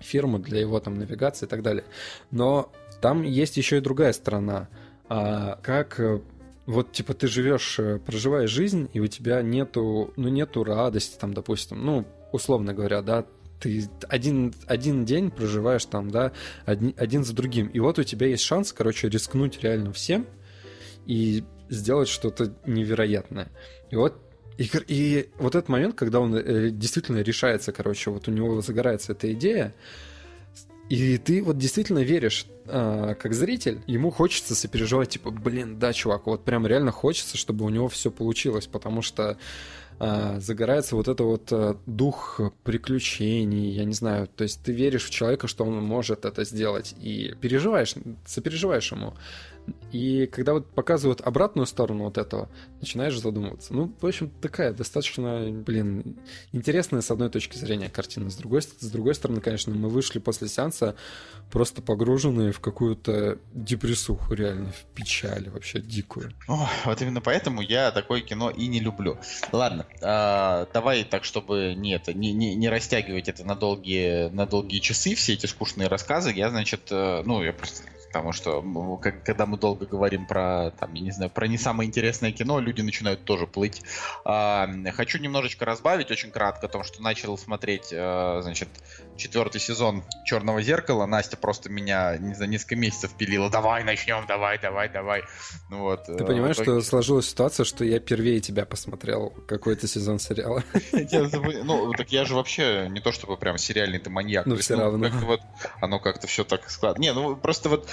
фирмы, 0.00 0.40
для 0.40 0.58
его 0.58 0.80
там 0.80 0.96
навигации 0.96 1.46
и 1.46 1.48
так 1.48 1.62
далее. 1.62 1.84
Но 2.32 2.72
там 3.00 3.22
есть 3.22 3.56
еще 3.56 3.78
и 3.78 3.80
другая 3.80 4.12
сторона. 4.12 4.68
А, 5.08 5.60
как 5.62 6.00
вот 6.66 6.90
типа 6.90 7.14
ты 7.14 7.28
живешь, 7.28 7.78
э, 7.78 8.00
проживаешь 8.04 8.50
жизнь, 8.50 8.90
и 8.92 8.98
у 8.98 9.06
тебя 9.06 9.42
нету, 9.42 10.12
ну 10.16 10.28
нету 10.28 10.64
радости, 10.64 11.16
там, 11.20 11.34
допустим, 11.34 11.84
ну 11.84 12.04
условно 12.32 12.74
говоря, 12.74 13.02
да, 13.02 13.26
ты 13.60 13.88
один, 14.08 14.52
один 14.66 15.04
день 15.04 15.30
проживаешь 15.30 15.84
там, 15.84 16.10
да, 16.10 16.32
один, 16.64 16.94
один 16.96 17.24
за 17.24 17.34
другим. 17.34 17.68
И 17.68 17.78
вот 17.78 17.98
у 17.98 18.02
тебя 18.02 18.26
есть 18.26 18.42
шанс, 18.42 18.72
короче, 18.72 19.08
рискнуть 19.08 19.62
реально 19.62 19.92
всем 19.92 20.26
и 21.06 21.44
сделать 21.68 22.08
что-то 22.08 22.54
невероятное. 22.66 23.50
И 23.90 23.96
вот 23.96 24.18
и, 24.58 24.68
и 24.88 25.30
вот 25.38 25.54
этот 25.54 25.68
момент, 25.68 25.94
когда 25.94 26.20
он 26.20 26.34
э, 26.34 26.70
действительно 26.70 27.18
решается, 27.18 27.72
короче, 27.72 28.10
вот 28.10 28.28
у 28.28 28.30
него 28.30 28.60
загорается 28.60 29.12
эта 29.12 29.32
идея, 29.32 29.74
и 30.88 31.16
ты 31.16 31.42
вот 31.42 31.56
действительно 31.56 32.00
веришь, 32.00 32.46
э, 32.66 33.14
как 33.18 33.32
зритель, 33.32 33.80
ему 33.86 34.10
хочется 34.10 34.54
сопереживать, 34.54 35.10
типа, 35.10 35.30
блин, 35.30 35.78
да, 35.78 35.92
чувак, 35.92 36.26
вот 36.26 36.44
прям 36.44 36.66
реально 36.66 36.92
хочется, 36.92 37.38
чтобы 37.38 37.64
у 37.64 37.70
него 37.70 37.88
все 37.88 38.10
получилось, 38.10 38.66
потому 38.66 39.00
что 39.00 39.38
а, 39.98 40.40
загорается 40.40 40.96
вот 40.96 41.08
это 41.08 41.24
вот 41.24 41.52
э, 41.52 41.74
дух 41.86 42.40
приключений, 42.64 43.70
я 43.70 43.84
не 43.84 43.94
знаю, 43.94 44.28
то 44.28 44.42
есть 44.42 44.62
ты 44.62 44.72
веришь 44.72 45.04
в 45.04 45.10
человека, 45.10 45.46
что 45.48 45.64
он 45.64 45.82
может 45.82 46.24
это 46.24 46.44
сделать, 46.44 46.94
и 47.00 47.34
переживаешь, 47.40 47.94
сопереживаешь 48.26 48.90
ему. 48.92 49.14
И 49.92 50.26
когда 50.26 50.54
вот 50.54 50.70
показывают 50.70 51.20
обратную 51.20 51.66
сторону 51.66 52.04
вот 52.04 52.16
этого, 52.18 52.48
начинаешь 52.80 53.18
задумываться. 53.18 53.74
Ну, 53.74 53.94
в 54.00 54.06
общем, 54.06 54.30
такая 54.40 54.72
достаточно, 54.72 55.50
блин, 55.50 56.16
интересная 56.52 57.02
с 57.02 57.10
одной 57.10 57.28
точки 57.28 57.56
зрения 57.56 57.90
картина. 57.90 58.30
С 58.30 58.36
другой, 58.36 58.62
с 58.62 58.90
другой 58.90 59.14
стороны, 59.14 59.40
конечно, 59.40 59.74
мы 59.74 59.88
вышли 59.90 60.18
после 60.18 60.48
сеанса 60.48 60.96
просто 61.50 61.82
погруженные 61.82 62.52
в 62.52 62.60
какую-то 62.60 63.38
депрессуху, 63.52 64.32
реально, 64.32 64.72
в 64.72 64.84
печаль 64.94 65.50
вообще 65.50 65.80
дикую. 65.80 66.32
О, 66.48 66.68
вот 66.86 67.02
именно 67.02 67.20
поэтому 67.20 67.60
я 67.60 67.90
такое 67.90 68.22
кино 68.22 68.50
и 68.50 68.66
не 68.68 68.80
люблю. 68.80 69.18
Ладно, 69.52 69.86
а, 70.00 70.66
давай 70.72 71.04
так, 71.04 71.24
чтобы 71.24 71.74
нет, 71.76 72.08
не, 72.08 72.32
не, 72.32 72.54
не 72.54 72.68
растягивать 72.70 73.28
это 73.28 73.44
на 73.44 73.54
долгие, 73.54 74.30
на 74.30 74.46
долгие 74.46 74.78
часы, 74.78 75.14
все 75.14 75.34
эти 75.34 75.46
скучные 75.46 75.88
рассказы, 75.88 76.32
я, 76.32 76.48
значит, 76.48 76.88
э, 76.90 77.22
ну, 77.26 77.42
я 77.42 77.52
просто 77.52 77.82
потому 78.12 78.32
что 78.32 78.62
когда 79.24 79.46
мы 79.46 79.56
долго 79.56 79.86
говорим 79.86 80.26
про, 80.26 80.70
там, 80.78 80.92
я 80.92 81.00
не 81.00 81.10
знаю, 81.12 81.30
про 81.30 81.46
не 81.48 81.56
самое 81.56 81.88
интересное 81.88 82.30
кино, 82.30 82.60
люди 82.60 82.82
начинают 82.82 83.24
тоже 83.24 83.46
плыть. 83.46 83.82
А, 84.26 84.68
хочу 84.92 85.18
немножечко 85.18 85.64
разбавить, 85.64 86.10
очень 86.10 86.30
кратко, 86.30 86.66
о 86.66 86.68
том, 86.68 86.84
что 86.84 87.02
начал 87.02 87.38
смотреть, 87.38 87.88
а, 87.90 88.40
значит, 88.42 88.68
четвертый 89.16 89.60
сезон 89.60 90.04
Черного 90.24 90.62
зеркала. 90.62 91.06
Настя 91.06 91.36
просто 91.36 91.70
меня 91.70 92.16
не 92.18 92.34
за 92.34 92.46
несколько 92.46 92.76
месяцев 92.76 93.12
пилила. 93.16 93.50
Давай 93.50 93.84
начнем, 93.84 94.24
давай, 94.26 94.58
давай, 94.58 94.88
давай. 94.88 95.22
Ну, 95.70 95.80
вот, 95.80 96.04
Ты 96.04 96.24
понимаешь, 96.24 96.56
итоге... 96.56 96.80
что 96.80 96.88
сложилась 96.88 97.28
ситуация, 97.28 97.64
что 97.64 97.84
я 97.84 98.00
первее 98.00 98.40
тебя 98.40 98.64
посмотрел 98.64 99.30
какой-то 99.46 99.86
сезон 99.86 100.18
сериала. 100.18 100.62
Ну, 101.64 101.92
так 101.92 102.10
я 102.10 102.24
же 102.24 102.34
вообще 102.34 102.86
не 102.90 103.00
то 103.00 103.12
чтобы 103.12 103.36
прям 103.36 103.58
сериальный 103.58 103.98
ты 103.98 104.10
маньяк. 104.10 104.46
Ну, 104.46 104.56
все 104.56 104.76
равно. 104.76 105.08
Оно 105.80 105.98
как-то 106.00 106.26
все 106.26 106.44
так 106.44 106.68
складно. 106.70 107.00
Не, 107.00 107.12
ну 107.12 107.36
просто 107.36 107.68
вот 107.68 107.88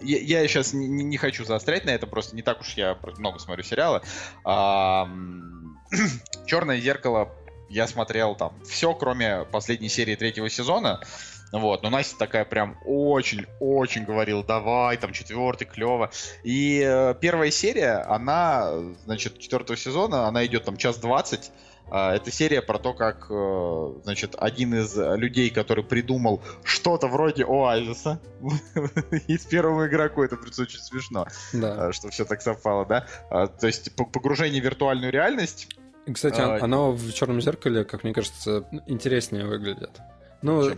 я, 0.00 0.46
сейчас 0.46 0.72
не, 0.72 1.16
хочу 1.16 1.44
заострять 1.44 1.84
на 1.84 1.90
это, 1.90 2.06
просто 2.06 2.36
не 2.36 2.42
так 2.42 2.60
уж 2.60 2.74
я 2.74 2.98
много 3.18 3.38
смотрю 3.38 3.64
сериалы. 3.64 4.02
А, 4.44 5.08
Черное 6.46 6.80
зеркало 6.80 7.32
я 7.70 7.86
смотрел 7.86 8.34
там 8.34 8.52
все, 8.64 8.92
кроме 8.94 9.44
последней 9.44 9.88
серии 9.88 10.16
третьего 10.16 10.50
сезона. 10.50 11.00
Вот, 11.52 11.82
но 11.82 11.90
Настя 11.90 12.16
такая 12.16 12.44
прям 12.44 12.76
очень-очень 12.84 14.04
говорила, 14.04 14.44
давай, 14.44 14.96
там 14.98 15.12
четвертый, 15.12 15.64
клево. 15.64 16.10
И 16.44 16.80
э, 16.84 17.14
первая 17.20 17.50
серия, 17.50 18.04
она, 18.06 18.72
значит, 19.04 19.38
четвертого 19.40 19.76
сезона, 19.76 20.28
она 20.28 20.46
идет 20.46 20.64
там 20.64 20.76
час 20.76 20.98
двадцать. 20.98 21.50
А, 21.90 22.14
это 22.14 22.30
серия 22.30 22.62
про 22.62 22.78
то, 22.78 22.94
как, 22.94 23.26
э, 23.30 23.92
значит, 24.04 24.36
один 24.38 24.74
из 24.74 24.96
людей, 24.96 25.50
который 25.50 25.82
придумал 25.82 26.40
что-то 26.62 27.08
вроде 27.08 27.44
Оазиса 27.44 28.20
из 29.26 29.44
первого 29.44 29.88
игроку, 29.88 30.22
это 30.22 30.36
очень 30.36 30.78
смешно, 30.78 31.26
да. 31.52 31.88
А, 31.88 31.92
что 31.92 32.10
все 32.10 32.24
так 32.24 32.42
совпало, 32.42 32.86
да? 32.86 33.06
А, 33.28 33.48
то 33.48 33.66
есть 33.66 33.92
погружение 33.96 34.62
в 34.62 34.64
виртуальную 34.64 35.12
реальность. 35.12 35.68
Кстати, 36.12 36.40
а, 36.40 36.58
оно 36.62 36.92
в 36.92 37.12
черном 37.12 37.40
зеркале, 37.40 37.84
как 37.84 38.04
мне 38.04 38.12
кажется, 38.12 38.64
интереснее 38.86 39.46
выглядит. 39.46 40.00
Ну, 40.42 40.70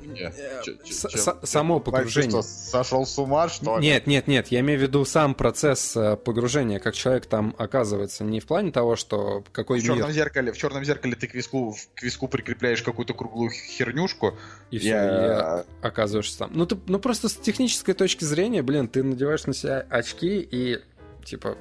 само 1.44 1.78
погружение. 1.78 2.42
сошел 2.42 3.06
с 3.06 3.16
ума, 3.18 3.48
что 3.48 3.78
ли? 3.78 3.86
Нет, 3.86 4.08
нет, 4.08 4.26
нет, 4.26 4.48
я 4.48 4.60
имею 4.60 4.78
в 4.80 4.82
виду 4.82 5.04
сам 5.04 5.34
процесс 5.34 5.96
э, 5.96 6.16
погружения, 6.16 6.80
как 6.80 6.94
человек 6.94 7.26
там 7.26 7.54
оказывается, 7.58 8.24
не 8.24 8.40
в 8.40 8.46
плане 8.46 8.72
того, 8.72 8.96
что 8.96 9.44
какой 9.52 9.78
в 9.78 9.84
мир. 9.84 9.94
черном 9.94 10.10
зеркале, 10.10 10.52
в 10.52 10.58
черном 10.58 10.84
зеркале 10.84 11.14
ты 11.14 11.28
к 11.28 11.34
виску, 11.34 11.76
к 11.94 12.02
виску 12.02 12.26
прикрепляешь 12.26 12.82
какую-то 12.82 13.14
круглую 13.14 13.50
хернюшку. 13.50 14.36
И 14.72 14.78
все, 14.78 14.88
я... 14.88 15.64
и 15.64 15.86
оказываешься 15.86 16.38
там. 16.38 16.50
Ну, 16.54 16.66
ты, 16.66 16.76
ну, 16.88 16.98
просто 16.98 17.28
с 17.28 17.36
технической 17.36 17.94
точки 17.94 18.24
зрения, 18.24 18.62
блин, 18.62 18.88
ты 18.88 19.04
надеваешь 19.04 19.46
на 19.46 19.54
себя 19.54 19.86
очки 19.88 20.40
и, 20.40 20.80
типа, 21.24 21.56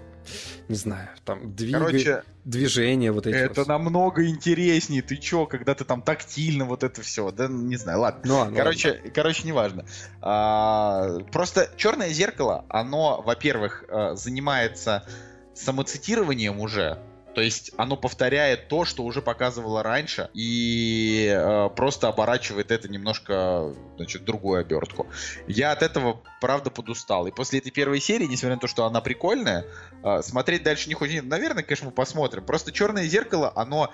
не 0.68 0.76
знаю, 0.76 1.10
там 1.26 1.56
двиг... 1.56 1.74
Короче, 1.74 2.24
движения 2.46 3.12
вот 3.12 3.28
эти. 3.28 3.36
Это 3.36 3.62
вот. 3.62 3.68
намного 3.68 4.28
интереснее. 4.28 5.02
Ты 5.02 5.18
чё, 5.18 5.46
когда 5.46 5.76
ты 5.76 5.84
там 5.86 6.02
тактильно 6.02 6.66
вот 6.66 6.84
это 6.84 7.02
все, 7.02 7.32
да, 7.32 7.48
не 7.48 7.76
знаю, 7.76 8.00
ладно. 8.00 8.22
Ну, 8.26 8.38
ладно, 8.40 8.58
короче, 8.58 8.92
ладно. 8.92 9.12
короче, 9.12 9.48
неважно. 9.48 9.86
А, 10.22 11.20
просто 11.32 11.70
черное 11.78 12.10
зеркало, 12.10 12.66
оно, 12.70 13.22
во-первых, 13.22 13.86
э, 13.88 14.16
занимается 14.16 15.06
самоцитированием 15.54 16.60
уже. 16.60 17.00
То 17.34 17.42
есть 17.42 17.72
оно 17.78 17.96
повторяет 17.96 18.68
то, 18.68 18.84
что 18.86 19.04
уже 19.04 19.22
показывало 19.22 19.84
раньше, 19.84 20.30
и 20.34 21.34
э, 21.34 21.70
просто 21.76 22.08
оборачивает 22.10 22.72
это 22.72 22.90
немножко, 22.90 23.74
значит, 23.96 24.26
другую 24.26 24.60
обертку. 24.60 25.08
Я 25.48 25.72
от 25.72 25.82
этого, 25.82 26.22
правда, 26.42 26.70
подустал. 26.70 27.28
И 27.28 27.32
после 27.32 27.60
этой 27.60 27.72
первой 27.72 28.02
серии, 28.02 28.26
несмотря 28.26 28.56
на 28.56 28.62
то, 28.62 28.68
что 28.68 28.86
она 28.86 29.00
прикольная, 29.02 29.66
э, 30.04 30.22
смотреть 30.24 30.64
дальше 30.64 30.90
не 30.90 30.96
хочется. 30.96 31.24
Наверное, 31.24 31.64
конечно, 31.64 31.88
мы 31.88 31.94
посмотрим. 31.94 32.46
Просто 32.46 32.72
черное 32.72 33.06
зеркало, 33.06 33.52
оно 33.56 33.92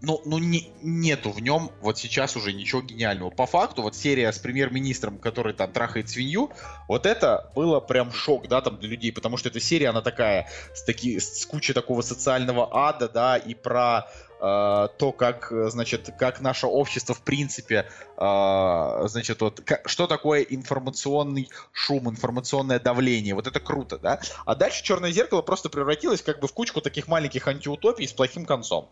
ну, 0.00 0.22
ну 0.24 0.38
не, 0.38 0.72
нету 0.82 1.30
в 1.30 1.40
нем 1.40 1.70
вот 1.80 1.98
сейчас 1.98 2.36
уже 2.36 2.52
ничего 2.52 2.82
гениального. 2.82 3.30
По 3.30 3.46
факту, 3.46 3.82
вот 3.82 3.96
серия 3.96 4.32
с 4.32 4.38
премьер-министром, 4.38 5.18
который 5.18 5.54
там 5.54 5.72
трахает 5.72 6.08
свинью, 6.08 6.50
вот 6.86 7.04
это 7.04 7.50
было 7.54 7.80
прям 7.80 8.12
шок, 8.12 8.48
да, 8.48 8.60
там 8.60 8.78
для 8.78 8.88
людей, 8.88 9.12
потому 9.12 9.36
что 9.36 9.48
эта 9.48 9.60
серия, 9.60 9.88
она 9.88 10.00
такая, 10.00 10.48
с, 10.74 10.84
таки, 10.84 11.18
с 11.18 11.44
кучей 11.46 11.72
такого 11.72 12.02
социального 12.02 12.68
ада, 12.70 13.08
да, 13.08 13.36
и 13.36 13.54
про 13.54 14.08
э, 14.40 14.88
то, 14.98 15.12
как, 15.12 15.48
значит, 15.50 16.10
как 16.16 16.40
наше 16.40 16.68
общество 16.68 17.14
в 17.14 17.22
принципе, 17.22 17.88
э, 18.16 19.02
значит, 19.06 19.40
вот, 19.40 19.60
что 19.86 20.06
такое 20.06 20.42
информационный 20.42 21.50
шум, 21.72 22.08
информационное 22.08 22.78
давление, 22.78 23.34
вот 23.34 23.48
это 23.48 23.58
круто, 23.58 23.98
да. 23.98 24.20
А 24.44 24.54
дальше 24.54 24.84
«Черное 24.84 25.10
зеркало» 25.10 25.42
просто 25.42 25.68
превратилось 25.70 26.22
как 26.22 26.38
бы 26.38 26.46
в 26.46 26.52
кучку 26.52 26.80
таких 26.80 27.08
маленьких 27.08 27.48
антиутопий 27.48 28.06
с 28.06 28.12
плохим 28.12 28.46
концом. 28.46 28.90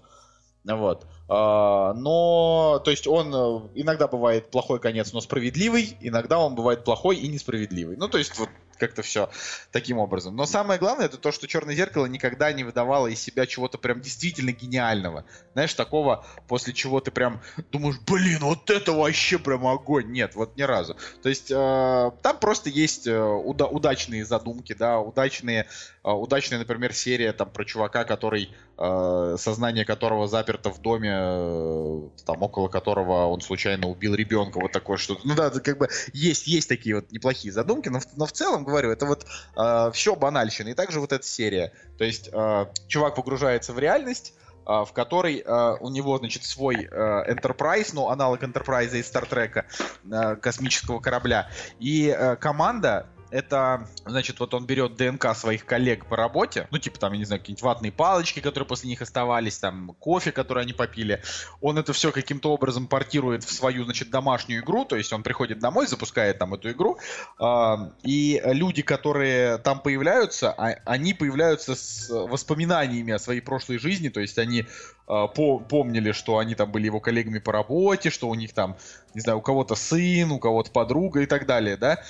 Вот. 0.74 1.06
А, 1.28 1.94
но, 1.94 2.80
то 2.84 2.90
есть 2.90 3.06
он 3.06 3.32
э, 3.34 3.68
иногда 3.74 4.08
бывает 4.08 4.50
плохой 4.50 4.80
конец, 4.80 5.12
но 5.12 5.20
справедливый, 5.20 5.96
иногда 6.00 6.38
он 6.38 6.54
бывает 6.54 6.84
плохой 6.84 7.16
и 7.16 7.28
несправедливый. 7.28 7.96
Ну, 7.96 8.08
то 8.08 8.18
есть 8.18 8.36
вот 8.38 8.48
как-то 8.78 9.02
все 9.02 9.30
таким 9.72 9.98
образом. 9.98 10.36
Но 10.36 10.46
самое 10.46 10.78
главное, 10.78 11.06
это 11.06 11.16
то, 11.16 11.32
что 11.32 11.46
Черное 11.46 11.74
зеркало 11.74 12.06
никогда 12.06 12.52
не 12.52 12.64
выдавало 12.64 13.06
из 13.06 13.20
себя 13.20 13.46
чего-то 13.46 13.78
прям 13.78 14.00
действительно 14.00 14.52
гениального. 14.52 15.24
Знаешь, 15.52 15.74
такого, 15.74 16.24
после 16.48 16.72
чего 16.72 17.00
ты 17.00 17.10
прям 17.10 17.40
думаешь, 17.70 17.98
блин, 18.06 18.40
вот 18.40 18.70
это 18.70 18.92
вообще 18.92 19.38
прям 19.38 19.66
огонь. 19.66 20.10
Нет, 20.12 20.34
вот 20.34 20.56
ни 20.56 20.62
разу. 20.62 20.96
То 21.22 21.28
есть 21.28 21.50
э, 21.50 22.10
там 22.22 22.38
просто 22.38 22.70
есть 22.70 23.06
э, 23.06 23.18
уда- 23.18 23.66
удачные 23.66 24.24
задумки, 24.24 24.74
да, 24.74 25.00
удачные, 25.00 25.66
э, 26.04 26.10
удачная, 26.10 26.58
например, 26.58 26.92
серия 26.92 27.32
там 27.32 27.50
про 27.50 27.64
чувака, 27.64 28.04
который, 28.04 28.54
э, 28.78 29.36
сознание 29.38 29.84
которого 29.84 30.28
заперто 30.28 30.70
в 30.70 30.80
доме, 30.80 31.12
э, 31.12 32.08
там, 32.24 32.42
около 32.42 32.68
которого 32.68 33.26
он 33.26 33.40
случайно 33.40 33.88
убил 33.88 34.14
ребенка, 34.14 34.58
вот 34.60 34.72
такое 34.72 34.96
что-то. 34.96 35.20
Ну 35.24 35.34
да, 35.34 35.50
как 35.50 35.78
бы 35.78 35.88
есть, 36.12 36.46
есть 36.46 36.68
такие 36.68 36.96
вот 36.96 37.10
неплохие 37.12 37.52
задумки, 37.52 37.88
но, 37.88 38.00
но 38.16 38.26
в 38.26 38.32
целом 38.32 38.64
говорю, 38.66 38.90
это 38.90 39.06
вот 39.06 39.26
э, 39.56 39.90
все 39.92 40.16
банальщина. 40.16 40.68
И 40.68 40.74
также 40.74 41.00
вот 41.00 41.12
эта 41.12 41.24
серия. 41.24 41.72
То 41.98 42.04
есть 42.04 42.28
э, 42.32 42.66
чувак 42.88 43.14
погружается 43.14 43.72
в 43.72 43.78
реальность, 43.78 44.34
э, 44.66 44.84
в 44.84 44.92
которой 44.92 45.42
э, 45.44 45.76
у 45.80 45.88
него, 45.90 46.18
значит, 46.18 46.44
свой 46.44 46.88
э, 46.90 47.32
Enterprise, 47.32 47.90
ну, 47.92 48.08
аналог 48.08 48.42
Enterprise 48.42 48.96
из 48.96 49.06
Стартрека, 49.06 49.66
э, 50.10 50.36
космического 50.36 51.00
корабля. 51.00 51.50
И 51.78 52.08
э, 52.08 52.36
команда 52.36 53.08
это, 53.30 53.88
значит, 54.04 54.40
вот 54.40 54.54
он 54.54 54.66
берет 54.66 54.96
ДНК 54.96 55.34
своих 55.34 55.64
коллег 55.64 56.06
по 56.06 56.16
работе, 56.16 56.68
ну, 56.70 56.78
типа 56.78 56.98
там, 56.98 57.12
я 57.12 57.18
не 57.18 57.24
знаю, 57.24 57.40
какие-нибудь 57.40 57.62
ватные 57.62 57.92
палочки, 57.92 58.40
которые 58.40 58.66
после 58.66 58.88
них 58.88 59.02
оставались, 59.02 59.58
там, 59.58 59.94
кофе, 59.98 60.32
который 60.32 60.62
они 60.62 60.72
попили. 60.72 61.22
Он 61.60 61.78
это 61.78 61.92
все 61.92 62.12
каким-то 62.12 62.52
образом 62.52 62.86
портирует 62.86 63.44
в 63.44 63.52
свою, 63.52 63.84
значит, 63.84 64.10
домашнюю 64.10 64.62
игру, 64.62 64.84
то 64.84 64.96
есть 64.96 65.12
он 65.12 65.22
приходит 65.22 65.58
домой, 65.58 65.86
запускает 65.86 66.38
там 66.38 66.54
эту 66.54 66.70
игру, 66.70 66.98
э, 67.40 67.76
и 68.02 68.40
люди, 68.44 68.82
которые 68.82 69.58
там 69.58 69.80
появляются, 69.80 70.52
а, 70.52 70.76
они 70.84 71.14
появляются 71.14 71.74
с 71.74 72.08
воспоминаниями 72.08 73.12
о 73.12 73.18
своей 73.18 73.40
прошлой 73.40 73.78
жизни, 73.78 74.08
то 74.08 74.20
есть 74.20 74.38
они 74.38 74.66
по 75.06 75.60
помнили, 75.60 76.10
что 76.10 76.38
они 76.38 76.56
там 76.56 76.72
были 76.72 76.86
его 76.86 76.98
коллегами 76.98 77.38
по 77.38 77.52
работе, 77.52 78.10
что 78.10 78.28
у 78.28 78.34
них 78.34 78.52
там, 78.52 78.76
не 79.14 79.20
знаю, 79.20 79.38
у 79.38 79.40
кого-то 79.40 79.76
сын, 79.76 80.32
у 80.32 80.40
кого-то 80.40 80.72
подруга 80.72 81.20
и 81.20 81.26
так 81.26 81.46
далее, 81.46 81.76
да, 81.76 82.02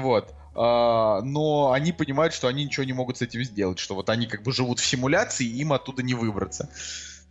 вот. 0.00 0.34
Uh, 0.54 1.22
но 1.22 1.72
они 1.72 1.92
понимают, 1.92 2.34
что 2.34 2.46
они 2.46 2.64
ничего 2.64 2.84
не 2.84 2.92
могут 2.92 3.16
с 3.16 3.22
этим 3.22 3.42
сделать, 3.42 3.78
что 3.78 3.94
вот 3.94 4.10
они 4.10 4.26
как 4.26 4.42
бы 4.42 4.52
живут 4.52 4.80
в 4.80 4.84
симуляции, 4.84 5.46
им 5.46 5.72
оттуда 5.72 6.02
не 6.02 6.12
выбраться. 6.12 6.68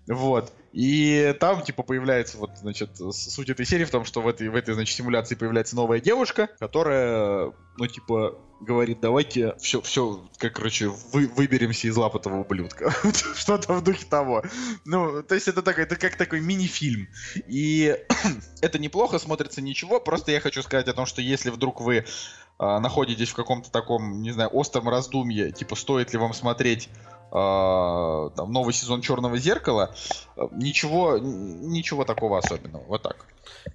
Вот. 0.08 0.52
И 0.74 1.36
там, 1.40 1.62
типа, 1.62 1.84
появляется, 1.84 2.38
вот, 2.38 2.52
значит, 2.58 2.92
суть 3.12 3.50
этой 3.50 3.66
серии 3.66 3.84
в 3.84 3.92
том, 3.92 4.06
что 4.06 4.22
в 4.22 4.28
этой, 4.28 4.48
в 4.48 4.56
этой, 4.56 4.74
значит, 4.74 4.96
симуляции 4.96 5.36
появляется 5.36 5.76
новая 5.76 6.00
девушка, 6.00 6.48
которая, 6.60 7.52
ну, 7.78 7.88
типа, 7.88 8.40
говорит, 8.62 9.00
давайте 9.02 9.56
все, 9.58 9.82
все, 9.82 10.24
как, 10.38 10.54
короче, 10.54 10.88
вы, 11.12 11.28
выберемся 11.28 11.88
из 11.88 11.98
лап 11.98 12.16
этого 12.16 12.42
ублюдка. 12.42 12.94
Что-то 13.36 13.74
в 13.74 13.84
духе 13.84 14.06
того. 14.06 14.44
Ну, 14.86 15.24
то 15.24 15.36
есть 15.36 15.50
это, 15.50 15.62
так, 15.62 15.78
это 15.78 15.98
как 15.98 16.16
такой 16.16 16.40
мини-фильм. 16.40 17.10
И 17.48 17.98
это 18.62 18.80
неплохо, 18.80 19.20
смотрится 19.20 19.62
ничего, 19.62 20.00
просто 20.00 20.32
я 20.32 20.40
хочу 20.40 20.62
сказать 20.64 20.88
о 20.88 20.94
том, 20.94 21.06
что 21.06 21.22
если 21.22 21.50
вдруг 21.50 21.82
вы 21.82 21.98
э, 21.98 22.04
находитесь 22.60 23.30
в 23.30 23.36
каком-то 23.36 23.72
таком, 23.72 24.22
не 24.22 24.32
знаю, 24.32 24.50
остром 24.52 24.88
раздумье, 24.88 25.52
типа, 25.52 25.76
стоит 25.76 26.14
ли 26.14 26.20
вам 26.20 26.34
смотреть 26.34 26.88
там, 27.32 28.52
новый 28.52 28.74
сезон 28.74 29.02
Черного 29.02 29.38
зеркала, 29.38 29.96
ничего, 30.52 31.18
ничего 31.18 32.04
такого 32.04 32.38
особенного. 32.38 32.84
Вот 32.84 33.04
так. 33.04 33.26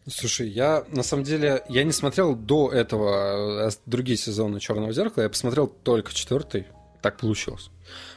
Слушай, 0.06 0.48
я 0.48 0.84
на 0.88 1.02
самом 1.02 1.24
деле 1.24 1.64
я 1.68 1.82
не 1.84 1.92
смотрел 1.92 2.36
до 2.36 2.70
этого 2.70 3.70
другие 3.86 4.18
сезоны 4.18 4.60
Черного 4.60 4.92
зеркала, 4.92 5.24
я 5.24 5.30
посмотрел 5.30 5.66
только 5.68 6.12
четвертый. 6.12 6.66
Так 7.02 7.18
получилось. 7.18 7.70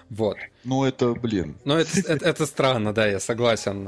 Вот. 0.09 0.37
Ну, 0.63 0.83
это, 0.83 1.13
блин. 1.13 1.57
Ну, 1.63 1.75
это, 1.75 1.99
это, 1.99 2.25
это 2.25 2.45
странно, 2.45 2.93
да, 2.93 3.05
я 3.05 3.19
согласен. 3.19 3.87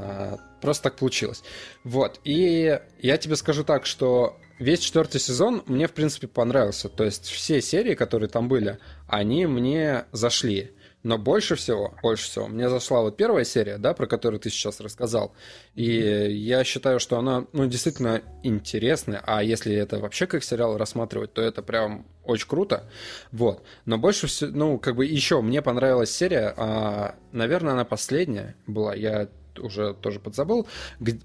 Просто 0.60 0.84
так 0.84 0.96
получилось. 0.96 1.42
Вот. 1.82 2.20
И 2.24 2.78
я 3.00 3.16
тебе 3.16 3.34
скажу 3.36 3.64
так, 3.64 3.84
что 3.84 4.36
весь 4.60 4.78
четвертый 4.78 5.20
сезон 5.20 5.64
мне, 5.66 5.88
в 5.88 5.92
принципе, 5.92 6.28
понравился. 6.28 6.88
То 6.88 7.02
есть 7.04 7.26
все 7.26 7.60
серии, 7.60 7.94
которые 7.94 8.28
там 8.28 8.48
были, 8.48 8.78
они 9.08 9.46
мне 9.46 10.04
зашли. 10.12 10.70
Но 11.02 11.18
больше 11.18 11.56
всего, 11.56 11.94
больше 12.02 12.24
всего, 12.24 12.46
мне 12.46 12.68
зашла 12.68 13.00
вот 13.02 13.16
первая 13.16 13.44
серия, 13.44 13.78
да, 13.78 13.92
про 13.92 14.06
которую 14.06 14.38
ты 14.38 14.50
сейчас 14.50 14.80
рассказал. 14.80 15.34
И 15.74 15.84
я 15.84 16.62
считаю, 16.62 17.00
что 17.00 17.18
она, 17.18 17.46
ну, 17.52 17.66
действительно 17.66 18.22
интересная. 18.42 19.22
А 19.26 19.42
если 19.42 19.74
это 19.74 19.98
вообще 19.98 20.26
как 20.26 20.44
сериал 20.44 20.76
рассматривать, 20.76 21.32
то 21.32 21.42
это 21.42 21.62
прям 21.62 22.06
очень 22.24 22.46
круто. 22.46 22.88
Вот. 23.32 23.64
Но 23.84 23.98
больше 23.98 24.28
всего, 24.28 24.50
ну, 24.52 24.78
как 24.78 24.94
бы 24.94 25.04
еще 25.04 25.40
мне 25.40 25.60
понравилась 25.60 26.14
серия, 26.14 26.54
а, 26.56 27.16
наверное, 27.32 27.72
она 27.72 27.84
последняя 27.84 28.54
была, 28.66 28.94
я 28.94 29.28
уже 29.58 29.94
тоже 29.94 30.20
подзабыл, 30.20 30.66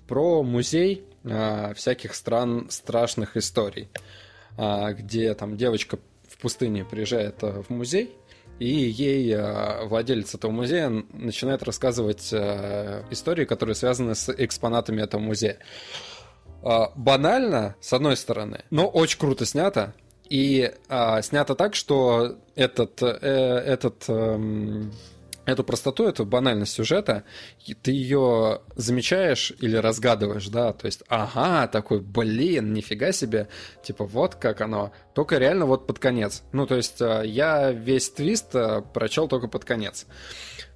про 0.08 0.44
музей 0.44 1.06
а, 1.24 1.74
всяких 1.76 2.16
стран 2.16 2.68
страшных 2.70 3.38
историй, 3.38 3.90
а, 4.58 4.94
где 4.94 5.34
там 5.34 5.58
девочка 5.58 6.00
в 6.28 6.38
пустыне 6.38 6.84
приезжает 6.84 7.44
а, 7.44 7.62
в 7.64 7.70
музей, 7.70 8.16
и 8.60 8.68
ей 8.68 9.32
э, 9.34 9.86
владелец 9.86 10.34
этого 10.34 10.52
музея 10.52 10.90
начинает 11.14 11.64
рассказывать 11.64 12.30
э, 12.32 13.04
истории, 13.12 13.46
которые 13.46 13.76
связаны 13.76 14.16
с 14.16 14.30
экспонатами 14.30 15.02
этого 15.02 15.22
музея. 15.22 15.60
Э, 16.64 16.88
банально, 16.96 17.76
с 17.80 17.94
одной 17.94 18.18
стороны, 18.18 18.64
но 18.70 18.88
очень 18.88 19.20
круто 19.20 19.46
снято. 19.46 19.94
И 20.30 20.72
э, 20.90 21.22
снято 21.22 21.56
так, 21.56 21.76
что 21.76 22.38
этот, 22.56 23.02
э, 23.02 23.08
этот 23.08 24.06
э, 24.08 24.84
эту 25.48 25.64
простоту, 25.64 26.08
эту 26.08 26.26
банальность 26.26 26.74
сюжета, 26.74 27.24
ты 27.82 27.92
ее 27.92 28.62
замечаешь 28.76 29.52
или 29.60 29.78
разгадываешь, 29.78 30.50
да, 30.50 30.74
то 30.74 30.86
есть, 30.86 31.04
ага, 31.08 31.68
такой, 31.68 32.02
блин, 32.02 32.74
нифига 32.74 33.12
себе, 33.12 33.48
типа, 33.82 34.06
вот 34.06 34.36
как 34.36 34.62
оно, 34.62 34.92
только 35.16 35.38
реально 35.40 35.66
вот 35.66 35.88
под 35.88 35.98
конец. 35.98 36.44
Ну, 36.52 36.68
то 36.68 36.76
есть, 36.76 37.00
я 37.00 37.72
весь 37.72 38.12
твист 38.12 38.54
прочел 38.94 39.28
только 39.28 39.48
под 39.48 39.66
конец. 39.66 40.06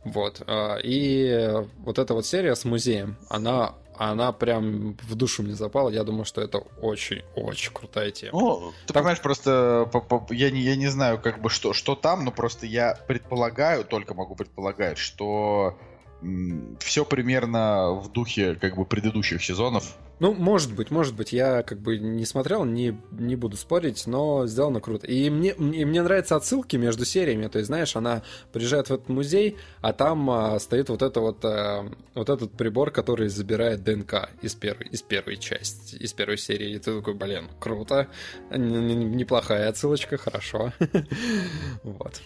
Вот. 0.03 0.41
И 0.84 1.49
вот 1.77 1.99
эта 1.99 2.14
вот 2.15 2.26
серия 2.26 2.56
с 2.56 2.65
музеем, 2.65 3.18
она 3.30 3.76
она 3.98 4.32
прям 4.32 4.98
в 5.04 5.16
душу 5.16 5.44
мне 5.44 5.54
запала. 5.54 5.90
Я 5.90 6.04
думаю, 6.04 6.26
что 6.26 6.42
это 6.42 6.60
очень-очень 6.82 7.72
крутая 7.74 8.12
тема. 8.12 8.40
Ну, 8.40 8.74
ты 8.88 8.94
понимаешь, 8.94 9.22
просто 9.22 9.90
я 10.30 10.52
не, 10.52 10.62
я 10.62 10.76
не 10.76 10.88
знаю, 10.88 11.20
как 11.20 11.42
бы 11.42 11.50
что, 11.50 11.74
что 11.74 11.96
там, 11.96 12.26
но 12.26 12.32
просто 12.32 12.66
я 12.66 12.98
предполагаю, 13.08 13.84
только 13.86 14.14
могу 14.14 14.36
предполагать, 14.36 14.98
что 14.98 15.78
все 16.80 17.06
примерно 17.06 17.91
в 17.93 18.11
духе 18.11 18.56
как 18.56 18.76
бы 18.76 18.85
предыдущих 18.85 19.43
сезонов. 19.43 19.98
Ну, 20.22 20.35
может 20.35 20.76
быть, 20.76 20.91
может 20.91 21.15
быть. 21.15 21.34
Я 21.34 21.64
как 21.64 21.80
бы 21.80 21.98
не 21.98 22.26
смотрел, 22.26 22.64
не, 22.64 22.95
не 23.10 23.35
буду 23.35 23.57
спорить, 23.57 24.06
но 24.06 24.45
сделано 24.45 24.80
круто. 24.80 25.07
И 25.07 25.31
мне, 25.31 25.49
и 25.49 25.84
мне 25.84 26.03
нравятся 26.03 26.35
отсылки 26.35 26.76
между 26.76 27.06
сериями. 27.06 27.48
То 27.48 27.57
есть, 27.57 27.68
знаешь, 27.68 27.95
она 27.95 28.22
приезжает 28.53 28.89
в 28.89 28.93
этот 28.93 29.10
музей, 29.10 29.57
а 29.81 29.93
там 29.93 30.30
а, 30.30 30.60
стоит 30.60 30.89
вот, 30.89 31.02
это 31.02 31.22
вот, 31.22 31.43
а, 31.43 31.91
вот 32.14 32.30
этот 32.30 32.52
прибор, 32.52 32.91
который 32.91 33.30
забирает 33.30 33.84
ДНК 33.84 34.30
из 34.43 34.53
первой, 34.53 34.89
из 34.89 35.02
первой 35.02 35.38
части, 35.38 35.95
из 35.95 36.14
первой 36.14 36.38
серии. 36.38 36.76
И 36.76 36.77
ты 36.77 36.95
такой, 36.95 37.15
блин, 37.15 37.49
круто. 37.60 38.07
Неплохая 38.52 39.69
отсылочка, 39.69 40.18
хорошо. 40.18 40.72
Вот. 41.84 42.22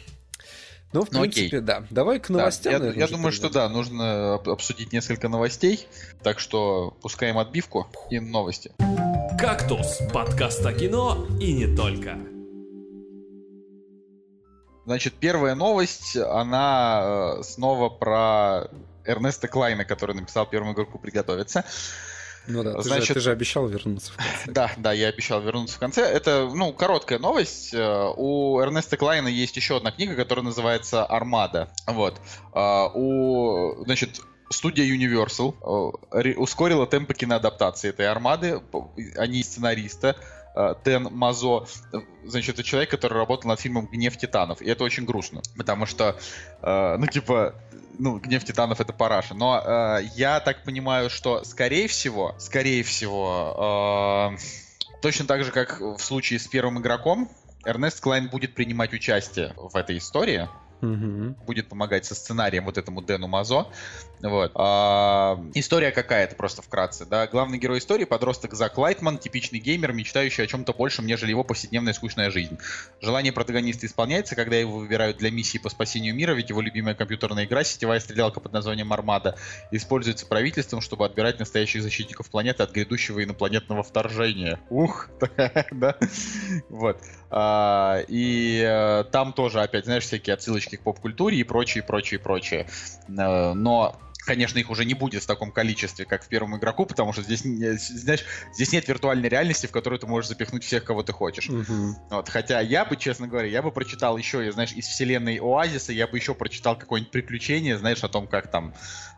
Ну, 0.94 1.04
в 1.04 1.12
ну, 1.12 1.22
принципе, 1.22 1.48
окей. 1.48 1.60
да. 1.62 1.84
Давай 1.90 2.20
к 2.20 2.30
новостям. 2.30 2.80
Да, 2.80 2.88
я, 2.88 2.94
я 2.94 3.08
думаю, 3.08 3.32
что 3.32 3.50
да, 3.50 3.68
нужно 3.68 4.36
обсудить 4.36 4.94
несколько 4.94 5.28
новостей. 5.28 5.88
Так 6.24 6.40
что 6.40 6.98
пускаем 7.02 7.38
отбивку 7.38 7.88
и 8.10 8.20
новости. 8.20 8.72
«Кактус»— 9.38 10.00
подкаст 10.14 10.66
о 10.66 10.74
кино 10.74 11.28
и 11.42 11.54
не 11.54 11.76
только. 11.76 12.18
Значит, 14.86 15.16
первая 15.16 15.56
новость, 15.56 16.16
она 16.16 17.38
э, 17.40 17.44
снова 17.44 17.90
про 17.90 18.70
Эрнеста 19.04 19.48
Клайна, 19.48 19.84
который 19.84 20.16
написал 20.16 20.46
первому 20.46 20.74
игроку 20.74 21.00
«Приготовиться». 21.00 21.66
Ну 22.48 22.64
да, 22.64 22.74
ты, 22.76 22.84
Значит, 22.84 23.08
же, 23.08 23.14
ты 23.16 23.20
же 23.22 23.32
обещал 23.32 23.68
вернуться 23.68 24.12
в 24.14 24.18
конце. 24.18 24.52
Да, 24.52 24.72
да, 24.78 24.94
я 24.94 25.08
обещал 25.08 25.42
вернуться 25.42 25.76
в 25.76 25.80
конце. 25.80 26.02
Это, 26.04 26.50
ну, 26.54 26.74
короткая 26.74 27.20
новость. 27.20 27.74
Э, 27.74 28.12
у 28.16 28.60
Эрнеста 28.60 28.98
Клайна 28.98 29.28
есть 29.28 29.56
еще 29.56 29.78
одна 29.78 29.92
книга, 29.92 30.16
которая 30.16 30.46
называется 30.46 31.06
«Армада». 31.06 31.70
Вот. 31.88 32.22
А, 32.54 32.90
у, 32.94 33.84
значит, 33.86 34.22
студия 34.50 34.86
Universal 34.86 35.98
э, 36.12 36.34
ускорила 36.36 36.86
темпы 36.86 37.14
киноадаптации 37.14 37.90
этой 37.90 38.08
«Армады». 38.08 38.62
Они 39.16 39.44
сценариста. 39.44 40.16
Э, 40.56 40.76
Дэн 40.84 41.10
Мазо, 41.12 41.66
значит, 42.26 42.56
это 42.56 42.64
человек, 42.64 42.92
который 42.92 43.18
работал 43.18 43.50
над 43.50 43.60
фильмом 43.60 43.88
«Гнев 43.88 44.18
титанов». 44.18 44.62
И 44.62 44.70
это 44.70 44.84
очень 44.84 45.06
грустно, 45.06 45.42
потому 45.58 45.86
что, 45.86 46.16
ну, 46.62 47.08
типа, 47.08 47.56
ну, 47.98 48.20
гнев 48.20 48.44
титанов 48.44 48.82
это 48.82 48.94
параша. 48.94 49.34
Но 49.34 49.62
э, 49.64 50.04
я 50.16 50.40
так 50.40 50.64
понимаю, 50.64 51.10
что 51.10 51.44
скорее 51.44 51.88
всего, 51.88 52.36
скорее 52.40 52.84
всего, 52.84 54.32
э, 54.34 54.38
точно 55.02 55.26
так 55.26 55.44
же, 55.44 55.52
как 55.52 55.80
в 55.80 56.00
случае 56.00 56.40
с 56.40 56.48
первым 56.48 56.80
игроком, 56.80 57.30
Эрнест 57.66 58.00
Клайн 58.00 58.30
будет 58.30 58.54
принимать 58.54 58.94
участие 58.94 59.54
в 59.58 59.76
этой 59.76 59.98
истории. 59.98 60.48
Угу. 60.82 61.36
Будет 61.46 61.70
помогать 61.70 62.06
со 62.06 62.16
сценарием 62.16 62.66
вот 62.66 62.78
этому 62.78 63.02
Дэну 63.02 63.28
Мазо. 63.28 63.68
Вот. 64.22 64.52
А, 64.56 65.40
история 65.54 65.92
какая-то 65.92 66.36
просто 66.36 66.62
вкратце. 66.62 67.06
Да? 67.06 67.28
Главный 67.28 67.58
герой 67.58 67.80
истории— 67.80 68.04
подросток 68.06 68.54
Зак 68.54 68.78
Лайтман, 68.78 69.18
типичный 69.18 69.60
геймер, 69.60 69.94
мечтающий 69.94 70.44
о 70.44 70.48
чем-то 70.48 70.74
большем, 70.74 71.06
нежели 71.06 71.32
его 71.32 71.44
повседневная 71.44 71.94
скучная 71.94 72.30
жизнь. 72.30 72.58
Желание 73.02 73.34
протагониста 73.34 73.86
исполняется, 73.86 74.36
когда 74.36 74.56
его 74.56 74.78
выбирают 74.78 75.18
для 75.18 75.32
миссии 75.32 75.58
по 75.58 75.70
спасению 75.70 76.16
мира, 76.16 76.32
ведь 76.32 76.50
его 76.50 76.62
любимая 76.62 76.96
компьютерная 76.96 77.46
игра, 77.46 77.64
сетевая 77.64 78.00
стрелялка 78.00 78.40
под 78.40 78.54
названием 78.54 78.92
«Армада», 78.94 79.36
используется 79.72 80.26
правительством, 80.26 80.82
чтобы 80.82 81.06
отбирать 81.06 81.40
настоящих 81.40 81.84
защитников 81.84 82.30
планеты 82.30 82.64
от 82.64 82.72
грядущего 82.72 83.24
инопланетного 83.24 83.84
вторжения. 83.84 84.60
Ух, 84.70 85.10
да? 85.72 85.96
Вот. 86.70 87.00
А, 87.30 88.02
и 88.08 88.64
э, 88.66 89.04
там 89.12 89.34
тоже, 89.34 89.62
опять, 89.62 89.86
знаешь, 89.86 90.04
всякие 90.04 90.36
отсылочки 90.36 90.75
к 90.78 90.82
поп-культуре 90.82 91.38
и 91.38 91.44
прочее, 91.44 91.84
прочее, 91.84 92.20
прочее. 92.20 92.68
Э, 93.08 93.54
но 93.54 94.00
Конечно, 94.26 94.58
их 94.58 94.70
уже 94.72 94.86
не 94.86 94.96
будет 94.96 95.24
в 95.24 95.28
таком 95.28 95.52
количестве, 95.52 96.06
как 96.06 96.24
в 96.24 96.28
первом 96.28 96.58
игроку, 96.58 96.86
потому 96.86 97.14
что 97.14 97.22
здесь, 97.22 97.42
знаешь, 97.42 98.26
здесь 98.54 98.72
нет 98.72 98.88
виртуальной 98.88 99.30
реальности, 99.30 99.68
в 99.68 99.72
которую 99.72 100.00
ты 100.00 100.08
можешь 100.08 100.30
запихнуть 100.30 100.64
всех, 100.64 100.84
кого 100.84 101.04
ты 101.04 101.14
хочешь. 101.14 101.48
Uh-huh. 101.48 101.94
Вот, 102.10 102.30
хотя 102.30 102.60
я 102.60 102.86
бы, 102.86 102.98
честно 102.98 103.28
говоря, 103.28 103.48
я 103.48 103.62
бы 103.62 103.72
прочитал 103.72 104.18
еще, 104.18 104.52
знаешь, 104.52 104.74
из 104.74 104.88
вселенной 104.88 105.38
Оазиса, 105.40 105.94
я 105.94 106.08
бы 106.08 106.18
еще 106.18 106.34
прочитал 106.34 106.76
какое-нибудь 106.76 107.12
приключение, 107.12 107.78
знаешь, 107.78 108.04
о 108.04 108.08
том, 108.08 108.28
как 108.28 108.50
там 108.50 108.74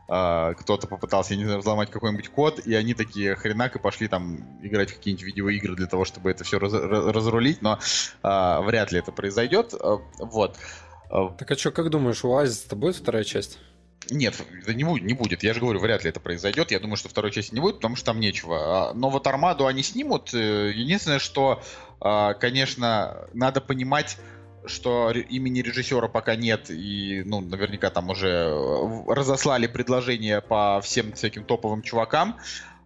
э, 0.10 0.54
кто-то 0.60 0.88
попытался, 0.88 1.36
я 1.36 1.40
не 1.40 1.46
знаю, 1.46 1.62
взломать 1.62 1.90
какой-нибудь 1.90 2.28
код, 2.28 2.60
и 2.60 2.74
они 2.76 2.94
такие 2.94 3.36
хренак 3.36 3.78
и 3.78 3.80
пошли 3.80 4.10
там 4.10 4.60
играть 4.62 4.92
в 4.92 4.98
какие-нибудь 4.98 5.26
видеоигры 5.26 5.76
для 5.76 5.88
того, 5.88 6.04
чтобы 6.04 6.32
это 6.32 6.44
все 6.44 6.60
раз, 6.60 6.74
разрулить, 6.74 7.62
но 7.62 7.80
э, 8.24 8.62
вряд 8.62 8.92
ли 8.92 9.00
это 9.00 9.14
произойдет. 9.14 9.74
Э, 9.74 10.00
вот. 10.20 10.58
Так 11.10 11.52
а 11.52 11.56
что, 11.58 11.72
как 11.72 11.90
думаешь, 11.90 12.24
у 12.24 12.34
Оазиса 12.34 12.76
будет 12.76 12.96
вторая 12.96 13.24
часть? 13.24 13.60
Нет, 14.10 14.36
это 14.62 14.74
не 14.74 14.84
будет, 14.84 15.04
не 15.04 15.14
будет. 15.14 15.44
Я 15.44 15.54
же 15.54 15.60
говорю, 15.60 15.80
вряд 15.80 16.04
ли 16.04 16.10
это 16.10 16.20
произойдет. 16.20 16.72
Я 16.72 16.80
думаю, 16.80 16.98
что 16.98 17.10
второй 17.10 17.32
части 17.32 17.54
не 17.54 17.60
будет, 17.60 17.76
потому 17.76 17.96
что 17.96 18.08
там 18.08 18.20
нечего. 18.20 18.90
А, 18.90 18.94
но 18.94 19.10
вот 19.10 19.28
Армаду 19.28 19.66
они 19.66 19.84
снимут. 19.84 20.34
Э, 20.34 20.72
единственное, 20.74 21.20
что, 21.20 21.62
а, 22.00 22.34
конечно, 22.34 23.28
надо 23.34 23.60
понимать, 23.60 24.18
что 24.66 25.12
имени 25.12 25.62
режиссера 25.62 26.08
пока 26.08 26.36
нет, 26.36 26.70
и, 26.70 27.24
ну, 27.26 27.42
наверняка 27.42 27.90
там 27.90 28.10
уже 28.10 28.28
э, 28.30 29.04
разослали 29.08 29.68
предложения 29.68 30.42
по 30.42 30.82
всем 30.82 31.14
всяким 31.14 31.44
топовым 31.44 31.82
чувакам. 31.82 32.38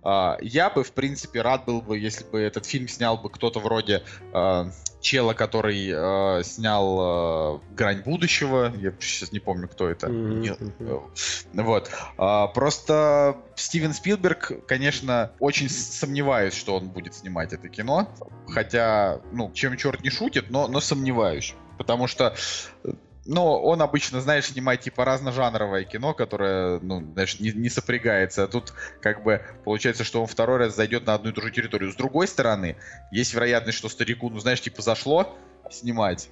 А, 0.03 0.37
я 0.41 0.69
бы, 0.69 0.83
в 0.83 0.91
принципе, 0.93 1.41
рад 1.41 1.65
был 1.65 1.81
бы, 1.81 1.97
если 1.97 2.23
бы 2.23 2.39
этот 2.39 2.65
фильм 2.65 2.87
снял 2.87 3.17
бы 3.17 3.29
кто-то 3.29 3.59
вроде 3.59 4.03
э, 4.33 4.65
чела, 5.01 5.33
который 5.33 5.89
э, 5.93 6.43
снял 6.43 7.57
э, 7.57 7.59
«Грань 7.75 8.01
будущего». 8.01 8.73
Я 8.77 8.93
сейчас 8.99 9.31
не 9.31 9.39
помню, 9.39 9.67
кто 9.67 9.89
это. 9.89 10.07
Mm-hmm. 10.07 11.11
Вот. 11.53 11.91
Э, 12.17 12.47
просто 12.53 13.37
Стивен 13.55 13.93
Спилберг, 13.93 14.65
конечно, 14.67 15.31
очень 15.39 15.69
сомневаюсь, 15.69 16.53
что 16.53 16.75
он 16.75 16.89
будет 16.89 17.13
снимать 17.15 17.53
это 17.53 17.69
кино. 17.69 18.09
Хотя, 18.47 19.21
ну, 19.31 19.51
чем 19.53 19.77
черт 19.77 20.03
не 20.03 20.09
шутит, 20.09 20.49
но, 20.49 20.67
но 20.67 20.79
сомневаюсь. 20.79 21.53
Потому 21.77 22.07
что 22.07 22.35
но 23.25 23.61
он 23.61 23.81
обычно, 23.81 24.21
знаешь, 24.21 24.47
снимает 24.47 24.81
типа 24.81 25.05
разножанровое 25.05 25.83
кино, 25.83 26.13
которое, 26.13 26.79
ну, 26.79 27.01
знаешь, 27.13 27.39
не, 27.39 27.51
не 27.51 27.69
сопрягается. 27.69 28.43
А 28.43 28.47
тут 28.47 28.73
как 29.01 29.23
бы 29.23 29.41
получается, 29.63 30.03
что 30.03 30.21
он 30.21 30.27
второй 30.27 30.57
раз 30.57 30.75
зайдет 30.75 31.05
на 31.05 31.13
одну 31.13 31.29
и 31.29 31.33
ту 31.33 31.41
же 31.41 31.51
территорию. 31.51 31.91
С 31.91 31.95
другой 31.95 32.27
стороны, 32.27 32.77
есть 33.11 33.33
вероятность, 33.33 33.77
что 33.77 33.89
старику, 33.89 34.29
ну, 34.29 34.39
знаешь, 34.39 34.61
типа 34.61 34.81
зашло 34.81 35.37
снимать 35.69 36.29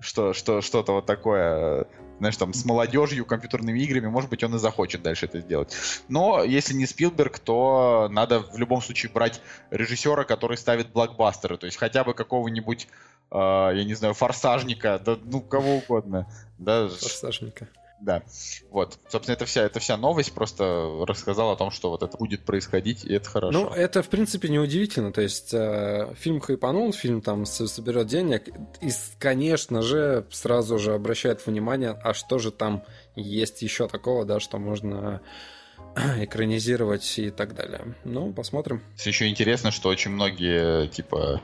что, 0.00 0.32
что, 0.32 0.60
что-то 0.60 0.92
вот 0.92 1.06
такое, 1.06 1.86
знаешь, 2.18 2.36
там, 2.36 2.52
с 2.52 2.64
молодежью, 2.64 3.24
компьютерными 3.24 3.80
играми, 3.80 4.08
может 4.08 4.30
быть, 4.30 4.42
он 4.42 4.54
и 4.54 4.58
захочет 4.58 5.02
дальше 5.02 5.26
это 5.26 5.40
сделать. 5.40 5.74
Но 6.08 6.42
если 6.42 6.74
не 6.74 6.86
Спилберг, 6.86 7.38
то 7.38 8.08
надо 8.10 8.40
в 8.40 8.58
любом 8.58 8.82
случае 8.82 9.12
брать 9.12 9.40
режиссера, 9.70 10.24
который 10.24 10.56
ставит 10.56 10.90
блокбастеры, 10.90 11.56
то 11.56 11.66
есть 11.66 11.78
хотя 11.78 12.04
бы 12.04 12.14
какого-нибудь 12.14 12.88
я 13.30 13.84
не 13.84 13.94
знаю, 13.94 14.14
форсажника, 14.14 15.00
да, 15.04 15.18
ну, 15.24 15.40
кого 15.40 15.76
угодно. 15.76 16.26
Да. 16.58 16.88
Форсажника. 16.88 17.68
Да. 18.04 18.22
Вот. 18.70 18.98
Собственно, 19.08 19.34
это 19.34 19.46
вся, 19.46 19.62
это 19.62 19.80
вся 19.80 19.96
новость 19.96 20.34
просто 20.34 21.04
рассказала 21.06 21.52
о 21.52 21.56
том, 21.56 21.70
что 21.70 21.88
вот 21.88 22.02
это 22.02 22.16
будет 22.18 22.44
происходить, 22.44 23.04
и 23.04 23.14
это 23.14 23.28
хорошо. 23.28 23.58
Ну, 23.58 23.68
это, 23.70 24.02
в 24.02 24.08
принципе, 24.08 24.48
неудивительно. 24.48 25.10
То 25.10 25.22
есть, 25.22 25.54
э, 25.54 26.12
фильм 26.18 26.40
хайпанул, 26.40 26.92
фильм 26.92 27.22
там 27.22 27.46
соберет 27.46 28.06
денег, 28.06 28.48
и, 28.82 28.90
конечно 29.18 29.80
же, 29.80 30.26
сразу 30.30 30.78
же 30.78 30.92
обращает 30.92 31.46
внимание, 31.46 31.90
а 31.90 32.12
что 32.12 32.38
же 32.38 32.50
там 32.50 32.84
есть 33.16 33.62
еще 33.62 33.88
такого, 33.88 34.26
да, 34.26 34.38
что 34.38 34.58
можно 34.58 35.22
экранизировать 36.18 37.18
и 37.18 37.30
так 37.30 37.54
далее. 37.54 37.94
Ну, 38.04 38.34
посмотрим. 38.34 38.82
Еще 39.02 39.28
интересно, 39.28 39.70
что 39.70 39.88
очень 39.88 40.10
многие, 40.10 40.88
типа, 40.88 41.40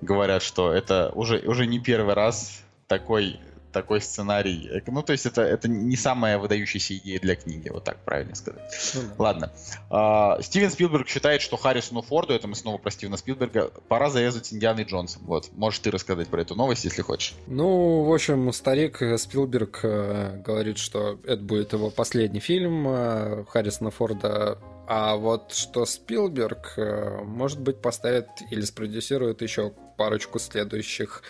говорят, 0.00 0.42
что 0.42 0.72
это 0.72 1.10
уже, 1.14 1.38
уже 1.38 1.66
не 1.66 1.78
первый 1.78 2.14
раз 2.14 2.62
такой 2.86 3.40
такой 3.72 4.00
сценарий. 4.00 4.82
Ну, 4.86 5.02
то 5.02 5.12
есть 5.12 5.26
это, 5.26 5.42
это 5.42 5.68
не 5.68 5.96
самая 5.96 6.38
выдающаяся 6.38 6.96
идея 6.96 7.20
для 7.20 7.36
книги, 7.36 7.68
вот 7.68 7.84
так 7.84 8.02
правильно 8.04 8.34
сказать. 8.34 8.62
Да. 8.94 9.00
Ладно. 9.18 9.52
А, 9.90 10.40
Стивен 10.42 10.70
Спилберг 10.70 11.08
считает, 11.08 11.42
что 11.42 11.56
Харрисону 11.56 12.02
Форду, 12.02 12.32
это 12.32 12.48
мы 12.48 12.54
снова 12.54 12.78
про 12.78 12.90
Стивена 12.90 13.16
Спилберга, 13.16 13.70
пора 13.88 14.10
зарезать 14.10 14.52
Индианой 14.52 14.84
Джонсом. 14.84 15.22
Вот. 15.26 15.50
Можешь 15.52 15.80
ты 15.80 15.90
рассказать 15.90 16.28
про 16.28 16.40
эту 16.42 16.54
новость, 16.54 16.84
если 16.84 17.02
хочешь. 17.02 17.34
Ну, 17.46 18.04
в 18.04 18.12
общем, 18.12 18.52
старик 18.52 19.02
Спилберг 19.16 19.80
э, 19.82 20.42
говорит, 20.44 20.78
что 20.78 21.18
это 21.24 21.42
будет 21.42 21.72
его 21.72 21.90
последний 21.90 22.40
фильм. 22.40 22.88
Э, 22.88 23.44
Харрисона 23.48 23.90
Форда 23.90 24.58
а 24.90 25.16
вот 25.16 25.52
что 25.52 25.84
Спилберг, 25.84 26.72
э, 26.78 27.20
может 27.22 27.60
быть, 27.60 27.82
поставит 27.82 28.28
или 28.50 28.62
спродюсирует 28.62 29.42
еще 29.42 29.74
парочку 29.98 30.38
следующих. 30.38 31.22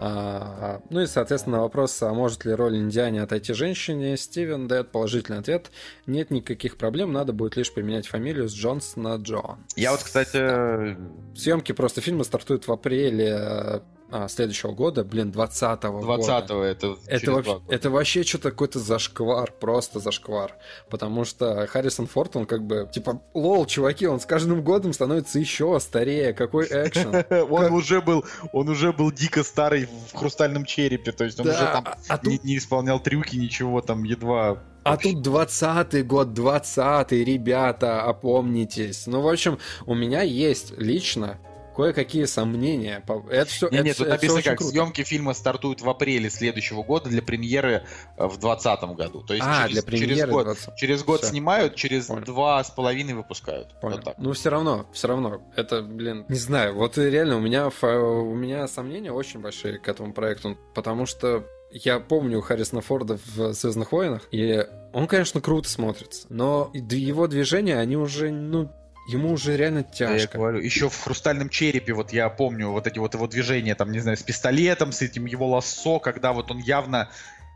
А, 0.00 0.82
ну 0.90 1.00
и, 1.00 1.06
соответственно, 1.06 1.62
вопрос, 1.62 2.02
а 2.02 2.12
может 2.12 2.44
ли 2.44 2.52
роль 2.52 2.76
Индиане 2.76 3.22
отойти 3.22 3.54
женщине, 3.54 4.18
Стивен 4.18 4.68
дает 4.68 4.90
положительный 4.90 5.38
ответ. 5.38 5.70
Нет 6.06 6.30
никаких 6.30 6.76
проблем, 6.76 7.12
надо 7.12 7.32
будет 7.32 7.56
лишь 7.56 7.72
поменять 7.72 8.06
фамилию 8.06 8.48
с 8.48 8.54
Джонс 8.54 8.96
на 8.96 9.16
Джон. 9.16 9.56
Я 9.76 9.92
вот, 9.92 10.02
кстати... 10.02 10.36
Да. 10.36 10.96
Съемки 11.34 11.72
просто 11.72 12.02
фильма 12.02 12.24
стартуют 12.24 12.66
в 12.66 12.72
апреле 12.72 13.82
а, 14.10 14.28
следующего 14.28 14.72
года, 14.72 15.04
блин, 15.04 15.30
20-го 15.30 16.00
20 16.00 16.48
года. 16.48 16.62
это 16.64 16.96
Это, 17.06 17.32
вообще, 17.32 17.52
года. 17.52 17.64
это 17.74 17.90
вообще 17.90 18.22
что-то 18.22 18.50
какой-то 18.50 18.78
зашквар, 18.78 19.52
просто 19.52 19.98
зашквар. 19.98 20.54
Потому 20.90 21.24
что 21.24 21.66
Харрисон 21.66 22.06
Форд, 22.06 22.36
он 22.36 22.46
как 22.46 22.64
бы, 22.64 22.88
типа, 22.92 23.20
лол, 23.34 23.66
чуваки, 23.66 24.06
он 24.06 24.20
с 24.20 24.26
каждым 24.26 24.62
годом 24.62 24.92
становится 24.92 25.38
еще 25.38 25.78
старее, 25.80 26.32
какой 26.34 26.66
экшен. 26.66 27.24
Он 27.50 27.72
уже 27.72 28.00
был, 28.00 28.24
он 28.52 28.68
уже 28.68 28.92
был 28.92 29.10
дико 29.10 29.42
старый 29.42 29.86
в 29.86 30.16
хрустальном 30.16 30.64
черепе, 30.64 31.12
то 31.12 31.24
есть 31.24 31.40
он 31.40 31.48
уже 31.48 31.58
там 31.58 31.84
а- 31.86 31.96
а 32.08 32.20
не 32.24 32.56
исполнял 32.58 33.00
трюки, 33.00 33.36
ничего 33.36 33.80
там 33.80 34.04
едва. 34.04 34.62
А 34.84 34.96
тут 34.96 35.26
20-й 35.26 36.02
год, 36.02 36.28
20-й, 36.28 37.24
ребята, 37.24 38.02
опомнитесь. 38.02 39.06
Ну, 39.06 39.20
в 39.20 39.28
общем, 39.28 39.58
у 39.84 39.94
меня 39.94 40.22
есть 40.22 40.72
лично 40.78 41.38
кое-какие 41.76 42.24
сомнения. 42.24 43.02
Это 43.30 43.50
все, 43.50 43.68
Не, 43.68 43.76
это, 43.76 43.84
нет, 43.84 43.96
тут 43.98 44.06
это 44.06 44.14
написано 44.16 44.42
как, 44.42 44.58
круто. 44.58 44.70
съемки 44.72 45.02
фильма 45.04 45.34
стартуют 45.34 45.82
в 45.82 45.88
апреле 45.88 46.30
следующего 46.30 46.82
года 46.82 47.08
для 47.10 47.22
премьеры 47.22 47.84
э, 48.16 48.26
в 48.26 48.38
2020 48.38 48.82
году. 48.96 49.22
То 49.22 49.34
есть 49.34 49.46
А, 49.46 49.68
через, 49.68 49.84
для 49.84 49.92
через 49.92 50.06
премьеры 50.08 50.32
год, 50.32 50.44
20. 50.46 50.76
через 50.76 51.04
год 51.04 51.20
Всё. 51.20 51.28
снимают, 51.30 51.74
через 51.76 52.06
Понял. 52.06 52.24
два 52.24 52.64
с 52.64 52.70
половиной 52.70 53.14
выпускают. 53.14 53.78
Понял. 53.80 53.96
Вот 53.96 54.04
так. 54.04 54.14
Ну, 54.18 54.32
все 54.32 54.48
равно, 54.50 54.86
все 54.92 55.08
равно. 55.08 55.42
Это, 55.54 55.82
блин, 55.82 56.24
не 56.28 56.38
знаю. 56.38 56.74
Вот 56.74 56.96
реально 56.98 57.36
у 57.36 57.40
меня, 57.40 57.68
у 57.68 58.34
меня 58.34 58.66
сомнения 58.68 59.12
очень 59.12 59.40
большие 59.40 59.78
к 59.78 59.86
этому 59.86 60.12
проекту, 60.12 60.56
потому 60.74 61.06
что 61.06 61.44
я 61.70 62.00
помню 62.00 62.40
Харрисона 62.40 62.80
Форда 62.80 63.18
в 63.34 63.52
«Звездных 63.52 63.92
войнах», 63.92 64.22
и 64.30 64.64
он, 64.92 65.06
конечно, 65.08 65.40
круто 65.40 65.68
смотрится, 65.68 66.26
но 66.30 66.70
его 66.72 67.26
движения, 67.26 67.76
они 67.78 67.96
уже, 67.96 68.30
ну, 68.30 68.70
ему 69.06 69.32
уже 69.32 69.56
реально 69.56 69.82
Да, 69.98 70.12
я 70.12 70.18
тяжко. 70.18 70.38
говорю, 70.38 70.58
еще 70.58 70.88
в 70.88 71.00
хрустальном 71.00 71.48
черепе, 71.48 71.92
вот 71.92 72.12
я 72.12 72.28
помню 72.28 72.70
вот 72.70 72.86
эти 72.86 72.98
вот 72.98 73.14
его 73.14 73.26
движения, 73.26 73.74
там, 73.74 73.92
не 73.92 74.00
знаю, 74.00 74.16
с 74.16 74.22
пистолетом, 74.22 74.92
с 74.92 75.02
этим 75.02 75.26
его 75.26 75.46
лассо, 75.48 75.98
когда 75.98 76.32
вот 76.32 76.50
он 76.50 76.58
явно, 76.58 77.08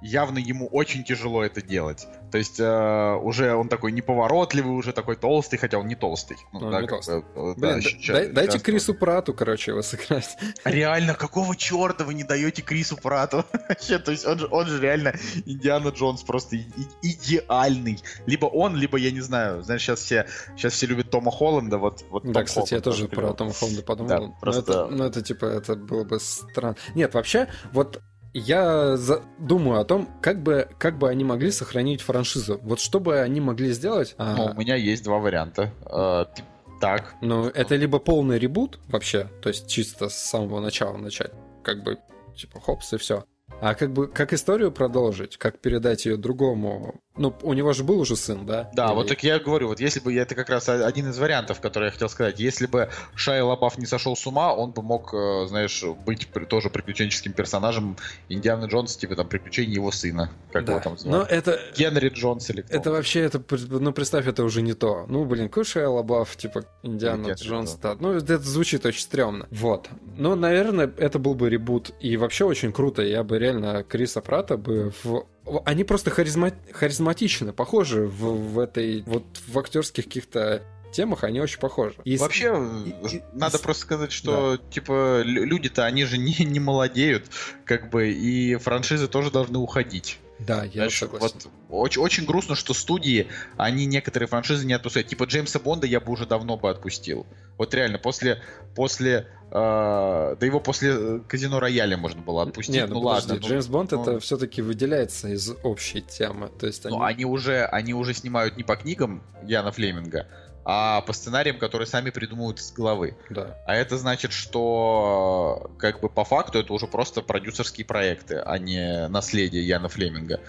явно 0.02 0.38
ему 0.38 0.66
очень 0.68 1.04
тяжело 1.04 1.42
это 1.44 1.62
делать. 1.62 2.06
То 2.32 2.38
есть 2.38 2.60
э, 2.60 3.14
уже 3.22 3.54
он 3.54 3.68
такой 3.68 3.92
неповоротливый, 3.92 4.72
уже 4.72 4.92
такой 4.92 5.16
толстый, 5.16 5.56
хотя 5.56 5.78
он 5.78 5.88
не 5.88 5.96
толстый. 5.96 6.36
Ну, 6.52 6.60
Он 6.66 6.70
да, 6.70 6.80
не 6.82 6.86
толстый. 6.88 7.20
бы, 7.22 7.26
э, 7.34 7.54
Блин, 7.56 7.74
да, 7.74 7.80
ща- 7.80 8.12
дай- 8.14 8.28
дайте 8.28 8.52
щас- 8.52 8.62
Крису 8.62 8.94
Прату, 8.94 9.34
короче, 9.34 9.72
его 9.72 9.82
сыграть. 9.82 10.36
Реально, 10.64 11.14
какого 11.14 11.56
черта 11.56 12.04
вы 12.04 12.14
не 12.14 12.24
даете 12.24 12.62
Крису 12.62 12.96
Прату? 12.96 13.44
Вообще, 13.68 13.98
то 13.98 14.12
есть 14.12 14.24
он 14.26 14.38
же, 14.38 14.46
он 14.50 14.66
же 14.66 14.80
реально 14.80 15.14
Индиана 15.44 15.88
Джонс 15.88 16.22
просто 16.22 16.56
и- 16.56 16.64
идеальный. 17.02 17.98
Либо 18.26 18.46
он, 18.46 18.76
либо 18.76 18.96
я 18.96 19.10
не 19.10 19.20
знаю. 19.20 19.62
Знаешь, 19.62 19.82
сейчас 19.82 20.00
все, 20.00 20.26
сейчас 20.56 20.72
все 20.74 20.86
любят 20.86 21.10
Тома 21.10 21.30
Холланда. 21.30 21.78
Вот, 21.78 22.04
вот 22.10 22.24
Да, 22.24 22.32
Том 22.32 22.44
кстати, 22.44 22.74
я 22.74 22.80
Холланд 22.80 22.84
тоже 22.84 23.08
про. 23.08 23.32
Тома 23.34 23.52
Холланда 23.52 23.82
подумал. 23.82 24.08
Да, 24.08 24.18
но, 24.20 24.36
просто- 24.40 24.60
это, 24.72 24.86
ну, 24.86 25.04
это, 25.04 25.22
типа, 25.22 25.46
это 25.46 25.74
было 25.76 26.04
бы 26.04 26.20
странно. 26.20 26.76
Нет, 26.94 27.14
вообще, 27.14 27.48
вот 27.72 28.00
я 28.34 28.96
за- 28.96 29.22
думаю 29.38 29.80
о 29.80 29.84
том, 29.84 30.08
как 30.22 30.42
бы, 30.42 30.68
как 30.78 30.98
бы 30.98 31.08
они 31.08 31.24
могли 31.24 31.50
сохранить 31.50 32.00
франшизу. 32.00 32.60
Вот 32.62 32.80
что 32.80 33.00
бы 33.00 33.18
они 33.20 33.40
могли 33.40 33.72
сделать? 33.72 34.14
а, 34.18 34.34
Ну, 34.36 34.44
у 34.54 34.54
меня 34.58 34.76
есть 34.76 35.04
два 35.04 35.18
варианта. 35.18 35.72
П- 35.84 36.42
Так, 36.80 37.14
Ну, 37.20 37.46
это 37.48 37.76
либо 37.76 37.98
полный 37.98 38.38
ребут 38.38 38.78
вообще, 38.88 39.28
то 39.42 39.48
есть 39.50 39.68
чисто 39.68 40.08
с 40.08 40.14
самого 40.16 40.60
начала 40.60 40.96
начать, 40.96 41.30
как 41.62 41.82
бы, 41.84 41.98
типа, 42.36 42.58
хопс 42.60 42.92
и 42.94 42.96
все. 42.96 43.24
А 43.60 43.74
как 43.74 43.92
бы, 43.92 44.06
как 44.08 44.32
историю 44.32 44.72
продолжить, 44.72 45.36
как 45.36 45.58
передать 45.58 46.06
ее 46.06 46.16
другому... 46.16 46.94
Ну, 47.20 47.34
у 47.42 47.52
него 47.52 47.74
же 47.74 47.84
был 47.84 48.00
уже 48.00 48.16
сын, 48.16 48.46
да? 48.46 48.70
Да, 48.72 48.86
Или- 48.86 48.94
вот 48.94 49.08
так 49.08 49.22
я 49.22 49.38
говорю, 49.38 49.68
вот 49.68 49.78
если 49.78 50.00
бы, 50.00 50.14
это 50.14 50.34
как 50.34 50.48
раз 50.48 50.68
один 50.70 51.10
из 51.10 51.18
вариантов, 51.18 51.60
который 51.60 51.86
я 51.86 51.90
хотел 51.90 52.08
сказать, 52.08 52.40
если 52.40 52.64
бы 52.66 52.88
Шайя 53.14 53.44
Лабаф 53.44 53.76
не 53.76 53.84
сошел 53.84 54.16
с 54.16 54.26
ума, 54.26 54.54
он 54.54 54.70
бы 54.70 54.80
мог, 54.82 55.12
э, 55.12 55.46
знаешь, 55.46 55.84
быть 56.06 56.28
тоже 56.48 56.70
приключенческим 56.70 57.34
персонажем 57.34 57.98
Индианы 58.30 58.66
Джонс, 58.66 58.96
типа 58.96 59.16
там 59.16 59.28
приключения 59.28 59.74
его 59.74 59.90
сына, 59.92 60.30
как 60.50 60.64
Да. 60.64 60.72
его 60.72 60.82
там 60.82 60.92
Но 60.94 60.98
звали. 60.98 61.28
это... 61.30 61.60
Генри 61.76 62.08
Джонс 62.08 62.48
или 62.48 62.62
кто. 62.62 62.74
Это 62.74 62.90
вообще, 62.90 63.20
это, 63.20 63.42
ну, 63.68 63.92
представь, 63.92 64.26
это 64.26 64.42
уже 64.42 64.62
не 64.62 64.72
то. 64.72 65.04
Ну, 65.08 65.26
блин, 65.26 65.50
Кушай 65.50 65.84
Лабаф, 65.86 66.36
типа, 66.36 66.64
Индиана 66.82 67.26
Генри 67.26 67.34
Джонс. 67.42 67.74
да. 67.74 67.96
Ну, 68.00 68.12
это 68.14 68.38
звучит 68.38 68.86
очень 68.86 69.02
стрёмно. 69.02 69.46
Вот. 69.50 69.90
Ну, 70.16 70.34
наверное, 70.36 70.90
это 70.96 71.18
был 71.18 71.34
бы 71.34 71.50
ребут. 71.50 71.90
И 72.00 72.16
вообще 72.16 72.46
очень 72.46 72.72
круто. 72.72 73.02
Я 73.02 73.22
бы 73.24 73.38
реально 73.38 73.82
Криса 73.84 74.22
Прата 74.22 74.56
бы 74.56 74.92
в... 75.04 75.26
Они 75.64 75.84
просто 75.84 76.10
харизма... 76.10 76.52
харизматичны, 76.72 77.52
похожи 77.52 78.06
в, 78.06 78.52
в 78.54 78.58
этой... 78.58 79.02
Вот 79.06 79.24
в 79.46 79.58
актерских 79.58 80.04
каких-то 80.04 80.62
темах 80.92 81.24
они 81.24 81.40
очень 81.40 81.60
похожи. 81.60 81.94
И 82.04 82.16
Вообще, 82.16 82.52
и- 82.84 83.16
и- 83.16 83.22
надо 83.32 83.58
и- 83.58 83.62
просто 83.62 83.82
сказать, 83.82 84.12
что, 84.12 84.58
типа, 84.70 85.22
лю- 85.22 85.44
люди-то, 85.44 85.84
они 85.86 86.04
же 86.04 86.18
не, 86.18 86.34
не 86.44 86.60
молодеют, 86.60 87.26
как 87.64 87.90
бы, 87.90 88.10
и 88.10 88.56
франшизы 88.56 89.06
тоже 89.08 89.30
должны 89.30 89.58
уходить. 89.58 90.18
Да, 90.46 90.64
я 90.64 90.70
Знаешь, 90.70 90.98
согласен. 90.98 91.36
вот 91.68 91.80
очень, 91.82 92.02
очень 92.02 92.24
грустно, 92.24 92.54
что 92.54 92.72
студии, 92.72 93.28
они 93.56 93.86
некоторые 93.86 94.28
франшизы 94.28 94.66
не 94.66 94.72
отпускают. 94.72 95.08
Типа 95.08 95.24
Джеймса 95.24 95.58
Бонда 95.58 95.86
я 95.86 96.00
бы 96.00 96.12
уже 96.12 96.26
давно 96.26 96.56
бы 96.56 96.70
отпустил. 96.70 97.26
Вот 97.58 97.74
реально, 97.74 97.98
после, 97.98 98.42
после, 98.74 99.28
э, 99.50 99.52
да 99.52 100.38
его 100.40 100.60
после 100.60 100.90
э, 100.92 101.20
Казино 101.28 101.60
Рояля 101.60 101.96
можно 101.96 102.22
было 102.22 102.44
отпустить. 102.44 102.74
Не, 102.74 102.86
ну, 102.86 102.94
ну, 102.94 103.00
ладно. 103.00 103.34
ну, 103.34 103.46
Джеймс 103.46 103.66
Бонд 103.66 103.92
ну, 103.92 104.02
это 104.02 104.20
все-таки 104.20 104.62
выделяется 104.62 105.28
из 105.28 105.52
общей 105.62 106.00
темы. 106.00 106.50
То 106.58 106.66
есть 106.66 106.86
они... 106.86 106.96
ну, 106.96 107.02
они 107.02 107.24
уже, 107.26 107.64
они 107.64 107.92
уже 107.92 108.14
снимают 108.14 108.56
не 108.56 108.64
по 108.64 108.76
книгам 108.76 109.22
Яна 109.42 109.72
Флеминга, 109.72 110.26
а 110.64 111.00
по 111.02 111.12
сценариям, 111.12 111.58
которые 111.58 111.86
сами 111.86 112.10
придумывают 112.10 112.60
из 112.60 112.72
головы. 112.72 113.16
Да. 113.30 113.56
А 113.66 113.74
это 113.74 113.96
значит, 113.96 114.32
что 114.32 115.70
как 115.78 116.00
бы 116.00 116.08
по 116.08 116.24
факту 116.24 116.58
это 116.58 116.72
уже 116.72 116.86
просто 116.86 117.22
продюсерские 117.22 117.84
проекты, 117.84 118.36
а 118.36 118.58
не 118.58 119.08
наследие 119.08 119.66
Яна 119.66 119.88
Флеминга. 119.88 120.40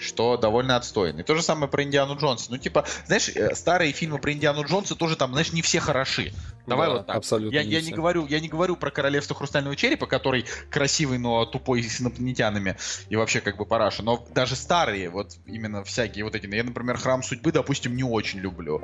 Что 0.00 0.36
довольно 0.36 0.76
отстойно. 0.76 1.20
И 1.20 1.22
то 1.22 1.34
же 1.34 1.42
самое 1.42 1.68
про 1.70 1.82
Индиану 1.82 2.16
Джонса. 2.16 2.50
Ну, 2.50 2.56
типа, 2.56 2.86
знаешь, 3.06 3.28
э, 3.28 3.54
старые 3.54 3.92
фильмы 3.92 4.18
про 4.18 4.32
Индиану 4.32 4.64
Джонса 4.64 4.94
тоже 4.96 5.16
там, 5.16 5.32
знаешь, 5.32 5.52
не 5.52 5.60
все 5.62 5.78
хороши. 5.78 6.32
Давай 6.66 6.88
Да, 6.88 6.94
вот 6.94 7.06
так. 7.06 7.16
Абсолютно. 7.16 7.54
Я, 7.54 7.62
я 7.62 7.80
не 7.80 7.90
говорю, 7.92 8.26
я 8.26 8.40
не 8.40 8.48
говорю 8.48 8.76
про 8.76 8.90
королевство 8.90 9.36
хрустального 9.36 9.76
черепа, 9.76 10.06
который 10.06 10.46
красивый, 10.70 11.18
но 11.18 11.44
тупой 11.44 11.82
с 11.82 12.00
инопланетянами 12.00 12.76
и 13.08 13.16
вообще 13.16 13.40
как 13.40 13.56
бы 13.56 13.66
параша. 13.66 14.02
Но 14.02 14.24
даже 14.34 14.56
старые, 14.56 15.10
вот 15.10 15.36
именно 15.46 15.84
всякие 15.84 16.24
вот 16.24 16.34
эти. 16.34 16.46
Я, 16.54 16.64
например, 16.64 16.96
храм 16.96 17.22
судьбы, 17.22 17.52
допустим, 17.52 17.94
не 17.94 18.04
очень 18.04 18.40
люблю. 18.40 18.82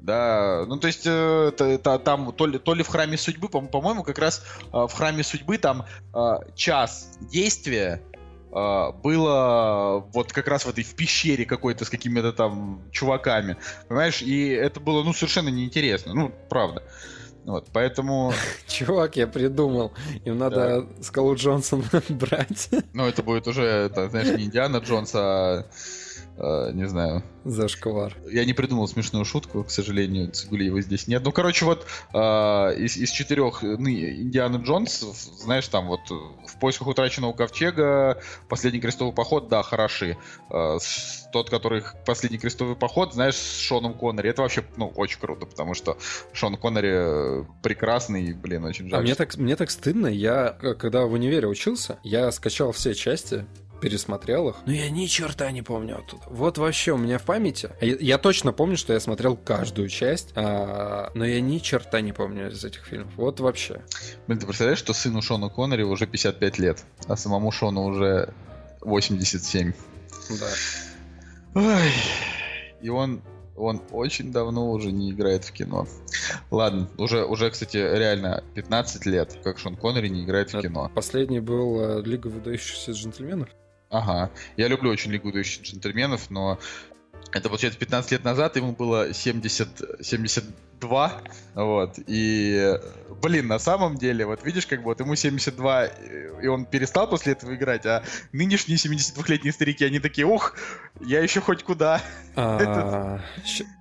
Да, 0.00 0.64
ну 0.68 0.76
то 0.76 0.86
есть 0.86 1.02
э, 1.06 1.52
та- 1.56 1.78
та- 1.78 1.98
там 1.98 2.32
то 2.32 2.46
ли, 2.46 2.58
то 2.58 2.72
ли 2.72 2.84
в 2.84 2.88
храме 2.88 3.18
судьбы, 3.18 3.48
по- 3.48 3.60
по-моему, 3.60 4.04
как 4.04 4.18
раз 4.18 4.44
э, 4.66 4.66
в 4.72 4.92
храме 4.92 5.24
судьбы 5.24 5.58
там 5.58 5.86
э, 6.14 6.34
час 6.54 7.18
действия 7.20 8.00
было 8.50 10.06
вот 10.12 10.32
как 10.32 10.48
раз 10.48 10.64
в 10.64 10.68
этой 10.68 10.84
в 10.84 10.94
пещере 10.94 11.44
какой-то 11.44 11.84
с 11.84 11.90
какими-то 11.90 12.32
там 12.32 12.82
чуваками, 12.92 13.56
понимаешь? 13.88 14.22
И 14.22 14.48
это 14.48 14.80
было 14.80 15.02
ну 15.02 15.12
совершенно 15.12 15.48
неинтересно, 15.48 16.14
ну 16.14 16.32
правда. 16.48 16.82
Вот, 17.44 17.68
поэтому, 17.72 18.34
Чувак, 18.66 19.16
я 19.16 19.26
придумал. 19.26 19.92
Им 20.26 20.36
надо 20.36 20.86
Скалу 21.00 21.34
Джонсона 21.34 21.84
брать 22.10 22.68
ну 22.92 23.06
это 23.06 23.22
будет 23.22 23.48
уже, 23.48 23.90
знаешь, 23.94 24.36
не 24.36 24.44
Индиана 24.44 24.78
Джонс, 24.78 25.12
а 25.14 25.64
э, 26.38 26.70
не 26.72 26.86
знаю, 26.86 27.22
за 27.44 27.68
шквар. 27.68 28.16
Я 28.30 28.44
не 28.44 28.52
придумал 28.52 28.88
смешную 28.88 29.24
шутку, 29.24 29.64
к 29.64 29.70
сожалению, 29.70 30.30
Цигулиева 30.30 30.80
здесь 30.82 31.06
нет. 31.06 31.22
Ну, 31.24 31.32
короче, 31.32 31.64
вот 31.64 31.86
э, 32.12 32.18
из, 32.18 32.96
из 32.96 33.10
четырех 33.10 33.62
ну, 33.62 33.88
Индианы 33.88 34.62
Джонс, 34.62 35.00
знаешь, 35.42 35.66
там 35.68 35.88
вот 35.88 36.00
в 36.10 36.58
поисках 36.60 36.88
утраченного 36.88 37.32
ковчега, 37.32 38.20
последний 38.48 38.80
крестовый 38.80 39.14
поход, 39.14 39.48
да, 39.48 39.62
хороши. 39.62 40.16
Э, 40.50 40.78
тот, 41.32 41.50
который 41.50 41.82
последний 42.06 42.38
крестовый 42.38 42.76
поход, 42.76 43.14
знаешь, 43.14 43.36
с 43.36 43.58
Шоном 43.60 43.94
Коннери, 43.94 44.30
это 44.30 44.42
вообще, 44.42 44.64
ну, 44.76 44.88
очень 44.88 45.20
круто, 45.20 45.46
потому 45.46 45.74
что 45.74 45.98
Шон 46.32 46.56
Коннери 46.56 47.46
прекрасный, 47.62 48.32
блин, 48.32 48.64
очень 48.64 48.88
жаль. 48.88 49.00
А 49.00 49.02
мне 49.02 49.14
так, 49.14 49.36
мне 49.36 49.56
так 49.56 49.70
стыдно. 49.70 50.06
Я, 50.06 50.50
когда 50.78 51.04
в 51.04 51.12
универе 51.12 51.48
учился, 51.48 51.98
я 52.02 52.30
скачал 52.32 52.72
все 52.72 52.94
части, 52.94 53.46
пересмотрел 53.80 54.50
их. 54.50 54.56
Но 54.66 54.72
я 54.72 54.90
ни 54.90 55.06
черта 55.06 55.50
не 55.50 55.62
помню 55.62 55.98
оттуда. 55.98 56.22
Вот 56.26 56.58
вообще 56.58 56.92
у 56.92 56.96
меня 56.96 57.18
в 57.18 57.22
памяти. 57.22 57.70
Я, 57.80 57.96
я 57.98 58.18
точно 58.18 58.52
помню, 58.52 58.76
что 58.76 58.92
я 58.92 59.00
смотрел 59.00 59.36
каждую 59.36 59.88
часть, 59.88 60.32
а, 60.34 61.10
но 61.14 61.24
я 61.24 61.40
ни 61.40 61.58
черта 61.58 62.00
не 62.00 62.12
помню 62.12 62.50
из 62.50 62.64
этих 62.64 62.84
фильмов. 62.84 63.12
Вот 63.16 63.40
вообще. 63.40 63.82
Блин, 64.26 64.38
ты 64.38 64.46
представляешь, 64.46 64.78
что 64.78 64.92
сыну 64.92 65.22
Шона 65.22 65.48
Коннери 65.48 65.82
уже 65.82 66.06
55 66.06 66.58
лет, 66.58 66.84
а 67.06 67.16
самому 67.16 67.50
Шону 67.50 67.84
уже 67.84 68.32
87. 68.80 69.72
Да. 70.40 70.46
Ой, 71.54 71.92
и 72.80 72.88
он, 72.88 73.22
он 73.56 73.82
очень 73.90 74.32
давно 74.32 74.70
уже 74.70 74.92
не 74.92 75.10
играет 75.10 75.44
в 75.44 75.52
кино. 75.52 75.86
Ладно, 76.50 76.88
уже, 76.98 77.24
уже, 77.24 77.50
кстати, 77.50 77.76
реально 77.76 78.44
15 78.54 79.06
лет, 79.06 79.38
как 79.42 79.58
Шон 79.58 79.76
Коннери 79.76 80.08
не 80.08 80.24
играет 80.24 80.50
в 80.50 80.54
Это 80.54 80.68
кино. 80.68 80.90
Последний 80.94 81.40
был 81.40 81.80
э, 81.80 82.02
Лига 82.02 82.28
выдающихся 82.28 82.92
джентльменов. 82.92 83.48
Ага. 83.90 84.30
Я 84.56 84.68
люблю 84.68 84.90
очень 84.90 85.10
Лигу 85.10 85.28
выдающихся 85.28 85.72
джентльменов, 85.72 86.30
но 86.30 86.58
это 87.32 87.48
получается 87.48 87.78
15 87.78 88.12
лет 88.12 88.24
назад, 88.24 88.56
ему 88.56 88.72
было 88.72 89.12
70, 89.12 90.02
72, 90.02 91.22
вот, 91.54 91.94
и, 92.06 92.78
блин, 93.22 93.48
на 93.48 93.58
самом 93.58 93.96
деле, 93.96 94.24
вот 94.24 94.44
видишь, 94.44 94.66
как 94.66 94.80
бы 94.80 94.86
вот 94.86 95.00
ему 95.00 95.14
72, 95.14 95.86
и 96.42 96.46
он 96.46 96.64
перестал 96.64 97.08
после 97.08 97.32
этого 97.32 97.54
играть, 97.54 97.84
а 97.84 98.02
нынешние 98.32 98.78
72-летние 98.78 99.52
старики, 99.52 99.84
они 99.84 100.00
такие, 100.00 100.26
ух, 100.26 100.56
я 101.00 101.20
еще 101.20 101.40
хоть 101.40 101.64
куда. 101.64 102.00
А, 102.36 103.20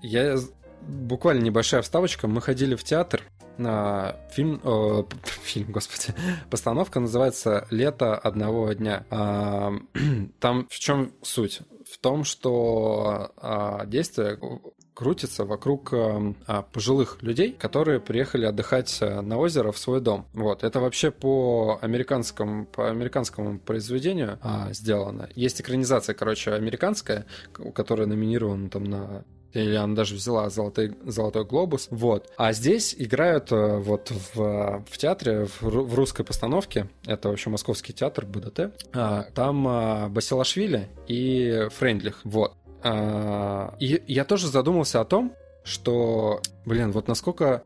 я 0.02 0.38
буквально 0.82 1.44
небольшая 1.44 1.82
вставочка. 1.82 2.28
Мы 2.28 2.42
ходили 2.42 2.76
в 2.76 2.84
театр 2.84 3.22
фильм, 4.32 4.62
э, 4.64 5.04
фильм, 5.24 5.72
господи, 5.72 6.14
постановка 6.50 7.00
называется 7.00 7.68
«Лето 7.70 8.16
одного 8.16 8.72
дня». 8.74 9.06
А, 9.10 9.74
там 10.40 10.68
в 10.70 10.80
чем 10.80 11.14
суть? 11.22 11.62
В 11.90 11.98
том, 12.00 12.24
что 12.24 13.32
а, 13.38 13.86
действие 13.86 14.38
крутится 14.98 15.46
вокруг 15.46 15.94
э, 15.94 16.34
а, 16.48 16.64
пожилых 16.64 17.22
людей, 17.22 17.52
которые 17.54 18.00
приехали 18.00 18.46
отдыхать 18.48 18.98
э, 19.00 19.22
на 19.22 19.38
озеро 19.38 19.72
в 19.72 19.78
свой 19.78 20.02
дом. 20.02 20.26
Вот, 20.34 20.64
это 20.64 20.80
вообще 20.80 21.12
по 21.12 21.78
американскому, 21.84 22.66
по 22.66 22.90
американскому 22.90 23.60
произведению 23.60 24.40
а, 24.42 24.74
сделано. 24.74 25.30
Есть 25.36 25.62
экранизация, 25.62 26.16
короче, 26.16 26.52
американская, 26.54 27.28
которая 27.76 28.08
номинирована 28.08 28.72
там 28.72 28.86
на 28.86 29.24
или 29.58 29.76
она 29.76 29.96
даже 29.96 30.16
взяла 30.16 30.50
золотой, 30.50 30.96
золотой 31.06 31.46
глобус. 31.46 31.88
Вот. 31.92 32.32
А 32.38 32.54
здесь 32.54 32.96
играют 32.98 33.52
э, 33.52 33.78
вот 33.78 34.12
в, 34.34 34.84
в 34.90 34.98
театре, 34.98 35.46
в, 35.46 35.62
в 35.62 35.96
русской 35.96 36.24
постановке, 36.24 36.90
это 37.06 37.30
вообще 37.30 37.50
московский 37.50 37.94
театр 37.94 38.26
БДТ, 38.26 38.72
а, 38.94 39.24
там 39.34 39.68
а, 39.68 40.10
Басилашвили 40.10 40.90
и 41.08 41.68
Френдлих. 41.78 42.22
Вот. 42.24 42.56
А, 42.84 43.76
и 43.80 44.02
я 44.08 44.26
тоже 44.26 44.48
задумался 44.48 45.02
о 45.02 45.06
том, 45.06 45.34
что, 45.64 46.42
блин, 46.66 46.92
вот 46.92 47.08
насколько 47.08 47.64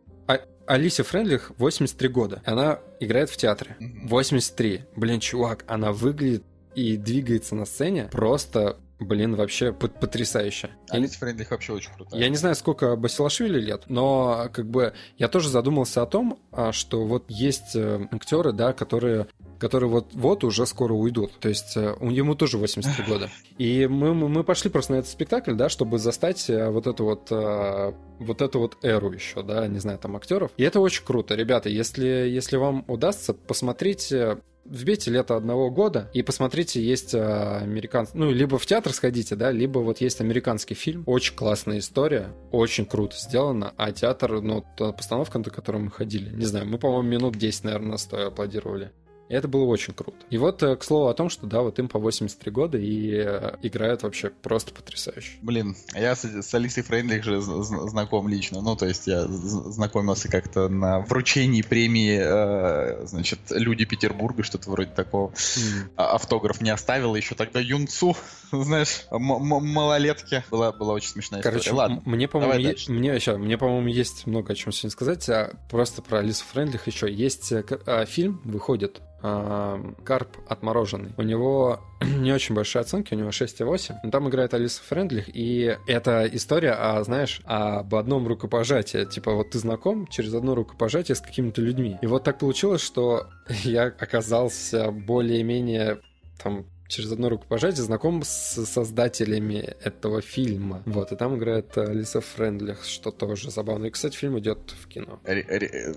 Алисе 0.67 1.03
Френдлих 1.03 1.51
83 1.57 2.07
года. 2.07 2.41
Она 2.45 2.79
играет 3.01 3.29
в 3.29 3.35
театре. 3.35 3.75
83. 3.79 4.85
Блин, 4.95 5.19
чувак, 5.19 5.65
она 5.67 5.91
выглядит 5.91 6.43
и 6.75 6.95
двигается 6.95 7.55
на 7.55 7.65
сцене 7.65 8.07
просто 8.11 8.77
Блин, 9.01 9.35
вообще 9.35 9.73
потрясающе. 9.73 10.69
Алис 10.89 11.15
Френдлих 11.15 11.49
вообще 11.49 11.73
очень 11.73 11.91
круто. 11.91 12.15
Я 12.15 12.29
не 12.29 12.35
знаю, 12.35 12.53
сколько 12.53 12.95
Басилашвили 12.95 13.59
лет, 13.59 13.85
но 13.87 14.47
как 14.53 14.69
бы 14.69 14.93
я 15.17 15.27
тоже 15.27 15.49
задумался 15.49 16.03
о 16.03 16.05
том, 16.05 16.37
а, 16.51 16.71
что 16.71 17.03
вот 17.03 17.25
есть 17.27 17.75
э, 17.75 18.07
актеры, 18.11 18.53
да, 18.53 18.73
которые 18.73 19.27
которые 19.57 19.89
вот, 19.89 20.13
вот 20.13 20.43
уже 20.43 20.65
скоро 20.65 20.93
уйдут. 20.93 21.33
То 21.39 21.49
есть 21.49 21.77
э, 21.77 21.95
ему 22.01 22.33
тоже 22.35 22.57
83 22.57 23.05
года. 23.05 23.29
И 23.59 23.87
мы, 23.87 24.13
мы 24.13 24.43
пошли 24.43 24.71
просто 24.71 24.93
на 24.93 24.97
этот 24.97 25.11
спектакль, 25.11 25.53
да, 25.53 25.69
чтобы 25.69 25.99
застать 25.99 26.49
э, 26.49 26.69
вот 26.69 26.87
эту 26.87 27.05
вот, 27.05 27.29
вот 27.29 28.41
эту 28.41 28.59
вот 28.59 28.77
эру 28.83 29.11
еще, 29.11 29.43
да, 29.43 29.67
не 29.67 29.79
знаю, 29.79 29.97
там 29.97 30.15
актеров. 30.15 30.51
И 30.57 30.63
это 30.63 30.79
очень 30.79 31.03
круто. 31.03 31.35
Ребята, 31.35 31.69
если, 31.69 32.05
если 32.05 32.57
вам 32.57 32.85
удастся, 32.87 33.33
посмотрите 33.33 34.37
вбейте 34.71 35.11
лето 35.11 35.35
одного 35.35 35.69
года 35.69 36.09
и 36.13 36.23
посмотрите, 36.23 36.81
есть 36.81 37.13
а, 37.13 37.59
американский, 37.59 38.17
ну, 38.17 38.31
либо 38.31 38.57
в 38.57 38.65
театр 38.65 38.93
сходите, 38.93 39.35
да, 39.35 39.51
либо 39.51 39.79
вот 39.79 40.01
есть 40.01 40.21
американский 40.21 40.73
фильм, 40.73 41.03
очень 41.05 41.35
классная 41.35 41.79
история, 41.79 42.29
очень 42.51 42.85
круто 42.85 43.15
сделано, 43.17 43.73
а 43.77 43.91
театр, 43.91 44.41
ну, 44.41 44.65
постановка, 44.77 45.37
на 45.37 45.45
которую 45.45 45.85
мы 45.85 45.91
ходили, 45.91 46.33
не 46.35 46.45
знаю, 46.45 46.65
мы, 46.67 46.77
по-моему, 46.77 47.07
минут 47.07 47.35
10, 47.35 47.65
наверное, 47.65 47.97
стоя 47.97 48.27
аплодировали. 48.27 48.91
И 49.31 49.33
это 49.33 49.47
было 49.47 49.63
очень 49.63 49.93
круто. 49.93 50.17
И 50.29 50.37
вот, 50.37 50.61
э, 50.61 50.75
к 50.75 50.83
слову 50.83 51.07
о 51.07 51.13
том, 51.13 51.29
что, 51.29 51.47
да, 51.47 51.61
вот 51.61 51.79
им 51.79 51.87
по 51.87 51.99
83 51.99 52.51
года 52.51 52.77
и 52.77 53.13
э, 53.15 53.55
играют 53.61 54.03
вообще 54.03 54.29
просто 54.29 54.73
потрясающе. 54.73 55.37
Блин, 55.41 55.77
я 55.95 56.17
с, 56.17 56.25
с 56.25 56.53
Алисой 56.53 56.83
Фрейндлих 56.83 57.23
же 57.23 57.39
знаком 57.39 58.27
лично. 58.27 58.59
Ну, 58.59 58.75
то 58.75 58.85
есть 58.85 59.07
я 59.07 59.25
знакомился 59.25 60.27
как-то 60.27 60.67
на 60.67 60.99
вручении 60.99 61.61
премии, 61.61 62.19
э, 62.21 63.05
значит, 63.07 63.39
«Люди 63.51 63.85
Петербурга», 63.85 64.43
что-то 64.43 64.69
вроде 64.69 64.91
такого. 64.91 65.29
Mm. 65.29 65.91
Автограф 65.95 66.59
не 66.59 66.69
оставила 66.69 67.15
еще 67.15 67.33
тогда 67.33 67.61
юнцу, 67.61 68.17
знаешь, 68.63 69.05
малолетки. 69.11 70.43
Была, 70.51 70.71
была 70.71 70.93
очень 70.93 71.09
смешная 71.09 71.41
Короче, 71.41 71.69
история. 71.69 71.77
Ладно, 71.77 72.01
мне, 72.05 72.27
по-моему, 72.27 72.53
е- 72.53 72.75
мне, 72.87 73.15
еще, 73.15 73.37
мне, 73.37 73.57
по-моему, 73.57 73.87
есть 73.87 74.27
много 74.27 74.53
о 74.53 74.55
чем 74.55 74.71
сегодня 74.71 74.91
сказать. 74.91 75.29
А 75.29 75.53
просто 75.69 76.01
про 76.01 76.19
Алису 76.19 76.43
Фрейндлих 76.51 76.87
еще 76.87 77.11
есть 77.11 77.51
а, 77.51 78.05
фильм, 78.05 78.41
выходит 78.43 79.01
Карп 79.21 80.37
отмороженный. 80.47 81.13
У 81.15 81.21
него 81.21 81.79
не 82.01 82.31
очень 82.31 82.55
большие 82.55 82.81
оценки, 82.81 83.13
у 83.13 83.17
него 83.17 83.29
6,8. 83.29 83.97
Но 84.03 84.09
там 84.09 84.27
играет 84.27 84.53
Алиса 84.55 84.81
Френдлих, 84.83 85.29
и 85.33 85.77
это 85.87 86.27
история, 86.31 86.71
а, 86.71 87.03
знаешь, 87.03 87.41
об 87.45 87.93
одном 87.93 88.27
рукопожатии. 88.27 89.05
Типа 89.05 89.33
вот 89.33 89.51
ты 89.51 89.59
знаком 89.59 90.07
через 90.07 90.33
одно 90.33 90.55
рукопожатие 90.55 91.15
с 91.15 91.21
какими-то 91.21 91.61
людьми. 91.61 91.99
И 92.01 92.07
вот 92.07 92.23
так 92.23 92.39
получилось, 92.39 92.81
что 92.81 93.27
я 93.63 93.83
оказался 93.83 94.89
более-менее 94.91 95.99
там 96.41 96.65
через 96.91 97.11
одно 97.11 97.29
рукопожатие 97.29 97.83
знаком 97.83 98.23
с 98.23 98.65
создателями 98.65 99.75
этого 99.81 100.21
фильма. 100.21 100.83
Вот, 100.85 101.11
и 101.11 101.15
там 101.15 101.37
играет 101.37 101.77
Алиса 101.77 102.21
Френдлих, 102.21 102.83
что 102.83 103.11
тоже 103.11 103.49
забавно. 103.49 103.85
И, 103.85 103.89
кстати, 103.89 104.15
фильм 104.15 104.37
идет 104.39 104.73
в 104.81 104.87
кино. 104.87 105.19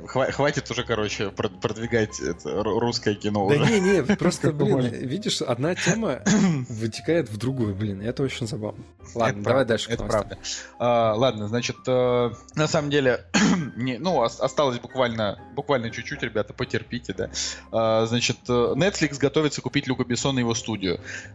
Хватит 0.06 0.70
уже, 0.70 0.84
короче, 0.84 1.30
продвигать 1.30 2.20
это 2.20 2.62
русское 2.62 3.14
кино 3.14 3.48
да 3.48 3.56
уже. 3.56 3.72
не, 3.72 3.80
не, 3.80 4.02
просто, 4.16 4.52
блин, 4.52 4.90
видишь, 4.92 5.42
одна 5.42 5.74
тема 5.74 6.22
вытекает 6.68 7.28
в 7.28 7.36
другую, 7.36 7.74
блин, 7.74 8.00
это 8.00 8.22
очень 8.22 8.46
забавно. 8.46 8.84
Ладно, 9.14 9.40
это 9.40 9.48
давай 9.48 9.64
дальше. 9.64 9.90
Это 9.90 10.04
правда. 10.04 10.38
А, 10.78 11.14
ладно, 11.14 11.48
значит, 11.48 11.76
э, 11.86 12.30
на 12.54 12.68
самом 12.68 12.90
деле, 12.90 13.24
не, 13.76 13.98
ну, 13.98 14.22
осталось 14.22 14.78
буквально, 14.78 15.40
буквально 15.54 15.90
чуть-чуть, 15.90 16.22
ребята, 16.22 16.52
потерпите, 16.52 17.12
да. 17.12 17.30
А, 17.72 18.06
значит, 18.06 18.38
э, 18.48 18.52
Netflix 18.52 19.18
готовится 19.18 19.60
купить 19.60 19.86
Люка 19.86 20.04
Бессона 20.04 20.38
и 20.38 20.42
его 20.42 20.54
студию. 20.54 20.84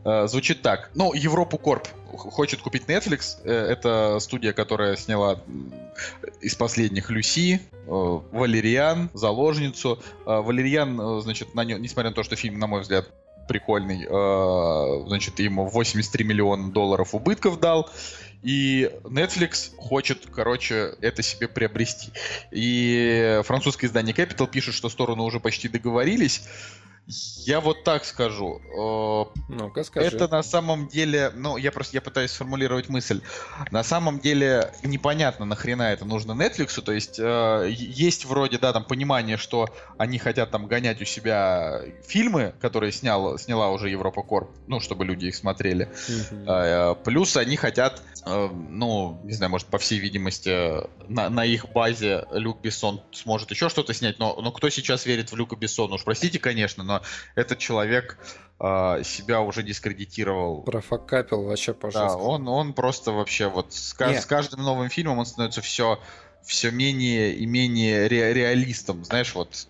А, 0.03 0.27
звучит 0.27 0.61
так. 0.61 0.91
Ну, 0.95 1.13
Европу 1.13 1.57
Корп 1.57 1.87
хочет 2.07 2.61
купить 2.61 2.83
Netflix. 2.87 3.37
Э, 3.43 3.51
это 3.51 4.19
студия, 4.19 4.53
которая 4.53 4.95
сняла 4.95 5.39
из 6.41 6.55
последних 6.55 7.09
Люси, 7.09 7.61
Валериан, 7.85 9.09
Заложницу. 9.13 10.01
Валериан, 10.25 11.21
значит, 11.21 11.55
на 11.55 11.63
нем, 11.63 11.81
несмотря 11.81 12.09
на 12.09 12.15
то, 12.15 12.23
что 12.23 12.35
фильм, 12.35 12.57
на 12.59 12.67
мой 12.67 12.81
взгляд, 12.81 13.09
прикольный. 13.49 14.05
Э, 14.07 15.07
значит, 15.07 15.39
ему 15.39 15.67
83 15.67 16.23
миллиона 16.23 16.71
долларов 16.71 17.13
убытков 17.13 17.59
дал. 17.59 17.89
И 18.41 18.89
Netflix 19.03 19.75
хочет, 19.75 20.27
короче, 20.31 20.95
это 21.01 21.21
себе 21.21 21.49
приобрести. 21.49 22.11
И 22.51 23.41
французское 23.43 23.89
издание 23.89 24.15
Capital 24.15 24.47
пишет, 24.47 24.75
что 24.75 24.87
стороны 24.87 25.23
уже 25.23 25.41
почти 25.41 25.67
договорились. 25.67 26.43
Я 27.45 27.59
вот 27.59 27.83
так 27.83 28.05
скажу. 28.05 28.61
Ну-ка, 29.47 29.83
скажи. 29.83 30.15
Это 30.15 30.27
на 30.27 30.43
самом 30.43 30.87
деле, 30.87 31.31
ну, 31.35 31.57
я 31.57 31.71
просто 31.71 31.97
я 31.97 32.01
пытаюсь 32.01 32.31
сформулировать 32.31 32.87
мысль. 32.87 33.21
На 33.71 33.83
самом 33.83 34.19
деле 34.19 34.71
непонятно, 34.83 35.45
нахрена 35.45 35.83
это 35.83 36.05
нужно 36.05 36.33
Netflix. 36.33 36.79
То 36.81 36.91
есть 36.91 37.17
э, 37.17 37.67
есть 37.71 38.25
вроде, 38.25 38.59
да, 38.59 38.73
там 38.73 38.83
понимание, 38.83 39.37
что 39.37 39.69
они 39.97 40.19
хотят 40.19 40.51
там 40.51 40.67
гонять 40.67 41.01
у 41.01 41.05
себя 41.05 41.81
фильмы, 42.07 42.53
которые 42.61 42.91
снял, 42.91 43.39
сняла 43.39 43.69
уже 43.71 43.89
Европа 43.89 44.21
Корп, 44.21 44.51
ну, 44.67 44.79
чтобы 44.79 45.03
люди 45.05 45.27
их 45.27 45.35
смотрели. 45.35 45.89
Э, 46.31 46.93
плюс 47.03 47.35
они 47.37 47.55
хотят, 47.55 48.03
э, 48.27 48.49
ну, 48.51 49.19
не 49.23 49.33
знаю, 49.33 49.49
может, 49.49 49.67
по 49.67 49.79
всей 49.79 49.97
видимости, 49.97 50.87
на, 51.07 51.29
на 51.29 51.43
их 51.43 51.71
базе 51.71 52.25
Люк 52.31 52.61
Бессон 52.61 53.01
сможет 53.13 53.49
еще 53.49 53.67
что-то 53.69 53.95
снять, 53.95 54.19
но, 54.19 54.39
но 54.39 54.51
кто 54.51 54.69
сейчас 54.69 55.07
верит 55.07 55.31
в 55.31 55.35
Люка 55.35 55.55
Бессона? 55.55 55.95
Уж 55.95 56.03
простите, 56.03 56.37
конечно, 56.37 56.83
но 56.83 56.98
этот 57.35 57.59
человек 57.59 58.17
э, 58.59 59.03
себя 59.03 59.41
уже 59.41 59.63
дискредитировал. 59.63 60.63
Профокапил 60.63 61.43
вообще 61.43 61.73
пожалуйста. 61.73 62.17
Да, 62.17 62.23
он, 62.23 62.47
он 62.47 62.73
просто 62.73 63.11
вообще 63.11 63.49
вот 63.49 63.73
с, 63.73 63.95
с 63.97 64.25
каждым 64.25 64.63
новым 64.63 64.89
фильмом 64.89 65.19
он 65.19 65.25
становится 65.25 65.61
все, 65.61 65.99
все 66.43 66.71
менее 66.71 67.33
и 67.33 67.45
менее 67.45 68.07
ре, 68.07 68.33
реалистом, 68.33 69.03
знаешь, 69.03 69.33
вот 69.35 69.67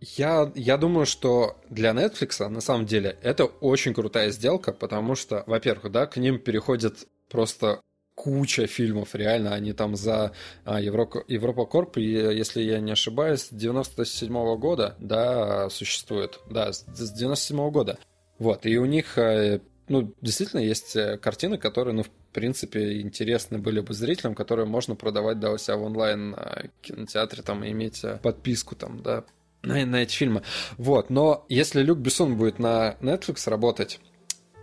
я, 0.00 0.52
я 0.54 0.76
думаю, 0.76 1.06
что 1.06 1.58
для 1.68 1.90
Netflix 1.90 2.46
на 2.48 2.60
самом 2.60 2.86
деле 2.86 3.18
это 3.22 3.46
очень 3.46 3.94
крутая 3.94 4.30
сделка, 4.30 4.72
потому 4.72 5.16
что, 5.16 5.42
во-первых, 5.46 5.90
да, 5.90 6.06
к 6.06 6.16
ним 6.18 6.38
переходит 6.38 7.08
просто 7.28 7.80
куча 8.18 8.66
фильмов, 8.66 9.14
реально, 9.14 9.54
они 9.54 9.72
там 9.72 9.94
за 9.94 10.32
а, 10.64 10.80
Европа, 10.80 11.22
Европа 11.28 11.66
Корп, 11.66 11.98
если 11.98 12.62
я 12.62 12.80
не 12.80 12.90
ошибаюсь, 12.90 13.42
с 13.42 13.48
97 13.50 14.32
-го 14.32 14.58
года, 14.58 14.96
да, 14.98 15.70
существует, 15.70 16.40
да, 16.50 16.72
с 16.72 16.82
97 16.82 17.56
-го 17.56 17.70
года. 17.70 17.98
Вот, 18.40 18.66
и 18.66 18.76
у 18.76 18.86
них, 18.86 19.18
э, 19.18 19.60
ну, 19.88 20.12
действительно 20.20 20.60
есть 20.60 20.96
э, 20.96 21.16
картины, 21.16 21.58
которые, 21.58 21.94
ну, 21.94 22.02
в 22.02 22.10
принципе, 22.32 23.00
интересны 23.00 23.58
были 23.58 23.80
бы 23.80 23.94
зрителям, 23.94 24.34
которые 24.34 24.66
можно 24.66 24.96
продавать, 24.96 25.38
да, 25.38 25.52
у 25.52 25.58
себя 25.58 25.76
в 25.76 25.84
онлайн 25.84 26.34
кинотеатре, 26.80 27.42
там, 27.44 27.64
иметь 27.64 28.02
э, 28.02 28.18
подписку, 28.20 28.74
там, 28.74 29.00
да, 29.00 29.24
на, 29.62 29.86
на 29.86 30.02
эти 30.02 30.14
фильмы. 30.14 30.42
Вот, 30.76 31.10
но 31.10 31.46
если 31.48 31.82
Люк 31.82 31.98
Бессон 31.98 32.36
будет 32.36 32.58
на 32.58 32.96
Netflix 33.00 33.48
работать, 33.48 34.00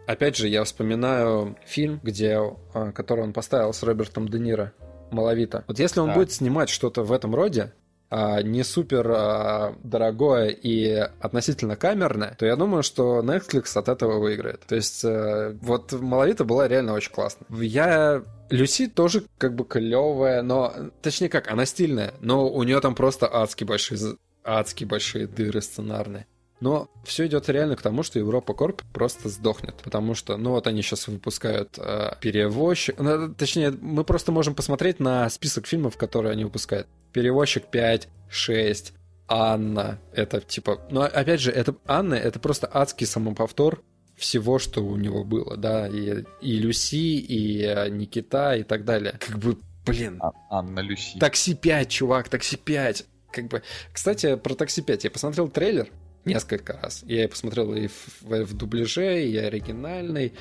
опять 0.07 0.35
же, 0.35 0.47
я 0.47 0.63
вспоминаю 0.63 1.57
фильм, 1.65 1.99
где, 2.03 2.39
а, 2.73 2.91
который 2.91 3.23
он 3.23 3.33
поставил 3.33 3.73
с 3.73 3.83
Робертом 3.83 4.27
Де 4.27 4.39
Ниро, 4.39 4.73
«Маловито». 5.11 5.63
Вот 5.67 5.79
если 5.79 5.99
он 5.99 6.09
Да. 6.09 6.15
будет 6.15 6.31
снимать 6.31 6.69
что-то 6.69 7.03
в 7.03 7.11
этом 7.11 7.33
роде, 7.35 7.73
а, 8.09 8.41
не 8.41 8.63
супер 8.63 9.11
а, 9.11 9.75
дорогое 9.83 10.49
и 10.49 11.09
относительно 11.19 11.75
камерное, 11.75 12.35
то 12.37 12.45
я 12.45 12.55
думаю, 12.55 12.83
что 12.83 13.21
Netflix 13.21 13.77
от 13.77 13.89
этого 13.89 14.19
выиграет. 14.19 14.61
То 14.67 14.75
есть 14.75 15.03
э, 15.03 15.57
вот 15.61 15.91
«Маловито» 15.91 16.45
была 16.45 16.67
реально 16.67 16.93
очень 16.93 17.11
классно. 17.11 17.45
Я... 17.49 18.23
Люси 18.51 18.87
тоже 18.87 19.23
как 19.39 19.55
бы 19.55 19.65
клевая, 19.65 20.43
но... 20.43 20.71
Точнее 21.01 21.29
как, 21.29 21.51
она 21.51 21.65
стильная, 21.65 22.13
но 22.21 22.47
у 22.47 22.61
нее 22.61 22.79
там 22.79 22.93
просто 22.93 23.27
адски 23.27 23.63
большие, 23.63 24.17
адски 24.43 24.85
большие 24.85 25.25
дыры 25.25 25.61
сценарные. 25.61 26.27
Но 26.61 26.89
все 27.03 27.27
идет 27.27 27.49
реально 27.49 27.75
к 27.75 27.81
тому, 27.81 28.03
что 28.03 28.17
Европа 28.17 28.53
Корп 28.53 28.81
просто 28.93 29.29
сдохнет. 29.29 29.75
Потому 29.83 30.15
что, 30.15 30.37
ну 30.37 30.51
вот 30.51 30.67
они 30.67 30.81
сейчас 30.81 31.07
выпускают 31.07 31.77
э, 31.77 32.13
перевозчик. 32.21 32.97
ну, 32.97 33.33
точнее, 33.33 33.71
мы 33.71 34.03
просто 34.03 34.31
можем 34.31 34.55
посмотреть 34.55 34.99
на 34.99 35.29
список 35.29 35.67
фильмов, 35.67 35.97
которые 35.97 36.31
они 36.31 36.45
выпускают. 36.45 36.87
Перевозчик 37.11 37.67
5, 37.67 38.07
6, 38.29 38.93
Анна. 39.27 39.99
Это 40.13 40.41
типа. 40.41 40.79
Ну, 40.89 41.01
опять 41.01 41.41
же, 41.41 41.51
это 41.51 41.75
Анна 41.85 42.15
это 42.15 42.39
просто 42.39 42.69
адский 42.71 43.05
самоповтор 43.05 43.81
всего, 44.15 44.59
что 44.59 44.81
у 44.81 44.95
него 44.95 45.23
было, 45.23 45.57
да. 45.57 45.87
И, 45.87 46.23
и 46.41 46.57
Люси, 46.57 47.17
и 47.17 47.63
э, 47.63 47.89
Никита, 47.89 48.55
и 48.55 48.63
так 48.63 48.85
далее. 48.85 49.19
Как 49.19 49.37
бы, 49.39 49.57
блин, 49.85 50.19
А- 50.21 50.31
Анна 50.49 50.79
Люси. 50.79 51.19
Такси 51.19 51.53
5, 51.53 51.89
чувак, 51.89 52.29
такси 52.29 52.55
5. 52.55 53.05
Как 53.31 53.47
бы... 53.47 53.61
Кстати, 53.91 54.37
про 54.37 54.55
такси 54.55 54.81
5. 54.81 55.03
Я 55.03 55.11
посмотрел 55.11 55.49
трейлер 55.49 55.89
несколько 56.25 56.73
раз. 56.81 57.03
Я 57.05 57.27
посмотрел 57.29 57.73
и 57.75 57.87
в, 57.87 58.21
в- 58.21 58.43
в 58.45 58.53
дубляже, 58.53 59.23
и 59.25 59.37
оригинальный. 59.37 60.33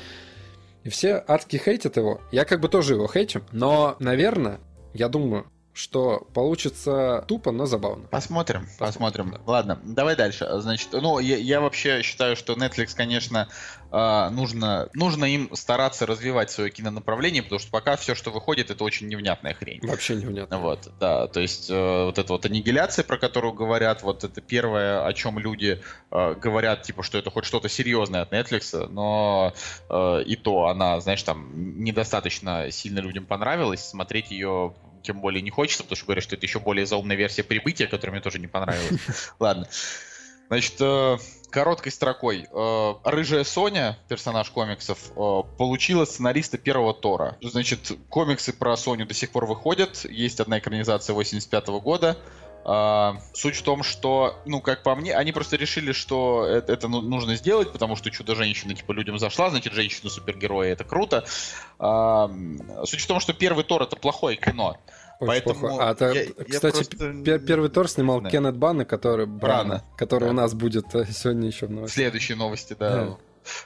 И 0.82 0.88
все 0.90 1.22
адски 1.26 1.56
хейтят 1.56 1.96
его. 1.96 2.20
Я 2.32 2.44
как 2.44 2.60
бы 2.60 2.68
тоже 2.68 2.94
его 2.94 3.06
хейтю. 3.08 3.42
Но, 3.52 3.96
наверное, 4.00 4.60
я 4.92 5.08
думаю, 5.08 5.46
что 5.74 6.26
получится 6.32 7.24
тупо, 7.26 7.50
но 7.50 7.66
забавно. 7.66 8.06
Посмотрим, 8.06 8.68
посмотрим. 8.78 9.32
да. 9.32 9.40
Ладно, 9.44 9.80
давай 9.82 10.14
дальше. 10.14 10.48
Значит, 10.60 10.90
ну, 10.92 11.18
я, 11.18 11.36
я 11.36 11.60
вообще 11.60 12.02
считаю, 12.02 12.36
что 12.36 12.54
Netflix, 12.54 12.94
конечно, 12.94 13.48
а, 13.90 14.30
нужно, 14.30 14.88
нужно 14.94 15.24
им 15.24 15.54
стараться 15.54 16.06
развивать 16.06 16.52
свое 16.52 16.70
кинонаправление, 16.70 17.42
потому 17.42 17.58
что 17.58 17.70
пока 17.72 17.96
все, 17.96 18.14
что 18.14 18.30
выходит, 18.30 18.70
это 18.70 18.84
очень 18.84 19.08
невнятная 19.08 19.54
хрень. 19.54 19.80
Вообще 19.82 20.14
невнятно. 20.14 20.58
Вот, 20.58 20.92
да, 21.00 21.26
то 21.26 21.40
есть 21.40 21.68
э, 21.68 22.04
вот 22.04 22.18
эта 22.18 22.32
вот 22.32 22.46
аннигиляция, 22.46 23.04
про 23.04 23.18
которую 23.18 23.52
говорят, 23.52 24.02
вот 24.02 24.22
это 24.22 24.40
первое, 24.40 25.04
о 25.04 25.12
чем 25.12 25.40
люди 25.40 25.80
э, 26.12 26.34
говорят, 26.34 26.82
типа, 26.82 27.02
что 27.02 27.18
это 27.18 27.30
хоть 27.30 27.44
что-то 27.44 27.68
серьезное 27.68 28.22
от 28.22 28.32
Netflix, 28.32 28.88
но 28.88 29.54
э, 29.88 30.22
и 30.24 30.36
то 30.36 30.66
она, 30.66 31.00
знаешь, 31.00 31.22
там 31.24 31.82
недостаточно 31.82 32.70
сильно 32.70 33.00
людям 33.00 33.26
понравилась, 33.26 33.88
смотреть 33.88 34.30
ее 34.30 34.74
тем 35.04 35.20
более 35.20 35.42
не 35.42 35.50
хочется, 35.50 35.84
потому 35.84 35.96
что 35.96 36.06
говорят, 36.06 36.24
что 36.24 36.34
это 36.34 36.46
еще 36.46 36.58
более 36.58 36.86
заумная 36.86 37.16
версия 37.16 37.44
прибытия, 37.44 37.86
которая 37.86 38.14
мне 38.14 38.22
тоже 38.22 38.38
не 38.40 38.48
понравилась. 38.48 39.00
Ладно. 39.38 39.68
Значит, 40.48 40.74
э, 40.80 41.18
короткой 41.50 41.92
строкой. 41.92 42.46
Э, 42.50 42.94
Рыжая 43.04 43.44
Соня, 43.44 43.98
персонаж 44.08 44.50
комиксов, 44.50 44.98
э, 45.16 45.42
получила 45.58 46.04
сценариста 46.04 46.58
первого 46.58 46.94
Тора. 46.94 47.36
Значит, 47.40 47.92
комиксы 48.08 48.52
про 48.52 48.76
Соню 48.76 49.06
до 49.06 49.14
сих 49.14 49.30
пор 49.30 49.46
выходят. 49.46 50.04
Есть 50.04 50.40
одна 50.40 50.58
экранизация 50.58 51.14
85 51.14 51.68
года. 51.80 52.16
А, 52.66 53.18
суть 53.34 53.56
в 53.56 53.62
том, 53.62 53.82
что, 53.82 54.36
ну, 54.46 54.60
как 54.62 54.82
по 54.82 54.94
мне, 54.94 55.14
они 55.14 55.32
просто 55.32 55.56
решили, 55.56 55.92
что 55.92 56.46
это, 56.46 56.72
это 56.72 56.88
ну- 56.88 57.02
нужно 57.02 57.36
сделать, 57.36 57.72
потому 57.72 57.94
что 57.94 58.10
Чудо-женщина, 58.10 58.74
типа, 58.74 58.92
людям 58.92 59.18
зашла, 59.18 59.50
значит, 59.50 59.74
женщина-супергерои, 59.74 60.70
это 60.70 60.82
круто. 60.84 61.24
А, 61.78 62.30
суть 62.84 63.00
в 63.00 63.06
том, 63.06 63.20
что 63.20 63.32
первый 63.34 63.64
Тор— 63.64 63.82
это 63.84 63.96
плохое 63.96 64.36
кино. 64.36 64.78
Очень 65.20 65.26
Поэтому 65.28 65.60
плохо. 65.60 65.88
А, 65.88 65.92
это, 65.92 66.12
я- 66.12 66.22
я 66.22 66.30
кстати, 66.50 66.74
просто- 66.74 66.96
пер- 67.10 67.38
первый 67.38 67.68
Тор 67.70 67.88
снимал. 67.88 68.22
Кеннет 68.22 68.56
Бана, 68.56 68.84
который 68.84 69.26
Брана, 69.26 69.64
Брана. 69.64 69.84
который 69.96 70.24
Да. 70.24 70.30
у 70.30 70.32
нас 70.32 70.54
будет 70.54 70.92
э, 70.94 71.04
сегодня 71.06 71.46
еще 71.48 71.66
в 71.66 71.70
новостях. 71.70 71.94
Следующие 71.94 72.36
новости, 72.36 72.74
да. 72.78 72.90
Да. 73.06 73.16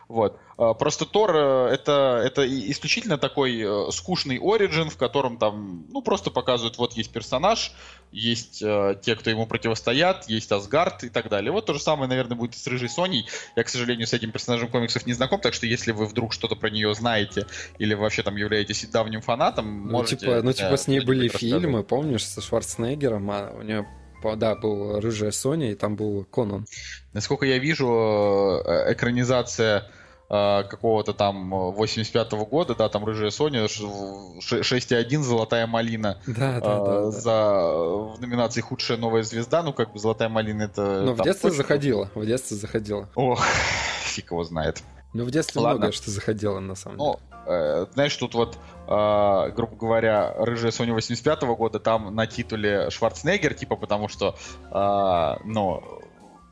Вот. 0.09 0.39
А, 0.57 0.75
Просто 0.75 1.05
Тор 1.05 1.35
э, 1.35 1.69
это, 1.73 2.23
это 2.25 2.47
исключительно 2.71 3.19
такой 3.19 3.61
э, 3.61 3.91
скучный 3.93 4.39
оригин, 4.39 4.91
в 4.91 4.97
котором 4.97 5.39
там, 5.39 5.87
ну, 5.91 6.03
просто 6.03 6.31
показывают, 6.31 6.79
вот 6.79 6.95
есть 6.95 7.11
персонаж, 7.13 7.73
есть 8.11 8.63
э, 8.63 8.97
те, 9.03 9.15
кто 9.17 9.31
ему 9.31 9.47
противостоят, 9.47 10.29
есть 10.29 10.51
Асгард 10.51 11.05
и 11.05 11.09
так 11.09 11.29
далее. 11.29 11.53
Вот 11.53 11.67
то 11.67 11.75
же 11.75 11.81
самое, 11.81 12.09
наверное, 12.09 12.37
будет 12.37 12.55
и 12.55 12.59
с 12.59 12.67
Рыжей 12.67 12.89
Соней. 12.89 13.27
Я, 13.57 13.65
к 13.65 13.69
сожалению, 13.69 14.07
с 14.07 14.13
этим 14.13 14.33
персонажем 14.33 14.69
комиксов 14.69 15.07
не 15.07 15.13
знаком, 15.13 15.41
так 15.41 15.55
что 15.55 15.67
если 15.67 15.93
вы 15.93 16.07
вдруг 16.07 16.33
что-то 16.33 16.57
про 16.57 16.71
нее 16.71 16.95
знаете 16.95 17.47
или 17.79 17.95
вообще 17.95 18.23
там 18.23 18.37
являетесь 18.37 18.87
давним 18.87 19.21
фанатом, 19.21 19.87
Ну, 19.87 19.93
можете... 19.93 20.17
типа, 20.17 20.43
ну, 20.43 20.53
типа, 20.53 20.77
с 20.77 20.89
ней 20.89 21.01
были 21.01 21.29
фильмы, 21.29 21.85
помнишь, 21.85 22.25
со 22.25 22.41
Шварценеггером, 22.41 23.31
а 23.31 23.53
у 23.57 23.63
нее, 23.63 23.87
да, 24.37 24.55
был 24.55 25.01
Рыжая 25.01 25.31
Соня, 25.31 25.71
и 25.73 25.75
там 25.75 25.97
был 25.97 26.25
Конан. 26.25 26.67
Насколько 27.13 27.47
я 27.47 27.59
вижу, 27.59 27.87
э, 28.65 28.93
экранизация 28.93 29.85
э, 30.31 30.63
какого-то 30.65 31.13
там 31.15 31.53
85-го 31.55 32.45
года, 32.47 32.75
да, 32.75 32.89
там 32.89 33.05
Рыжая 33.05 33.31
Соня, 33.31 33.67
ш- 33.69 33.85
ш- 34.41 34.61
6.1, 34.61 35.23
Золотая 35.23 35.67
Малина 35.67 36.21
Да, 36.27 36.53
да, 36.53 36.57
э, 36.59 36.61
да. 36.61 36.85
да. 36.85 37.11
за 37.11 37.35
в 38.15 38.21
номинации 38.21 38.61
Худшая 38.61 38.99
новая 38.99 39.23
звезда, 39.23 39.63
ну 39.63 39.73
как 39.73 39.93
бы 39.93 39.99
Золотая 39.99 40.29
Малина 40.29 40.63
это... 40.65 41.03
Но 41.03 41.15
в 41.15 41.23
детстве 41.23 41.49
очень- 41.51 41.57
заходила, 41.57 42.11
в 42.15 42.27
детстве 42.27 42.57
заходила. 42.57 43.09
Ох, 43.15 43.43
фиг 44.05 44.31
его 44.31 44.45
знает. 44.45 44.83
Ну, 45.15 45.25
в 45.25 45.31
детстве 45.31 45.63
Ладно. 45.63 45.79
многое 45.79 45.93
что 45.93 46.11
заходило, 46.11 46.61
на 46.61 46.75
самом 46.75 46.99
деле. 46.99 47.11
Ну, 47.28 47.28
э, 47.49 47.87
знаешь, 47.95 48.17
тут 48.17 48.35
вот, 48.35 48.59
э, 48.87 49.51
грубо 49.55 49.77
говоря, 49.77 50.35
Рыжая 50.39 50.71
Соня 50.71 50.95
85-го 50.95 51.57
года, 51.57 51.79
там 51.81 52.15
на 52.15 52.27
титуле 52.27 52.91
Шварценеггер, 52.91 53.55
типа, 53.55 53.77
потому 53.77 54.09
что, 54.09 54.37
э, 54.71 55.43
ну, 55.45 55.83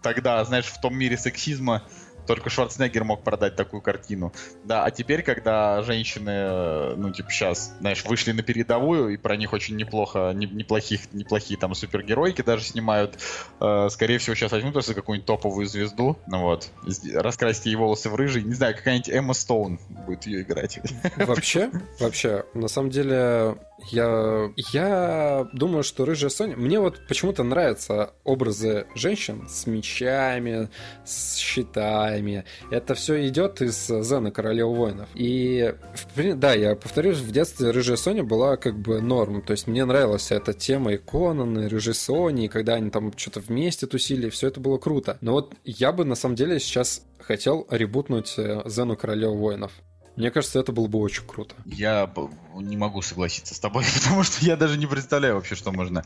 тогда, 0.03 0.45
знаешь, 0.45 0.67
в 0.67 0.81
том 0.81 0.97
мире 0.97 1.17
сексизма 1.17 1.83
только 2.27 2.51
Шварценеггер 2.51 3.05
мог 3.05 3.23
продать 3.23 3.57
такую 3.57 3.83
картину. 3.83 4.33
Да, 4.65 4.85
а 4.85 4.91
теперь, 4.91 5.23
когда 5.23 5.83
женщины, 5.83 6.31
э, 6.31 6.95
ну, 6.97 7.13
типа, 7.13 7.31
сейчас, 7.31 7.75
знаешь, 7.81 8.05
вышли 8.05 8.33
на 8.33 8.43
передовую, 8.43 9.11
и 9.11 9.17
про 9.17 9.37
них 9.37 9.53
очень 9.53 9.77
неплохо, 9.77 10.33
не- 10.35 10.47
неплохих, 10.47 11.13
неплохие 11.13 11.59
там 11.59 11.75
супергеройки 11.75 12.43
даже 12.43 12.65
снимают, 12.65 13.19
э, 13.61 13.89
скорее 13.91 14.19
всего, 14.19 14.35
сейчас 14.35 14.53
возьмут 14.53 14.73
просто 14.73 14.95
какую-нибудь 14.95 15.27
топовую 15.27 15.67
звезду, 15.67 16.19
ну 16.27 16.43
вот, 16.43 16.71
раскрасьте 17.15 17.71
ей 17.71 17.77
волосы 17.77 18.11
в 18.11 18.15
рыжий, 18.15 18.43
не 18.43 18.55
знаю, 18.55 18.75
какая-нибудь 18.75 19.09
Эмма 19.09 19.35
Стоун 19.35 19.79
будет 20.07 20.27
ее 20.27 20.43
играть. 20.43 20.79
Вообще, 21.17 21.71
вообще, 21.99 22.45
на 22.55 22.69
самом 22.69 22.91
деле, 22.91 23.57
я, 23.91 24.51
я 24.73 25.49
думаю, 25.53 25.83
что 25.83 26.05
Рыжая 26.05 26.31
Соня... 26.31 26.57
Мне 26.57 26.81
вот 26.81 27.07
почему-то 27.09 27.43
нравятся 27.43 28.15
образы 28.25 28.87
женщин 28.95 29.47
с 29.49 29.67
мечами, 29.67 30.69
с 31.05 31.37
щитами. 31.37 32.45
Это 32.71 32.95
все 32.95 33.27
идет 33.29 33.61
из 33.61 33.87
Зена 33.87 34.31
Королева 34.31 34.75
Воинов. 34.75 35.09
И, 35.15 35.75
да, 36.17 36.55
я 36.55 36.75
повторюсь, 36.75 37.19
в 37.19 37.31
детстве 37.31 37.71
Рыжая 37.71 37.97
Соня 37.97 38.25
была 38.25 38.57
как 38.57 38.79
бы 38.79 39.01
норм. 39.01 39.43
То 39.43 39.53
есть 39.53 39.67
мне 39.67 39.85
нравилась 39.85 40.33
эта 40.33 40.53
тема 40.55 40.95
и 40.95 40.97
Конан, 40.97 41.59
и 41.59 41.69
Рыжей 41.69 41.95
Сони, 41.95 42.47
и 42.47 42.49
когда 42.49 42.75
они 42.75 42.91
там 42.91 43.17
что-то 43.17 43.41
вместе 43.41 43.87
тусили, 43.87 44.31
все 44.31 44.49
это 44.49 44.61
было 44.61 44.79
круто. 44.79 45.19
Но 45.21 45.33
вот 45.33 45.55
я 45.65 45.93
бы 45.93 46.05
на 46.05 46.15
самом 46.15 46.35
деле 46.35 46.59
сейчас 46.59 47.03
хотел 47.19 47.67
ребутнуть 47.71 48.35
э, 48.39 48.63
Зену 48.67 48.97
Королеву 48.97 49.37
Воинов. 49.37 49.73
Мне 50.17 50.31
кажется, 50.31 50.59
это 50.59 50.73
было 50.73 50.87
бы 50.87 50.99
очень 50.99 51.25
круто. 51.27 51.55
Я 51.65 52.11
не 52.55 52.77
могу 52.77 53.03
согласиться 53.03 53.55
с 53.55 53.61
тобой, 53.61 53.85
потому 54.03 54.23
что 54.23 54.45
я 54.45 54.57
даже 54.57 54.79
не 54.79 54.87
представляю 54.87 55.35
вообще, 55.35 55.55
что 55.55 55.73
можно, 55.73 56.05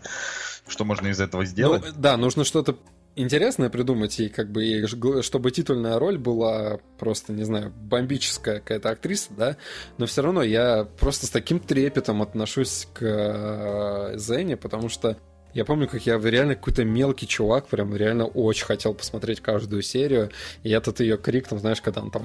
что 0.68 0.84
можно 0.84 1.08
из 1.08 1.20
этого 1.20 1.44
сделать. 1.44 1.82
Ну, 1.86 1.92
да, 1.96 2.16
нужно 2.16 2.44
что-то 2.44 2.76
интересное 3.16 3.70
придумать, 3.70 4.18
и 4.20 4.28
как 4.28 4.50
бы 4.50 4.64
и 4.64 4.86
чтобы 5.22 5.50
титульная 5.50 5.98
роль 5.98 6.18
была 6.18 6.78
просто, 6.98 7.32
не 7.32 7.44
знаю, 7.44 7.70
бомбическая 7.70 8.60
какая-то 8.60 8.90
актриса, 8.90 9.30
да, 9.36 9.56
но 9.98 10.06
все 10.06 10.22
равно 10.22 10.42
я 10.42 10.86
просто 10.98 11.26
с 11.26 11.30
таким 11.30 11.60
трепетом 11.60 12.22
отношусь 12.22 12.88
к 12.92 13.02
э, 13.02 14.16
Зене, 14.16 14.56
потому 14.56 14.88
что 14.88 15.18
я 15.52 15.64
помню, 15.64 15.88
как 15.88 16.06
я 16.06 16.18
реально 16.18 16.54
какой-то 16.54 16.84
мелкий 16.84 17.26
чувак, 17.26 17.66
прям 17.66 17.96
реально 17.96 18.26
очень 18.26 18.66
хотел 18.66 18.94
посмотреть 18.94 19.40
каждую 19.40 19.82
серию, 19.82 20.30
и 20.62 20.70
этот 20.70 21.00
ее 21.00 21.18
крик, 21.18 21.48
там, 21.48 21.58
знаешь, 21.58 21.80
когда 21.80 22.02
он 22.02 22.10
там 22.10 22.24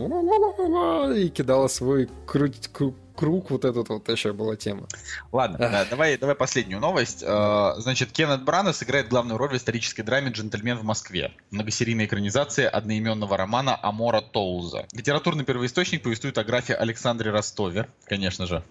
и 1.11 1.29
кидала 1.29 1.67
свой 1.67 2.09
кру- 2.25 2.53
кру- 2.73 2.95
круг, 3.15 3.49
вот 3.49 3.65
этот 3.65 3.89
вот 3.89 4.07
еще 4.09 4.33
была 4.33 4.55
тема. 4.55 4.87
Ладно, 5.31 5.57
да, 5.57 5.85
давай, 5.85 6.17
давай 6.17 6.35
последнюю 6.35 6.79
новость. 6.79 7.23
Э, 7.25 7.73
значит, 7.77 8.11
Кеннет 8.11 8.43
Брана 8.43 8.73
сыграет 8.73 9.07
главную 9.07 9.37
роль 9.37 9.49
в 9.49 9.55
исторической 9.55 10.03
драме 10.03 10.31
«Джентльмен 10.31 10.77
в 10.77 10.83
Москве». 10.83 11.31
Многосерийная 11.51 12.05
экранизация 12.05 12.69
одноименного 12.69 13.37
романа 13.37 13.79
Амора 13.81 14.21
Тоуза. 14.21 14.85
Литературный 14.93 15.45
первоисточник 15.45 16.03
повествует 16.03 16.37
о 16.37 16.43
графе 16.43 16.73
Александре 16.73 17.31
Ростове, 17.31 17.87
конечно 18.05 18.45
же, 18.45 18.63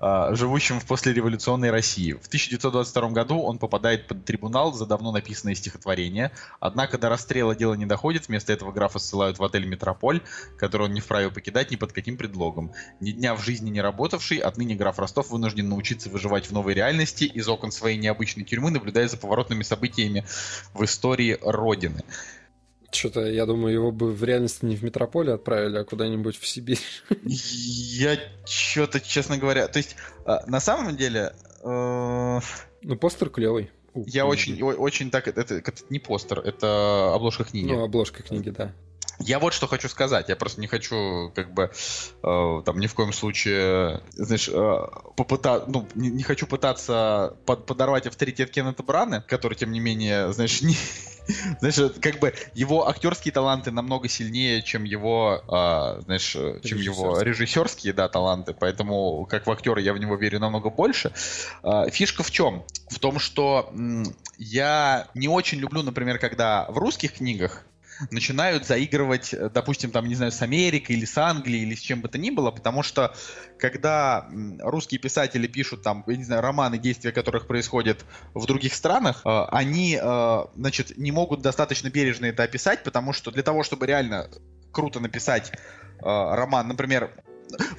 э, 0.00 0.34
живущем 0.34 0.80
в 0.80 0.86
послереволюционной 0.86 1.70
России. 1.70 2.12
В 2.12 2.26
1922 2.26 3.10
году 3.10 3.40
он 3.40 3.58
попадает 3.58 4.08
под 4.08 4.24
трибунал 4.24 4.72
за 4.72 4.86
давно 4.86 5.12
написанное 5.12 5.54
стихотворение, 5.54 6.32
однако 6.60 6.98
до 6.98 7.08
расстрела 7.08 7.54
дело 7.54 7.74
не 7.74 7.86
доходит, 7.86 8.28
вместо 8.28 8.52
этого 8.52 8.72
графа 8.72 8.98
ссылают 8.98 9.38
в 9.38 9.44
отель 9.44 9.66
«Метрополь», 9.66 10.22
который 10.58 10.84
он 10.84 10.94
не 10.94 11.00
вправе 11.00 11.23
покидать 11.30 11.70
ни 11.70 11.76
под 11.76 11.92
каким 11.92 12.16
предлогом. 12.16 12.72
Ни 13.00 13.12
дня 13.12 13.34
в 13.34 13.42
жизни 13.42 13.70
не 13.70 13.80
работавший, 13.80 14.38
отныне 14.38 14.74
граф 14.74 14.98
Ростов 14.98 15.30
вынужден 15.30 15.68
научиться 15.68 16.10
выживать 16.10 16.46
в 16.46 16.52
новой 16.52 16.74
реальности, 16.74 17.24
из 17.24 17.48
окон 17.48 17.72
своей 17.72 17.98
необычной 17.98 18.44
тюрьмы, 18.44 18.70
наблюдая 18.70 19.08
за 19.08 19.16
поворотными 19.16 19.62
событиями 19.62 20.24
в 20.72 20.84
истории 20.84 21.38
Родины. 21.40 22.02
Что-то, 22.94 23.26
я 23.26 23.44
думаю, 23.44 23.74
его 23.74 23.90
бы 23.90 24.12
в 24.12 24.22
реальности 24.22 24.64
не 24.64 24.76
в 24.76 24.84
метрополе 24.84 25.32
отправили, 25.32 25.78
а 25.78 25.84
куда-нибудь 25.84 26.38
в 26.38 26.46
Сибирь. 26.46 26.78
Я 27.24 28.18
что-то, 28.46 29.00
честно 29.00 29.36
говоря... 29.36 29.66
То 29.66 29.78
есть, 29.78 29.96
а, 30.24 30.44
на 30.46 30.60
самом 30.60 30.96
деле... 30.96 31.34
Э... 31.64 32.40
Ну, 32.82 32.96
постер 32.96 33.30
клевый. 33.30 33.70
Я 33.94 34.26
очень, 34.26 34.62
очень 34.62 35.10
так... 35.10 35.26
Это, 35.26 35.54
это 35.54 35.72
не 35.90 35.98
постер, 35.98 36.38
это 36.38 37.12
обложка 37.14 37.42
книги. 37.44 37.66
Ну, 37.66 37.82
обложка 37.82 38.22
книги, 38.22 38.50
да. 38.50 38.72
Я 39.20 39.38
вот 39.38 39.52
что 39.52 39.66
хочу 39.66 39.88
сказать. 39.88 40.28
Я 40.28 40.36
просто 40.36 40.60
не 40.60 40.66
хочу, 40.66 41.30
как 41.34 41.52
бы, 41.52 41.70
э, 42.22 42.62
там, 42.64 42.80
ни 42.80 42.86
в 42.86 42.94
коем 42.94 43.12
случае, 43.12 44.02
знаешь, 44.12 44.48
э, 44.48 44.86
попытаться, 45.16 45.70
ну, 45.70 45.86
не, 45.94 46.10
не 46.10 46.22
хочу 46.22 46.46
пытаться 46.46 47.36
под, 47.46 47.66
подорвать 47.66 48.06
авторитет 48.06 48.50
Кеннета 48.50 48.82
Браны, 48.82 49.22
который, 49.22 49.54
тем 49.54 49.72
не 49.72 49.80
менее, 49.80 50.32
знаешь, 50.32 50.62
не, 50.62 50.76
знаешь, 51.60 51.92
как 52.00 52.18
бы 52.18 52.34
его 52.54 52.88
актерские 52.88 53.32
таланты 53.32 53.70
намного 53.70 54.08
сильнее, 54.08 54.62
чем 54.62 54.84
его, 54.84 55.42
э, 55.46 56.02
знаешь, 56.02 56.30
чем 56.32 56.78
его 56.78 57.20
режиссерские, 57.20 57.92
да, 57.92 58.08
таланты. 58.08 58.54
Поэтому, 58.54 59.26
как 59.26 59.46
в 59.46 59.50
актера, 59.50 59.80
я 59.80 59.92
в 59.94 59.98
него 59.98 60.16
верю 60.16 60.40
намного 60.40 60.70
больше. 60.70 61.12
Э, 61.62 61.88
фишка 61.90 62.22
в 62.22 62.30
чем? 62.30 62.64
В 62.88 62.98
том, 62.98 63.18
что 63.18 63.72
я 64.38 65.08
не 65.14 65.28
очень 65.28 65.58
люблю, 65.58 65.82
например, 65.82 66.18
когда 66.18 66.66
в 66.68 66.78
русских 66.78 67.14
книгах 67.14 67.64
начинают 68.10 68.66
заигрывать, 68.66 69.34
э, 69.34 69.50
допустим, 69.52 69.90
там, 69.90 70.06
не 70.06 70.14
знаю, 70.14 70.32
с 70.32 70.42
Америкой 70.42 70.96
или 70.96 71.04
с 71.04 71.16
Англией 71.18 71.62
или 71.64 71.74
с 71.74 71.80
чем 71.80 72.00
бы 72.00 72.08
то 72.08 72.18
ни 72.18 72.30
было, 72.30 72.50
потому 72.50 72.82
что 72.82 73.14
когда 73.58 74.28
русские 74.60 75.00
писатели 75.00 75.46
пишут 75.46 75.82
там, 75.82 76.04
я 76.06 76.16
не 76.16 76.24
знаю, 76.24 76.42
романы, 76.42 76.78
действия 76.78 77.12
которых 77.12 77.46
происходят 77.46 78.04
в 78.34 78.46
других 78.46 78.74
странах, 78.74 79.22
э, 79.24 79.44
они, 79.50 79.98
э, 80.00 80.44
значит, 80.56 80.96
не 80.96 81.12
могут 81.12 81.42
достаточно 81.42 81.88
бережно 81.90 82.26
это 82.26 82.42
описать, 82.42 82.82
потому 82.82 83.12
что 83.12 83.30
для 83.30 83.42
того, 83.42 83.62
чтобы 83.62 83.86
реально 83.86 84.28
круто 84.72 85.00
написать 85.00 85.52
роман, 86.00 86.66
например, 86.66 87.12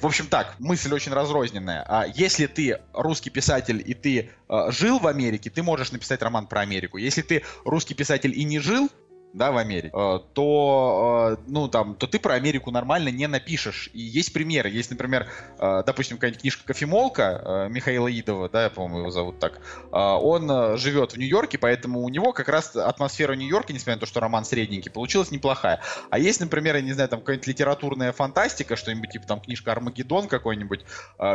в 0.00 0.06
общем 0.06 0.26
так, 0.26 0.54
мысль 0.58 0.92
очень 0.92 1.12
разрозненная. 1.12 1.84
А 1.86 2.06
если 2.06 2.46
ты 2.46 2.80
русский 2.92 3.30
писатель 3.30 3.82
и 3.84 3.94
ты 3.94 4.30
э, 4.48 4.70
жил 4.70 4.98
в 4.98 5.06
Америке, 5.06 5.50
ты 5.50 5.62
можешь 5.62 5.92
написать 5.92 6.22
роман 6.22 6.46
про 6.46 6.60
Америку. 6.60 6.98
Если 6.98 7.22
ты 7.22 7.44
русский 7.64 7.94
писатель 7.94 8.38
и 8.38 8.44
не 8.44 8.58
жил, 8.58 8.90
да, 9.36 9.52
в 9.52 9.58
Америке, 9.58 9.90
э, 9.92 10.18
то, 10.32 11.36
э, 11.36 11.42
ну, 11.46 11.68
там, 11.68 11.94
то 11.94 12.06
ты 12.06 12.18
про 12.18 12.34
Америку 12.34 12.70
нормально 12.70 13.10
не 13.10 13.26
напишешь. 13.26 13.90
И 13.92 14.00
есть 14.00 14.32
примеры. 14.32 14.70
Есть, 14.70 14.90
например, 14.90 15.26
э, 15.58 15.82
допустим, 15.84 16.16
какая-нибудь 16.16 16.40
книжка 16.40 16.64
«Кофемолка» 16.64 17.68
Михаила 17.70 18.08
Идова, 18.08 18.48
да, 18.48 18.70
по-моему, 18.70 19.00
его 19.00 19.10
зовут 19.10 19.38
так. 19.38 19.60
Он 19.92 20.78
живет 20.78 21.12
в 21.12 21.18
Нью-Йорке, 21.18 21.58
поэтому 21.58 22.00
у 22.00 22.08
него 22.08 22.32
как 22.32 22.48
раз 22.48 22.74
атмосфера 22.74 23.34
Нью-Йорка, 23.34 23.74
несмотря 23.74 23.96
на 23.96 24.00
то, 24.00 24.06
что 24.06 24.20
роман 24.20 24.44
средненький, 24.44 24.90
получилась 24.90 25.30
неплохая. 25.30 25.80
А 26.10 26.18
есть, 26.18 26.40
например, 26.40 26.76
я 26.76 26.82
не 26.82 26.92
знаю, 26.92 27.08
там 27.10 27.20
какая-нибудь 27.20 27.46
литературная 27.46 28.12
фантастика, 28.12 28.76
что-нибудь 28.76 29.10
типа 29.10 29.26
там 29.26 29.40
книжка 29.40 29.72
«Армагеддон» 29.72 30.28
какой-нибудь, 30.28 30.84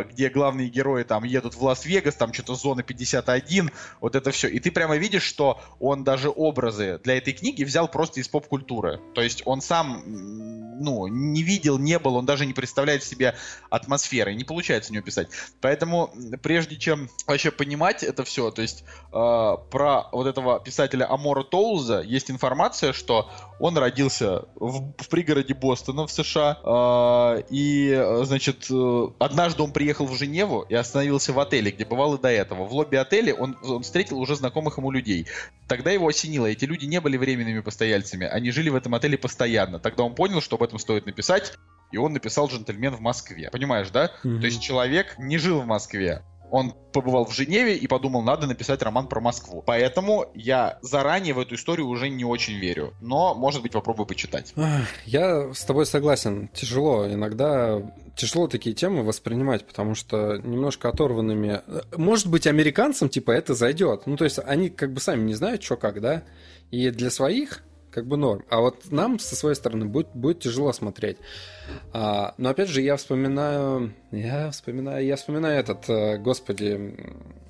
где 0.09 0.29
главные 0.29 0.69
герои 0.69 1.03
там 1.03 1.23
едут 1.23 1.53
в 1.53 1.63
Лас-Вегас, 1.63 2.15
там 2.15 2.33
что-то 2.33 2.55
зона 2.55 2.81
51, 2.81 3.69
вот 3.99 4.15
это 4.15 4.31
все. 4.31 4.47
И 4.47 4.59
ты 4.59 4.71
прямо 4.71 4.97
видишь, 4.97 5.23
что 5.23 5.61
он 5.79 6.03
даже 6.03 6.29
образы 6.29 6.99
для 7.03 7.17
этой 7.17 7.33
книги 7.33 7.63
взял 7.63 7.90
просто 7.91 8.19
из 8.19 8.27
поп-культуры. 8.27 8.99
То 9.13 9.21
есть 9.21 9.43
он 9.45 9.61
сам, 9.61 10.03
ну, 10.05 11.07
не 11.07 11.43
видел, 11.43 11.77
не 11.77 11.99
был, 11.99 12.15
он 12.15 12.25
даже 12.25 12.45
не 12.45 12.53
представляет 12.53 13.03
себе 13.03 13.35
атмосферы. 13.69 14.33
Не 14.33 14.43
получается 14.43 14.91
у 14.91 14.95
него 14.95 15.05
писать. 15.05 15.27
Поэтому, 15.61 16.13
прежде 16.41 16.77
чем 16.77 17.09
вообще 17.27 17.51
понимать 17.51 18.03
это 18.03 18.23
все, 18.23 18.51
то 18.51 18.61
есть 18.61 18.83
э, 18.83 19.57
про 19.69 20.09
вот 20.11 20.27
этого 20.27 20.59
писателя 20.59 21.11
Амора 21.11 21.43
Тоуза 21.43 22.01
есть 22.01 22.31
информация, 22.31 22.93
что 22.93 23.29
он 23.59 23.77
родился 23.77 24.45
в, 24.55 24.91
в 24.97 25.09
пригороде 25.09 25.53
Бостона 25.53 26.07
в 26.07 26.11
США. 26.11 26.57
Э, 26.63 27.43
и, 27.49 28.21
значит, 28.23 28.67
э, 28.69 29.07
однажды 29.19 29.63
он 29.63 29.71
приехал 29.71 30.05
в 30.05 30.15
Женеву 30.15 30.65
и 30.67 30.73
остановился 30.73 31.33
в 31.33 31.39
отеле, 31.39 31.71
где 31.71 31.85
бывал 31.85 32.15
и 32.15 32.21
до 32.21 32.29
этого. 32.29 32.65
В 32.65 32.73
лобби 32.73 32.95
отеля 32.95 33.33
он, 33.35 33.57
он 33.63 33.83
встретил 33.83 34.19
уже 34.19 34.35
знакомых 34.35 34.77
ему 34.77 34.91
людей. 34.91 35.27
Тогда 35.67 35.91
его 35.91 36.07
осенило. 36.07 36.47
Эти 36.47 36.65
люди 36.65 36.85
не 36.85 36.99
были 36.99 37.17
временными 37.17 37.59
постояльцами. 37.81 38.27
Они 38.27 38.51
жили 38.51 38.69
в 38.69 38.75
этом 38.75 38.93
отеле 38.93 39.17
постоянно. 39.17 39.79
Тогда 39.79 40.03
он 40.03 40.13
понял, 40.13 40.39
что 40.39 40.55
об 40.55 40.63
этом 40.63 40.77
стоит 40.77 41.07
написать, 41.07 41.53
и 41.91 41.97
он 41.97 42.13
написал 42.13 42.47
«Джентльмен 42.47 42.95
в 42.95 43.01
Москве». 43.01 43.49
Понимаешь, 43.51 43.89
да? 43.89 44.11
Mm-hmm. 44.23 44.39
То 44.39 44.45
есть 44.45 44.61
человек 44.61 45.15
не 45.17 45.39
жил 45.39 45.61
в 45.61 45.65
Москве. 45.65 46.21
Он 46.51 46.73
побывал 46.91 47.25
в 47.25 47.33
Женеве 47.33 47.77
и 47.77 47.87
подумал, 47.87 48.21
надо 48.21 48.45
написать 48.45 48.81
роман 48.81 49.07
про 49.07 49.21
Москву. 49.21 49.63
Поэтому 49.65 50.25
я 50.35 50.79
заранее 50.81 51.33
в 51.33 51.39
эту 51.39 51.55
историю 51.55 51.87
уже 51.87 52.09
не 52.09 52.25
очень 52.25 52.59
верю. 52.59 52.93
Но, 52.99 53.33
может 53.33 53.61
быть, 53.61 53.71
попробую 53.71 54.05
почитать. 54.05 54.53
Я 55.05 55.53
с 55.53 55.63
тобой 55.63 55.85
согласен. 55.85 56.49
Тяжело. 56.53 57.07
Иногда 57.07 57.81
тяжело 58.17 58.47
такие 58.47 58.75
темы 58.75 59.03
воспринимать, 59.03 59.65
потому 59.65 59.95
что 59.95 60.37
немножко 60.43 60.89
оторванными... 60.89 61.61
Может 61.95 62.27
быть, 62.27 62.45
американцам, 62.45 63.07
типа, 63.07 63.31
это 63.31 63.53
зайдет. 63.53 64.05
Ну, 64.05 64.17
то 64.17 64.25
есть, 64.25 64.37
они 64.45 64.69
как 64.69 64.91
бы 64.91 64.99
сами 64.99 65.23
не 65.23 65.33
знают, 65.33 65.63
что 65.63 65.77
как, 65.77 66.01
да? 66.01 66.23
И 66.69 66.89
для 66.89 67.09
своих 67.11 67.63
как 67.91 68.07
бы 68.07 68.17
норм. 68.17 68.43
А 68.49 68.59
вот 68.61 68.91
нам 68.91 69.19
со 69.19 69.35
своей 69.35 69.55
стороны 69.55 69.85
будет, 69.85 70.09
будет 70.13 70.39
тяжело 70.39 70.71
смотреть. 70.73 71.17
А, 71.93 72.33
но 72.37 72.49
опять 72.49 72.69
же, 72.69 72.81
я 72.81 72.95
вспоминаю, 72.95 73.93
я 74.11 74.51
вспоминаю, 74.51 75.05
я 75.05 75.15
вспоминаю 75.15 75.59
этот, 75.59 75.89
э, 75.89 76.17
господи, 76.17 76.95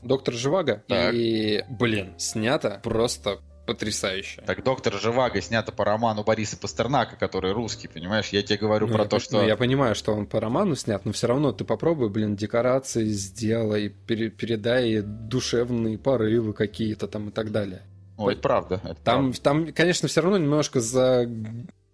доктор 0.01 0.33
Живаго. 0.33 0.83
Так. 0.87 1.13
И, 1.13 1.63
блин, 1.69 2.13
снято 2.17 2.79
просто 2.83 3.39
потрясающе. 3.65 4.41
Так 4.41 4.63
«Доктор 4.63 4.99
Живаго» 4.99 5.39
снято 5.41 5.71
по 5.71 5.85
роману 5.85 6.23
Бориса 6.23 6.57
Пастернака, 6.57 7.15
который 7.15 7.53
русский, 7.53 7.87
понимаешь? 7.87 8.29
Я 8.29 8.41
тебе 8.41 8.57
говорю 8.57 8.87
ну, 8.87 8.93
про 8.93 9.03
я, 9.03 9.09
то, 9.09 9.19
что... 9.19 9.37
Ну, 9.37 9.47
я 9.47 9.55
понимаю, 9.55 9.95
что 9.95 10.13
он 10.13 10.25
по 10.25 10.39
роману 10.39 10.75
снят, 10.75 11.05
но 11.05 11.11
все 11.11 11.27
равно 11.27 11.51
ты 11.51 11.63
попробуй, 11.63 12.09
блин, 12.09 12.35
декорации 12.35 13.05
сделай, 13.05 13.89
пере, 13.89 14.29
передай 14.29 15.01
душевные 15.01 15.97
порывы 15.97 16.53
какие-то 16.53 17.07
там 17.07 17.29
и 17.29 17.31
так 17.31 17.51
далее. 17.51 17.83
О, 18.25 18.31
это 18.31 18.41
правда. 18.41 18.81
Это 18.83 19.01
там, 19.03 19.31
правда. 19.31 19.41
там, 19.41 19.73
конечно, 19.73 20.07
все 20.07 20.21
равно 20.21 20.37
немножко 20.37 20.79
за 20.79 21.27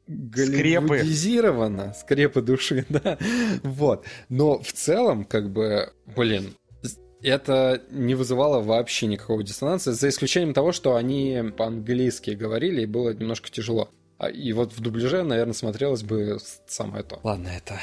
голливудизировано, 0.08 1.94
скрепы 1.94 2.42
души, 2.42 2.86
да, 2.90 3.18
вот. 3.64 4.06
Но 4.30 4.60
в 4.62 4.72
целом, 4.72 5.26
как 5.26 5.52
бы, 5.52 5.92
блин, 6.16 6.56
это 7.22 7.82
не 7.92 8.16
вызывало 8.16 8.62
вообще 8.62 9.08
никакого 9.08 9.44
диссонанса, 9.44 9.94
за 9.94 10.10
исключением 10.10 10.54
того, 10.54 10.72
что 10.72 10.96
они 10.96 11.52
по-английски 11.58 12.32
говорили, 12.32 12.82
и 12.82 12.86
было 12.86 13.14
немножко 13.14 13.50
тяжело. 13.50 13.90
А, 14.18 14.30
и 14.30 14.52
вот 14.54 14.74
в 14.74 14.80
дубляже, 14.80 15.24
наверное, 15.24 15.54
смотрелось 15.54 16.04
бы 16.04 16.40
самое 16.68 17.04
то. 17.04 17.20
Ладно, 17.24 17.50
это 17.50 17.80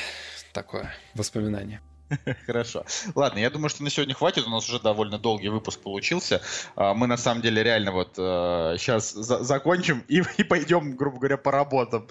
такое 0.52 0.92
воспоминание. 1.14 1.80
Хорошо. 2.47 2.85
Ладно, 3.14 3.39
я 3.39 3.51
думаю, 3.51 3.68
что 3.68 3.82
на 3.82 3.90
сегодня 3.90 4.14
хватит. 4.14 4.47
У 4.47 4.51
нас 4.51 4.68
уже 4.68 4.81
довольно 4.81 5.18
долгий 5.18 5.48
выпуск 5.48 5.81
получился. 5.81 6.43
А, 6.76 6.94
мы 6.94 7.06
на 7.06 7.16
самом 7.16 7.43
деле 7.43 7.62
реально 7.62 7.93
вот 7.93 8.14
сейчас 8.16 9.14
э, 9.14 9.22
за 9.22 9.43
закончим 9.43 10.05
и, 10.09 10.22
и 10.39 10.44
пойдем, 10.44 10.97
грубо 10.97 11.18
говоря, 11.18 11.36
по 11.36 11.51
работам. 11.51 12.09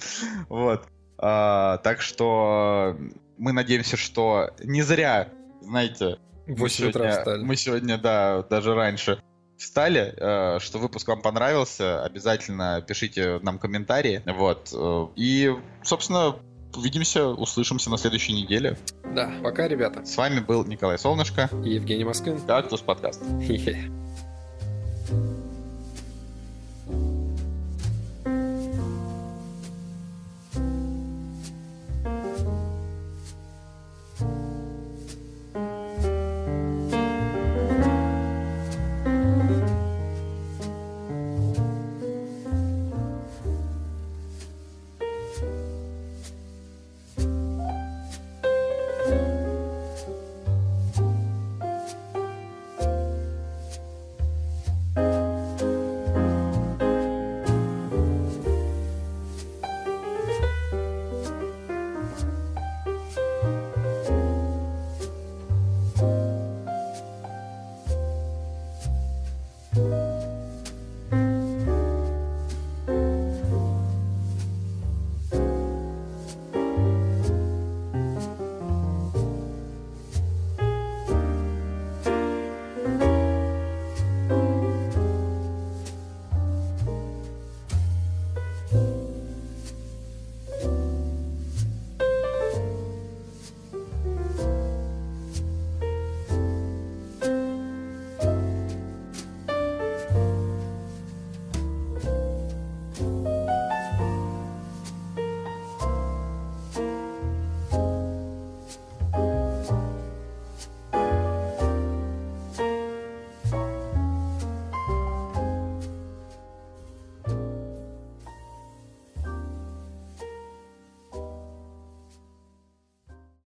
Вот. 0.49 0.88
А, 1.18 1.78
так 1.78 2.02
что 2.02 2.98
мы 3.38 3.53
надеемся, 3.53 3.98
что 3.98 4.52
не 4.64 4.82
зря, 4.82 5.30
знаете, 5.61 6.18
мы 6.48 6.70
сегодня, 6.70 7.24
мы 7.40 7.56
сегодня, 7.56 7.98
да, 7.98 8.44
даже 8.44 8.76
раньше 8.76 9.22
встали, 9.57 10.14
э, 10.18 10.60
что 10.60 10.80
выпуск 10.80 11.07
вам 11.07 11.22
понравился. 11.22 12.03
Обязательно 12.03 12.84
пишите 12.86 13.40
нам 13.41 13.60
комментарии. 13.60 14.22
Вот. 14.26 14.72
Э, 14.74 15.07
и, 15.15 15.56
собственно, 15.84 16.36
увидимся, 16.76 17.28
услышимся 17.28 17.90
на 17.90 17.98
следующей 17.98 18.34
неделе. 18.34 18.78
Да, 19.04 19.32
пока, 19.44 19.68
ребята. 19.68 20.06
С 20.06 20.18
вами 20.18 20.40
был 20.40 20.66
Николай 20.66 20.98
Солнышко 20.98 21.50
и 21.64 21.72
Евгений 21.72 22.04
Москвин. 22.04 22.40
Кактус 22.41 22.82
подкаст. 22.82 23.22
Хе-хе. 23.41 23.91